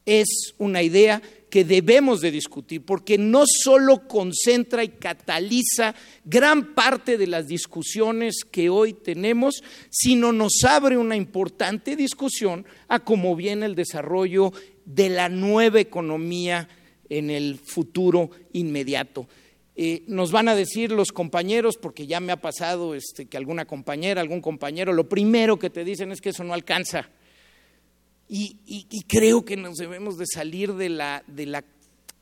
Es 0.05 0.53
una 0.59 0.83
idea 0.83 1.19
que 1.49 1.65
debemos 1.65 2.21
de 2.21 2.29
discutir 2.29 2.85
porque 2.85 3.17
no 3.17 3.45
solo 3.47 4.07
concentra 4.07 4.83
y 4.83 4.89
cataliza 4.89 5.95
gran 6.23 6.75
parte 6.75 7.17
de 7.17 7.25
las 7.25 7.47
discusiones 7.47 8.43
que 8.43 8.69
hoy 8.69 8.93
tenemos, 8.93 9.63
sino 9.89 10.31
nos 10.31 10.63
abre 10.63 10.95
una 10.95 11.15
importante 11.15 11.95
discusión 11.95 12.67
a 12.87 12.99
cómo 12.99 13.35
viene 13.35 13.65
el 13.65 13.73
desarrollo 13.73 14.53
de 14.85 15.09
la 15.09 15.27
nueva 15.27 15.79
economía 15.79 16.69
en 17.09 17.31
el 17.31 17.57
futuro 17.57 18.29
inmediato. 18.51 19.27
Eh, 19.75 20.03
nos 20.07 20.31
van 20.31 20.47
a 20.47 20.55
decir 20.55 20.91
los 20.91 21.11
compañeros, 21.11 21.77
porque 21.77 22.05
ya 22.05 22.19
me 22.19 22.31
ha 22.31 22.41
pasado 22.41 22.93
este, 22.93 23.25
que 23.25 23.37
alguna 23.37 23.65
compañera, 23.65 24.21
algún 24.21 24.41
compañero, 24.41 24.93
lo 24.93 25.09
primero 25.09 25.57
que 25.57 25.69
te 25.69 25.83
dicen 25.83 26.11
es 26.11 26.21
que 26.21 26.29
eso 26.29 26.43
no 26.43 26.53
alcanza. 26.53 27.09
Y, 28.29 28.57
y 28.65 29.03
creo 29.03 29.45
que 29.45 29.57
nos 29.57 29.75
debemos 29.75 30.17
de 30.17 30.25
salir 30.25 30.73
de 30.73 30.89
la, 30.89 31.23
de 31.27 31.45
la 31.45 31.63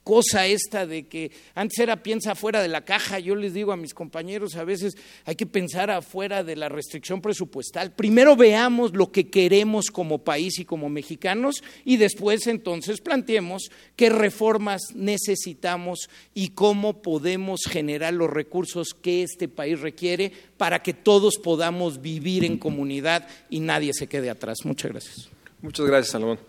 cosa 0.03 0.47
esta 0.47 0.85
de 0.85 1.07
que 1.07 1.31
antes 1.53 1.79
era 1.79 2.01
piensa 2.03 2.35
fuera 2.35 2.61
de 2.61 2.67
la 2.67 2.83
caja, 2.83 3.19
yo 3.19 3.35
les 3.35 3.53
digo 3.53 3.71
a 3.71 3.77
mis 3.77 3.93
compañeros, 3.93 4.55
a 4.55 4.63
veces 4.63 4.95
hay 5.25 5.35
que 5.35 5.45
pensar 5.45 5.91
afuera 5.91 6.43
de 6.43 6.55
la 6.55 6.69
restricción 6.69 7.21
presupuestal. 7.21 7.91
Primero 7.93 8.35
veamos 8.35 8.93
lo 8.95 9.11
que 9.11 9.29
queremos 9.29 9.91
como 9.91 10.23
país 10.23 10.59
y 10.59 10.65
como 10.65 10.89
mexicanos 10.89 11.63
y 11.85 11.97
después 11.97 12.47
entonces 12.47 13.01
planteemos 13.01 13.71
qué 13.95 14.09
reformas 14.09 14.81
necesitamos 14.95 16.09
y 16.33 16.49
cómo 16.49 17.01
podemos 17.01 17.61
generar 17.69 18.13
los 18.13 18.29
recursos 18.29 18.93
que 18.93 19.23
este 19.23 19.47
país 19.47 19.79
requiere 19.79 20.31
para 20.57 20.81
que 20.81 20.93
todos 20.93 21.37
podamos 21.37 22.01
vivir 22.01 22.43
en 22.43 22.57
comunidad 22.57 23.27
y 23.49 23.59
nadie 23.59 23.91
se 23.93 24.07
quede 24.07 24.29
atrás. 24.29 24.59
Muchas 24.65 24.91
gracias. 24.91 25.29
Muchas 25.61 25.85
gracias, 25.85 26.11
Salomón. 26.11 26.39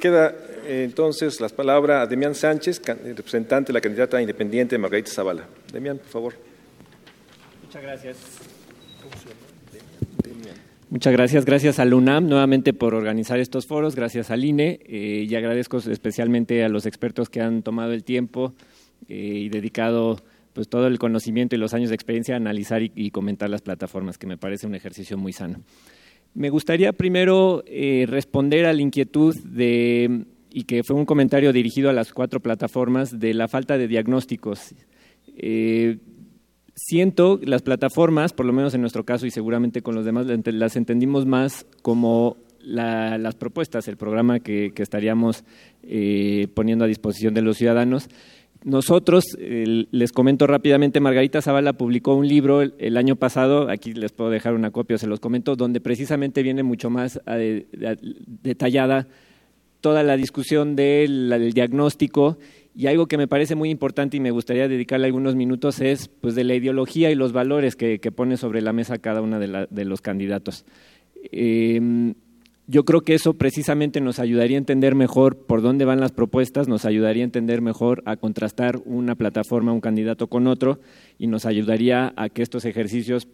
Queda 0.00 0.34
eh, 0.66 0.84
entonces 0.84 1.40
las 1.40 1.52
palabras 1.52 2.02
a 2.02 2.06
Demián 2.06 2.34
Sánchez, 2.34 2.82
representante 2.84 3.68
de 3.68 3.74
la 3.74 3.80
candidata 3.80 4.20
independiente 4.20 4.78
Margarita 4.78 5.10
Zavala. 5.10 5.46
Demián, 5.72 5.98
por 5.98 6.08
favor. 6.08 6.34
Muchas 7.62 7.82
gracias. 7.82 8.16
Muchas 10.90 11.12
gracias, 11.12 11.44
gracias 11.44 11.78
al 11.80 11.92
UNAM 11.92 12.28
nuevamente 12.28 12.72
por 12.72 12.94
organizar 12.94 13.40
estos 13.40 13.66
foros, 13.66 13.96
gracias 13.96 14.30
al 14.30 14.44
INE 14.44 14.78
eh, 14.86 15.26
y 15.28 15.34
agradezco 15.34 15.78
especialmente 15.78 16.62
a 16.62 16.68
los 16.68 16.86
expertos 16.86 17.28
que 17.28 17.40
han 17.40 17.62
tomado 17.62 17.92
el 17.92 18.04
tiempo 18.04 18.52
eh, 19.08 19.14
y 19.16 19.48
dedicado 19.48 20.20
pues 20.52 20.68
todo 20.68 20.86
el 20.86 21.00
conocimiento 21.00 21.56
y 21.56 21.58
los 21.58 21.74
años 21.74 21.88
de 21.88 21.96
experiencia 21.96 22.34
a 22.34 22.36
analizar 22.36 22.80
y 22.82 23.10
comentar 23.10 23.50
las 23.50 23.60
plataformas, 23.60 24.18
que 24.18 24.28
me 24.28 24.36
parece 24.36 24.68
un 24.68 24.76
ejercicio 24.76 25.18
muy 25.18 25.32
sano. 25.32 25.62
Me 26.34 26.50
gustaría 26.50 26.92
primero 26.92 27.62
eh, 27.66 28.06
responder 28.08 28.66
a 28.66 28.72
la 28.72 28.82
inquietud 28.82 29.36
de, 29.44 30.24
y 30.50 30.64
que 30.64 30.82
fue 30.82 30.96
un 30.96 31.06
comentario 31.06 31.52
dirigido 31.52 31.90
a 31.90 31.92
las 31.92 32.12
cuatro 32.12 32.40
plataformas, 32.40 33.20
de 33.20 33.34
la 33.34 33.46
falta 33.46 33.78
de 33.78 33.86
diagnósticos. 33.86 34.74
Eh, 35.36 35.98
siento 36.74 37.38
las 37.42 37.62
plataformas, 37.62 38.32
por 38.32 38.46
lo 38.46 38.52
menos 38.52 38.74
en 38.74 38.80
nuestro 38.80 39.04
caso 39.04 39.26
y 39.26 39.30
seguramente 39.30 39.80
con 39.80 39.94
los 39.94 40.04
demás, 40.04 40.26
las 40.26 40.74
entendimos 40.74 41.24
más 41.24 41.66
como 41.82 42.36
las 42.60 43.34
propuestas, 43.36 43.86
el 43.88 43.96
programa 43.96 44.40
que, 44.40 44.72
estaríamos 44.76 45.44
eh, 45.82 46.48
poniendo 46.54 46.84
a 46.84 46.88
disposición 46.88 47.34
de 47.34 47.42
los 47.42 47.58
ciudadanos 47.58 48.08
nosotros, 48.64 49.24
les 49.38 50.12
comento 50.12 50.46
rápidamente, 50.46 50.98
Margarita 50.98 51.42
Zavala 51.42 51.74
publicó 51.74 52.14
un 52.14 52.26
libro 52.26 52.62
el, 52.62 52.96
año 52.96 53.14
pasado, 53.16 53.68
aquí 53.70 53.92
les 53.92 54.12
puedo 54.12 54.30
dejar 54.30 54.54
una 54.54 54.70
copia, 54.70 54.96
se 54.96 55.06
los 55.06 55.20
comento, 55.20 55.54
donde 55.54 55.80
precisamente 55.80 56.42
viene 56.42 56.62
mucho 56.62 56.88
más 56.88 57.20
detallada 58.42 59.06
toda 59.82 60.02
la 60.02 60.16
discusión 60.16 60.76
del 60.76 61.52
diagnóstico 61.52 62.38
y 62.74 62.86
algo 62.86 63.06
que 63.06 63.18
me 63.18 63.28
parece 63.28 63.54
muy 63.54 63.68
importante 63.68 64.16
y 64.16 64.20
me 64.20 64.30
gustaría 64.30 64.66
dedicarle 64.66 65.06
algunos 65.06 65.36
minutos 65.36 65.80
es 65.80 66.08
pues 66.08 66.34
de 66.34 66.42
la 66.44 66.54
ideología 66.54 67.10
y 67.10 67.14
los 67.14 67.32
valores 67.32 67.76
que, 67.76 67.98
pone 68.16 68.38
sobre 68.38 68.62
la 68.62 68.72
mesa 68.72 68.96
cada 68.96 69.20
uno 69.20 69.38
de, 69.38 69.84
los 69.84 70.00
candidatos. 70.00 70.64
Em, 71.30 72.14
yo 72.66 72.84
creo 72.84 73.02
que 73.02 73.14
eso 73.14 73.34
precisamente 73.34 74.00
nos 74.00 74.18
ayudaría 74.18 74.56
a 74.56 74.58
entender 74.58 74.94
mejor 74.94 75.36
por 75.36 75.60
dónde 75.60 75.84
van 75.84 76.00
las 76.00 76.12
propuestas, 76.12 76.68
nos 76.68 76.84
ayudaría 76.84 77.22
a 77.22 77.26
entender 77.26 77.60
mejor 77.60 78.02
a 78.06 78.16
contrastar 78.16 78.80
una 78.84 79.14
plataforma, 79.14 79.72
un 79.72 79.80
candidato 79.80 80.28
con 80.28 80.46
otro 80.46 80.80
y 81.18 81.26
nos 81.26 81.44
ayudaría 81.44 82.12
a 82.16 82.28
que 82.28 82.42
estos 82.42 82.64
ejercicios 82.64 83.28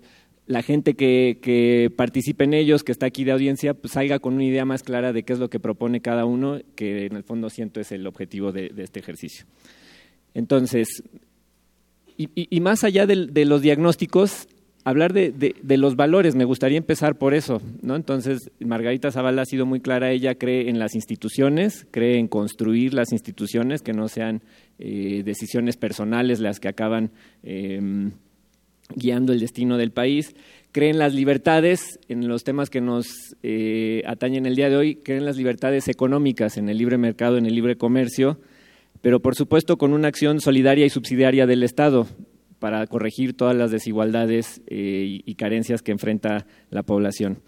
la 0.50 0.62
gente 0.62 0.94
que, 0.94 1.38
que, 1.40 1.92
participe 1.94 2.42
en 2.42 2.54
ellos, 2.54 2.82
que 2.82 2.90
está 2.90 3.06
aquí 3.06 3.22
de 3.22 3.30
audiencia, 3.30 3.72
pues 3.72 3.92
salga 3.92 4.18
con 4.18 4.34
una 4.34 4.44
idea 4.44 4.64
más 4.64 4.82
clara 4.82 5.12
de 5.12 5.22
qué 5.22 5.32
es 5.32 5.38
lo 5.38 5.48
que 5.48 5.60
propone 5.60 6.00
cada 6.00 6.24
uno, 6.24 6.58
que 6.74 7.06
en 7.06 7.14
el 7.14 7.22
fondo 7.22 7.50
siento 7.50 7.78
es 7.78 7.92
el 7.92 8.04
objetivo 8.04 8.50
de, 8.50 8.72
este 8.78 8.98
ejercicio. 8.98 9.46
Entonces, 10.34 11.04
y, 12.16 12.60
más 12.60 12.82
allá 12.82 13.06
de, 13.06 13.44
los 13.44 13.62
diagnósticos, 13.62 14.48
hablar 14.84 15.12
de, 15.12 15.54
los 15.76 15.96
valores, 15.96 16.34
me 16.34 16.44
gustaría 16.44 16.78
empezar 16.78 17.16
por 17.16 17.34
eso, 17.34 17.60
¿no? 17.82 17.96
Entonces, 17.96 18.50
Margarita 18.60 19.10
Zavala 19.10 19.42
ha 19.42 19.46
sido 19.46 19.66
muy 19.66 19.80
clara, 19.80 20.10
ella 20.10 20.34
cree 20.34 20.68
en 20.68 20.78
las 20.78 20.94
instituciones, 20.94 21.86
cree 21.90 22.18
en 22.18 22.28
construir 22.28 22.94
las 22.94 23.12
instituciones, 23.12 23.82
que 23.82 23.92
no 23.92 24.08
sean 24.08 24.42
eh, 24.78 25.22
decisiones 25.24 25.76
personales 25.76 26.40
las 26.40 26.60
que 26.60 26.68
acaban... 26.68 27.10
Eh, 27.42 28.10
guiando 28.94 29.32
el 29.32 29.40
destino 29.40 29.76
del 29.76 29.92
país, 29.92 30.34
creen 30.72 30.98
las 30.98 31.14
libertades 31.14 31.98
en 32.08 32.28
los 32.28 32.44
temas 32.44 32.70
que 32.70 32.80
nos 32.80 33.36
eh, 33.42 34.02
atañen 34.06 34.46
el 34.46 34.56
día 34.56 34.68
de 34.68 34.76
hoy, 34.76 34.96
creen 34.96 35.24
las 35.24 35.36
libertades 35.36 35.88
económicas 35.88 36.56
en 36.56 36.68
el 36.68 36.78
libre 36.78 36.98
mercado, 36.98 37.38
en 37.38 37.46
el 37.46 37.54
libre 37.54 37.76
comercio, 37.76 38.40
pero 39.00 39.20
por 39.20 39.34
supuesto 39.34 39.78
con 39.78 39.92
una 39.92 40.08
acción 40.08 40.40
solidaria 40.40 40.84
y 40.84 40.90
subsidiaria 40.90 41.46
del 41.46 41.62
Estado 41.62 42.06
para 42.60 42.86
corregir 42.86 43.36
todas 43.36 43.56
las 43.56 43.72
desigualdades 43.72 44.62
eh, 44.68 45.22
y 45.24 45.34
carencias 45.34 45.82
que 45.82 45.90
enfrenta 45.90 46.46
la 46.70 46.84
población. 46.84 47.42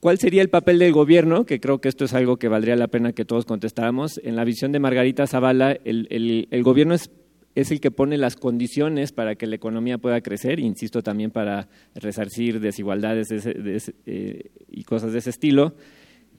¿Cuál 0.00 0.18
sería 0.18 0.42
el 0.42 0.50
papel 0.50 0.78
del 0.78 0.92
gobierno? 0.92 1.46
Que 1.46 1.58
creo 1.58 1.80
que 1.80 1.88
esto 1.88 2.04
es 2.04 2.14
algo 2.14 2.36
que 2.36 2.48
valdría 2.48 2.76
la 2.76 2.86
pena 2.86 3.12
que 3.12 3.24
todos 3.24 3.44
contestáramos. 3.44 4.20
En 4.22 4.36
la 4.36 4.44
visión 4.44 4.70
de 4.70 4.78
Margarita 4.78 5.26
Zavala, 5.26 5.76
el, 5.84 6.62
gobierno 6.62 6.94
es 6.94 7.70
el 7.70 7.80
que 7.80 7.90
pone 7.90 8.16
las 8.16 8.36
condiciones 8.36 9.12
para 9.12 9.34
que 9.34 9.48
la 9.48 9.56
economía 9.56 9.98
pueda 9.98 10.20
crecer, 10.20 10.60
insisto 10.60 11.02
también 11.02 11.32
para 11.32 11.68
resarcir 11.94 12.60
desigualdades 12.60 13.28
eh, 13.32 14.50
y 14.70 14.84
cosas 14.84 15.12
de 15.12 15.18
ese 15.18 15.30
estilo. 15.30 15.74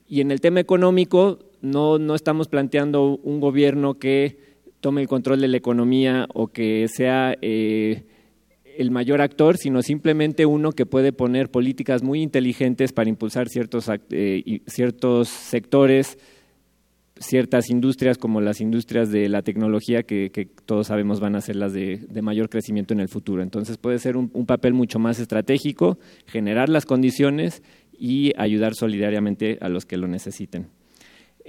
Y 0.07 0.21
en 0.21 0.31
el 0.31 0.39
tema 0.39 0.61
económico 0.61 1.39
no 1.61 2.15
estamos 2.15 2.47
planteando 2.47 3.17
un 3.17 3.41
gobierno 3.41 3.99
que 3.99 4.47
tome 4.80 5.02
el 5.02 5.08
control 5.08 5.41
de 5.41 5.48
la 5.48 5.58
economía 5.58 6.28
o 6.34 6.48
que 6.48 6.88
sea 6.88 7.36
eh, 7.41 8.04
el 8.78 8.91
mayor 8.91 9.22
actor, 9.22 9.58
sino 9.58 9.82
simplemente 9.82 10.45
uno 10.45 10.72
que 10.72 10.86
puede 10.86 11.12
poner 11.12 11.49
políticas 11.49 12.04
muy 12.04 12.22
inteligentes 12.22 12.94
para 12.94 13.10
impulsar 13.10 13.49
ciertos, 13.49 13.90
eh, 14.12 14.62
ciertos 14.68 15.30
sectores, 15.30 16.18
ciertas 17.20 17.70
industrias 17.70 18.18
como 18.18 18.41
las 18.41 18.62
industrias 18.62 19.12
de 19.12 19.30
la 19.30 19.41
tecnología 19.41 20.04
que, 20.04 20.49
todos 20.66 20.88
sabemos 20.88 21.20
van 21.20 21.36
a 21.36 21.41
ser 21.41 21.56
las 21.56 21.74
de, 21.74 22.08
mayor 22.22 22.49
crecimiento 22.49 22.94
en 22.94 22.99
el 22.99 23.10
futuro. 23.10 23.41
Entonces 23.41 23.78
puede 23.78 23.99
ser 23.99 24.16
un, 24.18 24.30
papel 24.45 24.74
mucho 24.74 24.99
más 24.99 25.20
estratégico, 25.20 25.98
generar 26.28 26.70
las 26.70 26.86
condiciones 26.86 27.64
y 27.98 28.32
ayudar 28.38 28.76
solidariamente 28.76 29.58
a 29.62 29.70
los 29.70 29.86
que 29.86 29.98
lo 29.98 30.08
necesiten. 30.08 30.68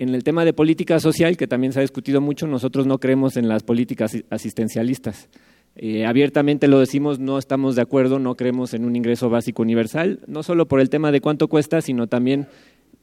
En 0.01 0.15
el 0.15 0.23
tema 0.23 0.45
de 0.45 0.53
política 0.53 1.01
social, 1.01 1.37
que 1.37 1.49
también 1.49 1.73
se 1.73 1.81
ha 1.81 1.83
discutido 1.83 2.21
mucho, 2.21 2.47
nosotros 2.47 2.87
no 2.87 2.99
creemos 2.99 3.37
en 3.37 3.49
las 3.49 3.65
políticas 3.65 4.17
asistencialistas. 4.31 5.29
Eh, 5.75 6.07
abiertamente 6.07 6.69
lo 6.69 6.79
decimos, 6.79 7.19
no 7.19 7.37
estamos 7.37 7.75
de 7.75 7.83
acuerdo, 7.83 8.21
no 8.21 8.37
creemos 8.37 8.75
en 8.75 8.85
un 8.85 8.95
ingreso 8.95 9.29
básico 9.29 9.63
universal, 9.63 10.21
no 10.29 10.45
solo 10.45 10.69
por 10.69 10.79
el 10.79 10.89
tema 10.89 11.11
de 11.11 11.21
cuánto 11.21 11.49
cuesta, 11.49 11.81
sino 11.81 12.07
también 12.07 12.47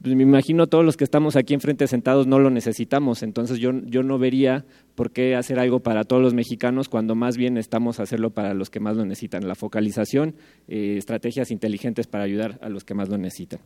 pues 0.02 0.16
me 0.16 0.24
imagino 0.24 0.68
todos 0.68 0.86
los 0.86 0.96
que 0.96 1.04
estamos 1.04 1.36
aquí 1.36 1.54
enfrente 1.54 1.86
sentados 1.88 2.28
no 2.28 2.40
lo 2.40 2.50
necesitamos, 2.50 3.24
entonces 3.24 3.60
yo, 3.60 3.74
yo 3.86 4.02
no 4.02 4.18
vería 4.18 4.64
por 4.96 5.12
qué 5.12 5.36
hacer 5.36 5.60
algo 5.60 5.82
para 5.82 6.06
todos 6.06 6.22
los 6.22 6.34
mexicanos 6.34 6.88
cuando 6.88 7.14
más 7.14 7.36
bien 7.36 7.58
estamos 7.58 8.00
a 8.00 8.04
hacerlo 8.04 8.30
para 8.30 8.54
los 8.54 8.70
que 8.70 8.80
más 8.80 8.96
lo 8.96 9.04
necesitan. 9.04 9.50
La 9.50 9.56
focalización, 9.56 10.36
eh, 10.70 10.96
estrategias 10.98 11.52
inteligentes 11.52 12.08
para 12.08 12.24
ayudar 12.24 12.58
a 12.62 12.70
los 12.70 12.86
que 12.86 12.94
más 12.94 13.10
lo 13.10 13.18
necesitan. 13.18 13.60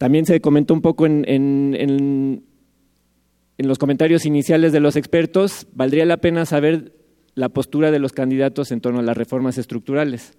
También 0.00 0.24
se 0.24 0.40
comentó 0.40 0.72
un 0.72 0.80
poco 0.80 1.04
en, 1.04 1.26
en, 1.28 1.76
en, 1.78 2.42
los 3.58 3.76
comentarios 3.76 4.24
iniciales 4.24 4.72
de 4.72 4.80
los 4.80 4.96
expertos, 4.96 5.66
valdría 5.74 6.06
la 6.06 6.16
pena 6.16 6.46
saber 6.46 6.94
la 7.34 7.50
postura 7.50 7.90
de 7.90 7.98
los 7.98 8.14
candidatos 8.14 8.72
en 8.72 8.80
torno 8.80 9.00
a 9.00 9.02
las 9.02 9.14
reformas 9.14 9.58
estructurales. 9.58 10.38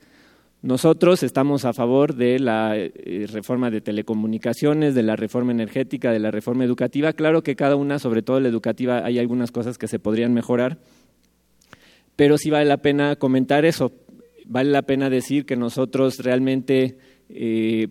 Nosotros 0.64 1.22
estamos 1.22 1.64
a 1.66 1.74
favor 1.74 2.16
de 2.16 2.40
la 2.40 2.76
eh, 2.76 3.28
reforma 3.32 3.70
de 3.70 3.82
telecomunicaciones, 3.82 4.96
de 4.96 5.04
la 5.04 5.16
reforma 5.16 5.52
energética, 5.52 6.12
de 6.12 6.18
la 6.18 6.32
reforma 6.32 6.66
educativa. 6.66 7.14
Claro 7.14 7.44
que 7.44 7.56
cada 7.56 7.76
una, 7.76 8.00
sobre 8.00 8.24
todo 8.24 8.40
la 8.40 8.50
educativa, 8.50 9.06
hay 9.06 9.20
algunas 9.20 9.52
cosas 9.52 9.78
que 9.78 9.88
se 9.88 10.00
podrían 10.00 10.34
mejorar, 10.34 10.80
pero 12.16 12.40
sí 12.40 12.50
vale 12.50 12.66
la 12.66 12.78
pena 12.78 13.16
comentar 13.16 13.64
eso. 13.66 13.92
Vale 14.48 14.72
la 14.72 14.82
pena 14.82 15.12
decir 15.12 15.46
que 15.46 15.56
nosotros 15.56 16.18
realmente 16.18 16.98
eh, 17.30 17.90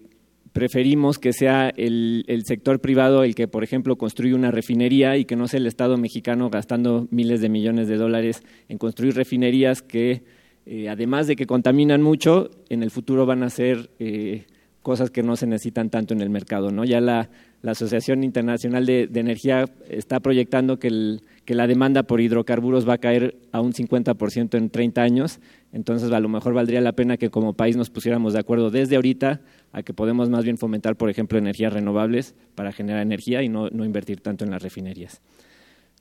preferimos 0.52 1.18
que 1.18 1.32
sea 1.32 1.70
el, 1.76 2.24
el, 2.26 2.44
sector 2.44 2.80
privado 2.80 3.24
el 3.24 3.34
que, 3.34 3.48
por 3.48 3.64
ejemplo, 3.64 3.96
construye 3.96 4.34
una 4.34 4.50
refinería 4.50 5.16
y 5.16 5.24
que 5.24 5.36
no 5.36 5.48
sea 5.48 5.58
el 5.58 5.66
Estado 5.66 5.96
mexicano 5.96 6.50
gastando 6.50 7.06
miles 7.10 7.40
de 7.40 7.48
millones 7.48 7.88
de 7.88 7.96
dólares 7.96 8.42
en 8.68 8.78
construir 8.78 9.14
refinerías 9.14 9.82
que 9.82 10.22
eh, 10.66 10.88
además 10.88 11.26
de 11.26 11.36
que 11.36 11.46
contaminan 11.46 12.02
mucho, 12.02 12.50
en 12.68 12.82
el 12.82 12.90
futuro 12.90 13.26
van 13.26 13.42
a 13.42 13.50
ser 13.50 13.90
eh, 13.98 14.46
cosas 14.82 15.10
que 15.10 15.22
no 15.22 15.36
se 15.36 15.46
necesitan 15.46 15.90
tanto 15.90 16.14
en 16.14 16.20
el 16.20 16.30
mercado. 16.30 16.70
¿no? 16.70 16.84
Ya 16.84 17.00
la, 17.00 17.28
Asociación 17.62 18.24
Internacional 18.24 18.86
de, 18.86 19.08
Energía 19.14 19.66
está 19.88 20.20
proyectando 20.20 20.78
que, 20.78 21.18
la 21.46 21.66
demanda 21.66 22.04
por 22.04 22.20
hidrocarburos 22.20 22.88
va 22.88 22.94
a 22.94 22.98
caer 22.98 23.36
a 23.50 23.60
un 23.60 23.72
50% 23.72 24.56
en 24.56 24.70
30 24.70 25.02
años, 25.02 25.40
entonces 25.72 26.12
a 26.12 26.20
lo 26.20 26.28
mejor 26.28 26.54
valdría 26.54 26.80
la 26.80 26.92
pena 26.92 27.16
que 27.16 27.28
como 27.28 27.54
país 27.54 27.76
nos 27.76 27.90
pusiéramos 27.90 28.34
de 28.34 28.38
acuerdo 28.38 28.70
desde 28.70 28.94
ahorita 28.94 29.40
a 29.72 29.82
que 29.82 29.94
podemos 29.94 30.28
más 30.30 30.44
bien 30.44 30.58
fomentar, 30.58 30.96
por 30.96 31.10
ejemplo, 31.10 31.38
energías 31.38 31.72
renovables 31.72 32.34
para 32.54 32.72
generar 32.72 33.02
energía 33.02 33.42
y 33.42 33.48
no 33.48 33.68
invertir 33.84 34.20
tanto 34.20 34.44
en 34.44 34.50
las 34.50 34.62
refinerías. 34.62 35.20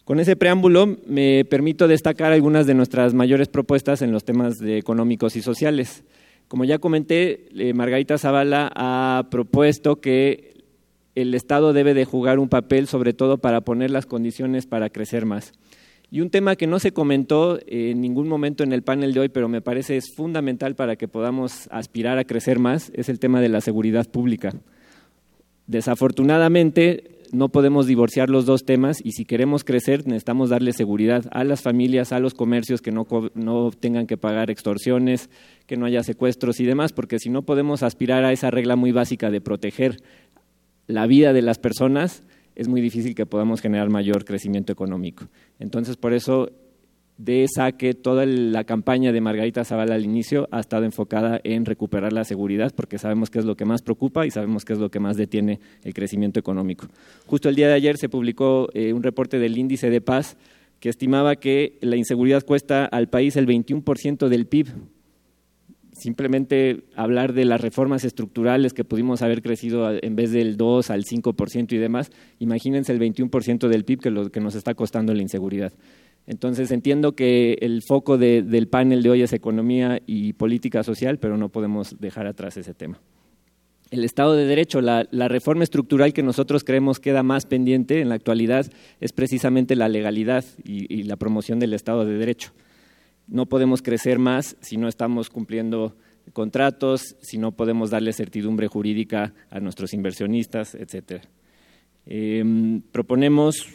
Con 0.10 0.20
ese 0.20 0.36
preámbulo 0.36 0.98
me 1.06 1.46
permito 1.46 1.88
destacar 1.88 2.32
algunas 2.32 2.66
de 2.66 2.74
nuestras 2.74 3.14
mayores 3.14 3.48
propuestas 3.48 4.02
en 4.02 4.12
los 4.12 4.24
temas 4.24 4.60
económicos 4.60 5.36
y 5.36 5.44
sociales. 5.44 6.04
Como 6.48 6.66
ya 6.66 6.80
comenté, 6.80 7.46
eh, 7.56 7.76
Margarita 7.76 8.18
Zavala 8.18 8.72
ha 8.74 9.28
propuesto 9.30 10.02
que 10.02 10.64
el 11.14 11.36
Estado 11.36 11.74
debe 11.74 11.94
de 11.94 12.06
jugar 12.06 12.40
un 12.40 12.50
papel 12.50 12.88
sobre 12.88 13.14
todo 13.14 13.38
para 13.38 13.62
poner 13.62 13.92
las 13.92 14.08
condiciones 14.08 14.66
para 14.66 14.90
crecer 14.90 15.28
más. 15.28 15.54
Y 16.12 16.22
un 16.22 16.32
tema 16.32 16.56
que 16.56 16.66
no 16.66 16.80
se 16.80 16.92
comentó 16.92 17.60
en 17.68 18.02
ningún 18.02 18.28
momento 18.28 18.64
en 18.64 18.74
el 18.74 18.82
panel 18.82 19.14
de 19.14 19.20
hoy, 19.20 19.30
pero 19.30 19.48
me 19.48 19.62
parece 19.62 19.96
es 19.96 20.12
fundamental 20.16 20.76
para 20.76 20.96
que 20.96 21.08
podamos 21.08 21.68
aspirar 21.72 22.18
a 22.18 22.24
crecer 22.24 22.58
más, 22.58 22.92
es 22.96 23.10
el 23.10 23.20
tema 23.20 23.42
de 23.42 23.50
la 23.50 23.62
seguridad 23.62 24.10
pública. 24.10 24.52
Desafortunadamente, 25.68 27.20
no 27.32 27.50
podemos 27.50 27.86
divorciar 27.86 28.32
los 28.32 28.48
dos 28.48 28.66
temas 28.66 28.98
y 29.04 29.12
si 29.12 29.24
queremos 29.24 29.64
crecer 29.64 30.08
necesitamos 30.08 30.50
darle 30.50 30.74
seguridad 30.74 31.26
a 31.32 31.44
las 31.44 31.62
familias, 31.62 32.12
a 32.12 32.20
los 32.20 32.34
comercios 32.34 32.82
que 32.82 32.92
no, 32.92 33.06
no 33.36 33.70
tengan 33.72 34.08
que 34.08 34.18
pagar 34.18 34.50
extorsiones, 34.50 35.30
que 35.68 35.78
no 35.78 35.86
haya 35.86 36.02
secuestros 36.02 36.60
y 36.60 36.66
demás, 36.66 36.92
porque 36.92 37.20
si 37.20 37.30
no 37.30 37.44
podemos 37.44 37.84
aspirar 37.84 38.26
a 38.26 38.32
esa 38.32 38.50
regla 38.50 38.76
muy 38.76 38.92
básica 38.92 39.30
de 39.30 39.42
proteger 39.42 39.98
la 40.88 41.06
vida 41.06 41.34
de 41.34 41.44
las 41.44 41.60
personas, 41.60 42.24
es 42.60 42.68
muy 42.68 42.82
difícil 42.82 43.16
que 43.16 43.26
podamos 43.26 43.62
generar 43.62 43.90
mayor 43.90 44.26
crecimiento 44.26 44.74
económico. 44.74 45.28
Entonces, 45.60 45.96
por 45.96 46.14
eso 46.14 46.52
de 47.18 47.46
saque 47.54 47.94
toda 47.94 48.26
la 48.26 48.66
campaña 48.66 49.14
de 49.14 49.22
Margarita 49.22 49.64
Zavala 49.64 49.96
al 49.96 50.04
inicio 50.04 50.50
ha 50.52 50.60
estado 50.60 50.84
enfocada 50.84 51.40
en 51.46 51.66
recuperar 51.66 52.12
la 52.12 52.26
seguridad 52.26 52.74
porque 52.76 52.98
sabemos 52.98 53.30
que 53.30 53.40
es 53.40 53.46
lo 53.46 53.56
que 53.56 53.64
más 53.64 53.82
preocupa 53.82 54.26
y 54.26 54.32
sabemos 54.32 54.66
que 54.66 54.74
es 54.74 54.80
lo 54.80 54.92
que 54.92 55.00
más 55.00 55.16
detiene 55.16 55.62
el 55.84 55.94
crecimiento 55.94 56.38
económico. 56.38 56.88
Justo 57.28 57.48
el 57.48 57.56
día 57.56 57.70
de 57.70 57.76
ayer 57.76 57.98
se 57.98 58.10
publicó 58.10 58.68
eh, 58.74 58.92
un 58.92 59.04
reporte 59.04 59.40
del 59.40 59.58
índice 59.58 59.90
de 59.90 60.02
paz 60.02 60.36
que 60.82 60.90
estimaba 60.90 61.38
que 61.38 61.78
la 61.80 61.96
inseguridad 61.96 62.44
cuesta 62.46 62.86
al 62.86 63.08
país 63.08 63.38
el 63.38 63.48
21% 63.48 64.28
del 64.28 64.48
PIB. 64.48 64.68
Simplemente 66.00 66.86
hablar 66.96 67.34
de 67.34 67.44
las 67.44 67.60
reformas 67.60 68.06
estructurales 68.06 68.74
que 68.74 68.86
pudimos 68.86 69.22
haber 69.22 69.42
crecido 69.42 69.92
en 69.92 70.16
vez 70.16 70.32
del 70.32 70.56
2 70.56 70.90
al 70.92 71.04
5% 71.04 71.74
y 71.74 71.78
demás, 71.78 72.10
imagínense 72.40 72.94
el 72.94 73.00
21% 73.00 73.68
del 73.68 73.84
PIB 73.84 74.00
que, 74.00 74.10
lo, 74.10 74.32
que 74.32 74.40
nos 74.40 74.56
está 74.56 74.76
costando 74.76 75.14
la 75.14 75.22
inseguridad. 75.22 75.74
Entonces 76.26 76.72
entiendo 76.72 77.16
que 77.16 77.58
el 77.62 77.82
foco 77.82 78.18
del 78.18 78.68
panel 78.68 79.04
de 79.04 79.10
hoy 79.10 79.24
es 79.24 79.34
economía 79.34 80.00
y 80.06 80.34
política 80.34 80.84
social, 80.84 81.18
pero 81.18 81.38
no 81.38 81.50
podemos 81.50 82.00
dejar 82.00 82.28
atrás 82.28 82.56
ese 82.56 82.74
tema. 82.74 83.02
El 83.92 84.04
Estado 84.04 84.36
de 84.36 84.46
Derecho, 84.46 84.82
la, 84.82 85.06
reforma 85.12 85.64
estructural 85.64 86.14
que 86.14 86.22
nosotros 86.22 86.64
creemos 86.64 87.00
queda 87.00 87.24
más 87.24 87.48
pendiente 87.48 88.02
en 88.02 88.10
la 88.10 88.16
actualidad 88.16 88.68
es 89.02 89.12
precisamente 89.12 89.76
la 89.76 89.90
legalidad 89.90 90.46
y, 90.64 91.04
la 91.04 91.16
promoción 91.16 91.60
del 91.60 91.74
Estado 91.74 92.06
de 92.06 92.14
Derecho. 92.14 92.52
No 93.30 93.46
podemos 93.46 93.82
crecer 93.82 94.20
más 94.20 94.58
si 94.62 94.78
no 94.78 94.88
estamos 94.88 95.30
cumpliendo 95.30 95.96
contratos, 96.34 97.16
si 97.22 97.38
no 97.38 97.52
podemos 97.52 97.90
darle 97.90 98.14
certidumbre 98.14 98.68
jurídica 98.68 99.34
a 99.50 99.60
nuestros 99.60 99.94
inversionistas, 99.94 100.76
etcétera. 100.76 101.24
Em, 102.06 102.82
proponemos 102.92 103.68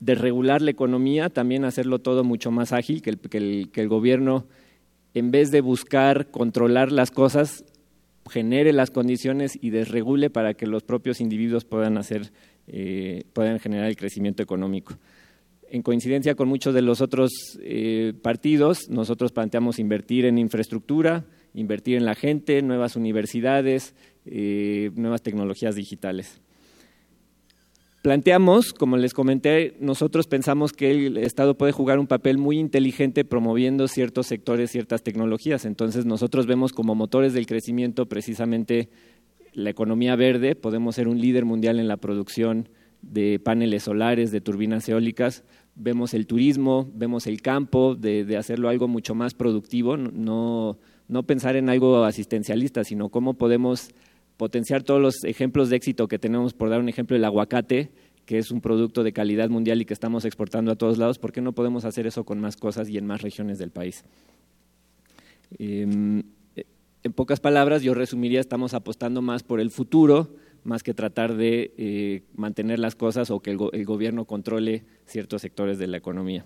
desregular 0.00 0.62
la 0.62 0.70
economía, 0.70 1.30
también 1.30 1.64
hacerlo 1.64 1.98
todo 1.98 2.24
mucho 2.24 2.50
más 2.50 2.72
ágil, 2.72 3.02
que 3.02 3.10
el, 3.10 3.70
que 3.70 3.80
el 3.80 3.88
gobierno, 3.88 4.46
en 5.14 5.30
vez 5.30 5.50
de 5.50 5.60
buscar 5.60 6.30
controlar 6.30 6.92
las 6.92 7.10
cosas, 7.10 7.64
genere 8.28 8.72
las 8.72 8.90
condiciones 8.90 9.58
y 9.60 9.70
desregule 9.70 10.30
para 10.30 10.54
que 10.54 10.66
los 10.66 10.82
propios 10.82 11.20
individuos 11.20 11.64
puedan 11.64 11.98
hacer, 11.98 12.30
eh, 12.66 13.24
puedan 13.32 13.58
generar 13.58 13.86
el 13.88 13.96
crecimiento 13.96 14.42
económico. 14.42 14.94
En 15.70 15.82
coincidencia 15.82 16.34
con 16.34 16.48
muchos 16.48 16.74
de 16.74 16.82
los 16.82 17.00
otros 17.00 17.30
eh, 17.60 18.14
partidos, 18.22 18.88
nosotros 18.88 19.32
planteamos 19.32 19.78
invertir 19.78 20.24
en 20.24 20.38
infraestructura, 20.38 21.26
invertir 21.52 21.96
en 21.96 22.06
la 22.06 22.14
gente, 22.14 22.62
nuevas 22.62 22.96
universidades, 22.96 23.94
eh, 24.24 24.90
nuevas 24.94 25.22
tecnologías 25.22 25.74
digitales. 25.74 26.40
Planteamos, 28.02 28.72
como 28.72 28.96
les 28.96 29.12
comenté, 29.12 29.76
nosotros 29.80 30.26
pensamos 30.26 30.72
que 30.72 30.90
el 30.90 31.18
Estado 31.18 31.58
puede 31.58 31.72
jugar 31.72 31.98
un 31.98 32.06
papel 32.06 32.38
muy 32.38 32.58
inteligente 32.58 33.24
promoviendo 33.24 33.88
ciertos 33.88 34.26
sectores, 34.26 34.70
ciertas 34.70 35.02
tecnologías. 35.02 35.66
Entonces 35.66 36.06
nosotros 36.06 36.46
vemos 36.46 36.72
como 36.72 36.94
motores 36.94 37.34
del 37.34 37.46
crecimiento 37.46 38.06
precisamente 38.06 38.88
la 39.52 39.70
economía 39.70 40.14
verde, 40.16 40.54
podemos 40.54 40.94
ser 40.94 41.08
un 41.08 41.20
líder 41.20 41.44
mundial 41.44 41.80
en 41.80 41.88
la 41.88 41.96
producción 41.96 42.68
de 43.02 43.38
paneles 43.38 43.84
solares, 43.84 44.30
de 44.30 44.40
turbinas 44.40 44.88
eólicas, 44.88 45.44
vemos 45.74 46.14
el 46.14 46.26
turismo, 46.26 46.90
vemos 46.94 47.26
el 47.26 47.40
campo, 47.40 47.94
de, 47.94 48.36
hacerlo 48.36 48.68
algo 48.68 48.88
mucho 48.88 49.14
más 49.14 49.34
productivo, 49.34 49.96
no, 49.96 50.78
no 51.06 51.22
pensar 51.22 51.56
en 51.56 51.68
algo 51.68 52.04
asistencialista, 52.04 52.84
sino 52.84 53.08
cómo 53.08 53.34
podemos 53.34 53.90
potenciar 54.36 54.82
todos 54.82 55.00
los 55.00 55.24
ejemplos 55.24 55.70
de 55.70 55.76
éxito 55.76 56.08
que 56.08 56.18
tenemos, 56.18 56.52
por 56.54 56.70
dar 56.70 56.80
un 56.80 56.88
ejemplo, 56.88 57.16
el 57.16 57.24
aguacate, 57.24 57.90
que 58.26 58.38
es 58.38 58.50
un 58.50 58.60
producto 58.60 59.02
de 59.02 59.12
calidad 59.12 59.48
mundial 59.48 59.80
y 59.80 59.84
que 59.84 59.94
estamos 59.94 60.24
exportando 60.24 60.70
a 60.70 60.76
todos 60.76 60.98
lados, 60.98 61.18
¿por 61.18 61.32
qué 61.32 61.40
no 61.40 61.52
podemos 61.52 61.84
hacer 61.84 62.06
eso 62.06 62.24
con 62.24 62.40
más 62.40 62.56
cosas 62.56 62.88
y 62.88 62.98
en 62.98 63.06
más 63.06 63.22
regiones 63.22 63.58
del 63.58 63.70
país? 63.70 64.04
Em, 65.58 66.22
en 67.02 67.12
pocas 67.14 67.40
palabras, 67.40 67.82
yo 67.82 67.94
resumiría, 67.94 68.40
estamos 68.40 68.74
apostando 68.74 69.22
más 69.22 69.42
por 69.42 69.60
el 69.60 69.70
futuro, 69.70 70.34
más 70.68 70.82
que 70.82 70.94
tratar 70.94 71.34
de 71.34 71.72
eh, 71.78 72.22
mantener 72.34 72.78
las 72.78 72.94
cosas 72.94 73.30
o 73.30 73.40
que 73.40 73.50
el 73.50 73.84
gobierno 73.84 74.26
controle 74.26 74.84
ciertos 75.06 75.42
sectores 75.42 75.78
de 75.78 75.86
la 75.86 75.96
economía. 75.96 76.44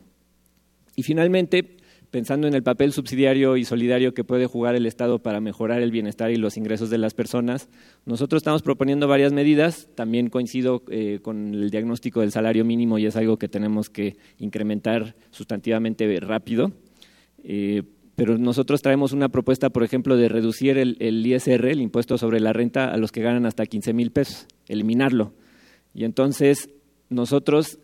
Y 0.95 1.03
finalmente, 1.03 1.77
pensando 2.11 2.47
en 2.47 2.55
el 2.55 2.63
papel 2.63 2.93
subsidiario 2.93 3.57
y 3.57 3.65
solidario 3.65 4.15
que 4.15 4.23
puede 4.23 4.47
jugar 4.47 4.77
el 4.77 4.87
Estado 4.87 5.19
para 5.21 5.41
mejorar 5.41 5.83
el 5.83 5.91
bienestar 5.91 6.31
y 6.31 6.37
los 6.37 6.57
ingresos 6.57 6.89
de 6.89 6.99
las 6.99 7.15
personas, 7.15 7.69
nosotros 8.05 8.41
estamos 8.41 8.63
proponiendo 8.63 9.09
varias 9.09 9.33
medidas. 9.33 9.89
También 9.97 10.29
coincido 10.29 10.83
eh, 10.89 11.19
con 11.21 11.55
el 11.55 11.71
diagnóstico 11.71 12.21
del 12.21 12.31
salario 12.31 12.65
mínimo 12.65 12.99
y 12.99 13.07
es 13.07 13.17
algo 13.17 13.39
que 13.39 13.49
tenemos 13.49 13.91
que 13.91 14.17
incrementar 14.39 15.17
sustantivamente 15.31 16.21
rápido. 16.21 16.73
Eh, 17.43 17.83
pero 18.17 18.37
nosotros 18.39 18.83
traemos 18.83 19.13
una 19.13 19.31
propuesta, 19.31 19.71
por 19.71 19.85
ejemplo, 19.85 20.17
de 20.17 20.29
reducir 20.29 20.79
el, 20.79 20.97
el, 21.01 21.27
ISR, 21.27 21.67
el 21.67 21.81
impuesto 21.81 22.19
sobre 22.19 22.41
la 22.41 22.53
renta, 22.53 22.93
a 22.93 22.97
los 22.97 23.13
que 23.13 23.23
ganan 23.23 23.47
hasta 23.47 23.67
15 23.67 23.93
mil 23.93 24.11
pesos, 24.11 24.47
eliminarlo. 24.69 25.33
Y 25.95 26.05
entonces 26.05 26.71
nosotros 27.09 27.79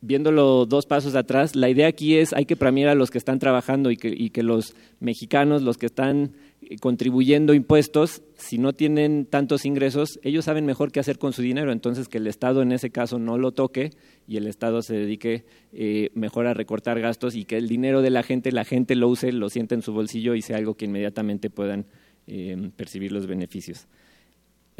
viéndolo 0.00 0.66
dos 0.66 0.86
pasos 0.86 1.14
atrás, 1.14 1.54
la 1.54 1.68
idea 1.68 1.88
aquí 1.88 2.16
es 2.16 2.32
hay 2.32 2.46
que 2.46 2.56
premiar 2.56 2.88
a 2.88 2.94
los 2.94 3.10
que 3.10 3.18
están 3.18 3.38
trabajando 3.38 3.90
y 3.90 3.96
que, 3.96 4.42
los 4.42 4.74
mexicanos, 4.98 5.62
los 5.62 5.76
que 5.76 5.86
están 5.86 6.32
eh, 6.62 6.76
contribuyendo 6.78 7.52
impuestos, 7.54 8.22
si 8.36 8.58
no 8.58 8.72
tienen 8.72 9.26
tantos 9.26 9.64
ingresos, 9.64 10.18
ellos 10.22 10.46
saben 10.46 10.64
mejor 10.64 10.92
qué 10.92 11.00
hacer 11.00 11.18
con 11.18 11.32
su 11.32 11.42
dinero, 11.42 11.72
entonces 11.72 12.08
que 12.08 12.18
el 12.18 12.26
Estado 12.26 12.62
en 12.62 12.72
ese 12.72 12.90
caso 12.90 13.18
no 13.18 13.36
lo 13.36 13.52
toque 13.52 13.90
y 14.26 14.36
el 14.36 14.46
Estado 14.46 14.82
se 14.82 14.94
dedique 14.94 15.44
eh, 15.72 16.10
mejor 16.14 16.46
a 16.46 16.54
recortar 16.54 17.00
gastos 17.00 17.34
y 17.34 17.44
que 17.44 17.58
el 17.58 17.68
dinero 17.68 18.00
de 18.00 18.10
la 18.10 18.22
gente, 18.22 18.52
la 18.52 18.64
gente 18.64 18.96
lo 18.96 19.08
use, 19.08 19.32
lo 19.32 19.50
sienta 19.50 19.74
en 19.74 19.82
su 19.82 19.92
bolsillo 19.92 20.34
y 20.34 20.42
sea 20.42 20.56
algo 20.56 20.74
que 20.74 20.86
inmediatamente 20.86 21.50
puedan 21.50 21.86
eh, 22.26 22.70
percibir 22.76 23.12
los 23.12 23.26
beneficios. 23.26 23.86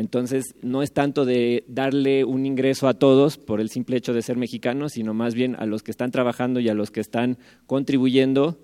Entonces, 0.00 0.54
no 0.62 0.82
es 0.82 0.92
tanto 0.92 1.26
de 1.26 1.62
darle 1.68 2.24
un 2.24 2.46
ingreso 2.46 2.88
a 2.88 2.94
todos 2.94 3.36
por 3.36 3.60
el 3.60 3.68
simple 3.68 3.98
hecho 3.98 4.14
de 4.14 4.22
ser 4.22 4.38
mexicanos, 4.38 4.92
sino 4.92 5.12
más 5.12 5.34
bien 5.34 5.56
a 5.58 5.66
los 5.66 5.82
que 5.82 5.90
están 5.90 6.10
trabajando 6.10 6.58
y 6.58 6.70
a 6.70 6.74
los 6.74 6.90
que 6.90 7.00
están 7.00 7.36
contribuyendo, 7.66 8.58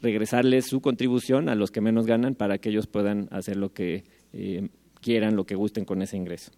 regresarles 0.00 0.66
su 0.66 0.80
contribución 0.80 1.48
a 1.48 1.56
los 1.56 1.72
que 1.72 1.80
menos 1.80 2.06
ganan 2.06 2.36
para 2.36 2.58
que 2.58 2.68
ellos 2.68 2.86
puedan 2.86 3.26
hacer 3.32 3.56
lo 3.56 3.72
que 3.72 4.04
eh, 4.32 4.68
quieran, 5.00 5.34
lo 5.34 5.44
que 5.44 5.56
gusten 5.56 5.84
con 5.84 6.02
ese 6.02 6.16
ingreso. 6.16 6.52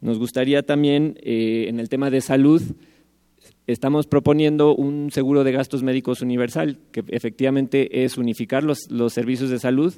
Nos 0.00 0.18
gustaría 0.18 0.62
también, 0.62 1.18
eh, 1.22 1.66
en 1.68 1.80
el 1.80 1.90
tema 1.90 2.08
de 2.08 2.22
salud, 2.22 2.62
estamos 3.66 4.06
proponiendo 4.06 4.74
un 4.74 5.10
seguro 5.10 5.44
de 5.44 5.52
gastos 5.52 5.82
médicos 5.82 6.22
universal, 6.22 6.78
que 6.92 7.04
efectivamente 7.08 8.04
es 8.04 8.16
unificar 8.16 8.64
los, 8.64 8.90
los 8.90 9.12
servicios 9.12 9.50
de 9.50 9.58
salud 9.58 9.92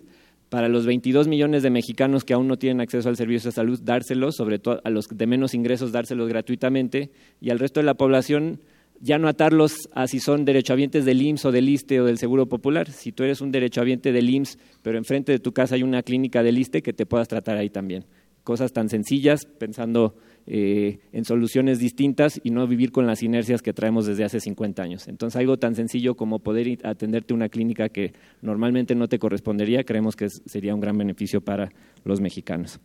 para 0.49 0.69
los 0.69 0.87
22 0.87 1.29
millones 1.29 1.63
de 1.63 1.71
mexicanos 1.71 2.25
que 2.25 2.35
aún 2.35 2.47
no 2.47 2.59
tienen 2.59 2.81
acceso 2.81 3.09
al 3.09 3.17
servicio 3.17 3.51
de 3.51 3.55
salud, 3.55 3.81
dárselos, 3.83 4.37
sobre 4.37 4.59
todo 4.59 4.81
a 4.85 4.91
los 4.91 5.09
de 5.09 5.27
menos 5.27 5.55
ingresos, 5.55 5.93
dárselos 5.93 6.29
gratuitamente, 6.29 7.11
y 7.41 7.51
al 7.51 7.59
resto 7.59 7.81
de 7.81 7.87
la 7.87 7.95
población 7.95 8.61
ya 9.01 9.19
no 9.19 9.29
atarlos 9.29 9.89
a 9.93 10.07
si 10.07 10.21
son 10.21 10.45
derechohabientes 10.45 11.05
del 11.05 11.21
IMSS 11.21 11.47
o 11.47 11.53
del 11.53 11.69
ISTE 11.69 12.01
o 12.01 12.05
del 12.05 12.19
Seguro 12.19 12.47
Popular. 12.47 12.91
Si 12.91 13.13
tú 13.13 13.25
eres 13.25 13.41
un 13.41 13.53
derechohabiente 13.53 14.13
del 14.13 14.31
IMSS, 14.31 14.59
pero 14.83 14.99
enfrente 14.99 15.33
de 15.33 15.39
tu 15.39 15.53
casa 15.53 15.75
hay 15.75 15.83
una 15.83 16.03
clínica 16.03 16.43
del 16.43 16.59
ISTE, 16.59 16.83
que 16.83 16.93
te 16.93 17.07
puedas 17.07 17.29
tratar 17.29 17.57
ahí 17.59 17.69
también. 17.69 18.05
Cosas 18.43 18.73
tan 18.73 18.89
sencillas, 18.89 19.45
pensando 19.45 20.15
eh, 20.49 21.01
en 21.13 21.25
soluciones 21.25 21.81
distintas 21.81 22.41
y 22.45 22.51
no 22.51 22.67
vivir 22.69 22.93
con 22.93 23.07
las 23.07 23.23
inercias 23.23 23.63
que 23.63 23.73
traemos 23.73 24.07
desde 24.07 24.23
hace 24.23 24.39
50 24.39 24.81
años. 24.81 25.09
Entonces, 25.09 25.41
algo 25.41 25.59
tan 25.59 25.75
sencillo 25.75 26.15
como 26.15 26.39
poder 26.39 26.79
atenderte 26.85 27.35
una 27.35 27.49
clínica 27.49 27.89
que 27.89 28.13
normalmente 28.43 28.95
no 28.95 29.09
te 29.09 29.19
correspondería, 29.19 29.83
creemos 29.83 30.15
que 30.15 30.29
sería 30.31 30.73
un 30.75 30.81
gran 30.81 30.97
beneficio 30.97 31.41
para 31.41 31.71
los 32.05 32.21
mexicanos. 32.21 32.79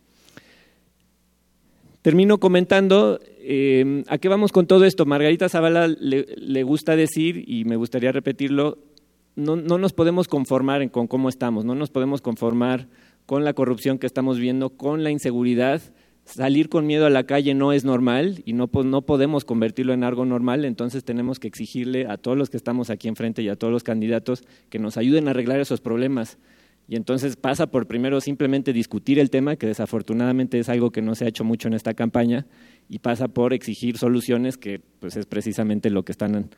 Termino 2.02 2.38
comentando 2.38 3.20
eh, 3.38 4.02
a 4.08 4.18
qué 4.18 4.28
vamos 4.28 4.50
con 4.50 4.66
todo 4.66 4.84
esto. 4.84 5.06
Margarita 5.06 5.48
Zavala 5.48 5.86
le, 5.86 6.62
gusta 6.64 6.96
decir, 6.96 7.44
y 7.46 7.64
me 7.64 7.76
gustaría 7.76 8.10
repetirlo, 8.10 8.78
no, 9.36 9.54
no, 9.54 9.78
nos 9.78 9.92
podemos 9.92 10.26
conformar 10.26 10.90
con 10.90 11.06
cómo 11.06 11.28
estamos, 11.28 11.64
no 11.64 11.76
nos 11.76 11.90
podemos 11.90 12.20
conformar 12.20 12.88
con 13.24 13.44
la 13.44 13.52
corrupción 13.52 13.98
que 13.98 14.08
estamos 14.08 14.40
viendo, 14.40 14.70
con 14.70 15.04
la 15.04 15.12
inseguridad 15.12 15.80
salir 16.24 16.68
con 16.68 16.86
miedo 16.86 17.06
a 17.06 17.10
la 17.10 17.24
calle 17.24 17.54
no 17.54 17.72
es 17.72 17.84
normal 17.84 18.42
y 18.44 18.52
no, 18.52 18.70
no 18.84 19.02
podemos 19.02 19.44
convertirlo 19.44 19.92
en 19.92 20.04
algo 20.04 20.24
normal, 20.24 20.64
entonces 20.64 21.04
tenemos 21.04 21.38
que 21.38 21.48
exigirle 21.48 22.06
a 22.06 22.16
todos 22.16 22.36
los 22.36 22.50
que 22.50 22.56
estamos 22.56 22.90
aquí 22.90 23.08
enfrente 23.08 23.42
y 23.42 23.48
a 23.48 23.56
todos 23.56 23.72
los 23.72 23.82
candidatos 23.82 24.44
que 24.70 24.78
nos 24.78 24.96
ayuden 24.96 25.28
a 25.28 25.30
arreglar 25.30 25.60
esos 25.60 25.80
problemas. 25.80 26.38
Y 26.88 26.96
entonces 26.96 27.36
pasa 27.36 27.68
por 27.68 27.86
primero 27.86 28.20
simplemente 28.20 28.72
discutir 28.72 29.18
el 29.18 29.30
tema, 29.30 29.56
que 29.56 29.66
desafortunadamente 29.66 30.58
es 30.58 30.68
algo 30.68 30.90
que 30.90 31.00
no 31.00 31.14
se 31.14 31.24
ha 31.24 31.28
hecho 31.28 31.44
mucho 31.44 31.68
en 31.68 31.74
esta 31.74 31.94
campaña, 31.94 32.46
y 32.88 32.98
pasa 32.98 33.28
por 33.28 33.52
exigir 33.52 33.98
soluciones, 33.98 34.58
que 34.58 34.80
pues 34.98 35.16
es 35.16 35.26
precisamente 35.26 35.90
lo 35.90 36.04
que 36.04 36.12
están 36.12 36.50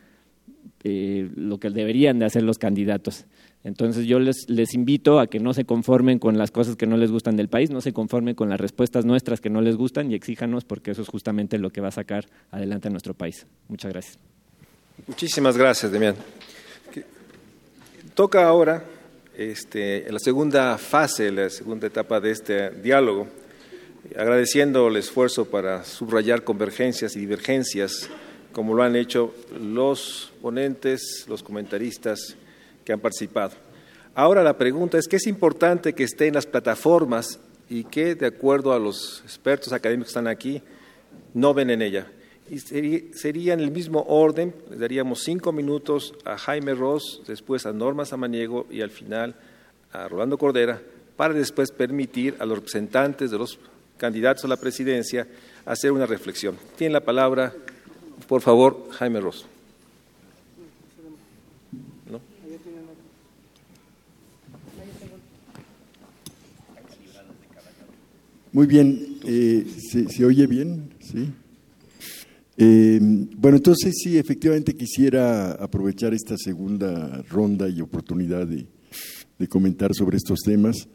eh, 0.83 1.31
lo 1.35 1.59
que 1.59 1.71
deberían 1.71 2.19
de 2.19 2.27
hacer 2.27 2.43
los 2.43 2.59
candidatos. 2.59 3.27
Entonces 3.65 4.07
yo 4.07 4.19
les, 4.19 4.47
invito 4.75 5.19
a 5.19 5.27
que 5.27 5.41
no 5.41 5.55
se 5.55 5.65
conformen 5.65 6.19
con 6.19 6.37
las 6.37 6.51
cosas 6.51 6.77
que 6.77 6.87
no 6.87 6.99
les 6.99 7.11
gustan 7.11 7.35
del 7.37 7.49
país, 7.49 7.71
no 7.71 7.81
se 7.81 7.95
conformen 7.95 8.35
con 8.35 8.51
las 8.51 8.61
respuestas 8.61 9.07
nuestras 9.07 9.41
que 9.41 9.49
no 9.49 9.63
les 9.63 9.77
gustan 9.77 10.11
y 10.11 10.15
exíjanos 10.15 10.65
porque 10.65 10.91
eso 10.91 11.01
es 11.01 11.09
justamente 11.09 11.57
lo 11.59 11.71
que 11.71 11.81
va 11.81 11.89
a 11.89 11.93
sacar 11.93 12.27
adelante 12.51 12.89
a 12.89 12.91
nuestro 12.91 13.15
país. 13.15 13.47
Muchas 13.69 13.91
gracias. 13.91 14.19
Muchísimas 15.07 15.57
gracias, 15.57 15.91
Demián. 15.91 16.15
Toca 18.15 18.47
ahora 18.47 18.85
este, 19.37 20.07
la 20.13 20.19
segunda 20.19 20.77
fase, 20.77 21.33
la 21.33 21.49
segunda 21.49 21.87
etapa 21.87 22.21
de 22.21 22.33
este 22.33 22.71
diálogo, 22.71 23.27
agradeciendo 24.15 24.89
el 24.89 24.97
esfuerzo 24.97 25.47
para 25.47 25.85
subrayar 25.85 26.45
convergencias 26.45 27.17
y 27.17 27.21
divergencias 27.21 28.11
como 28.53 28.75
lo 28.75 28.85
han 28.85 28.95
hecho 28.95 29.35
los 29.61 30.33
ponentes, 30.41 31.25
los 31.29 31.43
comentaristas 31.43 32.37
que 32.85 32.93
han 32.93 33.01
participado. 33.01 33.53
Ahora 34.15 34.43
la 34.43 34.57
pregunta 34.57 34.99
es, 34.99 35.09
¿qué 35.09 35.17
es 35.17 35.27
importante 35.27 35.93
que 35.93 36.05
esté 36.05 36.29
en 36.29 36.35
las 36.35 36.47
plataformas 36.47 37.41
y 37.69 37.85
qué, 37.85 38.15
de 38.15 38.27
acuerdo 38.27 38.73
a 38.73 38.79
los 38.79 39.23
expertos 39.25 39.73
académicos 39.73 40.09
que 40.09 40.19
están 40.19 40.29
aquí, 40.29 40.63
no 41.33 41.53
ven 41.55 41.71
en 41.71 41.83
ella? 41.83 42.07
Y 42.51 42.59
sería, 42.59 43.55
en 43.55 43.61
el 43.61 43.71
mismo 43.71 44.05
orden, 44.07 44.55
le 44.71 44.77
daríamos 44.77 45.23
cinco 45.23 45.51
minutos 45.51 46.15
a 46.25 46.37
Jaime 46.37 46.75
Ross, 46.75 47.23
después 47.27 47.65
a 47.65 47.73
Norma 47.73 48.05
Samaniego 48.05 48.67
y 48.71 48.83
al 48.83 48.91
final 48.91 49.35
a 49.93 50.09
Rolando 50.09 50.37
Cordera 50.37 50.81
para 51.17 51.33
después 51.33 51.71
permitir 51.71 52.37
a 52.39 52.45
los 52.45 52.59
representantes 52.59 53.31
de 53.31 53.39
los 53.39 53.59
candidatos 53.97 54.45
a 54.45 54.49
la 54.49 54.57
presidencia 54.57 55.27
hacer 55.65 55.93
una 55.93 56.07
reflexión. 56.07 56.57
Tiene 56.77 56.93
la 56.93 57.01
palabra, 57.01 57.55
por 58.29 58.43
favor, 58.43 58.89
Jaime 58.91 59.21
Muy 68.55 68.69
bien, 68.69 69.19
eh, 69.25 69.67
¿se, 69.91 70.25
oye 70.25 70.47
bien? 70.47 70.91
Sí. 71.01 71.29
Eh, 72.57 73.01
bueno, 73.37 73.57
entonces 73.57 73.95
sí, 73.97 74.17
efectivamente 74.17 74.77
quisiera 74.77 75.51
aprovechar 75.55 76.15
esta 76.15 76.37
segunda 76.39 77.21
ronda 77.29 77.69
y 77.69 77.81
oportunidad 77.81 78.47
de, 78.47 78.69
comentar 79.49 79.93
sobre 79.93 80.17
estos 80.19 80.39
temas 80.41 80.89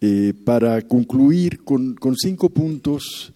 eh, 0.00 0.32
para 0.44 0.80
concluir 0.80 1.62
con, 1.62 1.94
cinco 2.16 2.48
puntos 2.48 3.34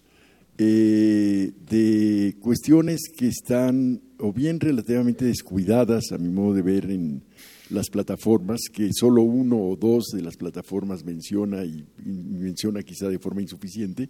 de 0.57 2.35
cuestiones 2.41 3.01
que 3.15 3.27
están 3.27 4.01
o 4.19 4.33
bien 4.33 4.59
relativamente 4.59 5.25
descuidadas, 5.25 6.11
a 6.11 6.17
mi 6.17 6.29
modo 6.29 6.53
de 6.53 6.61
ver, 6.61 6.91
en 6.91 7.23
las 7.69 7.89
plataformas, 7.89 8.61
que 8.71 8.89
solo 8.93 9.23
uno 9.23 9.57
o 9.57 9.75
dos 9.75 10.05
de 10.13 10.21
las 10.21 10.35
plataformas 10.37 11.03
menciona 11.03 11.63
y, 11.63 11.85
menciona 12.05 12.83
quizá 12.83 13.07
de 13.07 13.19
forma 13.19 13.41
insuficiente, 13.41 14.09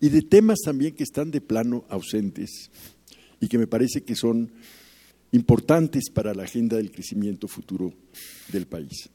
y 0.00 0.08
de 0.08 0.22
temas 0.22 0.58
también 0.64 0.94
que 0.94 1.04
están 1.04 1.30
de 1.30 1.40
plano 1.40 1.84
ausentes 1.88 2.70
y 3.40 3.48
que 3.48 3.58
me 3.58 3.66
parece 3.66 4.02
que 4.02 4.14
son 4.14 4.50
importantes 5.32 6.10
para 6.10 6.34
la 6.34 6.44
agenda 6.44 6.76
del 6.76 6.90
crecimiento 6.90 7.48
futuro 7.48 7.92
del 8.52 8.66
país. 8.66 9.08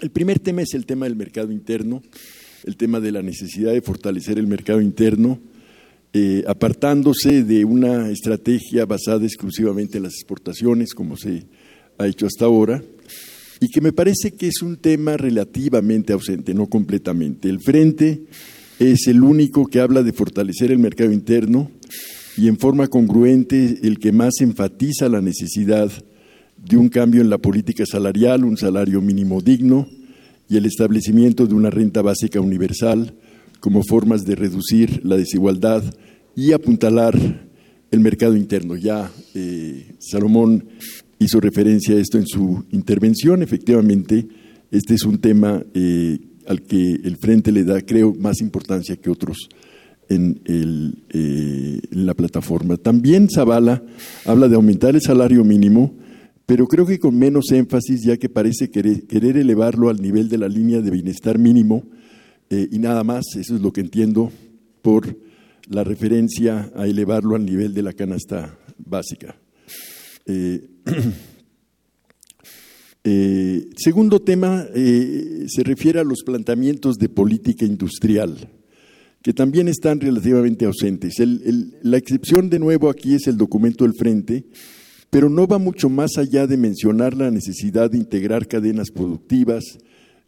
El 0.00 0.10
primer 0.10 0.40
tema 0.40 0.62
es 0.62 0.74
el 0.74 0.84
tema 0.84 1.06
del 1.06 1.14
mercado 1.14 1.52
interno, 1.52 2.02
el 2.64 2.76
tema 2.76 2.98
de 2.98 3.12
la 3.12 3.22
necesidad 3.22 3.72
de 3.72 3.82
fortalecer 3.82 4.38
el 4.38 4.48
mercado 4.48 4.80
interno, 4.80 5.38
eh, 6.14 6.44
apartándose 6.46 7.42
de 7.42 7.64
una 7.64 8.10
estrategia 8.10 8.84
basada 8.84 9.24
exclusivamente 9.24 9.96
en 9.96 10.04
las 10.04 10.14
exportaciones, 10.14 10.92
como 10.92 11.16
se 11.16 11.46
ha 11.98 12.06
hecho 12.06 12.26
hasta 12.26 12.44
ahora, 12.44 12.82
y 13.60 13.68
que 13.68 13.80
me 13.80 13.92
parece 13.92 14.32
que 14.32 14.48
es 14.48 14.60
un 14.60 14.76
tema 14.76 15.16
relativamente 15.16 16.12
ausente, 16.12 16.52
no 16.52 16.66
completamente. 16.66 17.48
El 17.48 17.60
Frente 17.60 18.24
es 18.78 19.06
el 19.06 19.22
único 19.22 19.66
que 19.66 19.80
habla 19.80 20.02
de 20.02 20.12
fortalecer 20.12 20.70
el 20.70 20.78
mercado 20.78 21.12
interno 21.12 21.70
y 22.36 22.48
en 22.48 22.58
forma 22.58 22.88
congruente 22.88 23.78
el 23.82 23.98
que 23.98 24.12
más 24.12 24.40
enfatiza 24.40 25.08
la 25.08 25.20
necesidad 25.20 25.90
de 26.56 26.76
un 26.76 26.88
cambio 26.88 27.20
en 27.22 27.30
la 27.30 27.38
política 27.38 27.84
salarial, 27.86 28.44
un 28.44 28.56
salario 28.56 29.00
mínimo 29.00 29.40
digno 29.40 29.88
y 30.48 30.56
el 30.56 30.66
establecimiento 30.66 31.46
de 31.46 31.54
una 31.54 31.70
renta 31.70 32.02
básica 32.02 32.40
universal 32.40 33.14
como 33.60 33.82
formas 33.84 34.24
de 34.24 34.34
reducir 34.34 35.00
la 35.04 35.16
desigualdad 35.16 35.84
y 36.34 36.52
apuntalar 36.52 37.14
el 37.90 38.00
mercado 38.00 38.36
interno. 38.36 38.76
Ya 38.76 39.10
eh, 39.34 39.94
Salomón 39.98 40.64
hizo 41.18 41.40
referencia 41.40 41.94
a 41.94 42.00
esto 42.00 42.18
en 42.18 42.26
su 42.26 42.64
intervención. 42.70 43.42
Efectivamente, 43.42 44.26
este 44.70 44.94
es 44.94 45.04
un 45.04 45.18
tema 45.18 45.62
eh, 45.74 46.18
al 46.46 46.62
que 46.62 46.94
el 47.04 47.16
Frente 47.18 47.52
le 47.52 47.64
da, 47.64 47.80
creo, 47.82 48.14
más 48.14 48.40
importancia 48.40 48.96
que 48.96 49.10
otros 49.10 49.48
en, 50.08 50.40
eh, 50.44 51.80
en 51.90 52.06
la 52.06 52.14
plataforma. 52.14 52.76
También 52.76 53.28
Zavala 53.32 53.82
habla 54.24 54.48
de 54.48 54.56
aumentar 54.56 54.94
el 54.94 55.02
salario 55.02 55.44
mínimo, 55.44 55.94
pero 56.46 56.66
creo 56.66 56.86
que 56.86 56.98
con 56.98 57.16
menos 57.16 57.52
énfasis, 57.52 58.02
ya 58.04 58.16
que 58.16 58.28
parece 58.28 58.70
querer, 58.70 59.36
elevarlo 59.36 59.90
al 59.90 60.02
nivel 60.02 60.28
de 60.28 60.38
la 60.38 60.48
línea 60.48 60.80
de 60.80 60.90
bienestar 60.90 61.38
mínimo 61.38 61.84
y 62.50 62.78
nada 62.78 63.04
más. 63.04 63.24
Eso 63.38 63.54
es 63.54 63.62
lo 63.62 63.72
que 63.72 63.80
entiendo 63.80 64.30
por 64.82 65.16
la 65.68 65.84
referencia 65.84 66.72
a 66.74 66.86
elevarlo 66.86 67.36
al 67.36 67.44
nivel 67.44 67.74
de 67.74 67.82
la 67.82 67.92
canasta 67.92 68.58
básica. 68.78 69.36
Eh, 70.26 70.60
eh, 73.04 73.68
segundo 73.76 74.20
tema 74.20 74.66
eh, 74.74 75.46
se 75.48 75.62
refiere 75.62 76.00
a 76.00 76.04
los 76.04 76.22
planteamientos 76.24 76.96
de 76.96 77.08
política 77.08 77.64
industrial, 77.64 78.50
que 79.22 79.32
también 79.32 79.68
están 79.68 80.00
relativamente 80.00 80.64
ausentes. 80.64 81.14
la 81.18 81.96
excepción 81.96 82.50
de 82.50 82.58
nuevo 82.58 82.90
aquí 82.90 83.14
es 83.14 83.26
el 83.26 83.36
documento 83.36 83.84
del 83.84 83.94
Frente, 83.94 84.44
pero 85.10 85.28
no 85.28 85.46
va 85.46 85.58
mucho 85.58 85.88
más 85.88 86.16
allá 86.16 86.46
de 86.46 86.56
mencionar 86.56 87.16
la 87.16 87.30
necesidad 87.30 87.90
de 87.90 87.98
integrar 87.98 88.48
cadenas 88.48 88.90
productivas, 88.90 89.78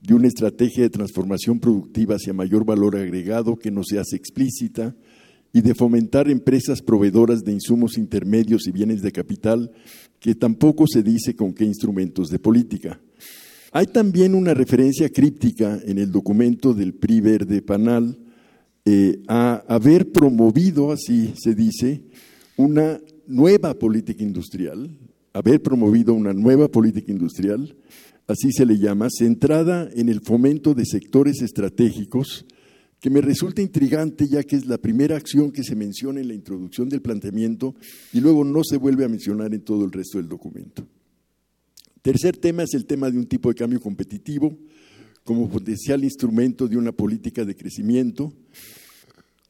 de 0.03 0.15
una 0.15 0.29
estrategia 0.29 0.83
de 0.83 0.91
transformación 0.91 1.59
productiva 1.59 2.17
hacia 2.17 2.35
mayor 2.35 2.67
valor 2.67 2.95
agregado 2.95 3.57
que 3.57 3.71
no 3.71 3.83
se 3.83 3.99
hace 3.99 4.17
explícita, 4.17 4.95
y 5.55 5.63
de 5.63 5.75
fomentar 5.75 6.29
empresas 6.29 6.83
proveedoras 6.83 7.45
de 7.45 7.53
insumos 7.53 7.97
intermedios 7.97 8.67
y 8.67 8.73
bienes 8.73 9.03
de 9.03 9.13
capital, 9.13 9.71
que 10.19 10.35
tampoco 10.35 10.85
se 10.89 11.05
dice 11.05 11.37
con 11.37 11.55
qué 11.55 11.65
instrumentos 11.65 12.29
de 12.29 12.41
política. 12.41 13.01
Hay 13.71 13.87
también 13.87 14.35
una 14.35 14.53
referencia 14.53 15.09
críptica 15.09 15.79
en 15.87 15.99
el 15.99 16.11
documento 16.11 16.75
del 16.75 16.95
PRI 16.95 17.21
Verde 17.21 17.63
Panal 17.63 18.19
eh, 18.85 19.23
a 19.29 19.63
haber 19.69 20.11
promovido, 20.11 20.91
así 20.91 21.33
se 21.37 21.55
dice, 21.55 22.03
una 22.57 23.01
nueva 23.29 23.75
política 23.75 24.25
industrial, 24.25 24.91
haber 25.33 25.63
promovido 25.63 26.15
una 26.15 26.33
nueva 26.33 26.67
política 26.67 27.13
industrial, 27.13 27.77
así 28.27 28.51
se 28.51 28.67
le 28.67 28.79
llama, 28.79 29.07
centrada 29.09 29.89
en 29.95 30.09
el 30.09 30.21
fomento 30.21 30.75
de 30.75 30.85
sectores 30.85 31.43
estratégicos 31.43 32.45
que 33.05 33.11
me 33.11 33.21
resulta 33.21 33.61
intrigante 33.61 34.27
ya 34.27 34.43
que 34.45 34.57
es 34.57 34.65
la 34.65 34.79
primera 34.79 35.15
acción 35.15 35.53
que 35.53 35.63
se 35.63 35.77
menciona 35.77 36.23
en 36.23 36.29
la 36.29 36.33
introducción 36.33 36.89
del 36.89 37.03
planteamiento 37.03 37.75
y 38.15 38.21
luego 38.21 38.45
no 38.45 38.65
se 38.65 38.79
vuelve 38.79 39.05
a 39.05 39.11
mencionar 39.11 39.53
en 39.53 39.61
todo 39.61 39.85
el 39.85 39.93
resto 39.93 40.17
del 40.17 40.27
documento. 40.27 40.89
Tercer 42.01 42.39
tema 42.39 42.63
es 42.63 42.73
el 42.73 42.87
tema 42.87 43.11
de 43.11 43.19
un 43.19 43.27
tipo 43.27 43.51
de 43.51 43.57
cambio 43.57 43.79
competitivo 43.79 44.57
como 45.23 45.51
potencial 45.51 46.03
instrumento 46.03 46.67
de 46.67 46.79
una 46.79 46.93
política 46.93 47.45
de 47.45 47.55
crecimiento, 47.55 48.33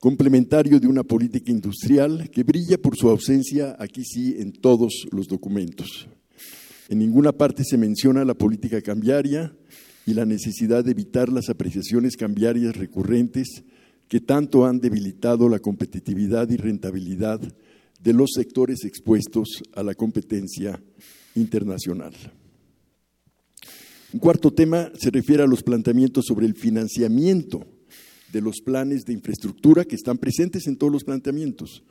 complementario 0.01 0.81
de 0.81 0.89
una 0.89 1.05
política 1.05 1.53
industrial 1.53 2.31
que 2.31 2.43
brilla 2.43 2.77
por 2.77 2.97
su 2.97 3.09
ausencia 3.09 3.77
aquí 3.79 4.03
sí 4.05 4.35
en 4.37 4.51
todos 4.51 5.07
los 5.13 5.29
documentos. 5.29 6.09
En 6.89 6.99
ninguna 6.99 7.31
parte 7.31 7.63
se 7.63 7.79
menciona 7.79 8.25
la 8.25 8.35
política 8.35 8.83
cambiaria, 8.83 9.57
y 10.07 10.15
la 10.15 10.27
necesidad 10.27 10.85
de 10.85 10.91
evitar 10.91 11.31
las 11.31 11.49
apreciaciones 11.49 12.17
cambiarias 12.17 12.77
recurrentes 12.77 13.65
que 14.09 14.21
tanto 14.21 14.67
han 14.67 14.81
debilitado 14.81 15.49
la 15.49 15.59
competitividad 15.59 16.49
y 16.51 16.57
rentabilidad 16.57 17.41
de 18.03 18.13
los 18.13 18.31
sectores 18.35 18.85
expuestos 18.85 19.63
a 19.75 19.83
la 19.83 19.95
competencia 19.95 20.81
internacional. 21.35 22.13
Un 24.13 24.21
cuarto 24.21 24.53
tema 24.53 24.93
se 24.95 25.11
refiere 25.11 25.43
a 25.43 25.47
los 25.47 25.63
planteamientos 25.63 26.27
sobre 26.27 26.47
el 26.47 26.55
financiamiento 26.55 27.67
de 28.33 28.43
los 28.43 28.61
planes 28.61 29.05
de 29.05 29.13
infraestructura 29.13 29.85
que 29.85 29.97
están 29.97 30.19
presentes 30.19 30.67
en 30.67 30.77
todos 30.77 30.93
los 30.93 31.05
planteamientos 31.05 31.83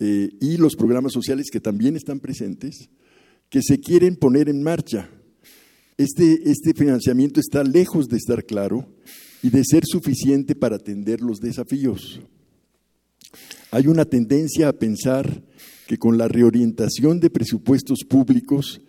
eh, 0.00 0.30
y 0.40 0.56
los 0.56 0.74
programas 0.74 1.12
sociales 1.12 1.48
que 1.52 1.60
también 1.60 1.96
están 1.96 2.20
presentes, 2.20 2.88
que 3.50 3.62
se 3.62 3.78
quieren 3.78 4.16
poner 4.16 4.48
en 4.48 4.62
marcha 4.62 5.10
este, 5.98 6.48
este, 6.48 6.74
financiamiento 6.74 7.40
está 7.40 7.64
lejos 7.64 8.08
de 8.08 8.16
estar 8.16 8.44
claro 8.44 8.86
y 9.42 9.50
de 9.50 9.64
ser 9.64 9.82
suficiente 9.84 10.54
para 10.54 10.76
atender 10.76 11.20
los 11.20 11.40
desafíos. 11.40 12.20
Hay 13.72 13.88
una 13.88 14.04
tendencia 14.04 14.68
a 14.68 14.72
pensar 14.72 15.42
que 15.88 15.98
con 15.98 16.16
la 16.16 16.28
reorientación 16.28 17.18
de 17.18 17.30
presupuestos 17.30 18.04
públicos 18.08 18.80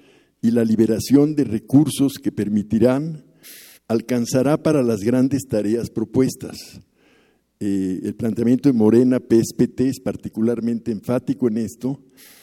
y 0.42 0.52
la 0.52 0.64
liberación 0.64 1.36
de 1.36 1.46
recursos 1.46 2.14
que 2.22 2.32
permitirán, 2.32 3.26
alcanzará 3.88 4.62
para 4.62 4.84
las 4.84 5.00
grandes 5.00 5.48
tareas 5.50 5.90
propuestas. 5.90 6.80
Eh, 7.60 8.02
el 8.04 8.14
planteamiento 8.14 8.70
de 8.70 8.74
Morena, 8.74 9.18
PSPT, 9.20 9.82
es 9.82 10.00
particularmente 10.00 10.92
enfático 10.92 11.48
en 11.48 11.58
esto, 11.58 12.00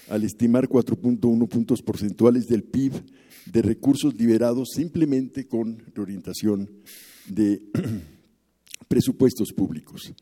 al 0.08 0.24
estimar 0.24 0.68
4.1 0.68 1.48
puntos 1.48 1.82
porcentuales 1.82 2.46
del 2.46 2.64
PIB 2.64 2.92
de 3.46 3.62
recursos 3.62 4.14
liberados 4.14 4.70
simplemente 4.74 5.46
con 5.46 5.78
reorientación 5.94 6.68
de 7.28 7.62
presupuestos 8.88 9.52
públicos. 9.52 10.12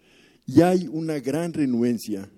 Y 0.46 0.60
hay 0.60 0.88
una 0.88 1.18
gran 1.18 1.52
renuencia, 1.52 2.28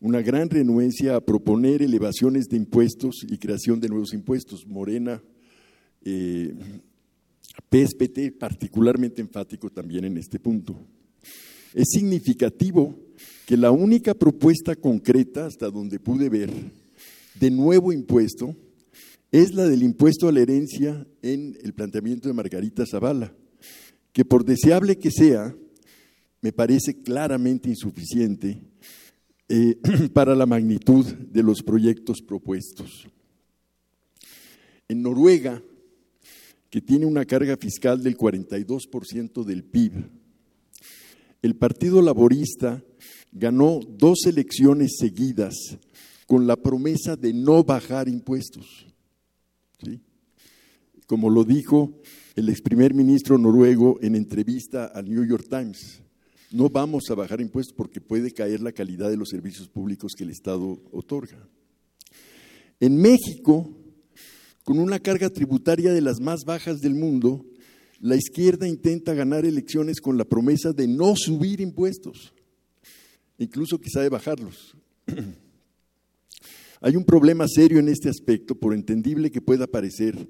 una 0.00 0.22
gran 0.22 0.48
renuencia 0.48 1.16
a 1.16 1.20
proponer 1.20 1.82
elevaciones 1.82 2.46
de 2.48 2.56
impuestos 2.56 3.26
y 3.28 3.36
creación 3.38 3.80
de 3.80 3.88
nuevos 3.88 4.14
impuestos. 4.14 4.66
Morena, 4.66 5.22
eh, 6.02 6.54
PSPT, 7.70 8.38
particularmente 8.38 9.20
enfático 9.20 9.68
también 9.70 10.04
en 10.04 10.16
este 10.16 10.38
punto. 10.38 10.78
Es 11.74 11.88
significativo 11.90 12.98
que 13.46 13.56
la 13.56 13.70
única 13.70 14.14
propuesta 14.14 14.74
concreta, 14.74 15.46
hasta 15.46 15.70
donde 15.70 16.00
pude 16.00 16.28
ver, 16.28 16.50
de 17.38 17.50
nuevo 17.50 17.92
impuesto, 17.92 18.56
es 19.30 19.54
la 19.54 19.68
del 19.68 19.82
impuesto 19.82 20.28
a 20.28 20.32
la 20.32 20.40
herencia 20.40 21.06
en 21.22 21.56
el 21.62 21.74
planteamiento 21.74 22.28
de 22.28 22.34
Margarita 22.34 22.84
Zavala, 22.86 23.34
que 24.12 24.24
por 24.24 24.44
deseable 24.44 24.98
que 24.98 25.10
sea, 25.10 25.54
me 26.40 26.52
parece 26.52 27.02
claramente 27.02 27.68
insuficiente 27.68 28.60
eh, 29.48 29.76
para 30.12 30.34
la 30.34 30.46
magnitud 30.46 31.04
de 31.04 31.42
los 31.42 31.62
proyectos 31.62 32.22
propuestos. 32.22 33.06
En 34.88 35.02
Noruega, 35.02 35.62
que 36.70 36.80
tiene 36.80 37.06
una 37.06 37.24
carga 37.24 37.56
fiscal 37.56 38.02
del 38.02 38.16
42% 38.16 39.44
del 39.44 39.64
PIB, 39.64 39.92
el 41.42 41.56
Partido 41.56 42.02
Laborista 42.02 42.82
ganó 43.32 43.80
dos 43.86 44.26
elecciones 44.26 44.96
seguidas 44.98 45.54
con 46.26 46.46
la 46.46 46.56
promesa 46.56 47.16
de 47.16 47.32
no 47.32 47.62
bajar 47.62 48.08
impuestos. 48.08 48.87
Como 51.06 51.30
lo 51.30 51.44
dijo 51.44 52.00
el 52.36 52.48
ex 52.48 52.60
primer 52.60 52.94
ministro 52.94 53.38
noruego 53.38 53.98
en 54.02 54.14
entrevista 54.14 54.86
al 54.86 55.08
New 55.08 55.24
York 55.24 55.46
Times. 55.48 56.00
No 56.50 56.70
vamos 56.70 57.04
a 57.10 57.14
bajar 57.14 57.40
impuestos 57.40 57.74
porque 57.76 58.00
puede 58.00 58.30
caer 58.30 58.60
la 58.60 58.72
calidad 58.72 59.10
de 59.10 59.16
los 59.16 59.28
servicios 59.28 59.68
públicos 59.68 60.12
que 60.16 60.24
el 60.24 60.30
Estado 60.30 60.80
otorga. 60.92 61.48
En 62.80 62.96
México, 62.96 63.68
con 64.64 64.78
una 64.78 64.98
carga 64.98 65.30
tributaria 65.30 65.92
de 65.92 66.00
las 66.00 66.20
más 66.20 66.44
bajas 66.46 66.80
del 66.80 66.94
mundo, 66.94 67.44
la 68.00 68.16
izquierda 68.16 68.68
intenta 68.68 69.14
ganar 69.14 69.44
elecciones 69.44 70.00
con 70.00 70.16
la 70.16 70.24
promesa 70.24 70.72
de 70.72 70.86
no 70.86 71.14
subir 71.16 71.60
impuestos, 71.60 72.32
incluso 73.38 73.78
quizá 73.78 74.00
de 74.00 74.08
bajarlos. 74.08 74.76
Hay 76.80 76.94
un 76.94 77.04
problema 77.04 77.46
serio 77.48 77.80
en 77.80 77.88
este 77.88 78.08
aspecto, 78.08 78.54
por 78.54 78.72
entendible 78.72 79.32
que 79.32 79.40
pueda 79.40 79.66
parecer 79.66 80.28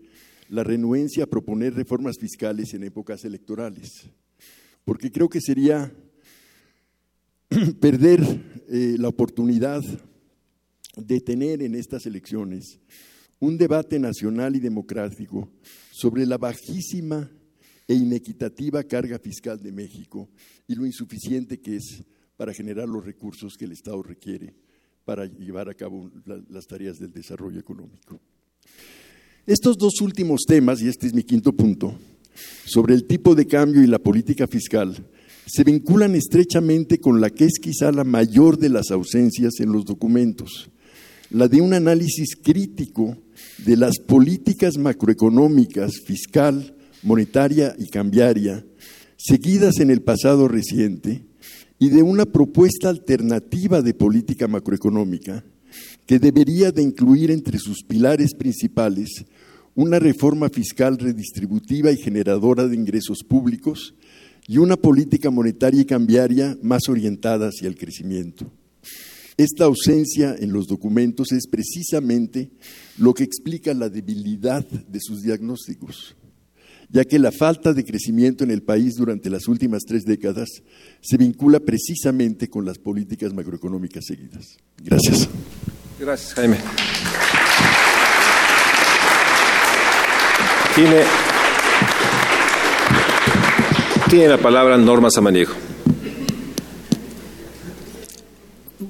la 0.49 0.65
renuencia 0.65 1.25
a 1.25 1.27
proponer 1.27 1.75
reformas 1.75 2.17
fiscales 2.19 2.73
en 2.73 2.85
épocas 2.85 3.27
electorales, 3.27 4.09
porque 4.87 5.13
creo 5.13 5.29
que 5.29 5.43
sería 5.43 5.93
perder 7.81 8.23
eh, 8.69 8.97
la 8.99 9.09
oportunidad 9.09 9.83
de 10.97 11.21
tener 11.21 11.63
en 11.63 11.75
estas 11.75 12.07
elecciones 12.07 12.81
un 13.41 13.59
debate 13.59 13.99
nacional 13.99 14.57
y 14.57 14.61
democrático 14.61 15.51
sobre 15.93 16.25
la 16.25 16.39
bajísima 16.39 17.31
e 17.87 17.95
inequitativa 17.95 18.83
carga 18.85 19.19
fiscal 19.19 19.63
de 19.63 19.71
México 19.71 20.31
y 20.67 20.75
lo 20.75 20.87
insuficiente 20.87 21.61
que 21.61 21.77
es 21.77 22.03
para 22.39 22.55
generar 22.55 22.89
los 22.89 23.05
recursos 23.05 23.55
que 23.59 23.67
el 23.67 23.73
Estado 23.73 24.03
requiere 24.03 24.55
para 25.09 25.25
llevar 25.25 25.71
a 25.71 25.75
cabo 25.75 26.11
las 26.51 26.67
tareas 26.67 26.99
del 26.99 27.11
desarrollo 27.11 27.59
económico. 27.59 28.21
Estos 29.47 29.79
dos 29.79 30.03
últimos 30.03 30.43
temas, 30.47 30.83
y 30.83 30.89
este 30.89 31.07
es 31.07 31.15
mi 31.15 31.23
quinto 31.23 31.55
punto, 31.55 31.99
sobre 32.67 32.93
el 32.95 33.05
tipo 33.05 33.35
de 33.35 33.47
cambio 33.47 33.83
y 33.83 33.87
la 33.87 34.01
política 34.01 34.47
fiscal, 34.47 34.95
se 35.47 35.65
vinculan 35.65 36.15
estrechamente 36.15 37.01
con 37.01 37.23
la 37.23 37.31
que 37.31 37.47
es 37.47 37.55
quizá 37.59 37.91
la 37.91 38.05
mayor 38.05 38.59
de 38.59 38.69
las 38.69 38.91
ausencias 38.91 39.61
en 39.61 39.73
los 39.73 39.87
documentos, 39.87 40.69
la 41.31 41.49
de 41.49 41.63
un 41.63 41.73
análisis 41.73 42.37
crítico 42.37 43.17
de 43.65 43.79
las 43.79 44.01
políticas 44.01 44.77
macroeconómicas, 44.77 46.03
fiscal, 46.05 46.77
monetaria 47.03 47.75
y 47.79 47.89
cambiaria, 47.89 48.63
seguidas 49.17 49.81
en 49.81 49.91
el 49.91 50.03
pasado 50.03 50.49
reciente, 50.49 51.28
y 51.79 51.91
de 51.91 52.03
una 52.03 52.27
propuesta 52.27 52.89
alternativa 52.89 53.83
de 53.83 53.95
política 53.95 54.49
macroeconómica 54.49 55.45
que 56.07 56.19
debería 56.19 56.73
de 56.73 56.83
incluir 56.83 57.31
entre 57.31 57.59
sus 57.59 57.83
pilares 57.83 58.35
principales 58.35 59.25
una 59.75 59.99
reforma 59.99 60.49
fiscal 60.49 60.99
redistributiva 60.99 61.93
y 61.93 61.97
generadora 61.97 62.67
de 62.67 62.75
ingresos 62.75 63.19
públicos 63.23 63.95
y 64.49 64.59
una 64.59 64.77
política 64.77 65.31
monetaria 65.31 65.83
y 65.83 65.85
cambiaria 65.85 66.59
más 66.63 66.89
orientada 66.89 67.49
hacia 67.49 67.69
el 67.69 67.77
crecimiento. 67.77 68.51
Esta 69.37 69.67
ausencia 69.67 70.35
en 70.37 70.53
los 70.53 70.67
documentos 70.67 71.31
es 71.31 71.47
precisamente 71.47 72.51
lo 72.97 73.15
que 73.15 73.23
explica 73.23 73.73
la 73.73 73.89
debilidad 73.89 74.67
de 74.67 74.99
sus 75.01 75.23
diagnósticos, 75.23 76.17
ya 76.91 77.05
que 77.05 77.19
la 77.19 77.33
falta 77.33 77.73
de 77.73 77.85
crecimiento 77.85 78.45
en 78.45 78.51
el 78.51 78.63
país 78.63 78.97
durante 78.97 79.31
las 79.31 79.47
últimas 79.49 79.83
tres 79.85 80.05
décadas 80.05 80.49
se 81.01 81.17
vincula 81.17 81.61
precisamente 81.61 82.49
con 82.49 82.65
las 82.65 82.79
políticas 82.79 83.35
macroeconómicas 83.35 84.05
seguidas. 84.07 84.57
Gracias. 84.83 85.29
Gracias, 86.01 86.35
Jaime. 86.35 86.57
Tiene, 90.75 91.03
tiene 94.09 94.29
la 94.29 94.39
palabra 94.39 94.79
Norma 94.79 95.11
Samaniego. 95.11 95.53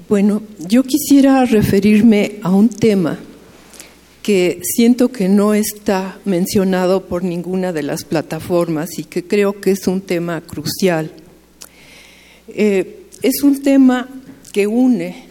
Bueno, 0.07 0.41
yo 0.59 0.83
quisiera 0.83 1.45
referirme 1.45 2.39
a 2.43 2.51
un 2.51 2.69
tema 2.69 3.17
que 4.23 4.59
siento 4.63 5.11
que 5.11 5.29
no 5.29 5.53
está 5.53 6.19
mencionado 6.25 7.05
por 7.05 7.23
ninguna 7.23 7.73
de 7.73 7.83
las 7.83 8.03
plataformas 8.03 8.99
y 8.99 9.03
que 9.03 9.25
creo 9.25 9.59
que 9.61 9.71
es 9.71 9.87
un 9.87 10.01
tema 10.01 10.41
crucial. 10.41 11.11
Eh, 12.49 13.05
es 13.21 13.43
un 13.43 13.61
tema 13.61 14.09
que 14.51 14.67
une 14.67 15.25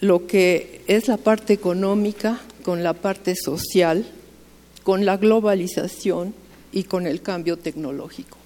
lo 0.00 0.26
que 0.26 0.80
es 0.86 1.08
la 1.08 1.18
parte 1.18 1.52
económica 1.52 2.40
con 2.62 2.82
la 2.82 2.94
parte 2.94 3.34
social, 3.36 4.06
con 4.82 5.04
la 5.04 5.16
globalización 5.16 6.34
y 6.72 6.84
con 6.84 7.06
el 7.06 7.22
cambio 7.22 7.58
tecnológico. 7.58 8.38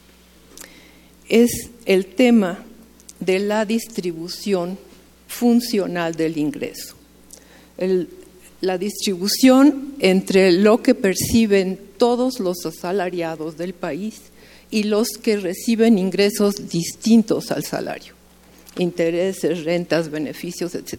Es 1.28 1.70
el 1.86 2.07
tema 2.07 2.65
de 3.20 3.39
la 3.39 3.65
distribución 3.65 4.78
funcional 5.27 6.15
del 6.15 6.36
ingreso. 6.36 6.97
La 8.65 8.78
distribución 8.78 9.95
entre 10.01 10.53
lo 10.53 10.82
que 10.82 10.95
perciben 10.95 11.78
todos 11.99 12.41
los 12.41 12.65
asalariados 12.66 13.57
del 13.57 13.74
país 13.74 14.16
y 14.70 14.85
los 14.85 15.09
que 15.23 15.36
reciben 15.36 15.99
ingresos 15.99 16.69
distintos 16.69 17.51
al 17.51 17.65
salario, 17.65 18.15
intereses, 18.78 19.65
rentas, 19.65 20.11
beneficios, 20.11 20.74
etc. 20.74 20.95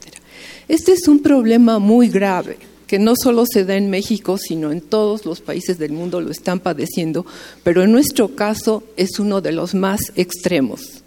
Este 0.68 0.94
es 0.94 1.08
un 1.08 1.20
problema 1.20 1.80
muy 1.80 2.10
grave 2.10 2.58
que 2.88 3.00
no 3.00 3.16
solo 3.16 3.46
se 3.52 3.66
da 3.66 3.76
en 3.76 3.90
México, 3.90 4.38
sino 4.38 4.72
en 4.72 4.82
todos 4.82 5.26
los 5.26 5.42
países 5.42 5.80
del 5.80 5.92
mundo 5.92 6.22
lo 6.22 6.32
están 6.32 6.60
padeciendo, 6.60 7.26
pero 7.64 7.84
en 7.84 7.92
nuestro 7.92 8.36
caso 8.36 8.84
es 8.96 9.20
uno 9.20 9.42
de 9.42 9.52
los 9.52 9.74
más 9.74 10.12
extremos. 10.16 11.05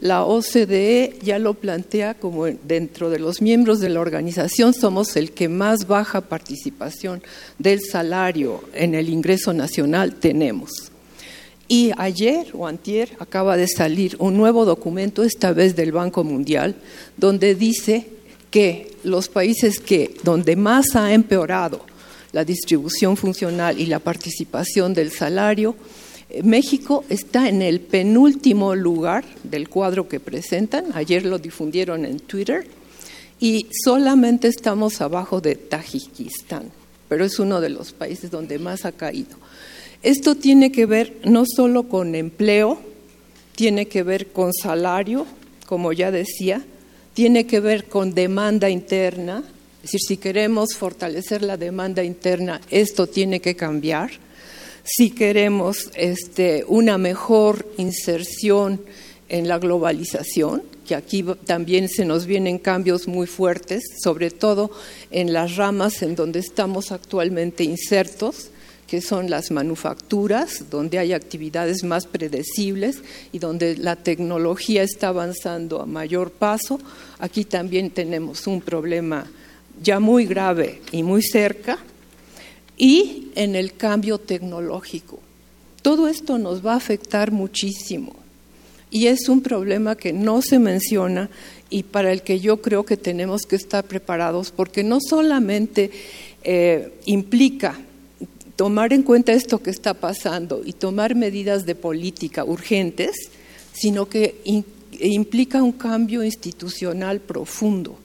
La 0.00 0.24
OCDE 0.24 1.18
ya 1.22 1.40
lo 1.40 1.54
plantea 1.54 2.14
como 2.14 2.46
dentro 2.46 3.10
de 3.10 3.18
los 3.18 3.42
miembros 3.42 3.80
de 3.80 3.88
la 3.88 4.00
organización 4.00 4.72
somos 4.72 5.16
el 5.16 5.32
que 5.32 5.48
más 5.48 5.88
baja 5.88 6.20
participación 6.20 7.20
del 7.58 7.80
salario 7.80 8.62
en 8.74 8.94
el 8.94 9.08
ingreso 9.08 9.52
nacional 9.52 10.14
tenemos. 10.14 10.92
Y 11.66 11.90
ayer 11.98 12.46
o 12.54 12.68
antier 12.68 13.10
acaba 13.18 13.56
de 13.56 13.66
salir 13.66 14.14
un 14.20 14.36
nuevo 14.36 14.64
documento, 14.64 15.24
esta 15.24 15.52
vez 15.52 15.74
del 15.74 15.90
Banco 15.90 16.22
Mundial, 16.22 16.76
donde 17.16 17.56
dice 17.56 18.06
que 18.50 18.92
los 19.02 19.28
países 19.28 19.80
que 19.80 20.14
donde 20.22 20.54
más 20.54 20.94
ha 20.94 21.12
empeorado 21.12 21.84
la 22.32 22.44
distribución 22.44 23.16
funcional 23.16 23.80
y 23.80 23.86
la 23.86 23.98
participación 23.98 24.94
del 24.94 25.10
salario 25.10 25.74
México 26.42 27.04
está 27.08 27.48
en 27.48 27.62
el 27.62 27.80
penúltimo 27.80 28.74
lugar 28.74 29.24
del 29.44 29.68
cuadro 29.68 30.08
que 30.08 30.20
presentan, 30.20 30.86
ayer 30.94 31.24
lo 31.24 31.38
difundieron 31.38 32.04
en 32.04 32.20
Twitter, 32.20 32.66
y 33.40 33.66
solamente 33.84 34.48
estamos 34.48 35.00
abajo 35.00 35.40
de 35.40 35.54
Tajikistán, 35.54 36.70
pero 37.08 37.24
es 37.24 37.38
uno 37.38 37.60
de 37.60 37.70
los 37.70 37.92
países 37.92 38.30
donde 38.30 38.58
más 38.58 38.84
ha 38.84 38.92
caído. 38.92 39.36
Esto 40.02 40.34
tiene 40.34 40.70
que 40.70 40.86
ver 40.86 41.16
no 41.24 41.44
solo 41.46 41.84
con 41.84 42.14
empleo, 42.14 42.78
tiene 43.54 43.86
que 43.86 44.02
ver 44.02 44.28
con 44.28 44.52
salario, 44.52 45.26
como 45.66 45.92
ya 45.92 46.10
decía, 46.10 46.62
tiene 47.14 47.46
que 47.46 47.60
ver 47.60 47.86
con 47.86 48.14
demanda 48.14 48.68
interna, 48.68 49.42
es 49.78 49.92
decir, 49.92 50.00
si 50.06 50.16
queremos 50.18 50.74
fortalecer 50.76 51.42
la 51.42 51.56
demanda 51.56 52.04
interna, 52.04 52.60
esto 52.70 53.06
tiene 53.06 53.40
que 53.40 53.56
cambiar 53.56 54.10
si 54.88 55.10
queremos 55.10 55.90
este, 55.94 56.64
una 56.66 56.96
mejor 56.96 57.66
inserción 57.76 58.80
en 59.28 59.46
la 59.46 59.58
globalización, 59.58 60.62
que 60.86 60.94
aquí 60.94 61.22
también 61.44 61.90
se 61.90 62.06
nos 62.06 62.24
vienen 62.24 62.58
cambios 62.58 63.06
muy 63.06 63.26
fuertes, 63.26 63.84
sobre 64.02 64.30
todo 64.30 64.70
en 65.10 65.34
las 65.34 65.56
ramas 65.56 66.00
en 66.00 66.14
donde 66.14 66.38
estamos 66.38 66.90
actualmente 66.90 67.64
insertos, 67.64 68.48
que 68.86 69.02
son 69.02 69.28
las 69.28 69.50
manufacturas, 69.50 70.70
donde 70.70 70.98
hay 70.98 71.12
actividades 71.12 71.84
más 71.84 72.06
predecibles 72.06 73.02
y 73.32 73.38
donde 73.38 73.76
la 73.76 73.96
tecnología 73.96 74.82
está 74.82 75.08
avanzando 75.08 75.82
a 75.82 75.86
mayor 75.86 76.30
paso. 76.30 76.80
Aquí 77.18 77.44
también 77.44 77.90
tenemos 77.90 78.46
un 78.46 78.62
problema 78.62 79.26
ya 79.82 80.00
muy 80.00 80.24
grave 80.24 80.80
y 80.90 81.02
muy 81.02 81.22
cerca, 81.22 81.78
y 82.78 83.28
en 83.34 83.56
el 83.56 83.74
cambio 83.74 84.18
tecnológico. 84.18 85.20
todo 85.82 86.08
esto 86.08 86.38
nos 86.38 86.64
va 86.64 86.74
a 86.74 86.76
afectar 86.76 87.30
muchísimo. 87.32 88.14
Y 88.90 89.06
es 89.06 89.28
un 89.28 89.42
problema 89.42 89.96
que 89.96 90.12
no 90.12 90.42
se 90.42 90.58
menciona 90.58 91.30
y 91.70 91.82
para 91.82 92.12
el 92.12 92.22
que 92.22 92.40
yo 92.40 92.60
creo 92.62 92.84
que 92.84 92.96
tenemos 92.96 93.42
que 93.42 93.56
estar 93.56 93.84
preparados, 93.84 94.50
porque 94.50 94.82
no 94.82 94.98
solamente 95.00 95.90
eh, 96.42 96.92
implica 97.06 97.78
tomar 98.56 98.92
en 98.92 99.02
cuenta 99.02 99.32
esto 99.32 99.62
que 99.62 99.70
está 99.70 99.94
pasando 99.94 100.62
y 100.64 100.72
tomar 100.72 101.14
medidas 101.14 101.64
de 101.64 101.74
política 101.74 102.44
urgentes, 102.44 103.30
sino 103.72 104.08
que 104.08 104.40
implica 105.00 105.62
un 105.62 105.72
cambio 105.72 106.24
institucional 106.24 107.20
profundo, 107.20 107.98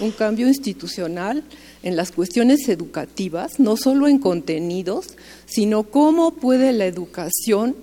un 0.00 0.10
cambio 0.10 0.48
institucional 0.48 1.42
en 1.82 1.96
las 1.96 2.12
cuestiones 2.12 2.68
educativas, 2.68 3.58
no 3.58 3.76
solo 3.76 4.08
en 4.08 4.18
contenidos, 4.18 5.16
sino 5.46 5.84
cómo 5.84 6.34
puede 6.34 6.72
la 6.72 6.86
educación 6.86 7.74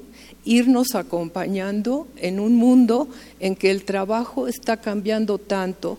irnos 0.46 0.96
acompañando 0.96 2.08
en 2.18 2.40
un 2.40 2.56
mundo 2.56 3.10
en 3.40 3.56
que 3.56 3.72
el 3.72 3.84
trabajo 3.84 4.48
está 4.48 4.78
cambiando 4.78 5.38
tanto 5.38 5.98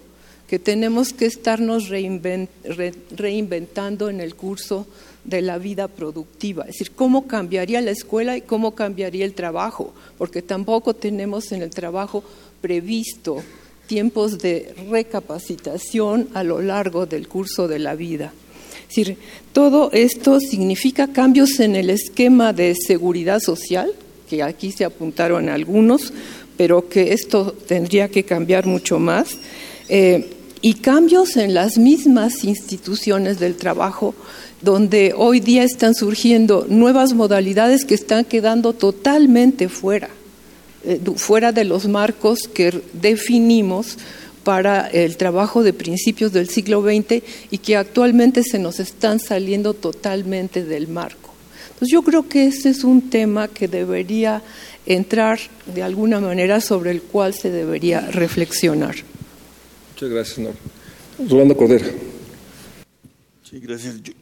que 0.49 0.59
tenemos 0.59 1.13
que 1.13 1.27
estarnos 1.27 1.91
reinventando 1.91 4.09
en 4.09 4.21
el 4.21 4.35
curso 4.35 4.87
de 5.23 5.43
la 5.43 5.59
vida 5.59 5.87
productiva. 5.87 6.65
Es 6.65 6.79
decir, 6.79 6.91
cómo 6.91 7.29
cambiaría 7.29 7.81
la 7.81 7.93
escuela 7.93 8.37
y 8.37 8.41
cómo 8.41 8.75
cambiaría 8.75 9.25
el 9.25 9.35
trabajo, 9.35 9.95
porque 10.19 10.43
tampoco 10.43 10.95
tenemos 10.95 11.53
en 11.53 11.63
el 11.63 11.71
trabajo 11.71 12.25
previsto 12.61 13.45
tiempos 13.91 14.39
de 14.39 14.73
recapacitación 14.89 16.29
a 16.33 16.45
lo 16.45 16.63
largo 16.63 17.07
del 17.07 17.27
curso 17.27 17.67
de 17.67 17.81
la 17.81 17.97
vida. 17.97 18.33
Es 18.83 18.95
decir, 18.95 19.17
todo 19.53 19.91
esto 19.91 20.39
significa 20.39 21.09
cambios 21.09 21.59
en 21.59 21.75
el 21.75 21.91
esquema 21.91 22.53
de 22.53 22.77
seguridad 22.77 23.41
social, 23.41 23.91
que 24.29 24.45
aquí 24.45 24.71
se 24.71 24.85
apuntaron 24.85 25.49
algunos, 25.49 26.13
pero 26.57 26.89
que 26.89 27.13
esto 27.13 27.53
tendría 27.67 28.09
que 28.09 28.23
cambiar 28.23 28.65
mucho 28.65 29.01
más, 29.01 29.39
eh, 29.89 30.31
y 30.63 30.75
cambios 30.75 31.37
en 31.37 31.53
las 31.53 31.77
mismas 31.77 32.45
instituciones 32.45 33.41
del 33.41 33.57
trabajo, 33.57 34.15
donde 34.63 35.15
hoy 35.17 35.41
día 35.41 35.65
están 35.65 35.97
surgiendo 35.97 36.65
nuevas 36.69 37.13
modalidades 37.13 37.85
que 37.85 37.95
están 37.95 38.25
quedando 38.25 38.73
totalmente 38.73 39.69
fuera, 39.69 40.11
fuera 41.17 41.53
de 41.53 41.65
los 41.65 41.89
marcos 41.89 42.49
que 42.53 42.83
definimos 42.93 43.99
para 44.45 44.87
el 44.89 45.17
trabajo 45.17 45.63
de 45.63 45.73
principios 45.73 46.33
del 46.33 46.49
siglo 46.49 46.83
XX 46.83 47.23
y 47.51 47.59
que 47.59 47.77
actualmente 47.77 48.43
se 48.43 48.59
nos 48.59 48.81
están 48.81 49.21
saliendo 49.21 49.75
totalmente 49.75 50.65
del 50.65 50.89
marco. 50.89 51.31
Pues 51.79 51.91
yo 51.91 52.03
creo 52.03 52.29
que 52.29 52.47
ese 52.47 52.71
es 52.71 52.85
un 52.85 53.11
tema 53.11 53.49
que 53.49 53.69
debería 53.69 54.43
entrar 54.87 55.39
de 55.73 55.83
alguna 55.83 56.21
manera 56.21 56.61
sobre 56.61 56.91
el 56.91 57.03
cual 57.03 57.35
se 57.35 57.51
debería 57.51 58.01
reflexionar. 58.01 58.97
Muchas 59.95 60.11
gracias, 60.11 60.39
Nor. 60.39 60.55
Rolando 61.29 61.57
Cordero. 61.57 61.87
Sí, 63.43 63.61
gracias. 63.61 63.97
Yo, 64.03 64.13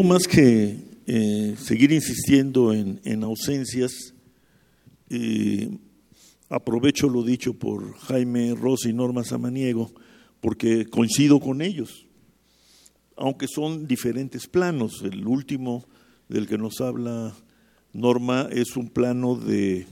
eh, 0.00 0.04
más 0.04 0.28
que 0.28 0.76
eh, 1.06 1.54
seguir 1.62 1.92
insistiendo 1.92 2.72
en, 2.72 3.22
ausencias, 3.22 4.14
eh, 5.10 5.70
aprovecho 6.48 7.08
lo 7.08 7.22
dicho 7.22 7.54
por 7.54 7.96
Jaime 7.98 8.54
Rossi 8.54 8.90
y 8.90 8.92
Norma 8.92 9.24
Samaniego, 9.24 9.90
porque 10.40 10.86
coincido 10.86 11.40
con 11.40 11.62
ellos, 11.62 12.06
aunque 13.16 13.46
son 13.48 13.86
diferentes 13.86 14.46
planos. 14.46 15.02
El 15.02 15.26
último 15.26 15.84
del 16.28 16.46
que 16.46 16.58
nos 16.58 16.80
habla 16.80 17.34
Norma 17.92 18.48
es 18.50 18.76
un 18.76 18.88
plano 18.88 19.34
de, 19.34 19.86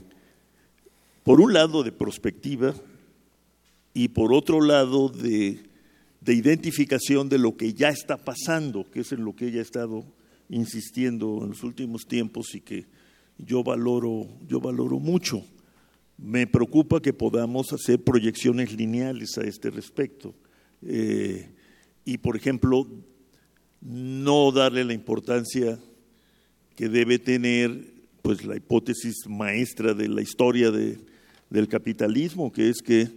por 1.23 1.41
un 1.41 1.53
lado, 1.53 1.83
de 1.83 1.91
perspectiva 1.91 2.73
y 3.93 4.09
por 4.09 4.33
otro 4.33 4.61
lado, 4.61 5.09
de, 5.09 5.59
de 6.21 6.33
identificación 6.33 7.29
de 7.29 7.39
lo 7.39 7.57
que 7.57 7.73
ya 7.73 7.89
está 7.89 8.17
pasando, 8.17 8.89
que 8.89 9.01
es 9.01 9.11
en 9.11 9.25
lo 9.25 9.35
que 9.35 9.47
ella 9.47 9.59
ha 9.59 9.63
estado 9.63 10.05
insistiendo 10.49 11.39
en 11.43 11.49
los 11.49 11.63
últimos 11.63 12.05
tiempos 12.07 12.53
y 12.55 12.61
que 12.61 12.85
yo 13.37 13.63
valoro, 13.63 14.27
yo 14.47 14.59
valoro 14.59 14.99
mucho. 14.99 15.43
Me 16.17 16.47
preocupa 16.47 17.01
que 17.01 17.13
podamos 17.13 17.71
hacer 17.73 18.03
proyecciones 18.03 18.73
lineales 18.73 19.37
a 19.37 19.41
este 19.41 19.69
respecto. 19.69 20.33
Eh, 20.81 21.49
y, 22.05 22.17
por 22.17 22.35
ejemplo, 22.35 22.87
no 23.81 24.51
darle 24.51 24.83
la 24.83 24.93
importancia 24.93 25.79
que 26.75 26.89
debe 26.89 27.19
tener 27.19 27.95
pues 28.21 28.43
la 28.43 28.55
hipótesis 28.55 29.27
maestra 29.27 29.93
de 29.93 30.09
la 30.09 30.21
historia 30.21 30.71
de, 30.71 30.99
del 31.49 31.67
capitalismo, 31.67 32.51
que 32.51 32.69
es 32.69 32.81
que 32.81 33.09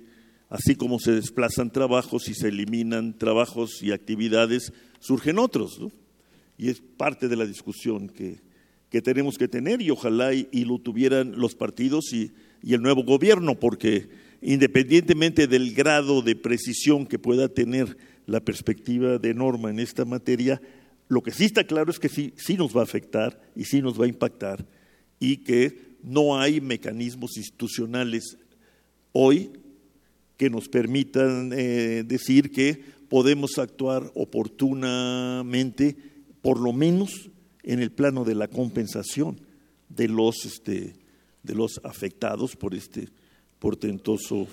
así 0.49 0.77
como 0.77 0.99
se 0.99 1.13
desplazan 1.13 1.71
trabajos 1.71 2.29
y 2.29 2.35
se 2.35 2.49
eliminan 2.49 3.17
trabajos 3.17 3.83
y 3.83 3.93
actividades, 3.93 4.73
surgen 5.01 5.39
otros. 5.39 5.81
Y 6.59 6.69
es 6.69 6.81
parte 6.81 7.29
de 7.29 7.37
la 7.37 7.47
discusión 7.47 8.09
que, 8.09 8.41
que 8.91 9.01
tenemos 9.01 9.39
que 9.39 9.49
tener 9.49 9.81
y 9.81 9.91
ojalá 9.91 10.35
y, 10.35 10.65
lo 10.65 10.79
tuvieran 10.79 11.39
los 11.39 11.55
partidos 11.55 12.13
y, 12.13 12.33
y 12.63 12.75
el 12.75 12.83
nuevo 12.83 13.05
gobierno, 13.05 13.59
porque 13.59 14.09
independientemente 14.43 15.47
del 15.47 15.75
grado 15.75 16.23
de 16.23 16.35
precisión 16.35 17.07
que 17.07 17.19
pueda 17.19 17.49
tener 17.49 17.97
la 18.27 18.41
perspectiva 18.41 19.19
de 19.19 19.35
norma 19.35 19.71
en 19.71 19.79
esta 19.79 20.05
materia, 20.05 20.61
lo 21.09 21.23
que 21.23 21.31
sí 21.31 21.45
está 21.45 21.65
claro 21.65 21.91
es 21.91 21.99
que 21.99 22.09
sí, 22.09 22.35
sí 22.37 22.57
nos 22.57 22.77
va 22.77 22.81
a 22.81 22.85
afectar 22.85 23.41
y 23.57 23.65
sí 23.65 23.81
nos 23.81 24.01
va 24.01 24.05
a 24.05 24.09
impactar 24.09 24.67
y 25.19 25.39
que 25.39 25.97
no 26.03 26.39
hay 26.39 26.61
mecanismos 26.61 27.37
institucionales 27.37 28.39
hoy 29.13 29.51
que 30.37 30.51
nos 30.51 30.69
permitan 30.69 31.53
eh, 31.55 32.03
decir 32.07 32.51
que 32.51 32.83
podemos 33.09 33.59
actuar 33.59 34.11
oportunamente, 34.15 35.97
por 36.41 36.59
lo 36.59 36.73
menos 36.73 37.30
en 37.63 37.81
el 37.81 37.91
plano 37.91 38.25
de 38.25 38.35
la 38.35 38.49
compensación 38.49 39.41
de 39.89 40.09
los, 40.09 40.45
este, 40.45 40.95
de 41.43 41.55
los 41.55 41.81
afectados 41.85 42.57
por 42.57 42.75
este 42.75 43.09
portentoso 43.59 44.47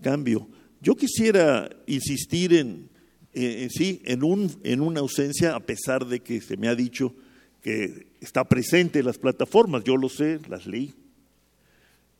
cambio. 0.00 0.48
Yo 0.80 0.94
quisiera 0.94 1.68
insistir 1.86 2.54
en, 2.54 2.88
eh, 3.32 3.68
sí, 3.70 4.00
en, 4.04 4.24
un, 4.24 4.50
en 4.64 4.80
una 4.80 5.00
ausencia, 5.00 5.54
a 5.54 5.60
pesar 5.60 6.06
de 6.06 6.20
que 6.20 6.40
se 6.40 6.56
me 6.56 6.68
ha 6.68 6.74
dicho 6.74 7.14
que 7.62 8.06
está 8.20 8.48
presente 8.48 9.00
en 9.00 9.06
las 9.06 9.18
plataformas, 9.18 9.84
yo 9.84 9.96
lo 9.96 10.08
sé, 10.08 10.40
las 10.48 10.66
leí. 10.66 10.94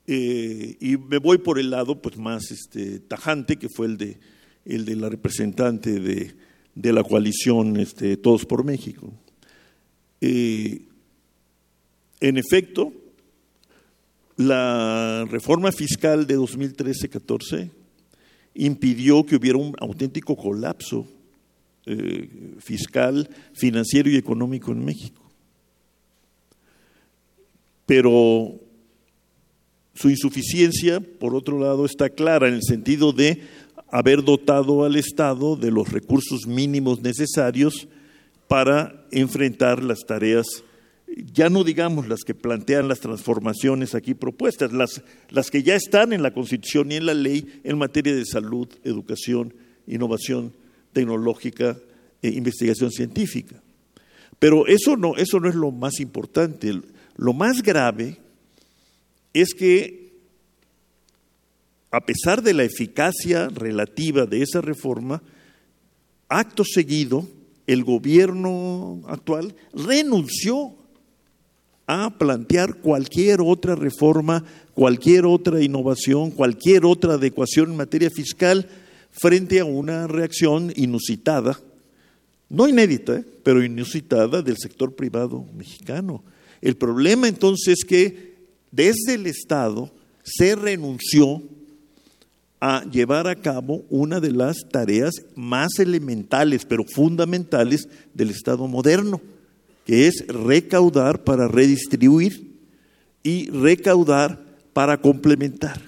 Eh, 0.06 0.76
y 0.80 0.97
me 0.97 1.18
voy 1.18 1.38
por 1.38 1.59
el 1.59 1.70
lado 1.70 2.01
pues, 2.01 2.16
más 2.16 2.51
este, 2.51 3.01
tajante, 3.01 3.56
que 3.56 3.68
fue 3.68 3.86
el 3.86 3.97
de, 3.97 4.18
el 4.64 4.84
de 4.84 4.97
la 4.97 5.09
representante 5.09 6.01
de, 6.01 6.34
de 6.74 6.92
la 6.92 7.02
coalición 7.02 7.78
este, 7.78 8.16
Todos 8.16 8.44
por 8.44 8.64
México. 8.64 9.12
Eh, 10.20 10.82
en 12.20 12.36
efecto, 12.36 12.92
la 14.36 15.26
reforma 15.30 15.72
fiscal 15.72 16.26
de 16.26 16.38
2013-14 16.38 17.70
impidió 18.55 19.24
que 19.24 19.36
hubiera 19.36 19.59
un 19.59 19.74
auténtico 19.78 20.36
colapso 20.36 21.06
eh, 21.86 22.56
fiscal, 22.59 23.28
financiero 23.55 24.10
y 24.10 24.16
económico 24.16 24.72
en 24.72 24.84
México. 24.84 25.22
Pero 27.86 28.60
su 29.94 30.10
insuficiencia, 30.10 31.01
por 31.01 31.34
otro 31.34 31.59
lado, 31.59 31.84
está 31.84 32.10
clara 32.10 32.48
en 32.48 32.55
el 32.55 32.62
sentido 32.62 33.12
de 33.12 33.42
haber 33.88 34.22
dotado 34.22 34.84
al 34.84 34.97
Estado 34.97 35.56
de 35.56 35.70
los 35.70 35.90
recursos 35.90 36.47
mínimos 36.47 37.01
necesarios 37.01 37.88
para 38.51 39.06
enfrentar 39.12 39.81
las 39.81 40.01
tareas 40.01 40.64
ya 41.32 41.48
no 41.51 41.62
digamos 41.62 42.09
las 42.09 42.24
que 42.24 42.35
plantean 42.35 42.89
las 42.89 42.98
transformaciones 42.98 43.94
aquí 43.94 44.14
propuestas, 44.14 44.72
las, 44.72 45.02
las 45.28 45.52
que 45.52 45.62
ya 45.62 45.77
están 45.77 46.12
en 46.12 46.24
la 46.24 46.32
Constitución 46.32 46.90
y 46.90 46.97
en 46.97 47.06
la 47.06 47.14
ley 47.14 47.60
en 47.62 47.78
materia 47.78 48.12
de 48.12 48.27
salud, 48.27 48.68
educación, 48.82 49.55
innovación 49.86 50.52
tecnológica 50.93 51.78
e 52.22 52.31
investigación 52.31 52.90
científica. 52.90 53.62
Pero 54.40 54.66
eso 54.66 54.97
no, 54.97 55.14
eso 55.16 55.39
no 55.39 55.48
es 55.48 55.55
lo 55.55 55.70
más 55.70 56.01
importante. 56.01 56.72
Lo 57.16 57.32
más 57.32 57.62
grave 57.62 58.18
es 59.32 59.55
que, 59.55 60.10
a 61.93 62.01
pesar 62.01 62.43
de 62.43 62.55
la 62.55 62.64
eficacia 62.64 63.48
relativa 63.48 64.27
de 64.27 64.43
esa 64.43 64.60
reforma, 64.60 65.22
acto 66.28 66.64
seguido, 66.64 67.28
el 67.72 67.84
gobierno 67.84 69.02
actual 69.06 69.55
renunció 69.72 70.74
a 71.86 72.18
plantear 72.18 72.76
cualquier 72.76 73.40
otra 73.40 73.76
reforma, 73.76 74.44
cualquier 74.74 75.24
otra 75.24 75.62
innovación, 75.62 76.32
cualquier 76.32 76.84
otra 76.84 77.14
adecuación 77.14 77.70
en 77.70 77.76
materia 77.76 78.10
fiscal 78.10 78.68
frente 79.10 79.60
a 79.60 79.64
una 79.64 80.09
reacción 80.09 80.72
inusitada, 80.74 81.60
no 82.48 82.66
inédita, 82.66 83.18
¿eh? 83.18 83.24
pero 83.44 83.64
inusitada 83.64 84.42
del 84.42 84.56
sector 84.56 84.97
privado 84.97 85.47
mexicano. 85.56 86.24
El 86.60 86.76
problema 86.76 87.28
entonces 87.28 87.78
es 87.78 87.84
que 87.84 88.34
desde 88.72 89.14
el 89.14 89.26
Estado 89.26 89.92
se 90.24 90.56
renunció 90.56 91.42
a 92.61 92.85
llevar 92.85 93.27
a 93.27 93.37
cabo 93.37 93.85
una 93.89 94.20
de 94.20 94.32
las 94.32 94.69
tareas 94.70 95.15
más 95.35 95.78
elementales, 95.78 96.66
pero 96.66 96.85
fundamentales 96.85 97.89
del 98.12 98.31
Estado 98.31 98.69
moderno, 98.69 99.20
que 99.87 100.07
es 100.07 100.27
recaudar 100.28 101.24
para 101.24 101.49
redistribuir 101.49 102.51
y 103.23 103.49
recaudar 103.51 104.45
para 104.74 105.01
complementar. 105.01 105.81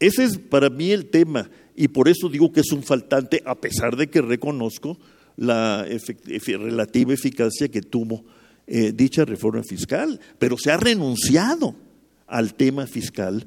Ese 0.00 0.24
es 0.24 0.38
para 0.38 0.70
mí 0.70 0.90
el 0.90 1.06
tema 1.06 1.50
y 1.74 1.88
por 1.88 2.08
eso 2.08 2.28
digo 2.30 2.52
que 2.52 2.60
es 2.60 2.72
un 2.72 2.82
faltante, 2.82 3.42
a 3.44 3.54
pesar 3.54 3.96
de 3.96 4.08
que 4.08 4.22
reconozco 4.22 4.98
la 5.36 5.86
relativa 6.46 7.12
eficacia 7.12 7.68
que 7.68 7.82
tuvo 7.82 8.24
eh, 8.66 8.92
dicha 8.94 9.26
reforma 9.26 9.62
fiscal, 9.62 10.18
pero 10.38 10.56
se 10.58 10.70
ha 10.70 10.78
renunciado 10.78 11.74
al 12.26 12.54
tema 12.54 12.86
fiscal 12.86 13.46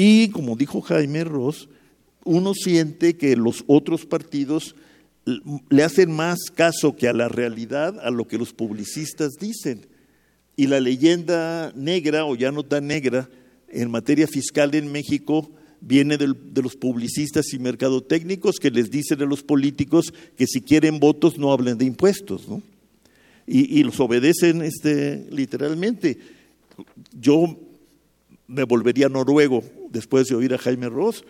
y 0.00 0.28
como 0.28 0.54
dijo 0.54 0.80
Jaime 0.80 1.24
Ross, 1.24 1.68
uno 2.22 2.54
siente 2.54 3.16
que 3.16 3.34
los 3.34 3.64
otros 3.66 4.06
partidos 4.06 4.76
le 5.24 5.82
hacen 5.82 6.12
más 6.12 6.38
caso 6.54 6.94
que 6.94 7.08
a 7.08 7.12
la 7.12 7.28
realidad 7.28 7.98
a 7.98 8.12
lo 8.12 8.28
que 8.28 8.38
los 8.38 8.52
publicistas 8.52 9.32
dicen. 9.40 9.88
Y 10.54 10.68
la 10.68 10.78
leyenda 10.78 11.72
negra, 11.74 12.26
o 12.26 12.36
ya 12.36 12.52
no 12.52 12.62
tan 12.62 12.86
negra, 12.86 13.28
en 13.68 13.90
materia 13.90 14.28
fiscal 14.28 14.72
en 14.76 14.92
México 14.92 15.50
viene 15.80 16.16
de 16.16 16.62
los 16.62 16.76
publicistas 16.76 17.52
y 17.52 17.58
mercadotécnicos 17.58 18.60
que 18.60 18.70
les 18.70 18.92
dicen 18.92 19.20
a 19.22 19.26
los 19.26 19.42
políticos 19.42 20.14
que 20.36 20.46
si 20.46 20.60
quieren 20.60 21.00
votos 21.00 21.38
no 21.38 21.50
hablen 21.50 21.76
de 21.76 21.86
impuestos, 21.86 22.48
¿no? 22.48 22.62
Y, 23.48 23.80
y 23.80 23.82
los 23.82 23.98
obedecen 23.98 24.62
este, 24.62 25.26
literalmente. 25.32 26.18
Yo 27.18 27.58
me 28.46 28.62
volvería 28.62 29.08
noruego 29.08 29.64
después 29.90 30.28
de 30.28 30.34
oír 30.34 30.54
a 30.54 30.58
Jaime 30.58 30.88
Ross. 30.88 31.24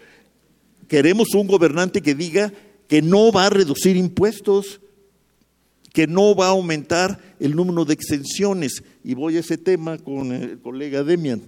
Queremos 0.88 1.28
un 1.34 1.46
gobernante 1.46 2.02
que 2.02 2.14
diga 2.14 2.52
que 2.88 3.02
no 3.02 3.30
va 3.30 3.46
a 3.46 3.50
reducir 3.50 3.96
impuestos, 3.96 4.80
que 5.92 6.06
no 6.06 6.34
va 6.34 6.46
a 6.46 6.50
aumentar 6.50 7.20
el 7.38 7.54
número 7.54 7.84
de 7.84 7.94
exenciones. 7.94 8.82
Y 9.04 9.14
voy 9.14 9.36
a 9.36 9.40
ese 9.40 9.58
tema 9.58 9.98
con 9.98 10.32
el 10.32 10.58
colega 10.58 11.04
Demian. 11.04 11.42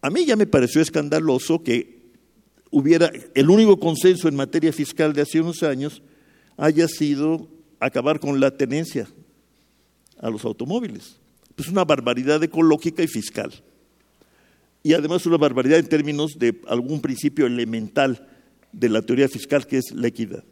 A 0.00 0.10
mí 0.10 0.24
ya 0.24 0.36
me 0.36 0.46
pareció 0.46 0.80
escandaloso 0.80 1.62
que 1.62 1.98
hubiera 2.70 3.10
el 3.34 3.50
único 3.50 3.78
consenso 3.80 4.28
en 4.28 4.36
materia 4.36 4.72
fiscal 4.72 5.12
de 5.12 5.22
hace 5.22 5.40
unos 5.40 5.62
años 5.62 6.02
haya 6.56 6.86
sido 6.86 7.48
acabar 7.80 8.20
con 8.20 8.38
la 8.40 8.50
tenencia 8.50 9.08
a 10.18 10.30
los 10.30 10.44
automóviles. 10.44 11.16
Es 11.56 11.68
una 11.68 11.84
barbaridad 11.84 12.42
ecológica 12.42 13.02
y 13.02 13.08
fiscal. 13.08 13.52
Y 14.82 14.92
además 14.92 15.26
una 15.26 15.36
barbaridad 15.36 15.78
en 15.78 15.88
términos 15.88 16.38
de 16.38 16.60
algún 16.68 17.00
principio 17.00 17.46
elemental 17.46 18.26
de 18.72 18.88
la 18.88 19.02
teoría 19.02 19.28
fiscal 19.28 19.66
que 19.66 19.78
es 19.78 19.90
la 19.92 20.08
equidad. 20.08 20.44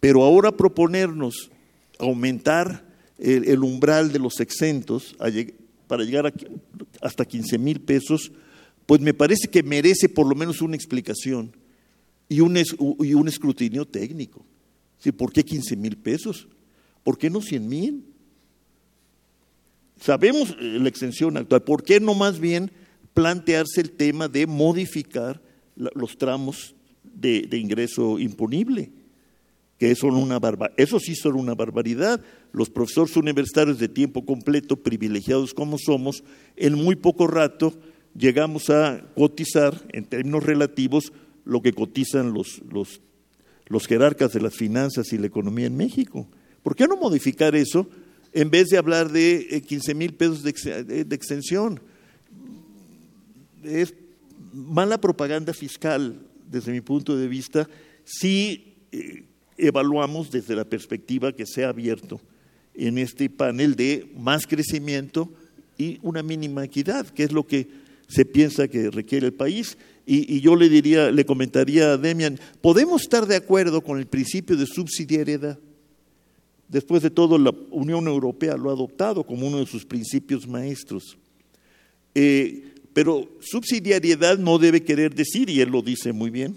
Pero 0.00 0.22
ahora 0.24 0.52
proponernos 0.52 1.50
aumentar 1.98 2.84
el, 3.18 3.62
umbral 3.62 4.12
de 4.12 4.18
los 4.18 4.40
exentos 4.40 5.16
para 5.86 6.02
llegar 6.02 6.32
hasta 7.00 7.24
15 7.24 7.58
mil 7.58 7.80
pesos, 7.80 8.32
pues 8.86 9.00
me 9.00 9.14
parece 9.14 9.48
que 9.48 9.62
merece 9.62 10.08
por 10.08 10.26
lo 10.26 10.34
menos 10.34 10.60
una 10.60 10.76
explicación 10.76 11.56
y 12.28 12.40
un, 12.40 12.58
y 13.00 13.14
un 13.14 13.28
escrutinio 13.28 13.86
técnico. 13.86 14.44
¿Por 15.16 15.32
qué 15.32 15.44
15 15.44 15.76
mil 15.76 15.96
pesos? 15.96 16.48
¿Por 17.02 17.18
qué 17.18 17.30
no 17.30 17.40
100 17.40 17.68
mil? 17.68 18.04
Sabemos 20.00 20.50
eh, 20.60 20.78
la 20.80 20.88
extensión 20.88 21.36
actual. 21.36 21.62
¿Por 21.62 21.82
qué 21.82 22.00
no 22.00 22.14
más 22.14 22.40
bien 22.40 22.72
plantearse 23.14 23.80
el 23.80 23.92
tema 23.92 24.28
de 24.28 24.46
modificar 24.46 25.40
los 25.76 26.18
tramos 26.18 26.74
de, 27.02 27.48
ingreso 27.52 28.18
imponible? 28.18 28.90
que 29.78 29.92
son 29.96 30.14
una 30.14 30.40
eso 30.76 31.00
sí 31.00 31.16
son 31.16 31.34
una 31.34 31.54
barbaridad. 31.54 32.20
Los 32.52 32.70
profesores 32.70 33.16
universitarios 33.16 33.80
de 33.80 33.88
tiempo 33.88 34.24
completo, 34.24 34.76
privilegiados 34.76 35.52
como 35.52 35.78
somos, 35.78 36.22
en 36.56 36.74
muy 36.74 36.94
poco 36.94 37.26
rato 37.26 37.74
llegamos 38.16 38.70
a 38.70 39.04
cotizar, 39.16 39.82
en 39.92 40.04
términos 40.04 40.44
relativos, 40.44 41.12
lo 41.44 41.60
que 41.60 41.72
cotizan 41.72 42.32
los, 42.32 42.62
los, 42.70 43.86
jerarcas 43.86 44.32
de 44.32 44.40
las 44.40 44.54
finanzas 44.54 45.12
y 45.12 45.18
la 45.18 45.26
economía 45.26 45.66
en 45.66 45.76
México. 45.76 46.28
¿Por 46.62 46.76
qué 46.76 46.86
no 46.86 46.96
modificar 46.96 47.56
eso 47.56 47.88
en 48.32 48.50
vez 48.50 48.68
de 48.68 48.78
hablar 48.78 49.10
de 49.10 49.62
15 49.66 49.90
eh, 49.90 49.94
mil 49.94 50.14
pesos 50.14 50.44
de 50.44 51.06
extensión? 51.10 51.80
Es 53.64 53.94
mala 54.52 55.00
propaganda 55.00 55.52
fiscal, 55.52 56.20
desde 56.50 56.72
mi 56.72 56.80
punto 56.80 57.16
de 57.16 57.28
vista, 57.28 57.68
si 58.04 58.76
eh, 58.92 59.24
evaluamos 59.56 60.30
desde 60.30 60.54
la 60.54 60.64
perspectiva 60.64 61.32
que 61.32 61.46
se 61.46 61.64
ha 61.64 61.70
abierto 61.70 62.20
en 62.74 62.98
este 62.98 63.30
panel 63.30 63.76
de 63.76 64.10
más 64.16 64.46
crecimiento 64.46 65.32
y 65.78 65.98
una 66.02 66.22
mínima 66.22 66.64
equidad, 66.64 67.06
que 67.08 67.24
es 67.24 67.32
lo 67.32 67.46
que 67.46 67.68
se 68.08 68.24
piensa 68.24 68.68
que 68.68 68.90
requiere 68.90 69.26
el 69.26 69.32
país. 69.32 69.78
Y, 70.06 70.40
yo 70.40 70.54
le 70.54 70.68
diría, 70.68 71.10
le 71.10 71.24
comentaría 71.24 71.92
a 71.92 71.96
Demian, 71.96 72.38
podemos 72.60 73.02
estar 73.02 73.26
de 73.26 73.36
acuerdo 73.36 73.80
con 73.80 73.98
el 73.98 74.06
principio 74.06 74.56
de 74.56 74.66
subsidiariedad. 74.66 75.58
Después 76.68 77.02
de 77.02 77.10
todo, 77.10 77.38
la 77.38 77.54
Unión 77.70 78.06
Europea 78.06 78.56
lo 78.56 78.70
ha 78.70 78.74
adoptado 78.74 79.24
como 79.24 79.46
uno 79.46 79.58
de 79.58 79.66
sus 79.66 79.86
principios 79.86 80.46
maestros. 80.46 81.16
Eh, 82.14 82.73
pero 82.94 83.28
subsidiariedad 83.40 84.38
no 84.38 84.58
debe 84.58 84.82
querer 84.82 85.14
decir, 85.14 85.50
y 85.50 85.60
él 85.60 85.68
lo 85.70 85.82
dice 85.82 86.12
muy 86.12 86.30
bien, 86.30 86.56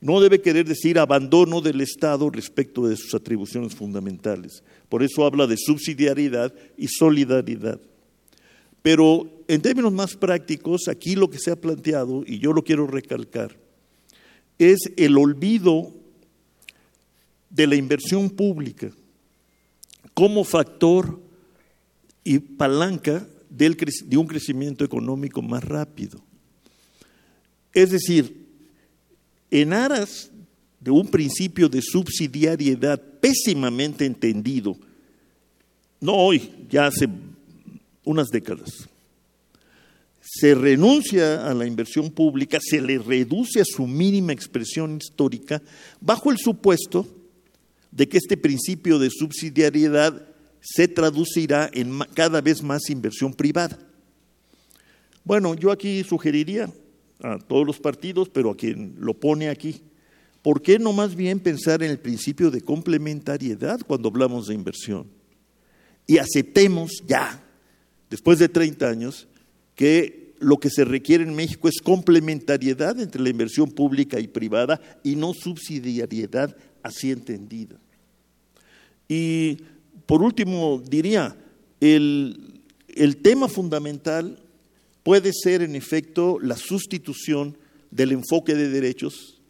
no 0.00 0.20
debe 0.20 0.40
querer 0.40 0.66
decir 0.66 0.98
abandono 0.98 1.60
del 1.60 1.80
Estado 1.80 2.28
respecto 2.28 2.86
de 2.88 2.96
sus 2.96 3.14
atribuciones 3.14 3.74
fundamentales. 3.74 4.62
Por 4.88 5.02
eso 5.02 5.24
habla 5.24 5.46
de 5.46 5.56
subsidiariedad 5.56 6.52
y 6.76 6.88
solidaridad. 6.88 7.80
Pero 8.82 9.30
en 9.46 9.60
términos 9.60 9.92
más 9.92 10.16
prácticos, 10.16 10.88
aquí 10.88 11.14
lo 11.14 11.30
que 11.30 11.38
se 11.38 11.50
ha 11.50 11.60
planteado, 11.60 12.24
y 12.26 12.38
yo 12.38 12.52
lo 12.52 12.64
quiero 12.64 12.86
recalcar, 12.86 13.56
es 14.58 14.78
el 14.96 15.16
olvido 15.16 15.92
de 17.48 17.66
la 17.66 17.76
inversión 17.76 18.30
pública 18.30 18.90
como 20.14 20.44
factor 20.44 21.20
y 22.24 22.38
palanca 22.38 23.26
de 23.50 24.16
un 24.16 24.26
crecimiento 24.26 24.84
económico 24.84 25.42
más 25.42 25.62
rápido. 25.64 26.22
Es 27.74 27.90
decir, 27.90 28.46
en 29.50 29.72
aras 29.72 30.30
de 30.78 30.90
un 30.90 31.08
principio 31.08 31.68
de 31.68 31.82
subsidiariedad 31.82 33.00
pésimamente 33.20 34.06
entendido, 34.06 34.76
no 36.00 36.14
hoy, 36.14 36.50
ya 36.70 36.86
hace 36.86 37.08
unas 38.04 38.28
décadas, 38.28 38.88
se 40.22 40.54
renuncia 40.54 41.46
a 41.48 41.52
la 41.54 41.66
inversión 41.66 42.10
pública, 42.10 42.58
se 42.62 42.80
le 42.80 42.98
reduce 42.98 43.60
a 43.60 43.64
su 43.64 43.86
mínima 43.86 44.32
expresión 44.32 44.96
histórica, 44.96 45.60
bajo 46.00 46.30
el 46.30 46.38
supuesto 46.38 47.06
de 47.90 48.08
que 48.08 48.18
este 48.18 48.36
principio 48.36 48.98
de 48.98 49.10
subsidiariedad 49.10 50.29
se 50.60 50.88
traducirá 50.88 51.70
en 51.72 51.98
cada 52.14 52.40
vez 52.40 52.62
más 52.62 52.90
inversión 52.90 53.34
privada. 53.34 53.78
Bueno, 55.24 55.54
yo 55.54 55.70
aquí 55.70 56.02
sugeriría 56.04 56.70
a 57.22 57.38
todos 57.38 57.66
los 57.66 57.78
partidos, 57.78 58.28
pero 58.28 58.50
a 58.50 58.56
quien 58.56 58.94
lo 58.98 59.14
pone 59.14 59.48
aquí. 59.48 59.82
¿Por 60.42 60.62
qué 60.62 60.78
no 60.78 60.92
más 60.92 61.14
bien 61.14 61.38
pensar 61.38 61.82
en 61.82 61.90
el 61.90 61.98
principio 61.98 62.50
de 62.50 62.62
complementariedad 62.62 63.80
cuando 63.86 64.08
hablamos 64.08 64.46
de 64.46 64.54
inversión? 64.54 65.06
Y 66.06 66.18
aceptemos 66.18 67.02
ya, 67.06 67.42
después 68.08 68.38
de 68.38 68.48
30 68.48 68.88
años, 68.88 69.28
que 69.74 70.34
lo 70.40 70.56
que 70.56 70.70
se 70.70 70.84
requiere 70.84 71.22
en 71.22 71.34
México 71.34 71.68
es 71.68 71.80
complementariedad 71.82 72.98
entre 72.98 73.22
la 73.22 73.28
inversión 73.28 73.70
pública 73.70 74.18
y 74.18 74.26
privada 74.26 74.80
y 75.04 75.14
no 75.14 75.34
subsidiariedad 75.34 76.56
así 76.82 77.10
entendida. 77.10 77.76
Y 79.06 79.58
por 80.10 80.24
último, 80.24 80.82
diría, 80.84 81.36
el, 81.80 82.60
el 82.88 83.18
tema 83.18 83.46
fundamental 83.46 84.42
puede 85.04 85.30
ser 85.32 85.62
en 85.62 85.76
efecto 85.76 86.40
la 86.42 86.56
sustitución 86.56 87.56
del 87.92 88.10
enfoque 88.10 88.56
de 88.56 88.70
derechos 88.70 89.40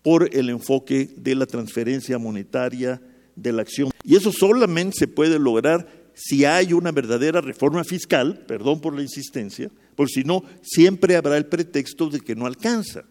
por 0.00 0.34
el 0.34 0.48
enfoque 0.48 1.10
de 1.14 1.34
la 1.34 1.44
transferencia 1.44 2.16
monetaria, 2.16 3.02
de 3.36 3.52
la 3.52 3.60
acción. 3.60 3.90
Y 4.02 4.16
eso 4.16 4.32
solamente 4.32 4.96
se 4.98 5.08
puede 5.08 5.38
lograr 5.38 5.86
si 6.14 6.46
hay 6.46 6.72
una 6.72 6.90
verdadera 6.90 7.42
reforma 7.42 7.84
fiscal, 7.84 8.46
perdón 8.48 8.80
por 8.80 8.96
la 8.96 9.02
insistencia, 9.02 9.70
porque 9.94 10.14
si 10.14 10.24
no, 10.24 10.42
siempre 10.62 11.16
habrá 11.16 11.36
el 11.36 11.44
pretexto 11.44 12.08
de 12.08 12.20
que 12.20 12.34
no 12.34 12.46
alcanza. 12.46 13.04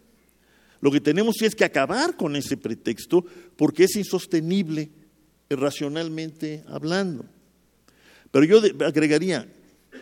Lo 0.80 0.90
que 0.90 1.00
tenemos 1.00 1.44
es 1.44 1.54
que 1.54 1.64
acabar 1.64 2.18
con 2.18 2.36
ese 2.36 2.58
pretexto 2.58 3.24
porque 3.56 3.84
es 3.84 3.96
insostenible 3.96 4.90
racionalmente 5.56 6.64
hablando. 6.68 7.26
Pero 8.32 8.46
yo 8.46 8.62
agregaría, 8.86 9.48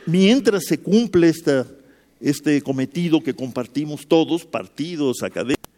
mientras 0.05 0.65
se 0.65 0.79
cumple 0.79 1.29
esta, 1.29 1.65
este 2.19 2.61
cometido 2.61 3.23
que 3.23 3.33
compartimos 3.33 4.07
todos, 4.07 4.45
partidos, 4.45 5.23
académicos, 5.23 5.69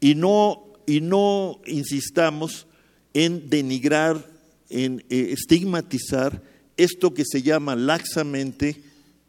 y 0.00 0.14
no, 0.14 0.64
y 0.86 1.00
no 1.00 1.60
insistamos 1.66 2.66
en 3.14 3.50
denigrar, 3.50 4.24
en 4.70 5.04
eh, 5.08 5.30
estigmatizar 5.32 6.42
esto 6.76 7.12
que 7.12 7.24
se 7.24 7.42
llama 7.42 7.74
laxamente 7.74 8.80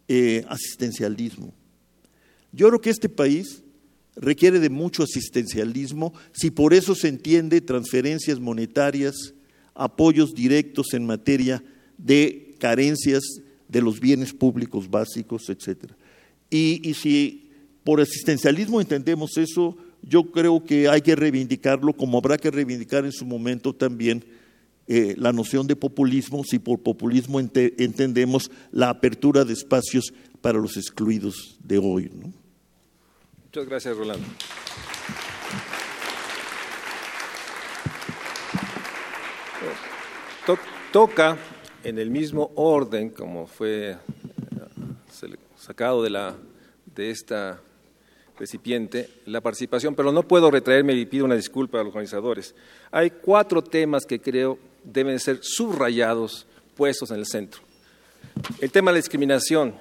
eh, 0.07 0.45
asistencialismo. 0.47 1.53
Yo 2.51 2.67
creo 2.67 2.81
que 2.81 2.89
este 2.89 3.09
país 3.09 3.63
requiere 4.15 4.59
de 4.59 4.69
mucho 4.69 5.03
asistencialismo 5.03 6.13
si 6.33 6.51
por 6.51 6.73
eso 6.73 6.93
se 6.93 7.07
entiende 7.07 7.61
transferencias 7.61 8.39
monetarias, 8.39 9.33
apoyos 9.80 10.34
directos 10.34 10.93
en 10.93 11.06
materia 11.06 11.64
de 11.97 12.56
carencias 12.60 13.23
de 13.68 13.81
los 13.81 13.99
bienes 13.99 14.34
públicos 14.34 14.89
básicos, 14.89 15.49
etc. 15.49 15.91
Y, 16.49 16.88
y 16.88 16.93
si 16.93 17.51
por 17.84 18.01
asistencialismo 18.01 18.81
entendemos 18.81 19.38
eso, 19.38 19.77
yo 20.01 20.31
creo 20.31 20.64
que 20.64 20.88
hay 20.88 21.01
que 21.01 21.15
reivindicarlo 21.15 21.93
como 21.93 22.18
habrá 22.18 22.38
que 22.38 22.51
reivindicar 22.51 23.06
en 23.06 23.11
su 23.11 23.26
momento 23.26 23.73
también 23.73 24.23
eh, 24.91 25.14
la 25.18 25.31
noción 25.31 25.68
de 25.68 25.76
populismo, 25.76 26.43
si 26.43 26.57
por 26.57 26.80
populismo 26.80 27.39
entendemos 27.39 28.49
la 28.72 28.89
apertura 28.89 29.45
de 29.45 29.53
espacios 29.53 30.11
para 30.41 30.57
los 30.57 30.77
excluidos 30.77 31.57
de 31.64 31.77
hoy. 31.77 32.10
Muchas 33.45 33.68
gracias, 33.68 33.95
Rolando. 33.95 34.26
Toca 40.91 41.38
en 41.84 41.99
el 41.99 42.09
mismo 42.09 42.51
orden 42.55 43.09
como 43.09 43.47
fue 43.47 43.91
eh, 43.91 43.97
sacado 45.57 46.03
de, 46.03 46.09
la, 46.09 46.35
de 46.95 47.11
esta 47.11 47.59
recipiente 48.38 49.09
la 49.26 49.41
participación, 49.41 49.95
pero 49.95 50.11
no 50.11 50.23
puedo 50.23 50.49
retraerme 50.49 50.93
y 50.93 51.05
pido 51.05 51.26
una 51.26 51.35
disculpa 51.35 51.80
a 51.80 51.84
los 51.84 51.89
organizadores. 51.89 52.55
Hay 52.89 53.11
cuatro 53.11 53.61
temas 53.61 54.05
que 54.05 54.19
creo 54.19 54.57
deben 54.84 55.19
ser 55.19 55.39
subrayados, 55.41 56.47
puestos 56.76 57.11
en 57.11 57.17
el 57.17 57.26
centro. 57.26 57.61
El 58.61 58.71
tema 58.71 58.91
de 58.91 58.95
la 58.95 59.01
discriminación, 59.01 59.76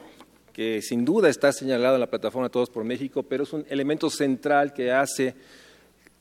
que 0.53 0.83
sin 0.83 1.05
duda 1.05 1.29
está 1.29 1.53
señalado 1.53 1.95
en 1.95 2.01
la 2.01 2.11
plataforma 2.11 2.49
Todos 2.49 2.69
por 2.69 2.83
México, 2.83 3.23
pero 3.23 3.45
es 3.45 3.53
un 3.53 3.65
elemento 3.69 4.11
central 4.11 4.75
que 4.75 4.91
hace 4.91 5.37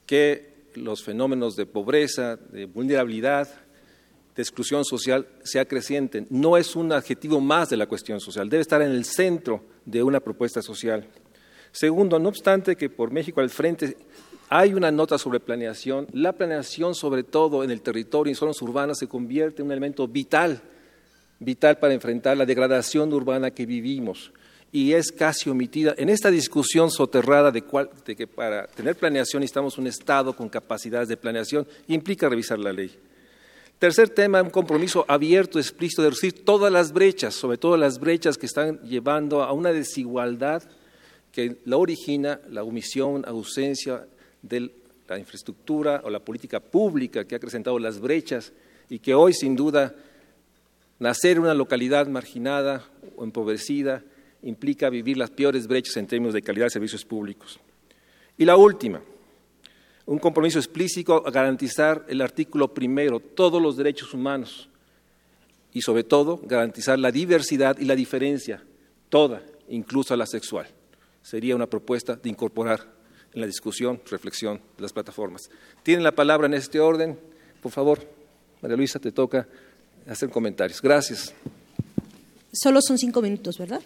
que 0.06 0.56
los 0.76 1.03
fenómenos 1.03 1.56
de 1.56 1.65
pobreza, 1.65 2.36
de 2.36 2.65
vulnerabilidad, 2.65 3.49
de 4.38 4.43
exclusión 4.43 4.85
social 4.85 5.27
sea 5.43 5.65
creciente. 5.65 6.27
No 6.30 6.57
es 6.57 6.76
un 6.76 6.91
adjetivo 6.91 7.41
más 7.41 7.69
de 7.69 7.77
la 7.77 7.88
cuestión 7.88 8.19
social, 8.22 8.47
debe 8.47 8.61
estar 8.61 8.84
en 8.84 8.91
el 8.91 9.03
centro 9.03 9.64
de 9.84 10.03
una 10.03 10.19
propuesta 10.19 10.61
social. 10.61 11.07
Segundo, 11.72 12.19
no 12.19 12.30
obstante 12.30 12.76
que 12.76 12.89
por 12.89 13.11
México 13.11 13.41
al 13.41 13.49
frente 13.49 13.97
hay 14.47 14.76
una 14.76 14.91
nota 14.91 15.18
sobre 15.18 15.39
planeación, 15.39 16.07
la 16.14 16.34
planeación 16.34 16.93
sobre 16.93 17.23
todo 17.23 17.64
en 17.64 17.72
el 17.72 17.81
territorio 17.81 18.30
y 18.30 18.34
en 18.34 18.38
zonas 18.38 18.61
urbanas 18.61 18.99
se 18.99 19.07
convierte 19.07 19.64
en 19.64 19.65
un 19.65 19.72
elemento 19.72 20.07
vital, 20.07 20.61
vital 21.39 21.80
para 21.80 21.95
enfrentar 21.95 22.38
la 22.38 22.45
degradación 22.45 23.11
urbana 23.11 23.49
que 23.49 23.65
vivimos 23.65 24.31
y 24.72 24.93
es 24.93 25.11
casi 25.11 25.49
omitida 25.49 25.95
en 25.97 26.09
esta 26.09 26.30
discusión 26.30 26.91
soterrada 26.91 27.51
de, 27.51 27.64
de 28.05 28.15
que 28.15 28.27
para 28.27 28.68
tener 28.68 28.95
planeación 28.95 29.41
necesitamos 29.41 29.77
un 29.80 29.88
Estado 29.88 30.35
con 30.35 30.47
capacidades 30.47 31.07
de 31.07 31.18
planeación 31.18 31.68
implica 31.88 32.30
revisar 32.30 32.59
la 32.59 32.72
ley. 32.72 32.95
Tercer 33.80 34.10
tema, 34.10 34.41
un 34.41 34.49
compromiso 34.49 35.06
abierto, 35.08 35.60
explícito 35.60 36.02
de 36.02 36.10
reducir 36.10 36.44
todas 36.44 36.72
las 36.72 36.91
brechas, 36.91 37.36
sobre 37.36 37.60
todo 37.60 37.78
las 37.78 37.99
brechas 37.99 38.38
que 38.38 38.48
están 38.48 38.82
llevando 38.82 39.44
a 39.44 39.52
una 39.52 39.72
desigualdad 39.72 40.64
que 41.32 41.58
la 41.66 41.78
origina 41.78 42.40
la 42.49 42.64
omisión, 42.64 43.24
ausencia 43.28 44.08
de 44.41 44.72
la 45.08 45.20
infraestructura 45.20 46.02
o 46.04 46.10
la 46.10 46.20
política 46.20 46.60
pública 46.60 47.26
que 47.26 47.36
ha 47.36 47.38
acrecentado 47.38 47.78
las 47.78 47.99
brechas 47.99 48.52
y 48.90 48.98
que 48.98 49.14
hoy, 49.14 49.34
sin 49.34 49.56
duda, 49.56 49.94
nacer 50.98 51.38
en 51.38 51.44
una 51.44 51.54
localidad 51.54 52.08
marginada 52.08 52.84
o 53.16 53.24
empobrecida 53.24 54.04
implica 54.41 54.90
vivir 54.90 55.18
las 55.18 55.30
peores 55.30 55.68
brechas 55.68 55.98
en 55.98 56.08
términos 56.08 56.34
de 56.34 56.41
calidad 56.41 56.66
de 56.66 56.72
servicios 56.72 57.06
públicos. 57.06 57.60
Y 58.40 58.45
la 58.45 58.56
última, 58.56 59.02
un 60.08 60.18
compromiso 60.18 60.58
explícito 60.58 61.28
a 61.28 61.30
garantizar 61.30 62.04
el 62.08 62.22
artículo 62.22 62.74
primero, 62.74 63.20
todos 63.20 63.62
los 63.62 63.78
derechos 63.78 64.14
humanos 64.16 64.68
y 65.72 65.82
sobre 65.82 66.04
todo 66.04 66.42
garantizar 66.44 66.98
la 66.98 67.12
diversidad 67.12 67.78
y 67.78 67.86
la 67.86 67.96
diferencia, 67.96 68.64
toda, 69.10 69.44
incluso 69.70 70.16
la 70.16 70.26
sexual 70.26 70.68
sería 71.28 71.58
una 71.58 71.68
propuesta 71.68 72.16
de 72.16 72.30
incorporar 72.30 72.88
en 73.34 73.42
la 73.42 73.48
discusión, 73.48 74.00
reflexión 74.10 74.62
de 74.78 74.82
las 74.82 74.94
plataformas. 74.94 75.50
Tienen 75.84 76.02
la 76.02 76.14
palabra 76.14 76.48
en 76.48 76.54
este 76.54 76.80
orden. 76.80 77.20
Por 77.62 77.70
favor, 77.74 78.00
María 78.62 78.78
Luisa, 78.78 78.98
te 78.98 79.12
toca 79.12 79.46
hacer 80.08 80.30
comentarios. 80.30 80.82
Gracias. 80.82 81.34
Solo 82.54 82.82
son 82.82 82.98
cinco 82.98 83.22
minutos, 83.22 83.58
¿verdad? 83.58 83.82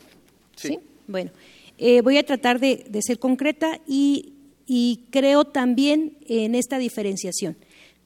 Sí. 0.56 0.80
Bueno, 1.07 1.31
eh, 1.80 2.02
voy 2.02 2.19
a 2.19 2.26
tratar 2.26 2.60
de, 2.60 2.85
ser 3.02 3.18
concreta 3.18 3.80
y, 3.88 4.34
y 4.65 5.05
creo 5.09 5.45
también 5.45 6.17
en 6.27 6.55
esta 6.55 6.77
diferenciación. 6.77 7.57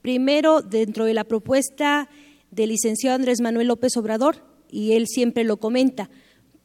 Primero, 0.02 0.62
dentro 0.62 1.06
de 1.06 1.14
la 1.14 1.24
propuesta 1.24 2.10
del 2.52 2.70
licenciado 2.70 3.16
Andrés 3.16 3.42
Manuel 3.42 3.68
López 3.68 3.98
Obrador, 3.98 4.38
y 4.70 4.94
él 4.94 5.08
siempre 5.08 5.44
lo 5.44 5.58
comenta, 5.58 6.10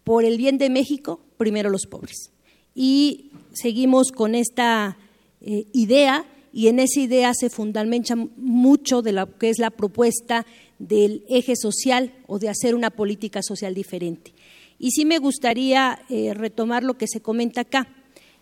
por 0.04 0.24
el 0.24 0.38
bien 0.38 0.58
de 0.58 0.70
México, 0.70 1.20
primero 1.36 1.70
los 1.70 1.86
pobres 1.86 2.32
y 2.74 3.30
seguimos 3.52 4.12
con 4.12 4.34
esta 4.34 4.96
eh, 5.40 5.66
idea 5.72 6.24
y 6.52 6.68
en 6.68 6.80
esa 6.80 7.00
idea 7.00 7.32
se 7.34 7.50
fundamenta 7.50 8.16
mucho 8.16 9.02
de 9.02 9.12
lo 9.12 9.38
que 9.38 9.50
es 9.50 9.58
la 9.58 9.70
propuesta 9.70 10.46
del 10.78 11.24
eje 11.28 11.54
social 11.56 12.12
o 12.26 12.38
de 12.38 12.48
hacer 12.48 12.74
una 12.74 12.90
política 12.90 13.42
social 13.42 13.74
diferente. 13.74 14.32
Y 14.78 14.92
sí 14.92 15.04
me 15.04 15.18
gustaría 15.18 16.00
eh, 16.08 16.32
retomar 16.34 16.82
lo 16.82 16.94
que 16.94 17.06
se 17.06 17.20
comenta 17.20 17.62
acá. 17.62 17.88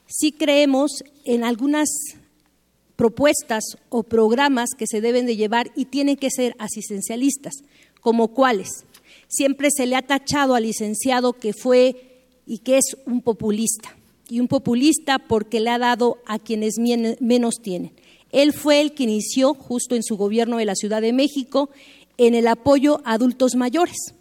Sí 0.08 0.32
creemos 0.32 1.04
en 1.24 1.44
algunas 1.44 1.88
propuestas 2.96 3.62
o 3.90 4.02
programas 4.02 4.70
que 4.76 4.86
se 4.86 5.00
deben 5.00 5.26
de 5.26 5.36
llevar 5.36 5.70
y 5.76 5.84
tienen 5.84 6.16
que 6.16 6.30
ser 6.30 6.56
asistencialistas, 6.58 7.52
como 8.00 8.28
cuáles. 8.28 8.86
Siempre 9.28 9.68
se 9.70 9.86
le 9.86 9.96
ha 9.96 10.02
tachado 10.02 10.54
al 10.54 10.62
licenciado 10.64 11.34
que 11.34 11.52
fue 11.52 12.24
y 12.46 12.58
que 12.58 12.78
es 12.78 12.96
un 13.04 13.20
populista 13.20 13.94
y 14.30 14.40
un 14.40 14.48
populista 14.48 15.18
porque 15.18 15.60
le 15.60 15.70
ha 15.70 15.78
dado 15.78 16.18
a 16.26 16.38
quienes 16.38 16.76
menos 17.20 17.56
tienen. 17.62 17.92
Él 18.32 18.52
fue 18.52 18.80
el 18.80 18.94
que 18.94 19.04
inició, 19.04 19.54
justo 19.54 19.94
en 19.94 20.02
su 20.02 20.16
gobierno 20.16 20.56
de 20.56 20.64
la 20.64 20.74
Ciudad 20.74 21.02
de 21.02 21.12
México, 21.12 21.70
en 22.16 22.34
el 22.34 22.48
apoyo 22.48 23.00
a 23.04 23.12
adultos 23.12 23.54
mayores. 23.54 24.14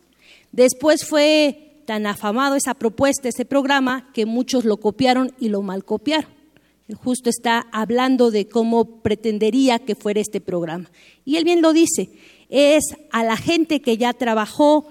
Después 0.52 1.06
fue 1.06 1.66
tan 1.88 2.06
afamado 2.06 2.56
esa 2.56 2.74
propuesta, 2.74 3.30
ese 3.30 3.46
programa, 3.46 4.12
que 4.14 4.26
muchos 4.26 4.66
lo 4.66 4.78
copiaron 4.78 5.32
y 5.40 5.48
lo 5.48 5.62
mal 5.62 5.86
copiaron. 5.86 6.30
Él 6.90 6.96
justo 6.96 7.30
está 7.30 7.66
hablando 7.72 8.30
de 8.30 8.48
cómo 8.48 9.02
pretendería 9.02 9.80
que 9.80 9.96
fuera 9.96 10.20
este 10.20 10.42
programa. 10.42 10.92
Y 11.24 11.38
él 11.38 11.46
bien 11.46 11.62
lo 11.62 11.72
dice, 11.72 12.10
es 12.50 12.84
a 13.12 13.24
la 13.24 13.38
gente 13.38 13.82
que 13.82 13.98
ya 13.98 14.12
trabajó, 14.12 14.86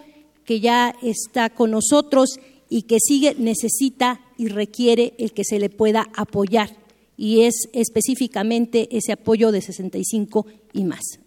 que 0.44 0.60
ya 0.60 0.94
está 1.02 1.50
con 1.50 1.70
nosotros 1.70 2.40
y 2.70 2.82
que 2.82 2.96
sigue 2.98 3.34
necesita 3.38 4.22
y 4.38 4.48
requiere 4.48 5.12
el 5.18 5.32
que 5.32 5.44
se 5.44 5.58
le 5.58 5.68
pueda 5.68 6.08
apoyar 6.16 6.70
y 7.16 7.42
es 7.42 7.68
específicamente 7.72 8.88
ese 8.96 9.12
apoyo 9.12 9.52
de 9.52 9.60
65 9.60 10.46
y 10.72 10.84
más. 10.84 11.20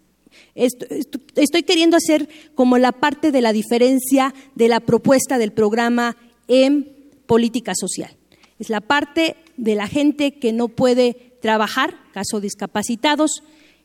Estoy 0.54 1.62
queriendo 1.62 1.96
hacer 1.96 2.28
como 2.54 2.78
la 2.78 2.92
parte 2.92 3.32
de 3.32 3.40
la 3.40 3.52
diferencia 3.52 4.34
de 4.54 4.68
la 4.68 4.80
propuesta 4.80 5.38
del 5.38 5.52
programa 5.52 6.16
en 6.48 6.88
política 7.26 7.72
social. 7.74 8.16
Es 8.58 8.68
la 8.70 8.80
parte 8.80 9.36
de 9.56 9.74
la 9.74 9.86
gente 9.86 10.32
que 10.32 10.52
no 10.52 10.68
puede 10.68 11.34
trabajar, 11.40 11.94
caso 12.12 12.40
discapacitados, 12.40 13.42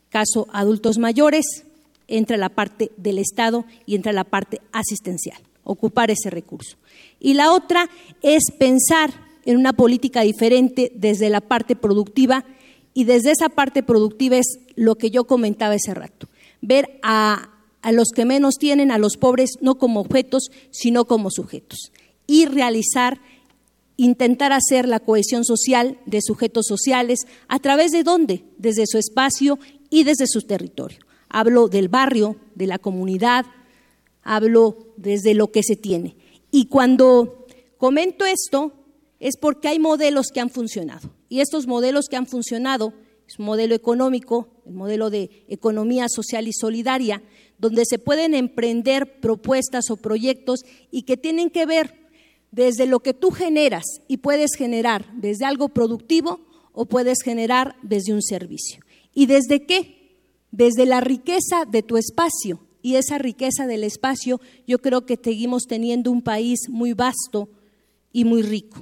caso 0.09 0.47
adultos 0.51 0.97
mayores, 0.97 1.65
entra 2.07 2.37
la 2.37 2.49
parte 2.49 2.91
del 2.97 3.19
Estado 3.19 3.65
y 3.85 3.95
entra 3.95 4.13
la 4.13 4.23
parte 4.23 4.61
asistencial, 4.71 5.37
ocupar 5.63 6.11
ese 6.11 6.29
recurso. 6.29 6.77
Y 7.19 7.33
la 7.33 7.51
otra 7.51 7.89
es 8.21 8.43
pensar 8.57 9.11
en 9.45 9.57
una 9.57 9.73
política 9.73 10.21
diferente 10.21 10.91
desde 10.95 11.29
la 11.29 11.41
parte 11.41 11.75
productiva 11.75 12.45
y 12.93 13.03
desde 13.03 13.31
esa 13.31 13.49
parte 13.49 13.83
productiva 13.83 14.37
es 14.37 14.59
lo 14.75 14.95
que 14.95 15.11
yo 15.11 15.25
comentaba 15.25 15.75
ese 15.75 15.93
rato, 15.93 16.27
ver 16.65 16.99
a, 17.03 17.49
los 17.91 18.09
que 18.09 18.25
menos 18.25 18.55
tienen, 18.55 18.91
a 18.91 18.97
los 18.97 19.17
pobres, 19.17 19.51
no 19.61 19.75
como 19.75 19.99
objetos, 20.01 20.49
sino 20.71 21.05
como 21.05 21.29
sujetos 21.29 21.91
y 22.27 22.45
realizar 22.45 23.21
intentar 23.97 24.51
hacer 24.51 24.87
la 24.87 24.99
cohesión 24.99 25.45
social 25.45 25.99
de 26.05 26.21
sujetos 26.21 26.65
sociales 26.67 27.27
a 27.47 27.59
través 27.59 27.91
de 27.91 28.03
dónde? 28.03 28.43
Desde 28.57 28.85
su 28.87 28.97
espacio 28.97 29.59
y 29.89 30.03
desde 30.03 30.27
su 30.27 30.41
territorio. 30.41 30.99
Hablo 31.29 31.67
del 31.67 31.87
barrio, 31.87 32.35
de 32.55 32.67
la 32.67 32.79
comunidad, 32.79 33.45
hablo 34.23 34.77
desde 34.97 35.33
lo 35.33 35.51
que 35.51 35.63
se 35.63 35.75
tiene. 35.75 36.17
Y 36.51 36.65
cuando 36.65 37.45
comento 37.77 38.25
esto 38.25 38.73
es 39.19 39.37
porque 39.37 39.67
hay 39.67 39.79
modelos 39.79 40.27
que 40.33 40.39
han 40.39 40.49
funcionado. 40.49 41.09
Y 41.29 41.39
estos 41.39 41.67
modelos 41.67 42.07
que 42.09 42.17
han 42.17 42.27
funcionado 42.27 42.93
es 43.27 43.39
un 43.39 43.45
modelo 43.45 43.75
económico, 43.75 44.49
el 44.65 44.73
modelo 44.73 45.09
de 45.09 45.45
economía 45.47 46.07
social 46.09 46.47
y 46.47 46.53
solidaria, 46.53 47.23
donde 47.57 47.85
se 47.85 47.99
pueden 47.99 48.33
emprender 48.33 49.19
propuestas 49.19 49.89
o 49.89 49.97
proyectos 49.97 50.61
y 50.91 51.03
que 51.03 51.17
tienen 51.17 51.49
que 51.49 51.65
ver 51.65 52.05
desde 52.51 52.85
lo 52.85 52.99
que 52.99 53.13
tú 53.13 53.31
generas 53.31 53.83
y 54.07 54.17
puedes 54.17 54.51
generar 54.55 55.11
desde 55.15 55.45
algo 55.45 55.69
productivo 55.69 56.39
o 56.71 56.85
puedes 56.85 57.21
generar 57.23 57.75
desde 57.81 58.13
un 58.13 58.21
servicio. 58.21 58.83
¿Y 59.13 59.25
desde 59.25 59.65
qué? 59.65 60.19
Desde 60.51 60.85
la 60.85 61.01
riqueza 61.01 61.65
de 61.65 61.83
tu 61.83 61.97
espacio. 61.97 62.59
Y 62.81 62.95
esa 62.95 63.17
riqueza 63.17 63.65
del 63.65 63.83
espacio 63.83 64.39
yo 64.67 64.79
creo 64.79 65.05
que 65.05 65.19
seguimos 65.21 65.63
teniendo 65.63 66.11
un 66.11 66.21
país 66.21 66.69
muy 66.69 66.93
vasto 66.93 67.49
y 68.13 68.25
muy 68.25 68.41
rico. 68.41 68.81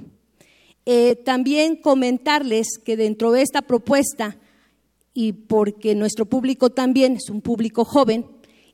Eh, 0.86 1.16
también 1.16 1.76
comentarles 1.76 2.78
que 2.84 2.96
dentro 2.96 3.32
de 3.32 3.42
esta 3.42 3.62
propuesta, 3.62 4.38
y 5.14 5.32
porque 5.32 5.94
nuestro 5.94 6.26
público 6.26 6.70
también 6.70 7.14
es 7.16 7.30
un 7.30 7.40
público 7.40 7.84
joven, 7.84 8.26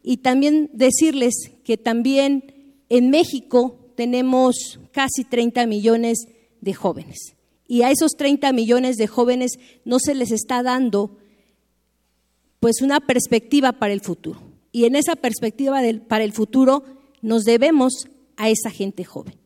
y 0.03 0.19
también 0.19 0.71
decirles 0.73 1.35
que 1.65 1.77
también 1.77 2.75
en 2.89 3.11
México 3.11 3.93
tenemos 3.95 4.81
casi 4.93 5.25
30 5.25 5.67
millones 5.67 6.27
de 6.61 6.75
jóvenes. 6.75 7.35
Y 7.69 7.83
a 7.83 7.91
esos 7.91 8.13
30 8.17 8.53
millones 8.53 8.97
de 8.97 9.07
jóvenes 9.07 9.53
no 9.85 9.99
se 10.01 10.15
les 10.15 10.33
está 10.33 10.63
dando 10.63 11.19
pues 12.59 12.83
una 12.83 13.01
perspectiva 13.01 13.73
para 13.73 13.93
el 13.93 14.01
futuro. 14.01 14.41
Y 14.73 14.85
en 14.85 14.97
esa 14.97 15.17
perspectiva 15.17 15.81
para 16.09 16.25
el 16.25 16.33
futuro 16.33 16.83
nos 17.23 17.45
debemos 17.45 18.09
a 18.37 18.49
esa 18.49 18.71
gente 18.71 19.05
joven. 19.05 19.40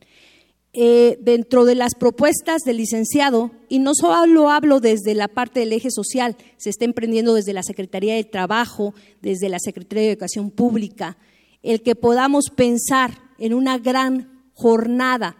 Eh, 0.76 1.18
dentro 1.20 1.64
de 1.64 1.76
las 1.76 1.94
propuestas 1.94 2.62
del 2.62 2.78
licenciado, 2.78 3.52
y 3.68 3.78
no 3.78 3.92
solo 3.94 4.50
hablo 4.50 4.80
desde 4.80 5.14
la 5.14 5.28
parte 5.28 5.60
del 5.60 5.72
eje 5.72 5.88
social, 5.88 6.36
se 6.56 6.70
está 6.70 6.84
emprendiendo 6.84 7.34
desde 7.34 7.52
la 7.52 7.62
Secretaría 7.62 8.16
de 8.16 8.24
Trabajo, 8.24 8.92
desde 9.22 9.48
la 9.48 9.60
Secretaría 9.60 10.02
de 10.02 10.10
Educación 10.10 10.50
Pública, 10.50 11.16
el 11.62 11.80
que 11.82 11.94
podamos 11.94 12.46
pensar 12.52 13.12
en 13.38 13.54
una 13.54 13.78
gran 13.78 14.48
jornada 14.52 15.36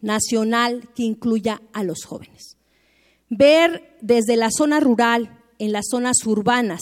nacional 0.00 0.88
que 0.94 1.02
incluya 1.02 1.60
a 1.74 1.84
los 1.84 2.04
jóvenes. 2.06 2.56
Ver 3.28 3.98
desde 4.00 4.36
la 4.36 4.50
zona 4.50 4.80
rural, 4.80 5.42
en 5.58 5.72
las 5.72 5.88
zonas 5.90 6.24
urbanas, 6.24 6.80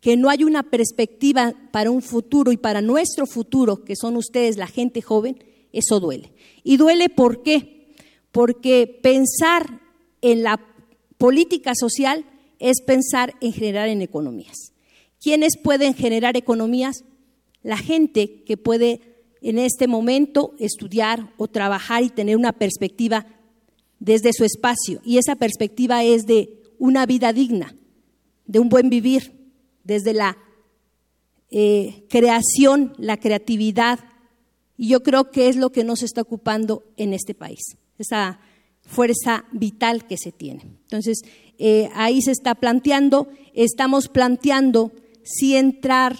que 0.00 0.16
no 0.16 0.30
hay 0.30 0.42
una 0.42 0.64
perspectiva 0.64 1.54
para 1.70 1.92
un 1.92 2.02
futuro 2.02 2.50
y 2.50 2.56
para 2.56 2.82
nuestro 2.82 3.24
futuro, 3.26 3.84
que 3.84 3.94
son 3.94 4.16
ustedes, 4.16 4.56
la 4.56 4.66
gente 4.66 5.00
joven, 5.00 5.38
eso 5.72 6.00
duele. 6.00 6.32
Y 6.62 6.76
duele 6.76 7.08
¿por 7.08 7.42
qué? 7.42 7.94
Porque 8.32 8.86
pensar 9.02 9.80
en 10.22 10.42
la 10.42 10.60
política 11.18 11.72
social 11.74 12.24
es 12.58 12.80
pensar 12.82 13.34
en 13.40 13.52
generar 13.52 13.88
en 13.88 14.02
economías. 14.02 14.72
¿Quiénes 15.20 15.56
pueden 15.62 15.94
generar 15.94 16.36
economías? 16.36 17.04
La 17.62 17.76
gente 17.76 18.42
que 18.44 18.56
puede 18.56 19.00
en 19.42 19.58
este 19.58 19.86
momento 19.86 20.54
estudiar 20.58 21.32
o 21.36 21.48
trabajar 21.48 22.02
y 22.02 22.10
tener 22.10 22.36
una 22.36 22.52
perspectiva 22.52 23.26
desde 23.98 24.32
su 24.32 24.44
espacio. 24.44 25.00
Y 25.04 25.18
esa 25.18 25.36
perspectiva 25.36 26.04
es 26.04 26.26
de 26.26 26.60
una 26.78 27.06
vida 27.06 27.32
digna, 27.32 27.74
de 28.46 28.58
un 28.58 28.68
buen 28.68 28.90
vivir, 28.90 29.32
desde 29.84 30.14
la 30.14 30.38
eh, 31.50 32.04
creación, 32.08 32.94
la 32.98 33.18
creatividad, 33.18 33.98
y 34.80 34.88
yo 34.88 35.02
creo 35.02 35.30
que 35.30 35.50
es 35.50 35.56
lo 35.56 35.72
que 35.72 35.84
nos 35.84 36.02
está 36.02 36.22
ocupando 36.22 36.84
en 36.96 37.12
este 37.12 37.34
país, 37.34 37.76
esa 37.98 38.40
fuerza 38.80 39.44
vital 39.52 40.06
que 40.06 40.16
se 40.16 40.32
tiene. 40.32 40.62
Entonces, 40.62 41.20
eh, 41.58 41.90
ahí 41.92 42.22
se 42.22 42.30
está 42.30 42.54
planteando, 42.54 43.28
estamos 43.52 44.08
planteando 44.08 44.90
si 45.22 45.54
entrar 45.54 46.16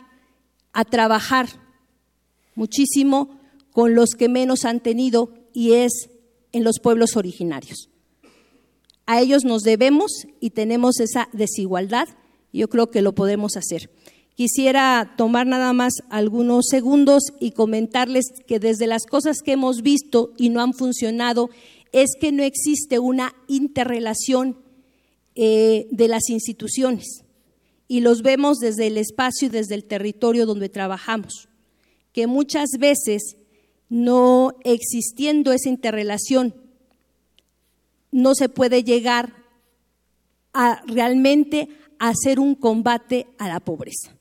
a 0.74 0.84
trabajar 0.84 1.48
muchísimo 2.54 3.40
con 3.72 3.94
los 3.94 4.10
que 4.10 4.28
menos 4.28 4.66
han 4.66 4.80
tenido 4.80 5.32
y 5.54 5.72
es 5.72 6.10
en 6.52 6.62
los 6.62 6.80
pueblos 6.80 7.16
originarios. 7.16 7.88
A 9.06 9.22
ellos 9.22 9.46
nos 9.46 9.62
debemos 9.62 10.26
y 10.38 10.50
tenemos 10.50 11.00
esa 11.00 11.30
desigualdad. 11.32 12.08
Yo 12.52 12.68
creo 12.68 12.90
que 12.90 13.00
lo 13.00 13.14
podemos 13.14 13.56
hacer. 13.56 13.88
Quisiera 14.34 15.14
tomar 15.16 15.46
nada 15.46 15.72
más 15.72 15.94
algunos 16.08 16.66
segundos 16.68 17.24
y 17.40 17.50
comentarles 17.50 18.26
que 18.46 18.58
desde 18.58 18.86
las 18.86 19.04
cosas 19.04 19.42
que 19.44 19.52
hemos 19.52 19.82
visto 19.82 20.32
y 20.38 20.48
no 20.48 20.62
han 20.62 20.72
funcionado 20.72 21.50
es 21.92 22.10
que 22.18 22.32
no 22.32 22.42
existe 22.42 22.98
una 22.98 23.34
interrelación 23.48 24.56
eh, 25.34 25.88
de 25.90 26.08
las 26.08 26.30
instituciones 26.30 27.24
y 27.88 28.00
los 28.00 28.22
vemos 28.22 28.58
desde 28.58 28.86
el 28.86 28.96
espacio 28.98 29.48
y 29.48 29.50
desde 29.50 29.74
el 29.74 29.84
territorio 29.84 30.46
donde 30.46 30.68
trabajamos, 30.68 31.48
que 32.12 32.26
muchas 32.26 32.70
veces 32.78 33.36
no 33.88 34.54
existiendo 34.64 35.52
esa 35.52 35.68
interrelación 35.68 36.54
no 38.12 38.34
se 38.34 38.48
puede 38.48 38.82
llegar 38.82 39.34
a 40.52 40.82
realmente 40.86 41.68
hacer 41.98 42.40
un 42.40 42.54
combate 42.54 43.26
a 43.38 43.48
la 43.48 43.60
pobreza. 43.60 44.16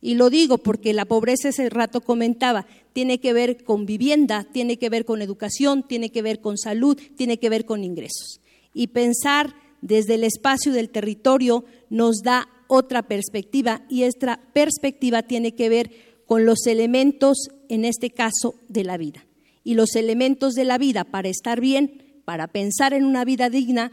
Y 0.00 0.14
lo 0.14 0.30
digo 0.30 0.58
porque 0.58 0.92
la 0.92 1.04
pobreza 1.04 1.48
ese 1.48 1.68
rato 1.70 2.00
comentaba, 2.00 2.66
tiene 2.92 3.18
que 3.18 3.32
ver 3.32 3.64
con 3.64 3.86
vivienda, 3.86 4.44
tiene 4.52 4.78
que 4.78 4.88
ver 4.88 5.04
con 5.04 5.22
educación, 5.22 5.82
tiene 5.82 6.10
que 6.10 6.22
ver 6.22 6.40
con 6.40 6.58
salud, 6.58 6.98
tiene 7.16 7.38
que 7.38 7.48
ver 7.48 7.64
con 7.64 7.82
ingresos. 7.82 8.40
Y 8.72 8.88
pensar 8.88 9.54
desde 9.80 10.14
el 10.14 10.24
espacio 10.24 10.72
del 10.72 10.90
territorio 10.90 11.64
nos 11.88 12.22
da 12.22 12.48
otra 12.68 13.02
perspectiva 13.02 13.82
y 13.88 14.02
esta 14.02 14.40
perspectiva 14.52 15.22
tiene 15.22 15.54
que 15.54 15.68
ver 15.68 15.90
con 16.26 16.44
los 16.44 16.66
elementos, 16.66 17.48
en 17.68 17.84
este 17.84 18.10
caso, 18.10 18.56
de 18.68 18.84
la 18.84 18.96
vida. 18.96 19.24
Y 19.64 19.74
los 19.74 19.94
elementos 19.94 20.54
de 20.54 20.64
la 20.64 20.78
vida 20.78 21.04
para 21.04 21.28
estar 21.28 21.60
bien, 21.60 22.20
para 22.24 22.48
pensar 22.48 22.92
en 22.92 23.04
una 23.04 23.24
vida 23.24 23.48
digna, 23.48 23.92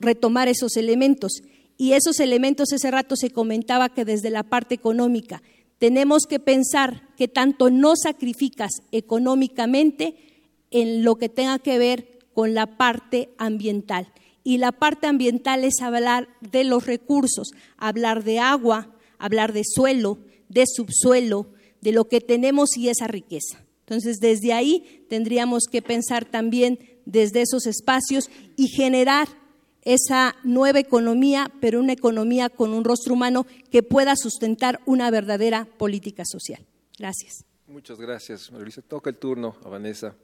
retomar 0.00 0.48
esos 0.48 0.76
elementos 0.76 1.40
y 1.78 1.92
esos 1.92 2.20
elementos 2.20 2.72
ese 2.72 2.90
rato 2.90 3.16
se 3.16 3.30
comentaba 3.30 3.88
que 3.88 4.04
desde 4.04 4.30
la 4.30 4.42
parte 4.42 4.74
económica 4.74 5.42
tenemos 5.78 6.24
que 6.28 6.40
pensar 6.40 7.08
que 7.16 7.28
tanto 7.28 7.70
no 7.70 7.94
sacrificas 7.96 8.72
económicamente 8.90 10.16
en 10.70 11.04
lo 11.04 11.16
que 11.16 11.28
tenga 11.28 11.60
que 11.60 11.78
ver 11.78 12.18
con 12.34 12.52
la 12.52 12.76
parte 12.76 13.30
ambiental. 13.38 14.12
Y 14.42 14.58
la 14.58 14.72
parte 14.72 15.06
ambiental 15.06 15.62
es 15.62 15.80
hablar 15.80 16.28
de 16.40 16.64
los 16.64 16.86
recursos, 16.86 17.50
hablar 17.76 18.24
de 18.24 18.40
agua, 18.40 18.92
hablar 19.18 19.52
de 19.52 19.62
suelo, 19.64 20.18
de 20.48 20.64
subsuelo, 20.66 21.46
de 21.80 21.92
lo 21.92 22.08
que 22.08 22.20
tenemos 22.20 22.76
y 22.76 22.88
esa 22.88 23.06
riqueza. 23.06 23.64
Entonces, 23.80 24.18
desde 24.18 24.52
ahí 24.52 25.04
tendríamos 25.08 25.64
que 25.70 25.80
pensar 25.80 26.24
también 26.24 26.78
desde 27.04 27.42
esos 27.42 27.66
espacios 27.66 28.30
y 28.56 28.68
generar 28.68 29.28
esa 29.88 30.36
nueva 30.44 30.80
economía, 30.80 31.50
pero 31.60 31.80
una 31.80 31.94
economía 31.94 32.50
con 32.50 32.74
un 32.74 32.84
rostro 32.84 33.14
humano 33.14 33.46
que 33.70 33.82
pueda 33.82 34.16
sustentar 34.16 34.80
una 34.84 35.10
verdadera 35.10 35.64
política 35.64 36.24
social. 36.26 36.66
Gracias. 36.98 37.44
Muchas 37.66 37.98
gracias, 37.98 38.52
María 38.52 38.82
Toca 38.86 39.08
el 39.08 39.16
turno 39.16 39.56
a 39.64 39.68
Vanessa 39.68 40.14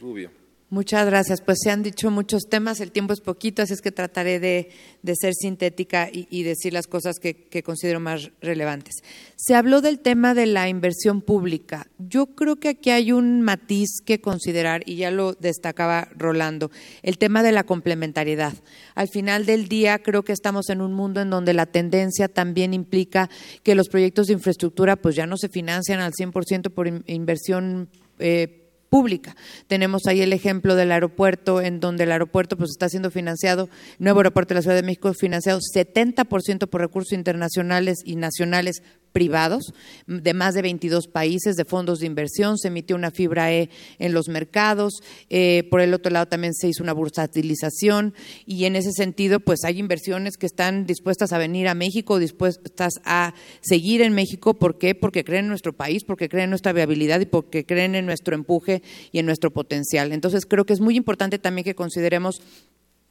Rubio. 0.00 0.43
Muchas 0.70 1.06
gracias. 1.06 1.40
Pues 1.40 1.58
se 1.62 1.70
han 1.70 1.82
dicho 1.82 2.10
muchos 2.10 2.48
temas, 2.48 2.80
el 2.80 2.90
tiempo 2.90 3.12
es 3.12 3.20
poquito, 3.20 3.62
así 3.62 3.74
es 3.74 3.82
que 3.82 3.92
trataré 3.92 4.40
de, 4.40 4.70
ser 5.14 5.34
sintética 5.34 6.08
y, 6.10 6.42
decir 6.42 6.72
las 6.72 6.86
cosas 6.86 7.18
que, 7.20 7.62
considero 7.62 8.00
más 8.00 8.30
relevantes. 8.40 8.96
Se 9.36 9.54
habló 9.54 9.82
del 9.82 10.00
tema 10.00 10.34
de 10.34 10.46
la 10.46 10.68
inversión 10.68 11.20
pública. 11.20 11.86
Yo 11.98 12.26
creo 12.34 12.56
que 12.56 12.70
aquí 12.70 12.90
hay 12.90 13.12
un 13.12 13.42
matiz 13.42 14.00
que 14.04 14.20
considerar, 14.20 14.82
y 14.86 14.96
ya 14.96 15.10
lo 15.10 15.34
destacaba 15.34 16.08
Rolando, 16.16 16.70
el 17.02 17.18
tema 17.18 17.42
de 17.42 17.52
la 17.52 17.64
complementariedad. 17.64 18.54
Al 18.94 19.08
final 19.08 19.46
del 19.46 19.68
día 19.68 19.98
creo 20.00 20.24
que 20.24 20.32
estamos 20.32 20.70
en 20.70 20.80
un 20.80 20.94
mundo 20.94 21.20
en 21.20 21.30
donde 21.30 21.52
la 21.52 21.66
tendencia 21.66 22.26
también 22.28 22.74
implica 22.74 23.28
que 23.62 23.74
los 23.74 23.88
proyectos 23.88 24.26
de 24.26 24.32
infraestructura 24.32 24.96
pues 24.96 25.14
ya 25.14 25.26
no 25.26 25.36
se 25.36 25.48
financian 25.48 26.00
al 26.00 26.12
100% 26.12 26.70
por 26.70 26.88
inversión 27.06 27.90
eh, 28.18 28.63
pública. 28.94 29.34
Tenemos 29.66 30.06
ahí 30.06 30.22
el 30.22 30.32
ejemplo 30.32 30.76
del 30.76 30.92
aeropuerto, 30.92 31.60
en 31.60 31.80
donde 31.80 32.04
el 32.04 32.12
aeropuerto 32.12 32.56
pues 32.56 32.70
está 32.70 32.88
siendo 32.88 33.10
financiado, 33.10 33.68
nuevo 33.98 34.20
aeropuerto 34.20 34.50
de 34.50 34.58
la 34.58 34.62
Ciudad 34.62 34.76
de 34.76 34.84
México 34.84 35.12
financiado 35.14 35.58
70% 35.58 36.68
por 36.68 36.80
recursos 36.80 37.12
internacionales 37.12 37.98
y 38.04 38.14
nacionales 38.14 38.84
privados 39.14 39.72
de 40.08 40.34
más 40.34 40.54
de 40.54 40.62
22 40.62 41.06
países, 41.06 41.54
de 41.54 41.64
fondos 41.64 42.00
de 42.00 42.06
inversión, 42.06 42.58
se 42.58 42.68
emitió 42.68 42.96
una 42.96 43.12
fibra 43.12 43.52
E 43.52 43.70
en 44.00 44.12
los 44.12 44.28
mercados, 44.28 44.94
eh, 45.30 45.68
por 45.70 45.80
el 45.80 45.94
otro 45.94 46.10
lado 46.12 46.26
también 46.26 46.52
se 46.52 46.68
hizo 46.68 46.82
una 46.82 46.92
bursatilización 46.92 48.12
y 48.44 48.64
en 48.64 48.74
ese 48.74 48.90
sentido 48.90 49.38
pues 49.38 49.60
hay 49.64 49.78
inversiones 49.78 50.36
que 50.36 50.46
están 50.46 50.84
dispuestas 50.84 51.32
a 51.32 51.38
venir 51.38 51.68
a 51.68 51.74
México, 51.74 52.18
dispuestas 52.18 52.94
a 53.04 53.34
seguir 53.60 54.02
en 54.02 54.14
México, 54.14 54.54
¿por 54.54 54.78
qué? 54.78 54.96
Porque 54.96 55.22
creen 55.22 55.44
en 55.44 55.50
nuestro 55.50 55.72
país, 55.72 56.02
porque 56.04 56.28
creen 56.28 56.44
en 56.44 56.50
nuestra 56.50 56.72
viabilidad 56.72 57.20
y 57.20 57.26
porque 57.26 57.64
creen 57.64 57.94
en 57.94 58.06
nuestro 58.06 58.34
empuje 58.34 58.82
y 59.12 59.20
en 59.20 59.26
nuestro 59.26 59.52
potencial. 59.52 60.12
Entonces 60.12 60.44
creo 60.44 60.66
que 60.66 60.72
es 60.72 60.80
muy 60.80 60.96
importante 60.96 61.38
también 61.38 61.64
que 61.64 61.76
consideremos 61.76 62.42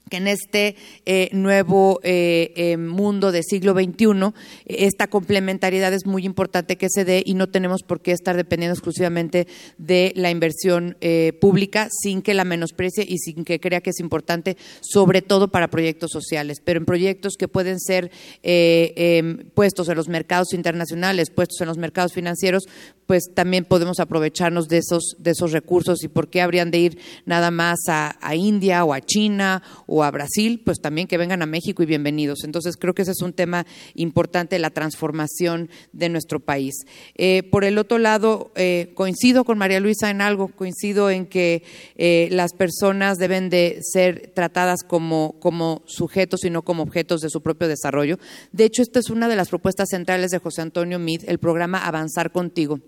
que 0.10 0.18
en 0.18 0.28
este 0.28 0.76
eh, 1.06 1.30
nuevo 1.32 2.00
eh, 2.04 2.52
eh, 2.56 2.78
mundo 2.78 3.32
del 3.32 3.44
siglo 3.44 3.74
XXI 3.74 4.34
esta 4.66 5.08
complementariedad 5.08 5.94
es 5.94 6.06
muy 6.06 6.26
importante 6.26 6.78
que 6.78 6.90
se 6.90 7.06
dé 7.06 7.24
y 7.26 7.34
no 7.34 7.48
tenemos 7.48 7.84
por 7.84 8.02
qué 8.02 8.12
estar 8.12 8.36
dependiendo 8.36 8.74
exclusivamente 8.74 9.48
de 9.78 10.14
la 10.16 10.30
inversión 10.30 10.98
pública 11.40 11.88
sin 11.90 12.22
que 12.22 12.34
la 12.34 12.44
menosprecie 12.44 13.06
y 13.08 13.18
sin 13.18 13.46
que 13.46 13.60
crea 13.60 13.82
que 13.82 13.92
es 13.92 14.00
importante, 14.00 14.58
sobre 14.82 15.22
todo 15.22 15.50
para 15.50 15.70
proyectos 15.70 16.12
sociales, 16.12 16.60
pero 16.64 16.80
en 16.80 16.86
proyectos 16.86 17.36
que 17.38 17.48
pueden 17.48 17.80
ser 17.80 18.12
em, 18.42 19.50
puestos 19.54 19.90
en 19.90 19.96
los 19.96 20.08
mercados 20.08 20.54
internacionales, 20.54 21.30
puestos 21.30 21.62
en 21.62 21.68
los 21.68 21.78
mercados 21.78 22.14
financieros, 22.14 22.64
pues 23.08 23.30
también 23.34 23.66
podemos 23.66 24.00
aprovecharnos 24.00 24.68
de 24.68 24.78
esos, 24.78 25.16
de 25.20 25.32
esos 25.32 25.52
recursos. 25.52 26.04
Y 26.04 26.08
por 26.08 26.30
qué 26.30 26.42
habrían 26.42 26.72
de 26.72 26.80
ir 26.80 26.98
nada 27.26 27.52
más 27.52 27.80
a, 27.88 28.18
a 28.22 28.36
India 28.36 28.84
o 28.86 28.94
a 28.94 29.02
China 29.02 29.62
o 29.96 30.04
a 30.04 30.10
Brasil, 30.10 30.60
pues 30.66 30.82
también 30.82 31.08
que 31.08 31.20
vengan 31.20 31.44
a 31.44 31.46
México 31.46 31.84
y 31.84 31.86
bienvenidos. 31.86 32.44
Entonces 32.44 32.78
creo 32.78 32.96
que 32.96 33.04
ese 33.04 33.12
es 33.12 33.22
un 33.22 33.32
tema 33.32 33.68
importante, 33.94 34.58
la 34.58 34.72
transformación 34.72 35.70
de 35.92 36.10
nuestro 36.10 36.40
país. 36.40 36.74
Eh, 37.14 37.44
por 37.44 37.64
el 37.64 37.78
otro 37.78 38.00
lado, 38.00 38.52
eh, 38.56 38.92
coincido 38.96 39.44
con 39.44 39.60
María 39.60 39.80
Luisa 39.80 40.10
en 40.10 40.22
algo, 40.22 40.48
coincido 40.48 41.12
en 41.12 41.28
que 41.28 41.62
eh, 41.96 42.28
las 42.32 42.54
personas 42.54 43.20
deben 43.20 43.52
de 43.52 43.82
ser 43.84 44.32
tratadas 44.34 44.82
como, 44.82 45.36
como 45.40 45.84
sujetos 45.86 46.44
y 46.44 46.50
no 46.50 46.64
como 46.64 46.82
objetos 46.82 47.22
de 47.22 47.30
su 47.30 47.44
propio 47.44 47.68
desarrollo. 47.68 48.18
De 48.52 48.66
hecho, 48.66 48.82
esta 48.82 48.98
es 48.98 49.12
una 49.12 49.28
de 49.28 49.36
las 49.36 49.50
propuestas 49.50 49.90
centrales 49.90 50.32
de 50.32 50.40
José 50.40 50.64
Antonio 50.64 50.98
Mid, 50.98 51.22
el 51.28 51.38
programa 51.38 51.86
Avanzar 51.86 52.32
Contigo 52.32 52.80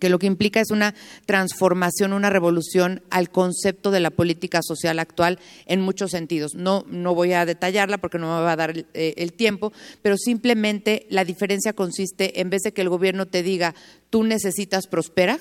que 0.00 0.08
lo 0.08 0.18
que 0.18 0.26
implica 0.26 0.60
es 0.60 0.70
una 0.70 0.94
transformación, 1.26 2.12
una 2.12 2.30
revolución 2.30 3.02
al 3.10 3.30
concepto 3.30 3.92
de 3.92 4.00
la 4.00 4.10
política 4.10 4.60
social 4.62 4.98
actual 4.98 5.38
en 5.66 5.80
muchos 5.80 6.10
sentidos. 6.10 6.54
No, 6.54 6.84
no 6.88 7.14
voy 7.14 7.32
a 7.32 7.46
detallarla 7.46 7.98
porque 7.98 8.18
no 8.18 8.26
me 8.26 8.42
va 8.42 8.52
a 8.52 8.56
dar 8.56 8.70
el, 8.70 8.86
eh, 8.94 9.14
el 9.18 9.32
tiempo, 9.32 9.72
pero 10.02 10.16
simplemente 10.16 11.06
la 11.10 11.24
diferencia 11.24 11.72
consiste 11.72 12.40
en 12.40 12.50
vez 12.50 12.62
de 12.62 12.72
que 12.72 12.82
el 12.82 12.88
gobierno 12.88 13.26
te 13.26 13.42
diga 13.42 13.74
tú 14.10 14.24
necesitas 14.24 14.88
prospera, 14.88 15.38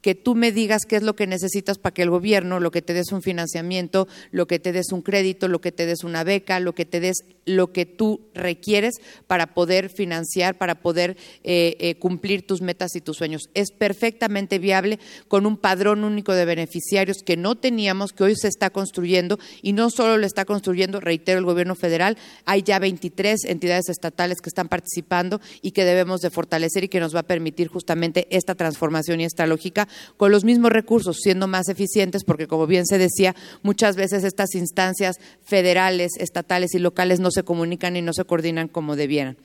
que 0.00 0.14
tú 0.14 0.34
me 0.34 0.52
digas 0.52 0.82
qué 0.86 0.96
es 0.96 1.02
lo 1.02 1.16
que 1.16 1.26
necesitas 1.26 1.78
para 1.78 1.94
que 1.94 2.02
el 2.02 2.10
gobierno, 2.10 2.60
lo 2.60 2.70
que 2.70 2.82
te 2.82 2.94
des 2.94 3.12
un 3.12 3.22
financiamiento, 3.22 4.06
lo 4.30 4.46
que 4.46 4.58
te 4.58 4.72
des 4.72 4.92
un 4.92 5.02
crédito, 5.02 5.48
lo 5.48 5.60
que 5.60 5.72
te 5.72 5.86
des 5.86 6.04
una 6.04 6.24
beca, 6.24 6.60
lo 6.60 6.74
que 6.74 6.84
te 6.84 7.00
des 7.00 7.24
lo 7.44 7.72
que 7.72 7.86
tú 7.86 8.28
requieres 8.34 8.96
para 9.26 9.54
poder 9.54 9.88
financiar, 9.88 10.58
para 10.58 10.80
poder 10.82 11.16
eh, 11.42 11.76
eh, 11.80 11.94
cumplir 11.98 12.46
tus 12.46 12.60
metas 12.60 12.94
y 12.94 13.00
tus 13.00 13.16
sueños. 13.16 13.48
Es 13.54 13.70
perfectamente 13.72 14.58
viable 14.58 14.98
con 15.28 15.46
un 15.46 15.56
padrón 15.56 16.04
único 16.04 16.34
de 16.34 16.44
beneficiarios 16.44 17.22
que 17.24 17.36
no 17.36 17.56
teníamos, 17.56 18.12
que 18.12 18.24
hoy 18.24 18.36
se 18.36 18.48
está 18.48 18.70
construyendo 18.70 19.38
y 19.62 19.72
no 19.72 19.90
solo 19.90 20.18
lo 20.18 20.26
está 20.26 20.44
construyendo, 20.44 21.00
reitero, 21.00 21.38
el 21.38 21.44
gobierno 21.44 21.74
federal, 21.74 22.18
hay 22.44 22.62
ya 22.62 22.78
23 22.78 23.44
entidades 23.46 23.88
estatales 23.88 24.40
que 24.40 24.50
están 24.50 24.68
participando 24.68 25.40
y 25.62 25.72
que 25.72 25.84
debemos 25.84 26.20
de 26.20 26.30
fortalecer 26.30 26.84
y 26.84 26.88
que 26.88 27.00
nos 27.00 27.14
va 27.14 27.20
a 27.20 27.26
permitir 27.26 27.68
justamente 27.68 28.26
esta 28.30 28.54
transformación 28.54 29.20
y 29.20 29.24
esta 29.24 29.46
lógica 29.46 29.87
con 30.16 30.32
los 30.32 30.44
mismos 30.44 30.72
recursos, 30.72 31.18
siendo 31.20 31.46
más 31.46 31.68
eficientes, 31.68 32.24
porque 32.24 32.46
como 32.46 32.66
bien 32.66 32.86
se 32.86 32.98
decía, 32.98 33.34
muchas 33.62 33.96
veces 33.96 34.24
estas 34.24 34.54
instancias 34.54 35.16
federales, 35.44 36.12
estatales 36.18 36.74
y 36.74 36.78
locales 36.78 37.20
no 37.20 37.30
se 37.30 37.42
comunican 37.42 37.96
y 37.96 38.02
no 38.02 38.12
se 38.12 38.24
coordinan 38.24 38.68
como 38.68 38.96
debieran. 38.96 39.36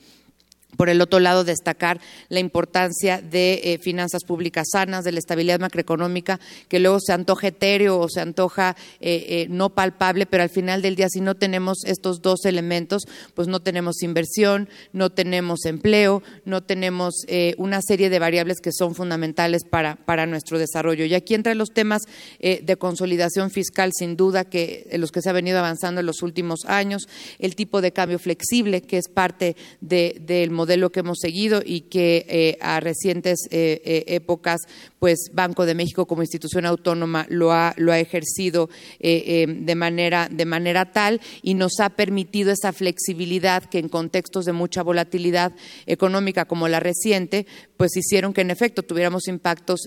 Por 0.76 0.88
el 0.88 1.00
otro 1.00 1.20
lado, 1.20 1.44
destacar 1.44 2.00
la 2.28 2.40
importancia 2.40 3.20
de 3.20 3.60
eh, 3.64 3.78
finanzas 3.78 4.24
públicas 4.24 4.66
sanas, 4.72 5.04
de 5.04 5.12
la 5.12 5.18
estabilidad 5.18 5.60
macroeconómica, 5.60 6.40
que 6.68 6.80
luego 6.80 6.98
se 7.00 7.12
antoja 7.12 7.48
etéreo 7.48 7.98
o 7.98 8.08
se 8.08 8.20
antoja 8.20 8.76
eh, 9.00 9.24
eh, 9.28 9.46
no 9.48 9.70
palpable, 9.70 10.26
pero 10.26 10.42
al 10.42 10.50
final 10.50 10.82
del 10.82 10.96
día, 10.96 11.08
si 11.08 11.20
no 11.20 11.34
tenemos 11.34 11.84
estos 11.84 12.20
dos 12.22 12.44
elementos, 12.44 13.02
pues 13.34 13.48
no 13.48 13.60
tenemos 13.60 14.02
inversión, 14.02 14.68
no 14.92 15.10
tenemos 15.10 15.64
empleo, 15.64 16.22
no 16.44 16.62
tenemos 16.62 17.14
una 17.58 17.80
serie 17.82 18.10
de 18.10 18.18
variables 18.18 18.60
que 18.60 18.72
son 18.72 18.94
fundamentales 18.94 19.62
para, 19.64 19.96
para 19.96 20.26
nuestro 20.26 20.58
desarrollo. 20.58 21.04
Y 21.04 21.14
aquí 21.14 21.34
entran 21.34 21.58
los 21.58 21.72
temas 21.72 22.02
de 22.40 22.76
consolidación 22.76 23.50
fiscal, 23.50 23.90
sin 23.96 24.16
duda, 24.16 24.44
que 24.44 24.88
los 24.98 25.10
que 25.12 25.22
se 25.22 25.30
ha 25.30 25.32
venido 25.32 25.58
avanzando 25.58 26.00
en 26.00 26.06
los 26.06 26.22
últimos 26.22 26.64
años, 26.66 27.08
el 27.38 27.54
tipo 27.54 27.80
de 27.80 27.92
cambio 27.92 28.18
flexible, 28.18 28.82
que 28.82 28.98
es 28.98 29.08
parte 29.08 29.56
del 29.80 30.50
modelo 30.50 30.63
modelo 30.64 30.90
que 30.90 31.00
hemos 31.00 31.18
seguido 31.20 31.60
y 31.62 31.82
que 31.82 32.24
eh, 32.26 32.56
a 32.62 32.80
recientes 32.80 33.36
eh, 33.50 33.82
eh, 33.84 34.04
épocas, 34.06 34.62
pues 34.98 35.28
Banco 35.30 35.66
de 35.66 35.74
México 35.74 36.06
como 36.06 36.22
institución 36.22 36.64
autónoma 36.64 37.26
lo 37.28 37.52
ha, 37.52 37.74
lo 37.76 37.92
ha 37.92 37.98
ejercido 37.98 38.70
de, 38.98 39.74
manera, 39.76 40.28
de 40.30 40.46
manera 40.46 40.90
tal 40.90 41.20
y 41.42 41.52
nos 41.52 41.80
ha 41.80 41.90
permitido 41.90 42.50
esa 42.50 42.72
flexibilidad 42.72 43.64
que 43.64 43.78
en 43.78 43.90
contextos 43.90 44.46
de 44.46 44.52
mucha 44.52 44.82
volatilidad 44.82 45.52
económica 45.84 46.46
como 46.46 46.66
la 46.68 46.80
reciente, 46.80 47.46
pues 47.76 47.94
hicieron 47.94 48.32
que 48.32 48.40
en 48.40 48.50
efecto 48.50 48.82
tuviéramos 48.82 49.28
impactos 49.28 49.82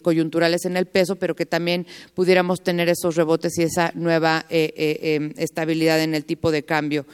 coyunturales 0.00 0.64
en 0.64 0.78
el 0.78 0.86
peso, 0.86 1.16
pero 1.16 1.36
que 1.36 1.44
también 1.44 1.86
pudiéramos 2.14 2.62
tener 2.62 2.88
esos 2.88 3.16
rebotes 3.16 3.58
y 3.58 3.64
esa 3.64 3.92
nueva 3.94 4.46
estabilidad 4.48 6.02
en 6.02 6.14
el 6.14 6.24
tipo 6.24 6.50
de 6.50 6.62
cambio. 6.62 7.04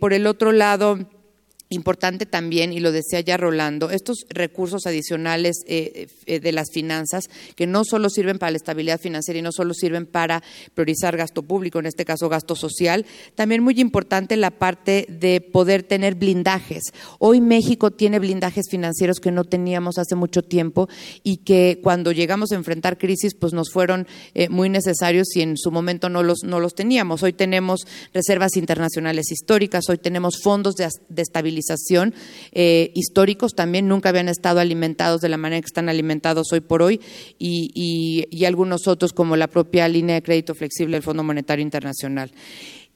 por 0.00 0.14
el 0.14 0.26
otro 0.26 0.52
lado, 0.52 0.98
Importante 1.70 2.24
también, 2.24 2.72
y 2.72 2.80
lo 2.80 2.92
decía 2.92 3.20
ya 3.20 3.36
Rolando, 3.36 3.90
estos 3.90 4.24
recursos 4.30 4.86
adicionales 4.86 5.58
eh, 5.66 6.08
eh, 6.24 6.40
de 6.40 6.52
las 6.52 6.70
finanzas 6.72 7.24
que 7.56 7.66
no 7.66 7.84
solo 7.84 8.08
sirven 8.08 8.38
para 8.38 8.52
la 8.52 8.56
estabilidad 8.56 8.98
financiera 8.98 9.38
y 9.38 9.42
no 9.42 9.52
solo 9.52 9.74
sirven 9.74 10.06
para 10.06 10.42
priorizar 10.72 11.18
gasto 11.18 11.42
público, 11.42 11.78
en 11.78 11.84
este 11.84 12.06
caso 12.06 12.30
gasto 12.30 12.56
social, 12.56 13.04
también 13.34 13.62
muy 13.62 13.78
importante 13.80 14.38
la 14.38 14.50
parte 14.50 15.04
de 15.10 15.42
poder 15.42 15.82
tener 15.82 16.14
blindajes. 16.14 16.84
Hoy 17.18 17.42
México 17.42 17.90
tiene 17.90 18.18
blindajes 18.18 18.70
financieros 18.70 19.20
que 19.20 19.30
no 19.30 19.44
teníamos 19.44 19.98
hace 19.98 20.14
mucho 20.14 20.40
tiempo 20.40 20.88
y 21.22 21.38
que 21.38 21.80
cuando 21.82 22.12
llegamos 22.12 22.50
a 22.50 22.54
enfrentar 22.54 22.96
crisis 22.96 23.34
pues 23.34 23.52
nos 23.52 23.70
fueron 23.70 24.06
eh, 24.32 24.48
muy 24.48 24.70
necesarios 24.70 25.36
y 25.36 25.42
en 25.42 25.58
su 25.58 25.70
momento 25.70 26.08
no 26.08 26.22
los, 26.22 26.44
no 26.44 26.60
los 26.60 26.74
teníamos. 26.74 27.22
Hoy 27.22 27.34
tenemos 27.34 27.86
reservas 28.14 28.56
internacionales 28.56 29.30
históricas, 29.30 29.86
hoy 29.90 29.98
tenemos 29.98 30.40
fondos 30.42 30.74
de, 30.74 30.88
de 31.10 31.20
estabilidad 31.20 31.57
eh, 32.52 32.90
históricos 32.94 33.54
también 33.54 33.88
nunca 33.88 34.08
habían 34.08 34.28
estado 34.28 34.60
alimentados 34.60 35.20
de 35.20 35.28
la 35.28 35.36
manera 35.36 35.60
que 35.60 35.66
están 35.66 35.88
alimentados 35.88 36.52
hoy 36.52 36.60
por 36.60 36.82
hoy 36.82 37.00
y, 37.38 38.26
y 38.30 38.44
algunos 38.44 38.86
otros 38.86 39.12
como 39.12 39.36
la 39.36 39.48
propia 39.48 39.88
línea 39.88 40.14
de 40.14 40.22
crédito 40.22 40.54
flexible 40.54 40.96
del 40.96 41.02
Fondo 41.02 41.22
Monetario 41.22 41.62
Internacional. 41.62 42.30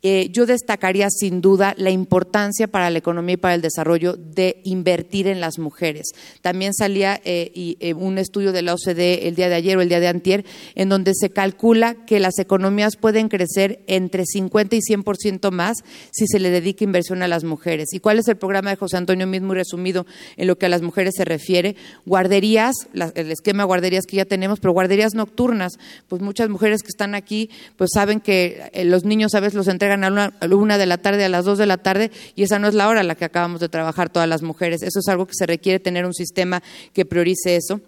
Eh, 0.04 0.30
yo 0.32 0.46
destacaría 0.46 1.08
sin 1.10 1.40
duda 1.40 1.74
la 1.78 1.90
importancia 1.90 2.66
para 2.66 2.90
la 2.90 2.98
economía 2.98 3.34
y 3.34 3.36
para 3.36 3.54
el 3.54 3.62
desarrollo 3.62 4.16
de 4.16 4.60
invertir 4.64 5.28
en 5.28 5.40
las 5.40 5.60
mujeres. 5.60 6.08
También 6.40 6.74
salía 6.74 7.20
eh, 7.24 7.76
eh, 7.78 7.94
un 7.94 8.18
estudio 8.18 8.50
de 8.50 8.62
la 8.62 8.74
OCDE 8.74 9.28
el 9.28 9.36
día 9.36 9.48
de 9.48 9.54
ayer 9.54 9.76
o 9.76 9.80
el 9.80 9.88
día 9.88 10.00
de 10.00 10.08
antier, 10.08 10.44
en 10.74 10.88
donde 10.88 11.12
se 11.14 11.30
calcula 11.30 11.94
que 12.04 12.18
las 12.18 12.40
economías 12.40 12.96
pueden 12.96 13.28
crecer 13.28 13.84
entre 13.86 14.24
50 14.26 14.74
y 14.74 14.80
100% 14.80 15.52
más 15.52 15.76
si 16.10 16.26
se 16.26 16.40
le 16.40 16.50
dedica 16.50 16.82
inversión 16.82 17.22
a 17.22 17.28
las 17.28 17.44
mujeres. 17.44 17.92
¿Y 17.92 18.00
cuál 18.00 18.18
es 18.18 18.26
el 18.26 18.36
programa 18.36 18.70
de 18.70 18.76
José 18.76 18.96
Antonio 18.96 19.28
mismo 19.28 19.54
resumido 19.54 20.04
en 20.36 20.48
lo 20.48 20.58
que 20.58 20.66
a 20.66 20.68
las 20.68 20.82
mujeres 20.82 21.14
se 21.16 21.24
refiere? 21.24 21.76
Guarderías, 22.06 22.74
el 23.14 23.30
esquema 23.30 23.62
de 23.62 23.66
guarderías 23.68 24.06
que 24.06 24.16
ya 24.16 24.24
tenemos, 24.24 24.58
pero 24.58 24.72
guarderías 24.72 25.14
nocturnas. 25.14 25.74
Pues 26.08 26.22
muchas 26.22 26.48
mujeres 26.48 26.82
que 26.82 26.88
están 26.88 27.14
aquí 27.14 27.50
pues 27.76 27.90
saben 27.94 28.18
que 28.18 28.68
los 28.84 29.04
niños 29.04 29.34
a 29.34 29.40
veces 29.40 29.54
los 29.54 29.68
entregan 29.68 29.91
a 29.92 30.32
una 30.50 30.78
de 30.78 30.86
la 30.86 30.98
tarde, 30.98 31.24
a 31.24 31.28
las 31.28 31.44
dos 31.44 31.58
de 31.58 31.66
la 31.66 31.78
tarde, 31.78 32.10
y 32.34 32.42
esa 32.42 32.58
no 32.58 32.68
es 32.68 32.74
la 32.74 32.88
hora 32.88 33.00
a 33.00 33.04
la 33.04 33.14
que 33.14 33.24
acabamos 33.24 33.60
de 33.60 33.68
trabajar 33.68 34.10
todas 34.10 34.28
las 34.28 34.42
mujeres. 34.42 34.82
Eso 34.82 35.00
es 35.00 35.08
algo 35.08 35.26
que 35.26 35.34
se 35.34 35.46
requiere 35.46 35.80
tener 35.80 36.06
un 36.06 36.14
sistema 36.14 36.62
que 36.92 37.04
priorice 37.04 37.56
eso 37.56 37.80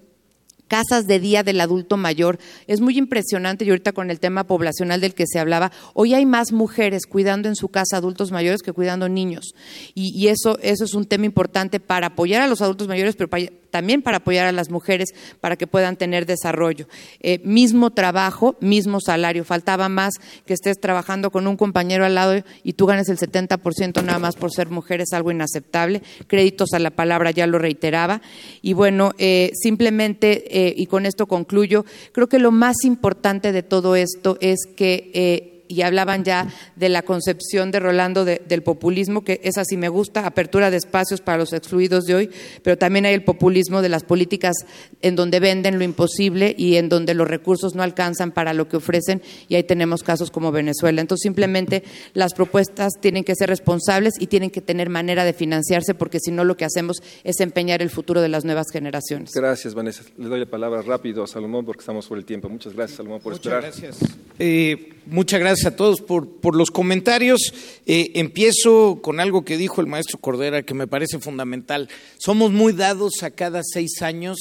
casas 0.68 1.06
de 1.06 1.20
día 1.20 1.42
del 1.42 1.60
adulto 1.60 1.96
mayor. 1.96 2.38
Es 2.66 2.80
muy 2.80 2.98
impresionante 2.98 3.64
y 3.64 3.70
ahorita 3.70 3.92
con 3.92 4.10
el 4.10 4.20
tema 4.20 4.44
poblacional 4.44 5.00
del 5.00 5.14
que 5.14 5.24
se 5.26 5.38
hablaba, 5.38 5.72
hoy 5.92 6.14
hay 6.14 6.26
más 6.26 6.52
mujeres 6.52 7.06
cuidando 7.06 7.48
en 7.48 7.56
su 7.56 7.68
casa 7.68 7.96
adultos 7.96 8.32
mayores 8.32 8.62
que 8.62 8.72
cuidando 8.72 9.08
niños. 9.08 9.54
Y, 9.94 10.28
eso, 10.28 10.58
eso 10.62 10.84
es 10.84 10.94
un 10.94 11.04
tema 11.04 11.26
importante 11.26 11.80
para 11.80 12.08
apoyar 12.08 12.42
a 12.42 12.48
los 12.48 12.62
adultos 12.62 12.88
mayores, 12.88 13.14
pero 13.16 13.28
también 13.74 14.02
para 14.02 14.18
apoyar 14.18 14.46
a 14.46 14.52
las 14.52 14.70
mujeres 14.70 15.08
para 15.40 15.56
que 15.56 15.66
puedan 15.66 15.96
tener 15.96 16.26
desarrollo. 16.26 16.86
Eh, 17.18 17.40
mismo 17.42 17.90
trabajo, 17.90 18.56
mismo 18.60 19.00
salario. 19.00 19.44
Faltaba 19.44 19.88
más 19.88 20.14
que 20.46 20.54
estés 20.54 20.78
trabajando 20.78 21.32
con 21.32 21.48
un 21.48 21.56
compañero 21.56 22.04
al 22.04 22.14
lado 22.14 22.44
y 22.62 22.74
tú 22.74 22.86
ganes 22.86 23.08
el 23.08 23.18
70% 23.18 24.04
nada 24.04 24.20
más 24.20 24.36
por 24.36 24.52
ser 24.52 24.68
mujer, 24.68 25.00
es 25.00 25.12
algo 25.12 25.32
inaceptable. 25.32 26.02
Créditos 26.28 26.72
a 26.72 26.78
la 26.78 26.92
palabra, 26.92 27.32
ya 27.32 27.48
lo 27.48 27.58
reiteraba. 27.58 28.22
Y 28.62 28.74
bueno, 28.74 29.10
eh, 29.18 29.50
simplemente, 29.60 30.68
eh, 30.68 30.72
y 30.76 30.86
con 30.86 31.04
esto 31.04 31.26
concluyo, 31.26 31.84
creo 32.12 32.28
que 32.28 32.38
lo 32.38 32.52
más 32.52 32.76
importante 32.84 33.50
de 33.50 33.64
todo 33.64 33.96
esto 33.96 34.38
es 34.40 34.68
que 34.76 35.53
y 35.74 35.82
hablaban 35.82 36.24
ya 36.24 36.48
de 36.76 36.88
la 36.88 37.02
concepción 37.02 37.70
de 37.70 37.80
Rolando 37.80 38.24
del 38.24 38.62
populismo, 38.62 39.24
que 39.24 39.40
esa 39.42 39.64
sí 39.64 39.76
me 39.76 39.88
gusta, 39.88 40.26
apertura 40.26 40.70
de 40.70 40.76
espacios 40.76 41.20
para 41.20 41.38
los 41.38 41.52
excluidos 41.52 42.04
de 42.04 42.14
hoy, 42.14 42.30
pero 42.62 42.78
también 42.78 43.06
hay 43.06 43.14
el 43.14 43.24
populismo 43.24 43.82
de 43.82 43.88
las 43.88 44.04
políticas 44.04 44.54
en 45.02 45.16
donde 45.16 45.40
venden 45.40 45.78
lo 45.78 45.84
imposible 45.84 46.54
y 46.56 46.76
en 46.76 46.88
donde 46.88 47.14
los 47.14 47.26
recursos 47.26 47.74
no 47.74 47.82
alcanzan 47.82 48.30
para 48.30 48.54
lo 48.54 48.68
que 48.68 48.76
ofrecen, 48.76 49.20
y 49.48 49.56
ahí 49.56 49.64
tenemos 49.64 50.02
casos 50.02 50.30
como 50.30 50.52
Venezuela. 50.52 51.00
Entonces, 51.00 51.22
simplemente 51.22 51.82
las 52.12 52.34
propuestas 52.34 52.92
tienen 53.00 53.24
que 53.24 53.34
ser 53.34 53.48
responsables 53.48 54.14
y 54.20 54.28
tienen 54.28 54.50
que 54.50 54.60
tener 54.60 54.90
manera 54.90 55.24
de 55.24 55.32
financiarse, 55.32 55.94
porque 55.94 56.20
si 56.20 56.30
no, 56.30 56.44
lo 56.44 56.56
que 56.56 56.64
hacemos 56.64 57.02
es 57.24 57.40
empeñar 57.40 57.82
el 57.82 57.90
futuro 57.90 58.20
de 58.20 58.28
las 58.28 58.44
nuevas 58.44 58.66
generaciones. 58.72 59.32
Gracias, 59.34 59.74
Vanessa. 59.74 60.04
Le 60.18 60.28
doy 60.28 60.40
la 60.40 60.46
palabra 60.46 60.82
rápido 60.82 61.24
a 61.24 61.26
Salomón 61.26 61.64
porque 61.64 61.80
estamos 61.80 62.06
por 62.06 62.18
el 62.18 62.24
tiempo. 62.24 62.48
Muchas 62.48 62.74
gracias, 62.74 62.98
Salomón, 62.98 63.20
por 63.20 63.32
Muchas 63.32 63.52
Gracias. 63.52 63.98
Eh, 64.38 64.92
muchas 65.06 65.40
gracias 65.40 65.63
a 65.64 65.76
todos 65.76 66.00
por, 66.00 66.56
los 66.56 66.70
comentarios. 66.70 67.52
Eh, 67.86 68.12
empiezo 68.14 69.00
con 69.02 69.20
algo 69.20 69.44
que 69.44 69.56
dijo 69.56 69.80
el 69.80 69.86
maestro 69.86 70.18
Cordera 70.18 70.62
que 70.62 70.74
me 70.74 70.86
parece 70.86 71.18
fundamental. 71.18 71.88
Somos 72.18 72.52
muy 72.52 72.72
dados 72.72 73.22
a 73.22 73.30
cada 73.30 73.62
seis 73.62 74.02
años 74.02 74.38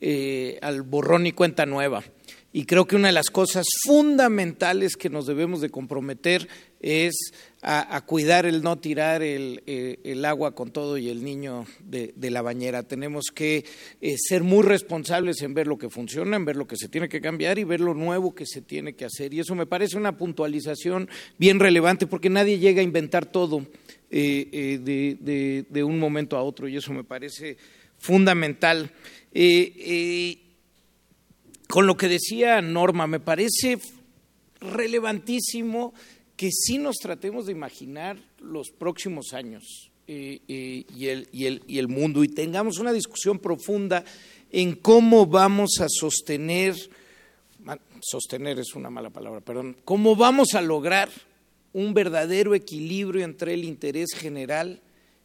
eh, 0.00 0.58
al 0.62 0.82
borrón 0.82 1.26
y 1.26 1.32
cuenta 1.32 1.66
nueva. 1.66 2.02
Y 2.52 2.66
creo 2.66 2.86
que 2.86 2.96
una 2.96 3.08
de 3.08 3.14
las 3.14 3.30
cosas 3.30 3.66
fundamentales 3.84 4.96
que 4.96 5.08
nos 5.08 5.26
debemos 5.26 5.60
de 5.60 5.70
comprometer 5.70 6.48
es 6.80 7.14
a, 7.64 8.00
cuidar 8.04 8.44
el 8.44 8.60
no 8.60 8.78
tirar 8.78 9.22
el, 9.22 9.62
eh, 9.66 10.22
agua 10.24 10.52
con 10.52 10.72
todo 10.72 10.98
y 10.98 11.08
el 11.08 11.22
niño 11.22 11.64
de, 11.84 12.12
la 12.30 12.42
bañera. 12.42 12.82
Tenemos 12.82 13.26
que 13.32 13.64
eh, 14.00 14.16
ser 14.18 14.42
muy 14.42 14.64
responsables 14.64 15.42
en 15.42 15.54
ver 15.54 15.68
lo 15.68 15.78
que 15.78 15.88
funciona, 15.88 16.36
en 16.36 16.44
ver 16.44 16.56
lo 16.56 16.66
que 16.66 16.76
se 16.76 16.88
tiene 16.88 17.08
que 17.08 17.20
cambiar 17.20 17.60
y 17.60 17.64
ver 17.64 17.80
lo 17.80 17.94
nuevo 17.94 18.34
que 18.34 18.46
se 18.46 18.62
tiene 18.62 18.94
que 18.94 19.04
hacer. 19.04 19.32
Y 19.32 19.40
eso 19.40 19.54
me 19.54 19.66
parece 19.66 19.96
una 19.96 20.16
puntualización 20.16 21.08
bien 21.38 21.60
relevante 21.60 22.08
porque 22.08 22.30
nadie 22.30 22.58
llega 22.58 22.80
a 22.80 22.84
inventar 22.84 23.26
todo 23.26 23.64
eh, 24.10 24.80
de, 24.82 25.64
de, 25.68 25.84
un 25.84 26.00
momento 26.00 26.36
a 26.36 26.42
otro 26.42 26.66
y 26.66 26.76
eso 26.76 26.92
me 26.92 27.04
parece 27.04 27.56
fundamental 27.96 28.90
con 31.68 31.86
lo 31.86 31.96
que 31.96 32.08
decía 32.08 32.60
Norma, 32.60 33.06
me 33.06 33.20
parece 33.20 33.78
relevantísimo 34.60 35.94
que 36.36 36.50
sí 36.50 36.78
nos 36.78 36.96
tratemos 36.96 37.46
de 37.46 37.52
imaginar 37.52 38.18
los 38.40 38.70
próximos 38.70 39.32
años 39.32 39.90
eh, 40.06 40.40
eh, 40.48 40.84
y, 40.94 41.06
el, 41.08 41.28
y, 41.32 41.46
el, 41.46 41.62
y 41.66 41.78
el 41.78 41.88
mundo 41.88 42.24
y 42.24 42.28
tengamos 42.28 42.78
una 42.78 42.92
discusión 42.92 43.38
profunda 43.38 44.04
en 44.50 44.74
cómo 44.74 45.26
vamos 45.26 45.80
a 45.80 45.86
sostener, 45.88 46.74
sostener 48.00 48.58
es 48.58 48.74
una 48.74 48.90
mala 48.90 49.10
palabra, 49.10 49.40
perdón, 49.40 49.76
cómo 49.84 50.14
vamos 50.16 50.54
a 50.54 50.60
lograr 50.60 51.08
un 51.72 51.94
verdadero 51.94 52.54
equilibrio 52.54 53.24
entre 53.24 53.54
el 53.54 53.64
interés 53.64 54.10
general 54.14 54.80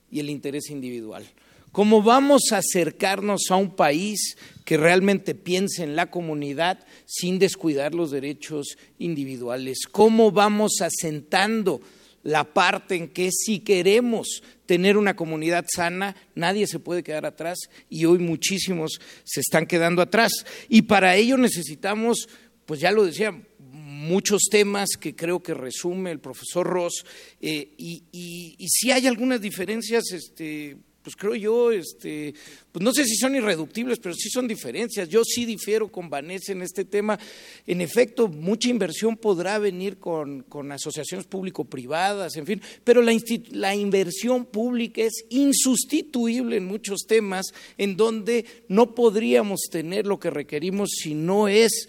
y 0.09 0.19
el 0.19 0.29
interés 0.29 0.69
individual. 0.69 1.25
¿Cómo 1.71 2.01
vamos 2.01 2.51
a 2.51 2.57
acercarnos 2.57 3.49
a 3.49 3.55
un 3.55 3.75
país 3.75 4.37
que 4.65 4.77
realmente 4.77 5.35
piense 5.35 5.83
en 5.83 5.95
la 5.95 6.09
comunidad 6.09 6.79
sin 7.05 7.39
descuidar 7.39 7.93
los 7.93 8.11
derechos 8.11 8.77
individuales? 8.97 9.85
¿Cómo 9.91 10.31
vamos 10.31 10.81
asentando 10.81 11.81
la 12.23 12.43
parte 12.43 12.95
en 12.95 13.07
que 13.07 13.31
si 13.31 13.59
queremos 13.59 14.43
tener 14.65 14.97
una 14.97 15.15
comunidad 15.15 15.65
sana, 15.73 16.15
nadie 16.35 16.67
se 16.67 16.79
puede 16.79 17.01
quedar 17.01 17.25
atrás 17.25 17.57
y 17.89 18.03
hoy 18.03 18.19
muchísimos 18.19 18.99
se 19.23 19.39
están 19.39 19.65
quedando 19.65 20.01
atrás. 20.01 20.45
Y 20.67 20.81
para 20.81 21.15
ello 21.15 21.37
necesitamos, 21.37 22.27
pues 22.65 22.81
ya 22.81 22.91
lo 22.91 23.05
decía, 23.05 23.33
muchos 23.59 24.43
temas 24.51 24.89
que 24.99 25.15
creo 25.15 25.41
que 25.41 25.53
resume 25.53 26.11
el 26.11 26.19
profesor 26.19 26.67
Ross, 26.67 27.05
eh, 27.39 27.73
y, 27.77 28.03
y, 28.11 28.67
si 28.67 28.91
hay 28.91 29.07
algunas 29.07 29.39
diferencias, 29.39 30.11
este, 30.11 30.75
pues 31.07 31.15
creo 31.15 31.35
yo, 31.35 31.71
este, 31.71 32.33
pues 32.69 32.83
no 32.83 32.91
sé 32.91 33.05
si 33.05 33.15
son 33.15 33.33
irreductibles, 33.33 33.97
pero 33.97 34.13
sí 34.13 34.29
son 34.29 34.45
diferencias. 34.45 35.07
Yo 35.07 35.23
sí 35.23 35.45
difiero 35.45 35.87
con 35.87 36.09
Vanessa 36.09 36.51
en 36.51 36.61
este 36.61 36.83
tema. 36.83 37.17
En 37.65 37.79
efecto, 37.79 38.27
mucha 38.27 38.67
inversión 38.67 39.15
podrá 39.15 39.57
venir 39.57 39.99
con, 39.99 40.43
asociaciones 40.69 41.25
público-privadas, 41.25 42.35
en 42.35 42.45
fin, 42.45 42.61
pero 42.83 43.01
la, 43.01 43.15
la 43.51 43.73
inversión 43.73 44.43
pública 44.43 45.01
es 45.01 45.23
insustituible 45.29 46.57
en 46.57 46.65
muchos 46.65 47.05
temas 47.07 47.45
en 47.77 47.95
donde 47.95 48.43
no 48.67 48.93
podríamos 48.93 49.61
tener 49.71 50.05
lo 50.05 50.19
que 50.19 50.29
requerimos 50.29 50.89
si 50.91 51.13
no 51.13 51.47
es 51.47 51.87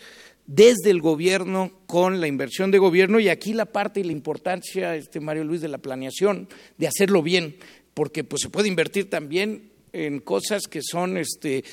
desde 0.49 0.91
el 0.91 1.03
gobierno 1.03 1.73
con 1.87 2.23
la 2.23 2.27
inversión 2.27 2.71
de 2.71 2.79
gobierno 2.79 3.21
y 3.21 3.29
aquí 3.29 3.53
la 3.53 3.67
parte 3.67 4.01
y 4.01 4.05
la 4.05 4.13
importancia, 4.13 4.97
este 4.97 5.21
Mario 5.21 5.45
Luis, 5.45 5.61
de 5.61 5.69
la 5.69 5.77
planeación, 5.77 6.49
de 6.79 6.89
hacerlo 6.89 7.23
bien, 7.23 7.57
porque 7.99 8.23
pues 8.23 8.43
se 8.43 8.49
puede 8.49 8.69
invertir 8.69 9.11
también 9.11 9.73
en 9.93 10.21
cosas 10.21 10.69
que 10.69 10.83
son 10.85 11.19
este 11.19 11.65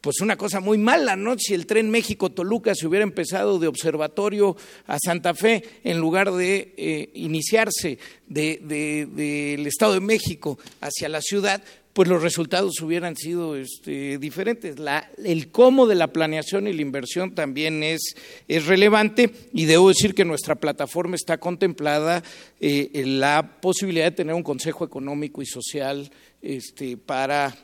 pues 0.00 0.22
una 0.22 0.38
cosa 0.38 0.58
muy 0.58 0.78
mala, 0.78 1.16
¿no? 1.16 1.38
Si 1.38 1.52
el 1.52 1.66
tren 1.66 1.90
México 1.90 2.32
Toluca 2.32 2.74
se 2.74 2.86
hubiera 2.86 3.02
empezado 3.02 3.58
de 3.58 3.66
observatorio 3.66 4.56
a 4.86 4.96
Santa 4.98 5.34
Fe 5.34 5.62
en 5.84 5.98
lugar 5.98 6.32
de 6.32 6.72
eh, 6.78 7.10
iniciarse 7.12 7.98
del 8.26 8.66
de, 8.66 9.66
Estado 9.66 9.92
de 9.92 10.00
México 10.00 10.58
hacia 10.80 11.10
la 11.10 11.20
ciudad, 11.20 11.62
pues 11.96 12.10
los 12.10 12.20
resultados 12.20 12.78
hubieran 12.82 13.16
sido 13.16 13.56
este, 13.56 14.18
diferentes. 14.18 14.76
el 15.24 15.50
cómo 15.50 15.86
de 15.86 15.94
la 15.94 16.08
planeación 16.08 16.68
y 16.68 16.74
la 16.74 16.82
inversión 16.82 17.34
también 17.34 17.82
es, 17.82 18.14
es 18.48 18.66
relevante 18.66 19.30
y 19.54 19.64
debo 19.64 19.88
decir 19.88 20.14
que 20.14 20.26
nuestra 20.26 20.56
plataforma 20.56 21.16
está 21.16 21.38
contemplada 21.38 22.22
eh, 22.60 23.02
la 23.06 23.60
posibilidad 23.62 24.04
de 24.04 24.10
tener 24.10 24.34
un 24.34 24.42
Consejo 24.42 24.84
Económico 24.84 25.40
y 25.40 25.46
Social 25.46 26.10
este, 26.42 26.98
para 26.98 27.56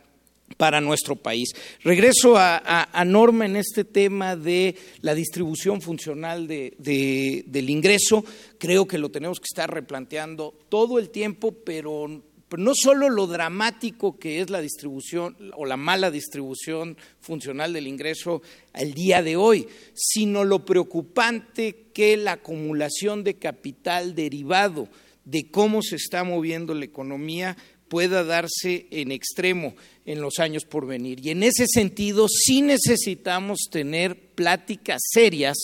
para 0.56 0.80
nuestro 0.82 1.16
país. 1.16 1.50
Regreso 1.82 2.34
a, 2.36 3.04
Norma 3.06 3.46
en 3.46 3.56
este 3.56 3.84
tema 3.84 4.36
de 4.36 4.76
la 5.00 5.14
distribución 5.14 5.80
funcional 5.80 6.46
del 6.46 7.70
ingreso. 7.70 8.22
Creo 8.58 8.86
que 8.86 8.98
lo 8.98 9.10
tenemos 9.10 9.40
que 9.40 9.46
estar 9.46 9.72
replanteando 9.72 10.54
todo 10.68 10.98
el 10.98 11.08
tiempo, 11.08 11.52
pero 11.52 12.22
pero 12.52 12.64
no 12.64 12.72
solo 12.74 13.08
lo 13.08 13.26
dramático 13.26 14.18
que 14.18 14.42
es 14.42 14.50
la 14.50 14.60
distribución 14.60 15.34
o 15.56 15.64
la 15.64 15.78
mala 15.78 16.10
distribución 16.10 16.98
funcional 17.18 17.72
del 17.72 17.86
ingreso 17.86 18.42
al 18.74 18.92
día 18.92 19.22
de 19.22 19.36
hoy, 19.36 19.66
sino 19.94 20.44
lo 20.44 20.62
preocupante 20.62 21.86
que 21.94 22.18
la 22.18 22.32
acumulación 22.32 23.24
de 23.24 23.36
capital 23.36 24.14
derivado 24.14 24.86
de 25.24 25.50
cómo 25.50 25.80
se 25.80 25.96
está 25.96 26.24
moviendo 26.24 26.74
la 26.74 26.84
economía 26.84 27.56
pueda 27.88 28.22
darse 28.22 28.86
en 28.90 29.12
extremo 29.12 29.74
en 30.04 30.20
los 30.20 30.38
años 30.38 30.66
por 30.66 30.86
venir. 30.86 31.24
Y 31.24 31.30
en 31.30 31.44
ese 31.44 31.64
sentido 31.66 32.28
sí 32.28 32.60
necesitamos 32.60 33.60
tener 33.70 34.34
pláticas 34.34 35.00
serias, 35.10 35.56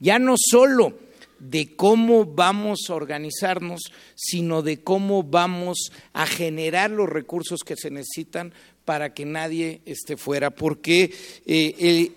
ya 0.00 0.18
no 0.18 0.34
solo 0.36 1.05
de 1.38 1.76
cómo 1.76 2.24
vamos 2.24 2.86
a 2.88 2.94
organizarnos, 2.94 3.92
sino 4.14 4.62
de 4.62 4.82
cómo 4.82 5.22
vamos 5.22 5.90
a 6.12 6.26
generar 6.26 6.90
los 6.90 7.08
recursos 7.08 7.60
que 7.64 7.76
se 7.76 7.90
necesitan 7.90 8.52
para 8.84 9.12
que 9.12 9.24
nadie 9.24 9.80
esté 9.84 10.16
fuera, 10.16 10.50
porque 10.50 11.12
eh, 11.44 12.12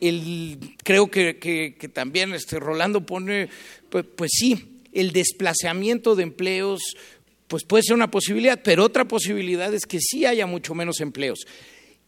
creo 0.83 1.09
que, 1.09 1.91
también 1.91 2.33
este 2.33 2.59
Rolando 2.59 3.05
pone, 3.05 3.49
pues, 3.89 4.05
pues, 4.15 4.31
sí, 4.33 4.81
el 4.93 5.11
desplazamiento 5.11 6.15
de 6.15 6.23
empleos, 6.23 6.81
pues 7.47 7.63
puede 7.63 7.83
ser 7.83 7.95
una 7.95 8.11
posibilidad, 8.11 8.61
pero 8.63 8.85
otra 8.85 9.07
posibilidad 9.07 9.73
es 9.73 9.85
que 9.85 9.99
sí 9.99 10.25
haya 10.25 10.45
mucho 10.45 10.75
menos 10.75 11.01
empleos. 11.01 11.39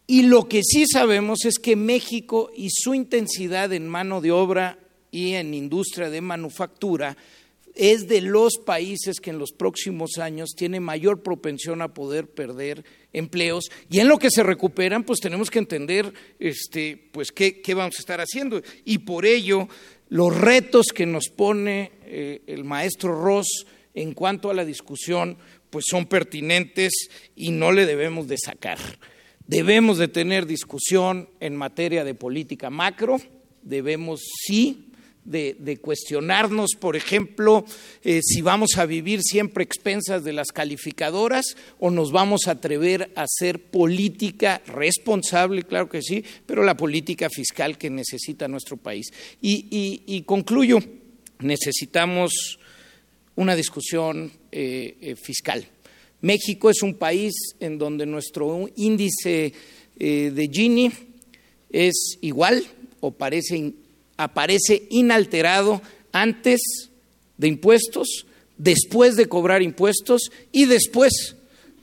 Y 0.06 0.24
lo 0.24 0.48
que 0.48 0.62
sí 0.64 0.86
sabemos 0.86 1.46
es 1.46 1.58
que 1.58 1.76
México 1.76 2.52
y 2.56 2.70
su 2.70 2.94
intensidad 2.94 3.74
en 3.74 3.88
mano 3.88 4.22
de 4.22 4.32
obra 4.32 4.78
y 5.12 5.34
en 5.34 5.54
industria 5.54 6.10
de 6.10 6.22
manufactura 6.22 7.18
es 7.76 8.08
de 8.08 8.22
los 8.22 8.58
países 8.58 9.20
que 9.20 9.30
en 9.30 9.40
los 9.40 9.52
próximos 9.52 10.18
años 10.18 10.52
tiene 10.56 10.80
mayor 10.80 11.22
propensión 11.24 11.82
a 11.82 11.94
poder 11.94 12.28
perder 12.28 12.84
empleos. 13.14 13.72
Y 13.90 14.00
en 14.00 14.08
lo 14.08 14.18
que 14.18 14.30
se 14.30 14.44
recuperan 14.44 15.04
pues 15.04 15.20
tenemos 15.20 15.50
que 15.50 15.60
entender 15.60 16.14
este 16.40 17.10
pues 17.12 17.32
qué, 17.32 17.62
vamos 17.76 17.96
a 17.98 18.02
estar 18.02 18.20
haciendo. 18.20 18.62
Y 18.86 19.00
por 19.00 19.26
ello 19.26 19.68
los 20.10 20.36
retos 20.36 20.88
que 20.88 21.06
nos 21.06 21.30
pone 21.30 21.92
eh, 22.06 22.42
el 22.48 22.64
maestro 22.64 23.22
Ross 23.22 23.66
en 23.94 24.14
cuanto 24.14 24.50
a 24.50 24.54
la 24.54 24.66
discusión 24.66 25.38
pues 25.70 25.86
son 25.88 26.06
pertinentes 26.06 26.92
y 27.36 27.52
no 27.52 27.72
le 27.72 27.86
debemos 27.86 28.28
de 28.28 28.38
sacar. 28.38 28.80
Debemos 29.48 29.98
de 29.98 30.08
tener 30.08 30.46
discusión 30.46 31.30
en 31.40 31.56
materia 31.56 32.04
de 32.04 32.14
política 32.14 32.70
macro, 32.70 33.20
debemos 33.64 34.22
sí 34.46 34.91
de, 35.23 35.77
cuestionarnos, 35.81 36.72
por 36.80 36.95
ejemplo, 36.95 37.65
eh, 38.03 38.22
si 38.23 38.41
vamos 38.41 38.77
a 38.77 38.85
vivir 38.85 39.22
siempre 39.22 39.64
expensas 39.64 40.23
de 40.23 40.34
las 40.34 40.48
calificadoras 40.52 41.56
o 41.80 41.91
nos 41.91 42.11
vamos 42.11 42.48
a 42.48 42.52
atrever 42.52 43.11
a 43.15 43.23
hacer 43.23 43.61
política 43.61 44.61
responsable, 44.68 45.64
claro 45.64 45.89
que 45.89 46.02
sí, 46.02 46.23
pero 46.45 46.64
la 46.64 46.76
política 46.76 47.30
fiscal 47.30 47.77
que 47.77 47.89
necesita 47.89 48.48
nuestro 48.48 48.77
país. 48.77 49.07
Y, 49.41 50.23
concluyo, 50.26 50.80
necesitamos 51.39 52.60
una 53.35 53.56
discusión 53.56 54.31
eh, 54.52 54.98
eh, 55.02 55.15
fiscal. 55.15 55.65
México 56.22 56.69
es 56.69 56.84
un 56.84 56.95
país 56.95 57.34
en 57.60 57.77
donde 57.77 58.06
nuestro 58.06 58.69
índice 58.76 59.53
de 59.98 60.49
Gini 60.52 60.91
es 61.69 62.18
igual 62.22 62.64
o 63.02 63.11
parece 63.11 63.73
aparece 64.23 64.88
inalterado 64.89 65.81
antes 66.11 66.61
de 67.38 67.48
impuestos, 67.48 68.26
después 68.57 69.15
de 69.15 69.27
cobrar 69.27 69.61
impuestos 69.61 70.31
y 70.52 70.65
después 70.65 71.35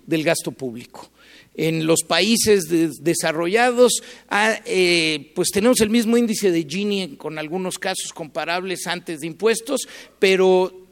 del 0.06 0.22
gasto 0.24 0.52
público. 0.52 1.10
En 1.54 1.86
los 1.86 2.04
países 2.04 2.68
desarrollados, 3.02 4.02
ah, 4.28 4.60
eh, 4.64 5.32
pues 5.34 5.48
tenemos 5.50 5.80
el 5.80 5.90
mismo 5.90 6.16
índice 6.16 6.52
de 6.52 6.62
Gini 6.62 7.16
con 7.16 7.36
algunos 7.36 7.80
casos 7.80 8.12
comparables 8.12 8.86
antes 8.86 9.20
de 9.20 9.26
impuestos, 9.26 9.88
pero 10.20 10.87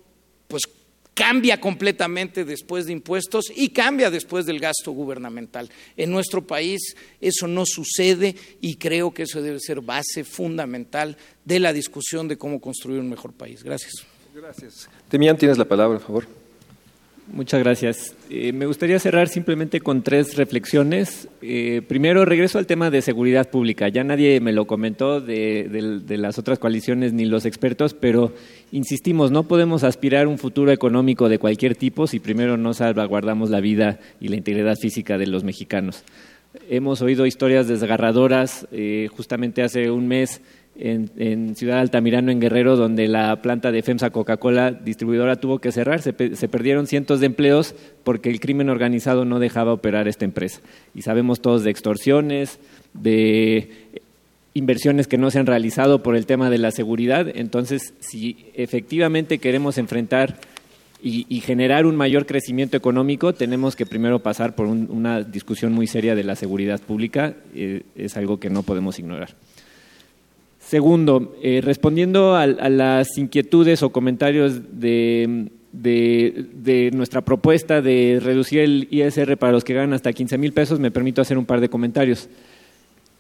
cambia 1.17 1.59
completamente 1.59 2.45
después 2.45 2.85
de 2.85 2.93
impuestos 2.93 3.47
y 3.57 3.71
cambia 3.71 4.11
después 4.11 4.45
del 4.45 4.61
gasto 4.61 4.93
gubernamental. 4.93 5.71
En 5.97 6.11
nuestro 6.11 6.47
país 6.47 6.95
eso 7.23 7.49
no 7.49 7.65
sucede 7.65 8.37
y 8.61 8.77
creo 8.77 9.15
que 9.15 9.23
eso 9.23 9.41
debe 9.41 9.59
ser 9.59 9.81
base 9.81 10.25
fundamental 10.25 11.17
de 11.43 11.59
la 11.59 11.73
discusión 11.73 12.29
de 12.29 12.37
cómo 12.37 12.61
construir 12.61 13.01
un 13.01 13.09
mejor 13.09 13.33
país. 13.33 13.65
Gracias. 13.65 14.07
Gracias. 14.35 14.91
Demián, 15.11 15.39
tienes 15.39 15.57
la 15.57 15.65
palabra, 15.65 15.99
por 15.99 16.07
favor. 16.07 16.45
Muchas 17.32 17.61
gracias. 17.61 18.15
Eh, 18.31 18.53
me 18.53 18.66
gustaría 18.66 19.01
cerrar 19.01 19.28
simplemente 19.28 19.81
con 19.81 20.03
tres 20.03 20.36
reflexiones. 20.36 21.28
Eh, 21.43 21.82
primero, 21.86 22.24
regreso 22.24 22.59
al 22.59 22.66
tema 22.66 22.89
de 22.89 23.03
seguridad 23.03 23.51
pública. 23.51 23.89
Ya 23.89 24.05
nadie 24.05 24.40
me 24.40 24.53
lo 24.53 24.66
comentó 24.66 25.20
de, 25.20 26.05
las 26.09 26.39
otras 26.39 26.61
coaliciones 26.61 27.12
ni 27.12 27.24
los 27.24 27.44
expertos, 27.44 27.94
pero 27.94 28.32
insistimos, 28.70 29.32
no 29.32 29.43
podemos 29.43 29.82
aspirar 29.82 30.27
a 30.27 30.28
un 30.28 30.39
futuro 30.39 30.70
económico 30.70 31.28
de 31.28 31.40
cualquier 31.40 31.74
tipo 31.74 32.07
si 32.07 32.20
primero 32.20 32.57
no 32.57 32.74
salvaguardamos 32.74 33.51
la 33.51 33.61
vida 33.61 33.98
y 34.20 34.28
la 34.28 34.36
integridad 34.36 34.77
física 34.77 35.19
de 35.19 35.27
los 35.27 35.43
mexicanos. 35.43 36.05
Hemos 36.70 37.03
oído 37.03 37.27
historias 37.27 37.66
desgarradoras. 37.66 38.69
Eh, 38.70 39.09
justamente 39.11 39.62
hace 39.62 39.90
un 39.90 40.07
mes 40.07 40.43
en, 40.78 41.57
Ciudad 41.57 41.81
Altamirano, 41.81 42.31
en 42.31 42.40
Guerrero, 42.40 42.77
donde 42.77 43.09
la 43.09 43.40
planta 43.43 43.73
de 43.73 43.82
FEMSA 43.82 44.11
Coca-Cola 44.11 44.73
distribuidora 44.73 45.36
tuvo 45.36 45.59
que 45.59 45.73
cerrar. 45.73 46.03
Se, 46.03 46.12
perdieron 46.12 46.86
cientos 46.86 47.20
de 47.20 47.27
empleos 47.27 47.74
porque 48.05 48.31
el 48.31 48.40
crimen 48.40 48.69
organizado 48.69 49.24
no 49.24 49.39
dejaba 49.39 49.73
operar 49.73 50.09
esta 50.09 50.24
empresa. 50.24 50.61
Y 50.94 51.03
sabemos 51.03 51.40
todos 51.40 51.65
de 51.65 51.70
extorsiones, 51.70 52.59
de 52.94 53.70
inversiones 54.55 55.07
que 55.07 55.19
no 55.19 55.31
se 55.31 55.39
han 55.39 55.47
realizado 55.47 56.03
por 56.03 56.16
el 56.16 56.27
tema 56.27 56.51
de 56.51 56.59
la 56.59 56.70
seguridad. 56.70 57.27
Entonces, 57.35 57.94
si 58.01 58.47
efectivamente 58.55 59.39
queremos 59.39 59.78
enfrentar 59.78 60.39
y, 61.03 61.40
generar 61.40 61.86
un 61.86 61.94
mayor 61.94 62.27
crecimiento 62.27 62.77
económico, 62.77 63.32
tenemos 63.32 63.77
que 63.77 63.86
primero 63.86 64.20
pasar 64.20 64.55
por 64.57 64.66
una 64.66 65.23
discusión 65.23 65.73
muy 65.73 65.86
seria 65.86 66.15
de 66.15 66.24
la 66.24 66.35
seguridad 66.35 66.81
pública. 66.81 67.35
Eh, 67.55 67.82
es 67.94 68.16
algo 68.16 68.40
que 68.40 68.51
no 68.51 68.62
podemos 68.62 68.98
ignorar. 68.98 69.36
Segundo, 70.67 71.37
eh, 71.43 71.61
respondiendo 71.63 72.35
a, 72.35 72.45
las 72.47 73.17
inquietudes 73.19 73.85
o 73.85 73.91
comentarios 73.91 74.63
de, 74.73 75.49
nuestra 76.93 77.21
propuesta 77.21 77.81
de 77.81 78.19
reducir 78.21 78.59
el 78.59 78.89
ISR 78.91 79.37
para 79.37 79.53
los 79.53 79.63
que 79.63 79.75
ganan 79.75 79.93
hasta 79.93 80.13
15 80.13 80.39
mil 80.39 80.53
pesos, 80.53 80.81
me 80.81 80.91
permito 80.91 81.23
hacer 81.23 81.39
un 81.39 81.47
par 81.47 81.61
de 81.61 81.69
comentarios. 81.69 82.29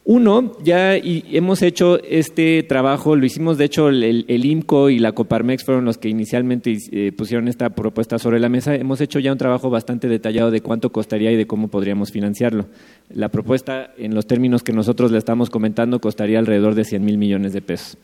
Uno, 0.08 0.52
ya 0.62 0.94
hemos 0.94 1.62
hecho 1.62 2.00
este 2.00 2.62
trabajo, 2.62 3.16
lo 3.16 3.26
hicimos 3.26 3.58
de 3.58 3.64
hecho 3.64 3.88
el, 3.88 4.24
IMCO 4.28 4.88
y 4.88 5.00
la 5.00 5.10
Coparmex 5.10 5.64
fueron 5.64 5.84
los 5.84 5.98
que 5.98 6.08
inicialmente 6.08 6.78
eh, 6.92 7.10
pusieron 7.10 7.48
esta 7.48 7.70
propuesta 7.70 8.16
sobre 8.20 8.38
la 8.38 8.48
mesa. 8.48 8.76
Hemos 8.76 9.00
hecho 9.00 9.18
ya 9.18 9.32
un 9.32 9.38
trabajo 9.38 9.68
bastante 9.68 10.06
detallado 10.06 10.52
de 10.52 10.60
cuánto 10.60 10.92
costaría 10.92 11.32
y 11.32 11.36
de 11.36 11.48
cómo 11.48 11.66
podríamos 11.66 12.12
financiarlo. 12.12 12.66
La 13.08 13.30
propuesta, 13.30 13.94
en 13.98 14.14
los 14.14 14.28
términos 14.28 14.62
que 14.62 14.72
nosotros 14.72 15.10
le 15.10 15.18
estamos 15.18 15.50
comentando, 15.50 16.00
costaría 16.00 16.38
alrededor 16.38 16.76
de 16.76 16.84
100 16.84 17.04
mil 17.04 17.18
millones 17.18 17.52
de 17.52 17.62
pesos. 17.62 17.98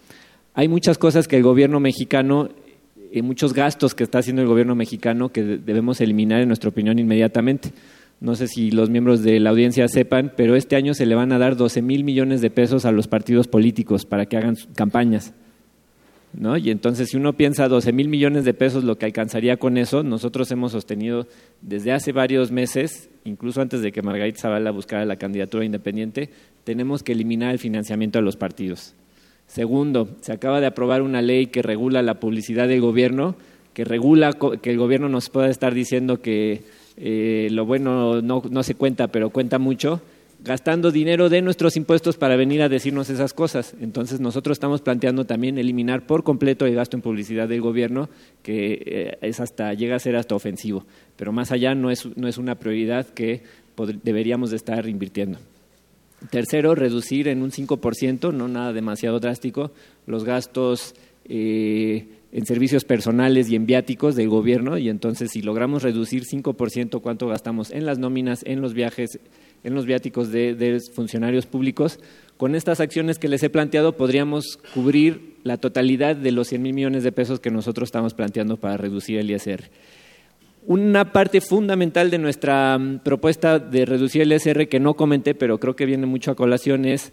Hay 0.55 0.67
muchas 0.67 0.99
cosas 0.99 1.29
que 1.29 1.37
el 1.37 1.45
gobierno 1.45 1.79
mexicano, 1.79 2.49
y 3.13 3.23
muchos 3.23 3.55
gastos 3.55 3.95
que 3.95 4.03
está 4.03 4.19
haciendo 4.19 4.43
el 4.43 4.49
gobierno 4.49 4.75
mexicano 4.75 5.29
que 5.29 5.45
debemos 5.45 6.01
eliminar, 6.01 6.41
en 6.41 6.49
nuestra 6.49 6.71
opinión, 6.71 6.99
inmediatamente 6.99 7.71
no 8.23 8.37
sé 8.37 8.47
si 8.47 8.71
los 8.71 8.89
miembros 8.89 9.25
de 9.25 9.41
la 9.41 9.51
audiencia 9.51 9.89
sepan, 9.89 10.33
pero 10.37 10.55
este 10.55 10.77
año 10.77 10.95
se 10.95 11.07
le 11.07 11.17
van 11.17 11.33
a 11.33 11.39
dar 11.39 11.57
12 11.57 11.83
mil 11.83 12.05
millones 12.05 12.41
de 12.41 12.51
pesos 12.51 12.85
a 12.85 12.93
los 12.93 13.09
partidos 13.09 13.49
políticos 13.49 14.07
para 14.07 14.27
que 14.27 14.37
hagan 14.37 14.57
campañas. 14.77 15.35
¿no? 16.33 16.57
Y 16.57 16.71
entonces, 16.71 17.09
si 17.11 17.17
uno 17.17 17.33
piensa 17.33 17.67
12 17.67 17.93
mil 17.93 18.07
millones 18.07 18.45
de 18.45 18.55
pesos 18.55 18.85
lo 18.85 18.97
que 18.97 19.07
alcanzaría 19.07 19.57
con 19.57 19.77
eso, 19.77 20.05
nosotros 20.05 20.53
hemos 20.53 20.71
sostenido 20.71 21.27
desde 21.63 21.91
hace 21.91 22.13
varios 22.13 22.53
meses, 22.53 23.11
incluso 23.25 23.61
antes 23.61 23.83
de 23.83 23.91
que 23.91 24.03
Margarita 24.03 24.43
Zavala 24.43 24.71
buscara 24.71 25.05
la 25.05 25.17
candidatura 25.17 25.65
independiente, 25.65 26.31
tenemos 26.63 27.03
que 27.03 27.13
eliminar 27.13 27.51
el 27.51 27.59
financiamiento 27.59 28.21
de 28.21 28.25
los 28.25 28.37
partidos. 28.37 28.95
Segundo, 29.49 30.17
se 30.21 30.31
acaba 30.31 30.61
de 30.61 30.67
aprobar 30.67 31.03
una 31.03 31.23
ley 31.23 31.47
que 31.47 31.61
regula 31.61 32.03
la 32.03 32.21
publicidad 32.21 32.69
del 32.69 32.83
gobierno, 32.83 33.35
que 33.75 33.85
regula 33.85 34.33
que 34.63 34.71
el 34.71 34.79
gobierno 34.79 35.09
nos 35.09 35.29
pueda 35.29 35.51
estar 35.51 35.75
diciendo 35.75 36.23
que 36.23 36.63
eh, 36.97 37.49
lo 37.51 37.65
bueno 37.67 38.21
no, 38.23 38.43
no 38.49 38.63
se 38.63 38.75
cuenta, 38.75 39.09
pero 39.09 39.31
cuenta 39.31 39.59
mucho, 39.59 40.03
gastando 40.45 40.91
dinero 40.91 41.29
de 41.29 41.43
nuestros 41.43 41.77
impuestos 41.77 42.17
para 42.17 42.37
venir 42.37 42.63
a 42.63 42.69
decirnos 42.69 43.11
esas 43.11 43.33
cosas. 43.33 43.75
Entonces 43.81 44.21
nosotros 44.21 44.57
estamos 44.57 44.81
planteando 44.81 45.25
también 45.25 45.59
eliminar 45.59 46.07
por 46.07 46.25
completo 46.25 46.67
el 46.67 46.75
gasto 46.75 46.97
en 46.97 47.03
publicidad 47.03 47.49
del 47.49 47.61
gobierno, 47.61 48.09
que 48.43 48.83
eh, 48.85 49.19
es 49.21 49.41
hasta 49.41 49.73
llega 49.75 49.97
a 49.97 50.01
ser 50.01 50.17
hasta 50.17 50.35
ofensivo. 50.35 50.85
Pero 51.17 51.33
más 51.33 51.53
allá 51.53 51.75
no 51.75 51.91
es, 51.91 52.07
no 52.17 52.29
es 52.29 52.39
una 52.39 52.57
prioridad 52.57 53.07
que 53.07 53.43
deberíamos 54.03 54.51
de 54.51 54.57
estar 54.57 54.89
invirtiendo. 54.89 55.39
Tercero, 56.31 56.75
reducir 56.75 57.27
en 57.29 57.43
un 57.43 57.51
5%, 57.51 58.33
no 58.33 58.47
nada 58.47 58.73
demasiado 58.73 59.19
drástico, 59.19 59.73
los 60.07 60.25
gastos 60.25 60.95
eh, 61.25 62.07
en 62.33 62.47
servicios 62.47 62.85
personales 62.85 63.51
y 63.51 63.57
en 63.57 63.67
viáticos 63.67 64.17
del 64.17 64.31
gobierno 64.31 64.79
y 64.79 64.89
entonces 64.89 65.31
si 65.31 65.43
logramos 65.43 65.83
reducir 65.83 66.25
5% 66.25 67.03
cuánto 67.03 67.29
gastamos 67.29 67.71
en 67.71 67.85
las 67.85 67.99
nóminas, 67.99 68.43
en 68.45 68.63
los 68.63 68.73
viajes, 68.73 69.21
en 69.63 69.75
los 69.75 69.85
viáticos 69.85 70.33
de, 70.33 70.81
funcionarios 70.95 71.45
públicos, 71.45 72.01
con 72.39 72.55
estas 72.55 72.81
acciones 72.81 73.19
que 73.19 73.29
les 73.29 73.43
he 73.43 73.51
planteado 73.51 73.99
podríamos 73.99 74.59
cubrir 74.73 75.37
la 75.45 75.59
totalidad 75.59 76.17
de 76.17 76.33
los 76.33 76.49
100 76.49 76.63
mil 76.63 76.73
millones 76.73 77.05
de 77.05 77.13
pesos 77.13 77.39
que 77.39 77.51
nosotros 77.51 77.89
estamos 77.89 78.15
planteando 78.15 78.57
para 78.57 78.79
reducir 78.79 79.19
el 79.19 79.31
ISR. 79.31 79.71
Una 80.65 81.13
parte 81.13 81.41
fundamental 81.41 82.11
de 82.11 82.19
nuestra 82.19 82.79
mm, 82.79 83.01
propuesta 83.01 83.59
de 83.59 83.85
reducir 83.85 84.23
el 84.23 84.33
ISR 84.33 84.69
que 84.69 84.81
no 84.81 84.95
comenté, 84.95 85.35
pero 85.35 85.59
creo 85.59 85.77
que 85.77 85.87
viene 85.87 86.07
mucho 86.07 86.31
a 86.31 86.37
colación 86.37 86.87
es 86.87 87.13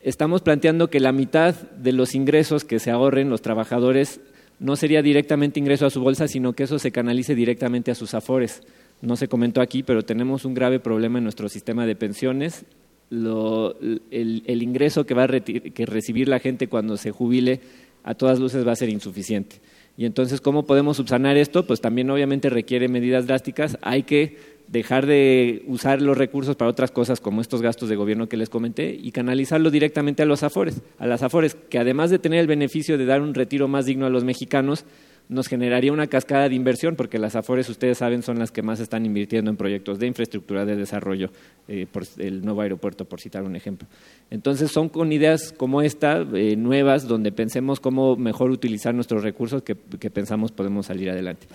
estamos 0.00 0.40
planteando 0.40 0.88
que 0.88 1.00
la 1.00 1.12
mitad 1.12 1.54
de 1.54 1.92
los 1.92 2.14
ingresos 2.14 2.64
que 2.64 2.78
se 2.78 2.92
ahorren 2.92 3.28
los 3.28 3.42
trabajadores 3.42 4.20
no 4.58 4.76
sería 4.76 5.02
directamente 5.02 5.60
ingreso 5.60 5.86
a 5.86 5.90
su 5.90 6.00
bolsa, 6.00 6.28
sino 6.28 6.54
que 6.54 6.64
eso 6.64 6.78
se 6.78 6.92
canalice 6.92 7.34
directamente 7.34 7.90
a 7.90 7.94
sus 7.94 8.14
afores. 8.14 8.62
No 9.02 9.16
se 9.16 9.28
comentó 9.28 9.60
aquí, 9.60 9.82
pero 9.82 10.02
tenemos 10.02 10.44
un 10.44 10.54
grave 10.54 10.80
problema 10.80 11.18
en 11.18 11.24
nuestro 11.24 11.48
sistema 11.48 11.86
de 11.86 11.96
pensiones. 11.96 12.64
el, 13.10 14.62
ingreso 14.62 15.04
que 15.04 15.14
va 15.14 15.24
a 15.24 15.26
recibir 15.26 16.28
la 16.28 16.40
gente 16.40 16.68
cuando 16.68 16.96
se 16.96 17.10
jubile 17.10 17.60
a 18.02 18.14
todas 18.14 18.38
luces 18.38 18.66
va 18.66 18.72
a 18.72 18.76
ser 18.76 18.88
insuficiente. 18.88 19.56
Y 19.96 20.04
entonces, 20.04 20.40
¿cómo 20.40 20.66
podemos 20.66 20.98
subsanar 20.98 21.36
esto? 21.36 21.66
Pues 21.66 21.80
también 21.80 22.10
obviamente 22.10 22.50
requiere 22.50 22.88
medidas 22.88 23.26
drásticas. 23.26 23.78
Hay 23.80 24.02
que 24.02 24.36
dejar 24.68 25.06
de 25.06 25.62
usar 25.66 26.02
los 26.02 26.18
recursos 26.18 26.56
para 26.56 26.70
otras 26.70 26.90
cosas 26.90 27.20
como 27.20 27.40
estos 27.40 27.62
gastos 27.62 27.88
de 27.88 27.96
gobierno 27.96 28.28
que 28.28 28.36
les 28.36 28.50
comenté 28.50 28.98
y 29.00 29.12
canalizarlo 29.12 29.70
directamente 29.70 30.22
a 30.22 30.26
los 30.26 30.42
afores, 30.42 30.82
a 30.98 31.06
las 31.06 31.22
afores, 31.22 31.54
que 31.54 31.78
además 31.78 32.10
de 32.10 32.18
tener 32.18 32.40
el 32.40 32.46
beneficio 32.46 32.98
de 32.98 33.06
dar 33.06 33.22
un 33.22 33.34
retiro 33.34 33.68
más 33.68 33.86
digno 33.86 34.06
a 34.06 34.10
los 34.10 34.24
mexicanos, 34.24 34.84
nos 35.28 35.48
generaría 35.48 35.92
una 35.92 36.06
cascada 36.06 36.48
de 36.48 36.54
inversión, 36.54 36.96
porque 36.96 37.18
las 37.18 37.36
AFORES, 37.36 37.68
ustedes 37.68 37.98
saben, 37.98 38.22
son 38.22 38.38
las 38.38 38.52
que 38.52 38.62
más 38.62 38.80
están 38.80 39.06
invirtiendo 39.06 39.50
en 39.50 39.56
proyectos 39.56 39.98
de 39.98 40.06
infraestructura 40.06 40.64
de 40.64 40.76
desarrollo, 40.76 41.30
eh, 41.68 41.86
por 41.90 42.04
el 42.18 42.44
nuevo 42.44 42.60
aeropuerto, 42.60 43.04
por 43.04 43.20
citar 43.20 43.42
un 43.42 43.56
ejemplo. 43.56 43.88
Entonces, 44.30 44.70
son 44.70 44.88
con 44.88 45.12
ideas 45.12 45.52
como 45.56 45.82
esta, 45.82 46.24
eh, 46.34 46.56
nuevas, 46.56 47.08
donde 47.08 47.32
pensemos 47.32 47.80
cómo 47.80 48.16
mejor 48.16 48.50
utilizar 48.50 48.94
nuestros 48.94 49.22
recursos, 49.22 49.62
que 49.62 49.74
pensamos 50.10 50.52
podemos 50.52 50.86
salir 50.86 51.10
adelante. 51.10 51.46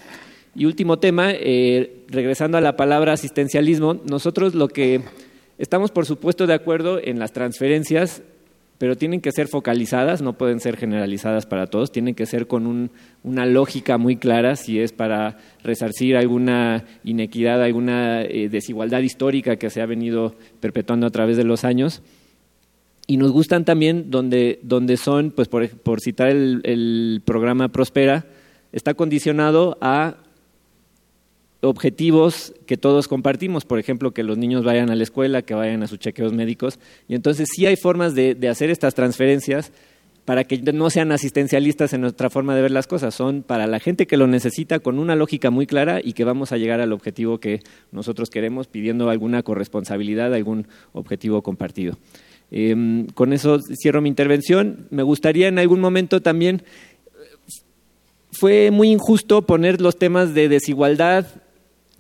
Y 0.53 0.65
último 0.65 0.99
tema, 0.99 1.31
eh, 1.31 2.03
regresando 2.09 2.57
a 2.57 2.61
la 2.61 2.75
palabra 2.75 3.13
asistencialismo, 3.13 4.01
nosotros 4.05 4.53
lo 4.53 4.67
que 4.67 5.01
Estamos, 5.61 5.91
por 5.91 6.07
supuesto, 6.07 6.47
de 6.47 6.55
acuerdo 6.55 6.99
en 6.99 7.19
las 7.19 7.33
transferencias, 7.33 8.23
pero 8.81 8.95
tienen 8.95 9.21
que 9.21 9.31
ser 9.31 9.47
focalizadas, 9.47 10.23
no 10.23 10.39
pueden 10.39 10.59
ser 10.59 10.75
generalizadas 10.75 11.45
para 11.45 11.67
todos, 11.67 11.91
tienen 11.91 12.15
que 12.15 12.25
ser 12.25 12.47
con 12.47 12.89
una 13.21 13.45
lógica 13.45 13.99
muy 13.99 14.15
clara 14.15 14.55
si 14.55 14.79
es 14.79 14.91
para 14.91 15.37
resarcir 15.63 16.17
alguna 16.17 16.85
inequidad, 17.03 17.61
alguna 17.61 18.23
eh, 18.23 18.49
desigualdad 18.49 19.01
histórica 19.01 19.57
que 19.57 19.69
se 19.69 19.83
ha 19.83 19.85
venido 19.85 20.33
perpetuando 20.59 21.05
a 21.05 21.11
través 21.11 21.37
de 21.37 21.43
los 21.43 21.63
años. 21.63 22.01
Y 23.05 23.17
nos 23.17 23.31
gustan 23.31 23.65
también 23.65 24.09
donde, 24.09 24.57
donde 24.63 24.97
son, 24.97 25.29
pues 25.29 25.47
por, 25.47 26.01
citar 26.01 26.31
el 26.31 27.21
programa 27.23 27.67
Prospera, 27.67 28.25
está 28.71 28.95
condicionado 28.95 29.77
a 29.79 30.15
objetivos 31.61 32.53
que 32.65 32.77
todos 32.77 33.07
compartimos, 33.07 33.65
por 33.65 33.79
ejemplo, 33.79 34.11
que 34.11 34.23
los 34.23 34.37
niños 34.37 34.63
vayan 34.63 34.89
a 34.89 34.95
la 34.95 35.03
escuela, 35.03 35.43
que 35.43 35.53
vayan 35.53 35.83
a 35.83 35.87
sus 35.87 35.99
chequeos 35.99 36.33
médicos. 36.33 36.79
Y 37.07 37.15
entonces 37.15 37.49
sí 37.53 37.65
hay 37.65 37.75
formas 37.75 38.15
de, 38.15 38.37
hacer 38.49 38.69
estas 38.69 38.95
transferencias 38.95 39.71
para 40.25 40.43
que 40.43 40.59
no 40.59 40.89
sean 40.89 41.11
asistencialistas 41.11 41.93
en 41.93 42.01
nuestra 42.01 42.29
forma 42.29 42.55
de 42.55 42.61
ver 42.61 42.71
las 42.71 42.85
cosas, 42.87 43.15
son 43.15 43.41
para 43.41 43.65
la 43.65 43.79
gente 43.79 44.05
que 44.05 44.17
lo 44.17 44.27
necesita 44.27 44.79
con 44.79 44.99
una 44.99 45.15
lógica 45.15 45.49
muy 45.49 45.65
clara 45.65 45.99
y 46.03 46.13
que 46.13 46.23
vamos 46.23 46.51
a 46.51 46.57
llegar 46.57 46.79
al 46.79 46.93
objetivo 46.93 47.39
que 47.39 47.61
nosotros 47.91 48.29
queremos 48.29 48.67
pidiendo 48.67 49.09
alguna 49.09 49.41
corresponsabilidad, 49.41 50.33
algún 50.33 50.67
objetivo 50.93 51.41
compartido. 51.41 51.97
Em, 52.51 53.07
con 53.07 53.33
eso 53.33 53.59
cierro 53.61 54.01
mi 54.01 54.09
intervención. 54.09 54.87
Me 54.89 55.03
gustaría 55.03 55.47
en 55.47 55.57
algún 55.57 55.79
momento 55.79 56.21
también, 56.21 56.63
fue 58.31 58.71
muy 58.71 58.89
injusto 58.89 59.41
poner 59.43 59.81
los 59.81 59.97
temas 59.97 60.33
de 60.33 60.49
desigualdad, 60.49 61.25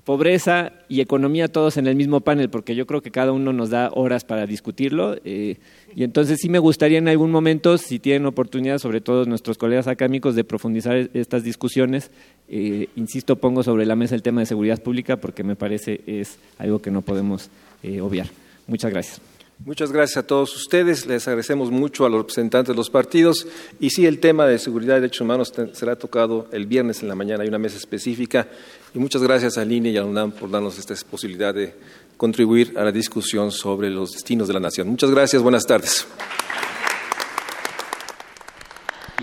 pobreza 0.03 0.73
y 0.89 1.01
economía 1.01 1.47
todos 1.47 1.77
en 1.77 1.87
el 1.87 1.95
mismo 1.95 2.21
panel, 2.21 2.49
porque 2.49 2.75
yo 2.75 2.85
creo 2.85 3.01
que 3.01 3.11
cada 3.11 3.31
uno 3.31 3.53
nos 3.53 3.69
da 3.69 3.89
horas 3.93 4.23
para 4.23 4.45
discutirlo. 4.45 5.15
Eh, 5.23 5.57
y 5.95 6.03
entonces 6.03 6.39
sí 6.41 6.49
me 6.49 6.59
gustaría 6.59 6.97
en 6.97 7.07
algún 7.07 7.31
momento, 7.31 7.77
si 7.77 7.99
tienen 7.99 8.25
oportunidad, 8.25 8.79
sobre 8.79 9.01
todo 9.01 9.25
nuestros 9.25 9.57
colegas 9.57 9.87
académicos, 9.87 10.35
de 10.35 10.43
profundizar 10.43 11.09
estas 11.13 11.43
discusiones. 11.43 12.11
Eh, 12.49 12.89
insisto, 12.95 13.35
pongo 13.35 13.63
sobre 13.63 13.85
la 13.85 13.95
mesa 13.95 14.15
el 14.15 14.23
tema 14.23 14.41
de 14.41 14.47
seguridad 14.47 14.81
pública 14.81 15.17
porque 15.17 15.43
me 15.43 15.55
parece 15.55 16.01
es 16.05 16.37
algo 16.57 16.81
que 16.81 16.91
no 16.91 17.01
podemos 17.01 17.49
eh, 17.83 18.01
obviar. 18.01 18.27
Muchas 18.67 18.91
gracias. 18.91 19.30
Muchas 19.63 19.91
gracias 19.91 20.17
a 20.17 20.25
todos 20.25 20.55
ustedes. 20.55 21.05
Les 21.05 21.27
agradecemos 21.27 21.69
mucho 21.69 22.03
a 22.03 22.09
los 22.09 22.21
representantes 22.21 22.73
de 22.73 22.75
los 22.75 22.89
partidos. 22.89 23.45
Y 23.79 23.91
sí, 23.91 24.07
el 24.07 24.19
tema 24.19 24.47
de 24.47 24.57
seguridad 24.57 24.97
y 24.97 25.01
derechos 25.01 25.21
humanos 25.21 25.53
será 25.73 25.95
tocado 25.95 26.47
el 26.51 26.65
viernes 26.65 27.03
en 27.03 27.09
la 27.09 27.13
mañana. 27.13 27.43
Hay 27.43 27.49
una 27.49 27.59
mesa 27.59 27.77
específica. 27.77 28.47
Y 28.95 28.97
muchas 28.97 29.21
gracias 29.21 29.59
a 29.59 29.65
Línea 29.65 29.91
y 29.91 29.97
a 29.97 30.03
UNAM 30.03 30.31
por 30.31 30.49
darnos 30.49 30.79
esta 30.79 30.95
posibilidad 31.09 31.53
de 31.53 31.75
contribuir 32.17 32.73
a 32.75 32.83
la 32.83 32.91
discusión 32.91 33.51
sobre 33.51 33.91
los 33.91 34.13
destinos 34.13 34.47
de 34.47 34.55
la 34.55 34.59
nación. 34.59 34.87
Muchas 34.87 35.11
gracias. 35.11 35.43
Buenas 35.43 35.67
tardes. 35.67 36.07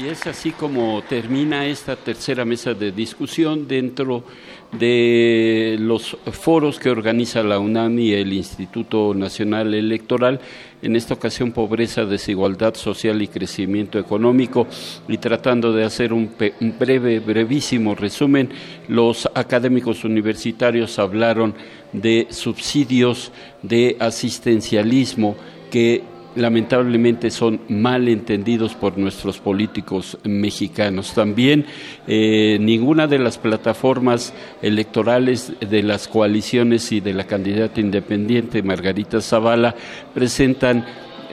Y 0.00 0.07
es 0.07 0.25
así 0.28 0.52
como 0.52 1.02
termina 1.02 1.67
esta 1.67 1.97
tercera 1.97 2.44
mesa 2.44 2.73
de 2.73 2.92
discusión 2.92 3.67
dentro 3.67 4.23
de 4.72 5.76
los 5.80 6.16
foros 6.32 6.78
que 6.78 6.90
organiza 6.90 7.42
la 7.42 7.58
UNAM 7.58 7.98
y 7.98 8.12
el 8.12 8.32
Instituto 8.32 9.14
Nacional 9.14 9.72
Electoral, 9.74 10.40
en 10.82 10.94
esta 10.94 11.14
ocasión 11.14 11.52
pobreza, 11.52 12.05
desigualdad 12.05 12.74
social 12.74 13.22
y 13.22 13.28
crecimiento 13.28 13.98
económico, 13.98 14.66
y 15.08 15.18
tratando 15.18 15.72
de 15.72 15.84
hacer 15.84 16.12
un, 16.12 16.30
breve, 16.78 17.20
brevísimo 17.20 17.94
resumen, 17.94 18.50
los 18.88 19.28
académicos 19.34 20.05
universitarios 20.05 20.98
hablaron 20.98 21.55
de 21.92 22.26
subsidios, 22.30 23.32
de 23.62 23.97
asistencialismo 23.98 25.34
que 25.70 26.02
lamentablemente 26.39 27.31
son 27.31 27.60
mal 27.68 28.08
entendidos 28.08 28.75
por 28.75 28.97
nuestros 28.97 29.39
políticos 29.39 30.18
mexicanos. 30.25 31.12
También 31.15 31.67
eh, 32.07 32.58
ninguna 32.60 33.07
de 33.07 33.18
las 33.18 33.39
plataformas 33.39 34.33
electorales 34.62 35.52
de 35.60 35.83
las 35.83 36.08
coaliciones 36.08 36.92
y 36.92 37.00
de 37.00 37.15
la 37.15 37.25
candidata 37.25 37.81
independiente 37.81 38.62
Margarita 38.62 39.20
Zavala 39.20 39.75
presentan 40.15 40.84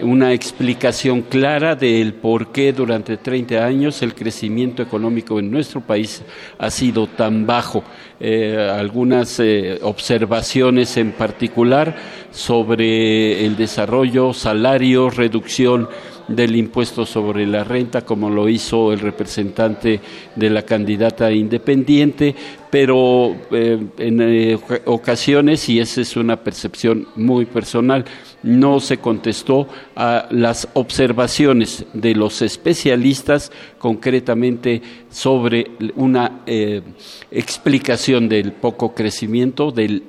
una 0.01 0.33
explicación 0.33 1.21
clara 1.21 1.75
del 1.75 2.13
por 2.13 2.51
qué 2.51 2.73
durante 2.73 3.17
30 3.17 3.65
años 3.65 4.01
el 4.01 4.13
crecimiento 4.13 4.81
económico 4.81 5.39
en 5.39 5.51
nuestro 5.51 5.81
país 5.81 6.23
ha 6.57 6.69
sido 6.69 7.07
tan 7.07 7.45
bajo. 7.45 7.83
Eh, 8.19 8.57
algunas 8.57 9.39
eh, 9.39 9.79
observaciones 9.81 10.95
en 10.97 11.11
particular 11.11 11.95
sobre 12.31 13.45
el 13.45 13.55
desarrollo, 13.55 14.33
salario, 14.33 15.09
reducción 15.09 15.89
del 16.27 16.55
impuesto 16.55 17.05
sobre 17.05 17.45
la 17.45 17.63
renta, 17.63 18.03
como 18.03 18.29
lo 18.29 18.49
hizo 18.49 18.91
el 18.91 18.99
representante 18.99 19.99
de 20.35 20.49
la 20.49 20.63
candidata 20.63 21.31
independiente, 21.31 22.35
pero 22.71 23.35
eh, 23.51 23.79
en 23.99 24.59
ocasiones, 24.85 25.69
y 25.69 25.79
esa 25.79 26.01
es 26.01 26.15
una 26.17 26.37
percepción 26.37 27.07
muy 27.15 27.45
personal, 27.45 28.05
no 28.45 28.79
se 28.79 28.97
contestó 28.99 29.67
a 29.95 30.27
las 30.29 30.67
observaciones 30.73 31.83
de 31.93 32.13
los 32.13 32.43
especialistas 32.43 33.51
concretamente 33.79 34.83
sobre 35.09 35.71
una 35.95 36.43
eh, 36.45 36.83
explicación 37.31 38.29
del 38.29 38.51
poco 38.51 38.93
crecimiento, 38.93 39.71
del 39.71 40.03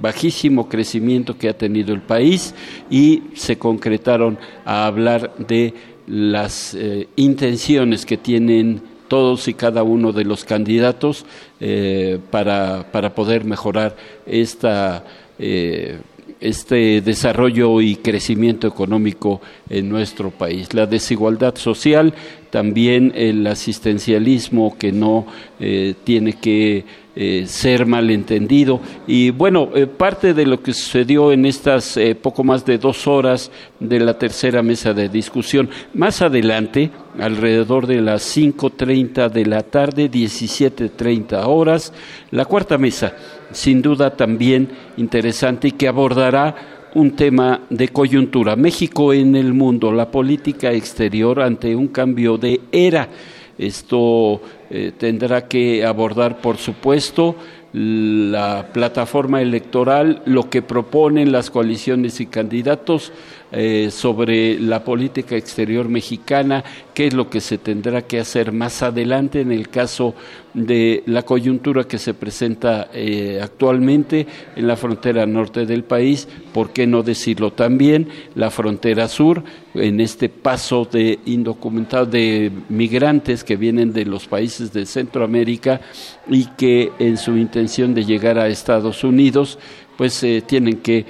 bajísimo 0.00 0.68
crecimiento 0.68 1.38
que 1.38 1.48
ha 1.48 1.56
tenido 1.56 1.94
el 1.94 2.02
país 2.02 2.52
y 2.90 3.22
se 3.34 3.58
concretaron 3.58 4.38
a 4.64 4.86
hablar 4.86 5.34
de 5.38 5.72
las 6.08 6.74
eh, 6.74 7.06
intenciones 7.14 8.04
que 8.04 8.16
tienen 8.16 8.82
todos 9.06 9.46
y 9.46 9.54
cada 9.54 9.84
uno 9.84 10.12
de 10.12 10.24
los 10.24 10.44
candidatos 10.44 11.24
eh, 11.60 12.18
para, 12.32 12.90
para, 12.90 13.14
poder 13.14 13.44
mejorar 13.44 13.96
esta 14.26 15.04
este 16.40 17.00
desarrollo 17.00 17.80
y 17.80 17.96
crecimiento 17.96 18.68
económico 18.68 19.40
en 19.68 19.88
nuestro 19.88 20.30
país. 20.30 20.72
La 20.72 20.86
desigualdad 20.86 21.56
social, 21.56 22.14
también 22.50 23.12
el 23.14 23.46
asistencialismo 23.46 24.76
que 24.78 24.92
no 24.92 25.26
eh, 25.58 25.94
tiene 26.04 26.34
que 26.34 26.84
eh, 27.16 27.44
ser 27.46 27.86
malentendido. 27.86 28.80
Y 29.06 29.30
bueno, 29.30 29.70
eh, 29.74 29.86
parte 29.86 30.32
de 30.32 30.46
lo 30.46 30.62
que 30.62 30.72
sucedió 30.72 31.32
en 31.32 31.44
estas 31.44 31.98
poco 32.22 32.44
más 32.44 32.64
de 32.64 32.78
dos 32.78 33.06
horas 33.08 33.50
de 33.80 33.98
la 33.98 34.16
tercera 34.16 34.62
mesa 34.62 34.94
de 34.94 35.08
discusión. 35.08 35.68
Más 35.94 36.22
adelante, 36.22 36.90
alrededor 37.18 37.86
de 37.86 38.00
las 38.00 38.36
5.30 38.36 39.28
de 39.28 39.46
la 39.46 39.62
tarde, 39.62 40.08
17.30 40.10 41.42
horas, 41.46 41.92
la 42.30 42.44
cuarta 42.44 42.78
mesa 42.78 43.14
sin 43.52 43.82
duda 43.82 44.16
también 44.16 44.68
interesante 44.96 45.68
y 45.68 45.72
que 45.72 45.88
abordará 45.88 46.54
un 46.94 47.12
tema 47.12 47.62
de 47.70 47.88
coyuntura. 47.88 48.56
México 48.56 49.12
en 49.12 49.36
el 49.36 49.52
mundo, 49.52 49.92
la 49.92 50.10
política 50.10 50.72
exterior 50.72 51.40
ante 51.40 51.74
un 51.76 51.88
cambio 51.88 52.38
de 52.38 52.60
era. 52.72 53.08
Esto 53.58 54.40
eh, 54.70 54.92
tendrá 54.96 55.46
que 55.48 55.84
abordar, 55.84 56.40
por 56.40 56.56
supuesto, 56.56 57.36
la 57.72 58.68
plataforma 58.72 59.42
electoral, 59.42 60.22
lo 60.24 60.48
que 60.48 60.62
proponen 60.62 61.32
las 61.32 61.50
coaliciones 61.50 62.20
y 62.20 62.26
candidatos, 62.26 63.12
eh, 63.50 63.90
sobre 63.90 64.60
la 64.60 64.84
política 64.84 65.34
exterior 65.34 65.88
mexicana, 65.88 66.62
qué 66.92 67.06
es 67.06 67.14
lo 67.14 67.30
que 67.30 67.40
se 67.40 67.56
tendrá 67.56 68.02
que 68.02 68.20
hacer 68.20 68.52
más 68.52 68.82
adelante 68.82 69.40
en 69.40 69.52
el 69.52 69.70
caso 69.70 70.14
de 70.52 71.02
la 71.06 71.22
coyuntura 71.22 71.84
que 71.84 71.98
se 71.98 72.14
presenta 72.14 72.88
eh, 72.92 73.40
actualmente 73.42 74.26
en 74.56 74.66
la 74.66 74.76
frontera 74.76 75.24
norte 75.24 75.64
del 75.64 75.84
país, 75.84 76.28
por 76.52 76.70
qué 76.70 76.86
no 76.86 77.02
decirlo 77.02 77.52
también, 77.52 78.08
la 78.34 78.50
frontera 78.50 79.08
sur, 79.08 79.42
en 79.74 80.00
este 80.00 80.28
paso 80.28 80.86
de 80.90 81.18
indocumentados, 81.24 82.10
de 82.10 82.50
migrantes 82.68 83.44
que 83.44 83.56
vienen 83.56 83.92
de 83.92 84.04
los 84.04 84.26
países 84.26 84.72
de 84.72 84.84
Centroamérica 84.84 85.80
y 86.28 86.46
que 86.56 86.92
en 86.98 87.16
su 87.16 87.36
intención 87.36 87.94
de 87.94 88.04
llegar 88.04 88.38
a 88.38 88.48
Estados 88.48 89.04
Unidos 89.04 89.58
pues 89.98 90.22
eh, 90.22 90.44
tienen 90.46 90.76
que 90.76 91.04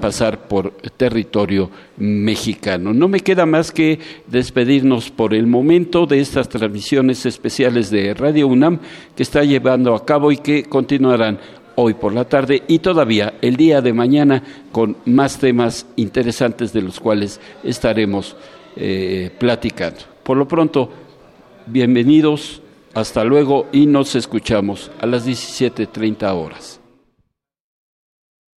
pasar 0.00 0.48
por 0.48 0.70
territorio 0.96 1.70
mexicano. 1.98 2.94
No 2.94 3.08
me 3.08 3.20
queda 3.20 3.44
más 3.44 3.70
que 3.70 3.98
despedirnos 4.26 5.10
por 5.10 5.34
el 5.34 5.46
momento 5.46 6.06
de 6.06 6.20
estas 6.20 6.48
transmisiones 6.48 7.26
especiales 7.26 7.90
de 7.90 8.14
Radio 8.14 8.48
UNAM 8.48 8.78
que 9.14 9.22
está 9.22 9.44
llevando 9.44 9.94
a 9.94 10.06
cabo 10.06 10.32
y 10.32 10.38
que 10.38 10.64
continuarán 10.64 11.38
hoy 11.74 11.92
por 11.92 12.14
la 12.14 12.24
tarde 12.24 12.62
y 12.66 12.78
todavía 12.78 13.34
el 13.42 13.56
día 13.56 13.82
de 13.82 13.92
mañana 13.92 14.42
con 14.72 14.96
más 15.04 15.38
temas 15.38 15.86
interesantes 15.96 16.72
de 16.72 16.80
los 16.80 16.98
cuales 16.98 17.38
estaremos 17.62 18.34
eh, 18.76 19.30
platicando. 19.38 20.00
Por 20.22 20.38
lo 20.38 20.48
pronto, 20.48 20.90
bienvenidos, 21.66 22.62
hasta 22.94 23.24
luego 23.24 23.66
y 23.72 23.84
nos 23.84 24.14
escuchamos 24.14 24.90
a 25.02 25.06
las 25.06 25.28
17.30 25.28 26.34
horas. 26.34 26.80